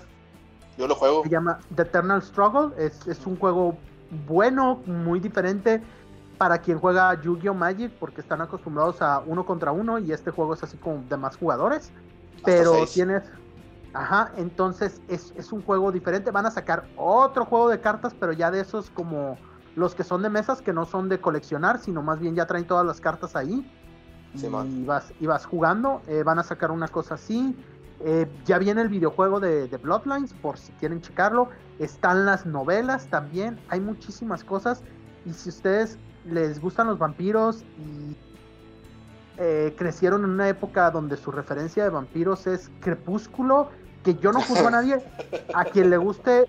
Yo 0.78 0.88
lo 0.88 0.96
juego. 0.96 1.24
Se 1.24 1.30
llama 1.30 1.60
The 1.76 1.84
Eternal 1.84 2.24
Struggle. 2.24 2.72
Es, 2.84 3.06
es 3.06 3.26
un 3.28 3.38
juego 3.38 3.78
bueno, 4.28 4.82
muy 4.86 5.20
diferente 5.20 5.82
para 6.38 6.60
quien 6.60 6.80
juega 6.80 7.20
Yu-Gi-Oh! 7.22 7.54
Magic, 7.54 7.92
porque 8.00 8.22
están 8.22 8.42
acostumbrados 8.42 9.02
a 9.02 9.20
uno 9.26 9.46
contra 9.46 9.72
uno 9.72 10.00
y 10.00 10.12
este 10.12 10.32
juego 10.32 10.54
es 10.54 10.64
así 10.64 10.78
como 10.78 11.04
de 11.10 11.18
más 11.18 11.38
jugadores. 11.38 11.92
pero 12.44 12.86
tienes. 12.86 13.24
Ajá, 13.94 14.32
entonces 14.38 15.02
es, 15.08 15.52
un 15.52 15.62
juego 15.62 15.92
diferente. 15.92 16.32
Van 16.32 16.48
a 16.48 16.52
sacar 16.52 16.88
otro 16.98 17.46
juego 17.46 17.70
de 17.70 17.80
cartas, 17.80 18.16
pero 18.20 18.34
ya 18.34 18.50
de 18.50 18.60
esos 18.60 18.90
como 18.90 19.38
los 19.76 19.94
que 19.94 20.04
son 20.04 20.24
de 20.24 20.30
mesas, 20.30 20.62
que 20.62 20.74
no 20.74 20.86
son 20.86 21.10
de 21.10 21.20
coleccionar, 21.22 21.80
sino 21.80 22.02
más 22.02 22.20
bien 22.20 22.36
ya 22.36 22.48
traen 22.48 22.66
todas 22.66 22.86
las 22.86 23.00
cartas 23.00 23.36
ahí. 23.36 23.70
y, 24.34 24.84
vas, 24.84 25.14
y 25.20 25.28
vas 25.28 25.46
jugando. 25.46 26.02
Eh, 26.08 26.24
van 26.24 26.40
a 26.40 26.44
sacar 26.44 26.72
una 26.72 26.88
cosa 26.88 27.16
así. 27.16 27.56
Eh, 28.00 28.28
ya 28.46 28.58
viene 28.58 28.82
el 28.82 28.90
videojuego 28.90 29.40
de, 29.40 29.68
de, 29.68 29.78
Bloodlines, 29.78 30.34
por 30.34 30.58
si 30.58 30.72
quieren 30.74 31.00
checarlo. 31.00 31.50
Están 31.78 32.26
las 32.26 32.48
novelas 32.48 33.08
también. 33.08 33.60
Hay 33.70 33.80
muchísimas 33.80 34.44
cosas. 34.44 34.82
Y 35.24 35.34
si 35.34 35.50
ustedes 35.50 36.00
les 36.26 36.60
gustan 36.60 36.88
los 36.88 36.98
vampiros 36.98 37.64
y 37.78 38.16
eh, 39.38 39.74
crecieron 39.78 40.24
en 40.24 40.30
una 40.30 40.48
época 40.48 40.92
donde 40.92 41.18
su 41.18 41.32
referencia 41.32 41.84
de 41.84 41.90
vampiros 41.90 42.46
es 42.48 42.70
Crepúsculo, 42.80 43.70
que 44.04 44.16
yo 44.16 44.32
no 44.32 44.42
juzgo 44.42 44.68
a 44.68 44.72
nadie, 44.80 45.04
a 45.54 45.66
quien 45.66 45.90
le 45.90 45.98
guste, 45.98 46.48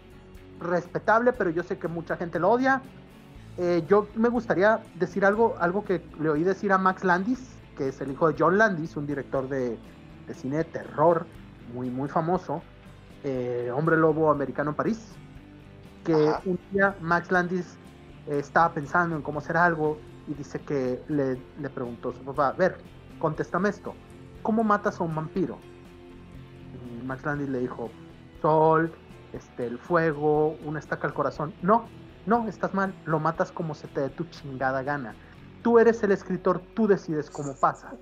respetable, 0.60 1.32
pero 1.32 1.50
yo 1.50 1.62
sé 1.62 1.78
que 1.78 1.88
mucha 1.88 2.16
gente 2.16 2.38
lo 2.38 2.50
odia. 2.50 2.82
Eh, 3.56 3.84
yo 3.88 4.08
me 4.16 4.28
gustaría 4.28 4.82
decir 4.96 5.24
algo, 5.24 5.56
algo 5.60 5.84
que 5.84 6.04
le 6.20 6.28
oí 6.28 6.42
decir 6.42 6.72
a 6.72 6.78
Max 6.78 7.04
Landis, 7.04 7.40
que 7.76 7.88
es 7.88 8.00
el 8.00 8.10
hijo 8.10 8.28
de 8.28 8.36
John 8.38 8.58
Landis, 8.58 8.96
un 8.96 9.06
director 9.06 9.48
de, 9.48 9.78
cine 10.34 10.58
de 10.58 10.64
terror 10.64 11.26
muy, 11.72 11.88
muy 11.88 12.08
famoso, 12.08 12.62
eh, 13.22 13.70
hombre 13.74 13.96
lobo 13.96 14.30
americano 14.30 14.70
en 14.70 14.76
París, 14.76 15.12
que 16.04 16.14
un 16.44 16.58
día 16.72 16.94
Max 17.00 17.30
Landis 17.30 17.78
estaba 18.26 18.72
pensando 18.72 19.16
en 19.16 19.22
cómo 19.22 19.38
hacer 19.38 19.56
algo 19.56 19.98
y 20.26 20.34
dice 20.34 20.60
que 20.60 21.02
le, 21.08 21.38
le 21.60 21.70
preguntó 21.70 22.10
a 22.10 22.12
su 22.14 22.24
papá, 22.24 22.48
a 22.48 22.52
ver, 22.52 22.78
contéstame 23.18 23.68
esto, 23.68 23.94
¿cómo 24.42 24.64
matas 24.64 25.00
a 25.00 25.04
un 25.04 25.14
vampiro? 25.14 25.58
Y 26.72 27.04
Max 27.04 27.24
Landis 27.24 27.48
le 27.48 27.60
dijo, 27.60 27.90
sol, 28.40 28.92
este, 29.32 29.66
el 29.66 29.78
fuego, 29.78 30.56
una 30.64 30.78
estaca 30.78 31.06
al 31.06 31.14
corazón. 31.14 31.54
No, 31.62 31.86
no, 32.26 32.48
estás 32.48 32.72
mal, 32.74 32.94
lo 33.04 33.18
matas 33.20 33.52
como 33.52 33.74
se 33.74 33.88
te 33.88 34.00
dé 34.00 34.10
tu 34.10 34.24
chingada 34.24 34.82
gana. 34.82 35.14
Tú 35.62 35.78
eres 35.78 36.02
el 36.02 36.12
escritor, 36.12 36.60
tú 36.74 36.86
decides 36.86 37.30
cómo 37.30 37.54
pasa. 37.54 37.94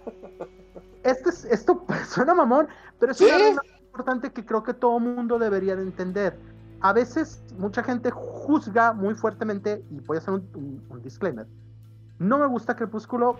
Esto, 1.02 1.30
es, 1.30 1.44
esto 1.46 1.84
suena 2.06 2.34
mamón, 2.34 2.68
pero 2.98 3.12
es 3.12 3.20
una 3.20 3.62
importante 3.80 4.32
que 4.32 4.44
creo 4.44 4.62
que 4.62 4.74
todo 4.74 4.98
mundo 4.98 5.38
debería 5.38 5.76
de 5.76 5.82
entender 5.82 6.38
a 6.82 6.92
veces 6.92 7.42
mucha 7.58 7.82
gente 7.82 8.10
juzga 8.10 8.92
muy 8.92 9.14
fuertemente, 9.14 9.84
y 9.90 10.00
voy 10.00 10.16
a 10.16 10.20
hacer 10.20 10.34
un, 10.34 10.82
disclaimer. 11.02 11.46
No 12.18 12.38
me 12.38 12.46
gusta 12.46 12.76
Crepúsculo. 12.76 13.38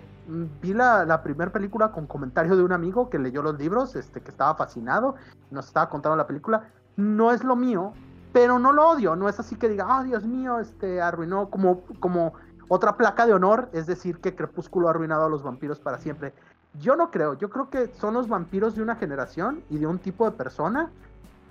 Vi 0.61 0.73
la, 0.73 1.05
la 1.05 1.21
primera 1.23 1.51
película 1.51 1.91
con 1.91 2.07
comentario 2.07 2.55
de 2.55 2.63
un 2.63 2.71
amigo 2.71 3.09
que 3.09 3.19
leyó 3.19 3.41
los 3.41 3.57
libros, 3.59 3.95
este, 3.95 4.21
que 4.21 4.31
estaba 4.31 4.55
fascinado, 4.55 5.15
nos 5.51 5.67
estaba 5.67 5.89
contando 5.89 6.15
la 6.15 6.27
película. 6.27 6.69
No 6.95 7.31
es 7.31 7.43
lo 7.43 7.55
mío, 7.55 7.93
pero 8.31 8.59
no 8.59 8.71
lo 8.71 8.89
odio. 8.89 9.15
No 9.15 9.27
es 9.27 9.39
así 9.39 9.55
que 9.55 9.69
diga, 9.69 9.85
ah, 9.89 10.03
Dios 10.03 10.25
mío, 10.25 10.59
este 10.59 11.01
arruinó 11.01 11.49
como, 11.49 11.81
como 11.99 12.33
otra 12.69 12.95
placa 12.97 13.25
de 13.25 13.33
honor, 13.33 13.69
es 13.73 13.87
decir, 13.87 14.19
que 14.19 14.35
Crepúsculo 14.35 14.87
ha 14.87 14.91
arruinado 14.91 15.25
a 15.25 15.29
los 15.29 15.43
vampiros 15.43 15.79
para 15.79 15.97
siempre. 15.97 16.33
Yo 16.79 16.95
no 16.95 17.11
creo, 17.11 17.37
yo 17.37 17.49
creo 17.49 17.69
que 17.69 17.87
son 17.87 18.15
los 18.15 18.27
vampiros 18.27 18.75
de 18.75 18.81
una 18.81 18.95
generación 18.95 19.63
y 19.69 19.77
de 19.77 19.87
un 19.87 19.99
tipo 19.99 20.25
de 20.25 20.31
persona 20.35 20.91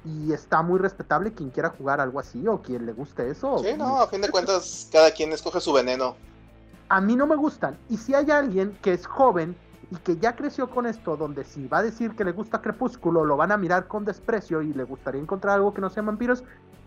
y 0.05 0.33
está 0.33 0.63
muy 0.63 0.79
respetable 0.79 1.33
quien 1.33 1.51
quiera 1.51 1.71
jugar 1.71 2.01
algo 2.01 2.19
así 2.19 2.47
o 2.49 2.61
quien 2.61 2.87
le 2.87 2.93
guste 2.93 3.29
eso. 3.31 3.59
Sí, 3.59 3.75
no, 3.77 4.01
a 4.01 4.09
fin 4.09 4.21
de 4.21 4.31
cuentas 4.31 4.89
cada 4.91 5.13
quien 5.13 5.33
escoge 5.33 5.61
su 5.61 5.73
veneno. 5.73 6.17
A 6.89 7.01
mí 7.01 7.17
no 7.17 7.27
me 7.27 7.37
gustan. 7.37 7.77
Y 7.89 7.97
si 7.97 8.15
hay 8.15 8.31
alguien 8.31 8.77
que 8.83 8.93
es 8.93 9.07
joven 9.07 9.57
y 9.91 9.97
que 9.97 10.17
ya 10.17 10.35
creció 10.35 10.69
con 10.71 10.87
esto, 10.87 11.17
donde 11.17 11.45
si 11.45 11.69
va 11.69 11.79
a 11.79 11.83
decir 11.83 12.13
que 12.17 12.25
le 12.25 12.33
gusta 12.33 12.61
Crepúsculo, 12.61 13.25
lo 13.25 13.37
van 13.37 13.53
a 13.53 13.57
mirar 13.57 13.87
con 13.87 14.05
desprecio 14.05 14.63
y 14.63 14.73
le 14.73 14.85
gustaría 14.85 15.21
encontrar 15.21 15.57
algo 15.57 15.73
que 15.73 15.81
no 15.81 15.91
sea 15.91 16.03
vampiros, 16.03 16.43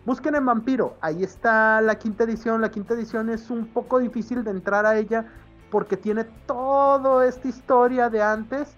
busquen 0.06 0.36
en 0.36 0.46
Vampiro. 0.46 0.96
Ahí 1.02 1.24
está 1.24 1.82
la 1.82 1.96
quinta 1.96 2.26
edición. 2.26 2.62
La 2.62 2.70
quinta 2.70 2.94
edición 2.94 3.30
es 3.30 3.50
un 3.50 3.68
poco 3.68 4.00
difícil 4.00 4.44
de 4.44 4.52
entrar 4.52 4.86
a 4.86 4.98
ella 4.98 5.26
porque 5.72 5.98
tiene 5.98 6.26
toda 6.46 7.26
esta 7.26 7.48
historia 7.48 8.10
de 8.10 8.22
antes 8.22 8.76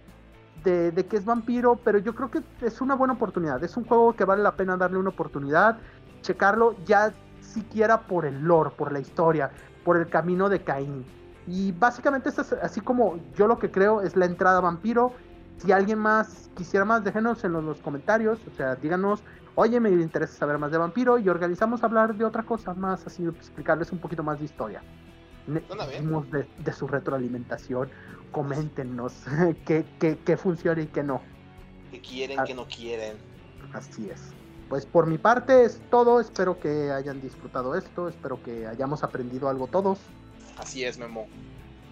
de, 0.67 1.05
que 1.05 1.17
es 1.17 1.25
vampiro, 1.25 1.79
pero 1.83 1.97
yo 1.99 2.13
creo 2.13 2.29
que 2.29 2.41
es 2.61 2.81
una 2.81 2.95
buena 2.95 3.13
oportunidad. 3.13 3.63
Es 3.63 3.77
un 3.77 3.85
juego 3.85 4.13
que 4.13 4.25
vale 4.25 4.43
la 4.43 4.55
pena 4.55 4.75
darle 4.77 4.97
una 4.97 5.09
oportunidad, 5.09 5.77
checarlo 6.21 6.75
ya 6.85 7.13
siquiera 7.41 8.01
por 8.01 8.25
el 8.25 8.41
lore, 8.41 8.71
por 8.71 8.91
la 8.91 8.99
historia, 8.99 9.51
por 9.83 9.97
el 9.97 10.07
camino 10.09 10.49
de 10.49 10.63
Caín. 10.63 11.05
Y 11.47 11.71
básicamente 11.71 12.29
es 12.29 12.39
así 12.39 12.81
como 12.81 13.17
yo 13.35 13.47
lo 13.47 13.57
que 13.57 13.71
creo 13.71 14.01
es 14.01 14.15
la 14.17 14.25
entrada 14.25 14.59
vampiro. 14.59 15.13
Si 15.57 15.71
alguien 15.71 15.99
más 15.99 16.49
quisiera 16.55 16.85
más, 16.85 17.03
déjenos 17.03 17.43
en 17.43 17.53
los, 17.53 17.79
comentarios, 17.79 18.39
o 18.45 18.55
sea, 18.55 18.75
díganos, 18.75 19.23
oye, 19.55 19.79
me 19.79 19.89
interesa 19.89 20.33
saber 20.33 20.57
más 20.57 20.71
de 20.71 20.77
vampiro 20.77 21.17
y 21.17 21.29
organizamos 21.29 21.83
hablar 21.83 22.15
de 22.15 22.25
otra 22.25 22.43
cosa 22.43 22.73
más, 22.73 23.07
así 23.07 23.25
explicarles 23.25 23.91
un 23.91 23.99
poquito 23.99 24.21
más 24.21 24.37
de 24.39 24.45
historia. 24.45 24.81
De, 25.47 26.47
de, 26.59 26.73
su 26.73 26.87
retroalimentación. 26.87 27.89
Coméntenos 28.31 29.13
qué, 29.65 29.85
qué, 29.99 30.37
funciona 30.37 30.81
y 30.81 30.87
qué 30.87 31.03
no. 31.03 31.21
Que 31.91 32.01
quieren, 32.01 32.37
que 32.45 32.53
no 32.53 32.67
quieren. 32.67 33.17
Así 33.73 34.09
es. 34.09 34.21
Pues 34.69 34.85
por 34.85 35.07
mi 35.07 35.17
parte 35.17 35.63
es 35.63 35.79
todo. 35.89 36.19
Espero 36.19 36.59
que 36.59 36.91
hayan 36.91 37.21
disfrutado 37.21 37.75
esto. 37.75 38.09
Espero 38.09 38.43
que 38.43 38.67
hayamos 38.67 39.03
aprendido 39.03 39.47
algo 39.47 39.67
todos. 39.67 39.99
Así 40.57 40.83
es, 40.83 40.97
Memo. 40.97 41.27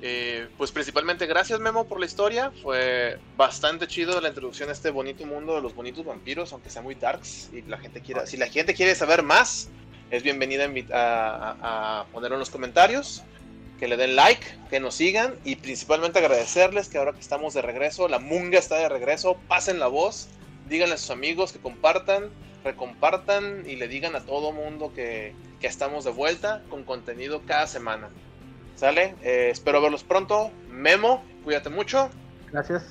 Eh, 0.01 0.49
pues 0.57 0.71
principalmente 0.71 1.25
gracias 1.25 1.59
Memo 1.59 1.85
por 1.85 1.99
la 1.99 2.05
historia. 2.05 2.51
Fue 2.61 3.17
bastante 3.37 3.87
chido 3.87 4.19
la 4.19 4.29
introducción 4.29 4.69
a 4.69 4.73
este 4.73 4.91
bonito 4.91 5.25
mundo 5.25 5.55
de 5.55 5.61
los 5.61 5.73
bonitos 5.73 6.05
vampiros, 6.05 6.51
aunque 6.51 6.69
sea 6.69 6.81
muy 6.81 6.95
darks. 6.95 7.49
Y 7.53 7.61
la 7.63 7.77
gente 7.77 8.01
quiera, 8.01 8.25
si 8.25 8.37
la 8.37 8.47
gente 8.47 8.73
quiere 8.73 8.93
saber 8.93 9.23
más, 9.23 9.69
es 10.11 10.23
bienvenida 10.23 10.65
a, 10.93 12.01
a, 12.01 12.05
ponerlo 12.11 12.35
en 12.35 12.39
los 12.39 12.49
comentarios. 12.49 13.23
Que 13.79 13.87
le 13.87 13.97
den 13.97 14.15
like, 14.15 14.45
que 14.69 14.79
nos 14.79 14.95
sigan 14.95 15.35
y 15.43 15.57
principalmente 15.57 16.19
agradecerles 16.19 16.87
que 16.87 16.97
ahora 16.97 17.13
que 17.13 17.19
estamos 17.19 17.53
de 17.53 17.61
regreso, 17.61 18.07
la 18.07 18.19
munga 18.19 18.57
está 18.57 18.77
de 18.77 18.87
regreso, 18.89 19.37
pasen 19.47 19.79
la 19.79 19.87
voz, 19.87 20.27
díganle 20.69 20.95
a 20.95 20.97
sus 20.97 21.09
amigos 21.09 21.51
que 21.51 21.59
compartan, 21.59 22.29
recompartan 22.63 23.63
y 23.67 23.75
le 23.75 23.87
digan 23.87 24.15
a 24.15 24.21
todo 24.21 24.51
mundo 24.51 24.93
que, 24.93 25.33
que 25.59 25.67
estamos 25.67 26.05
de 26.05 26.11
vuelta 26.11 26.63
con 26.69 26.83
contenido 26.83 27.41
cada 27.45 27.67
semana. 27.67 28.09
¿Sale? 28.75 29.15
Eh, 29.21 29.49
espero 29.51 29.81
verlos 29.81 30.03
pronto. 30.03 30.51
Memo, 30.69 31.23
cuídate 31.43 31.69
mucho. 31.69 32.09
Gracias. 32.51 32.83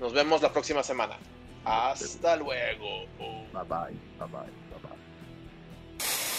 Nos 0.00 0.12
vemos 0.12 0.40
la 0.40 0.52
próxima 0.52 0.82
semana. 0.82 1.18
Hasta 1.64 2.36
luego. 2.36 3.06
Bye 3.18 3.62
bye. 3.68 3.96
Bye 4.18 4.28
bye. 4.28 4.40
Bye 4.70 4.80
bye. 4.82 6.29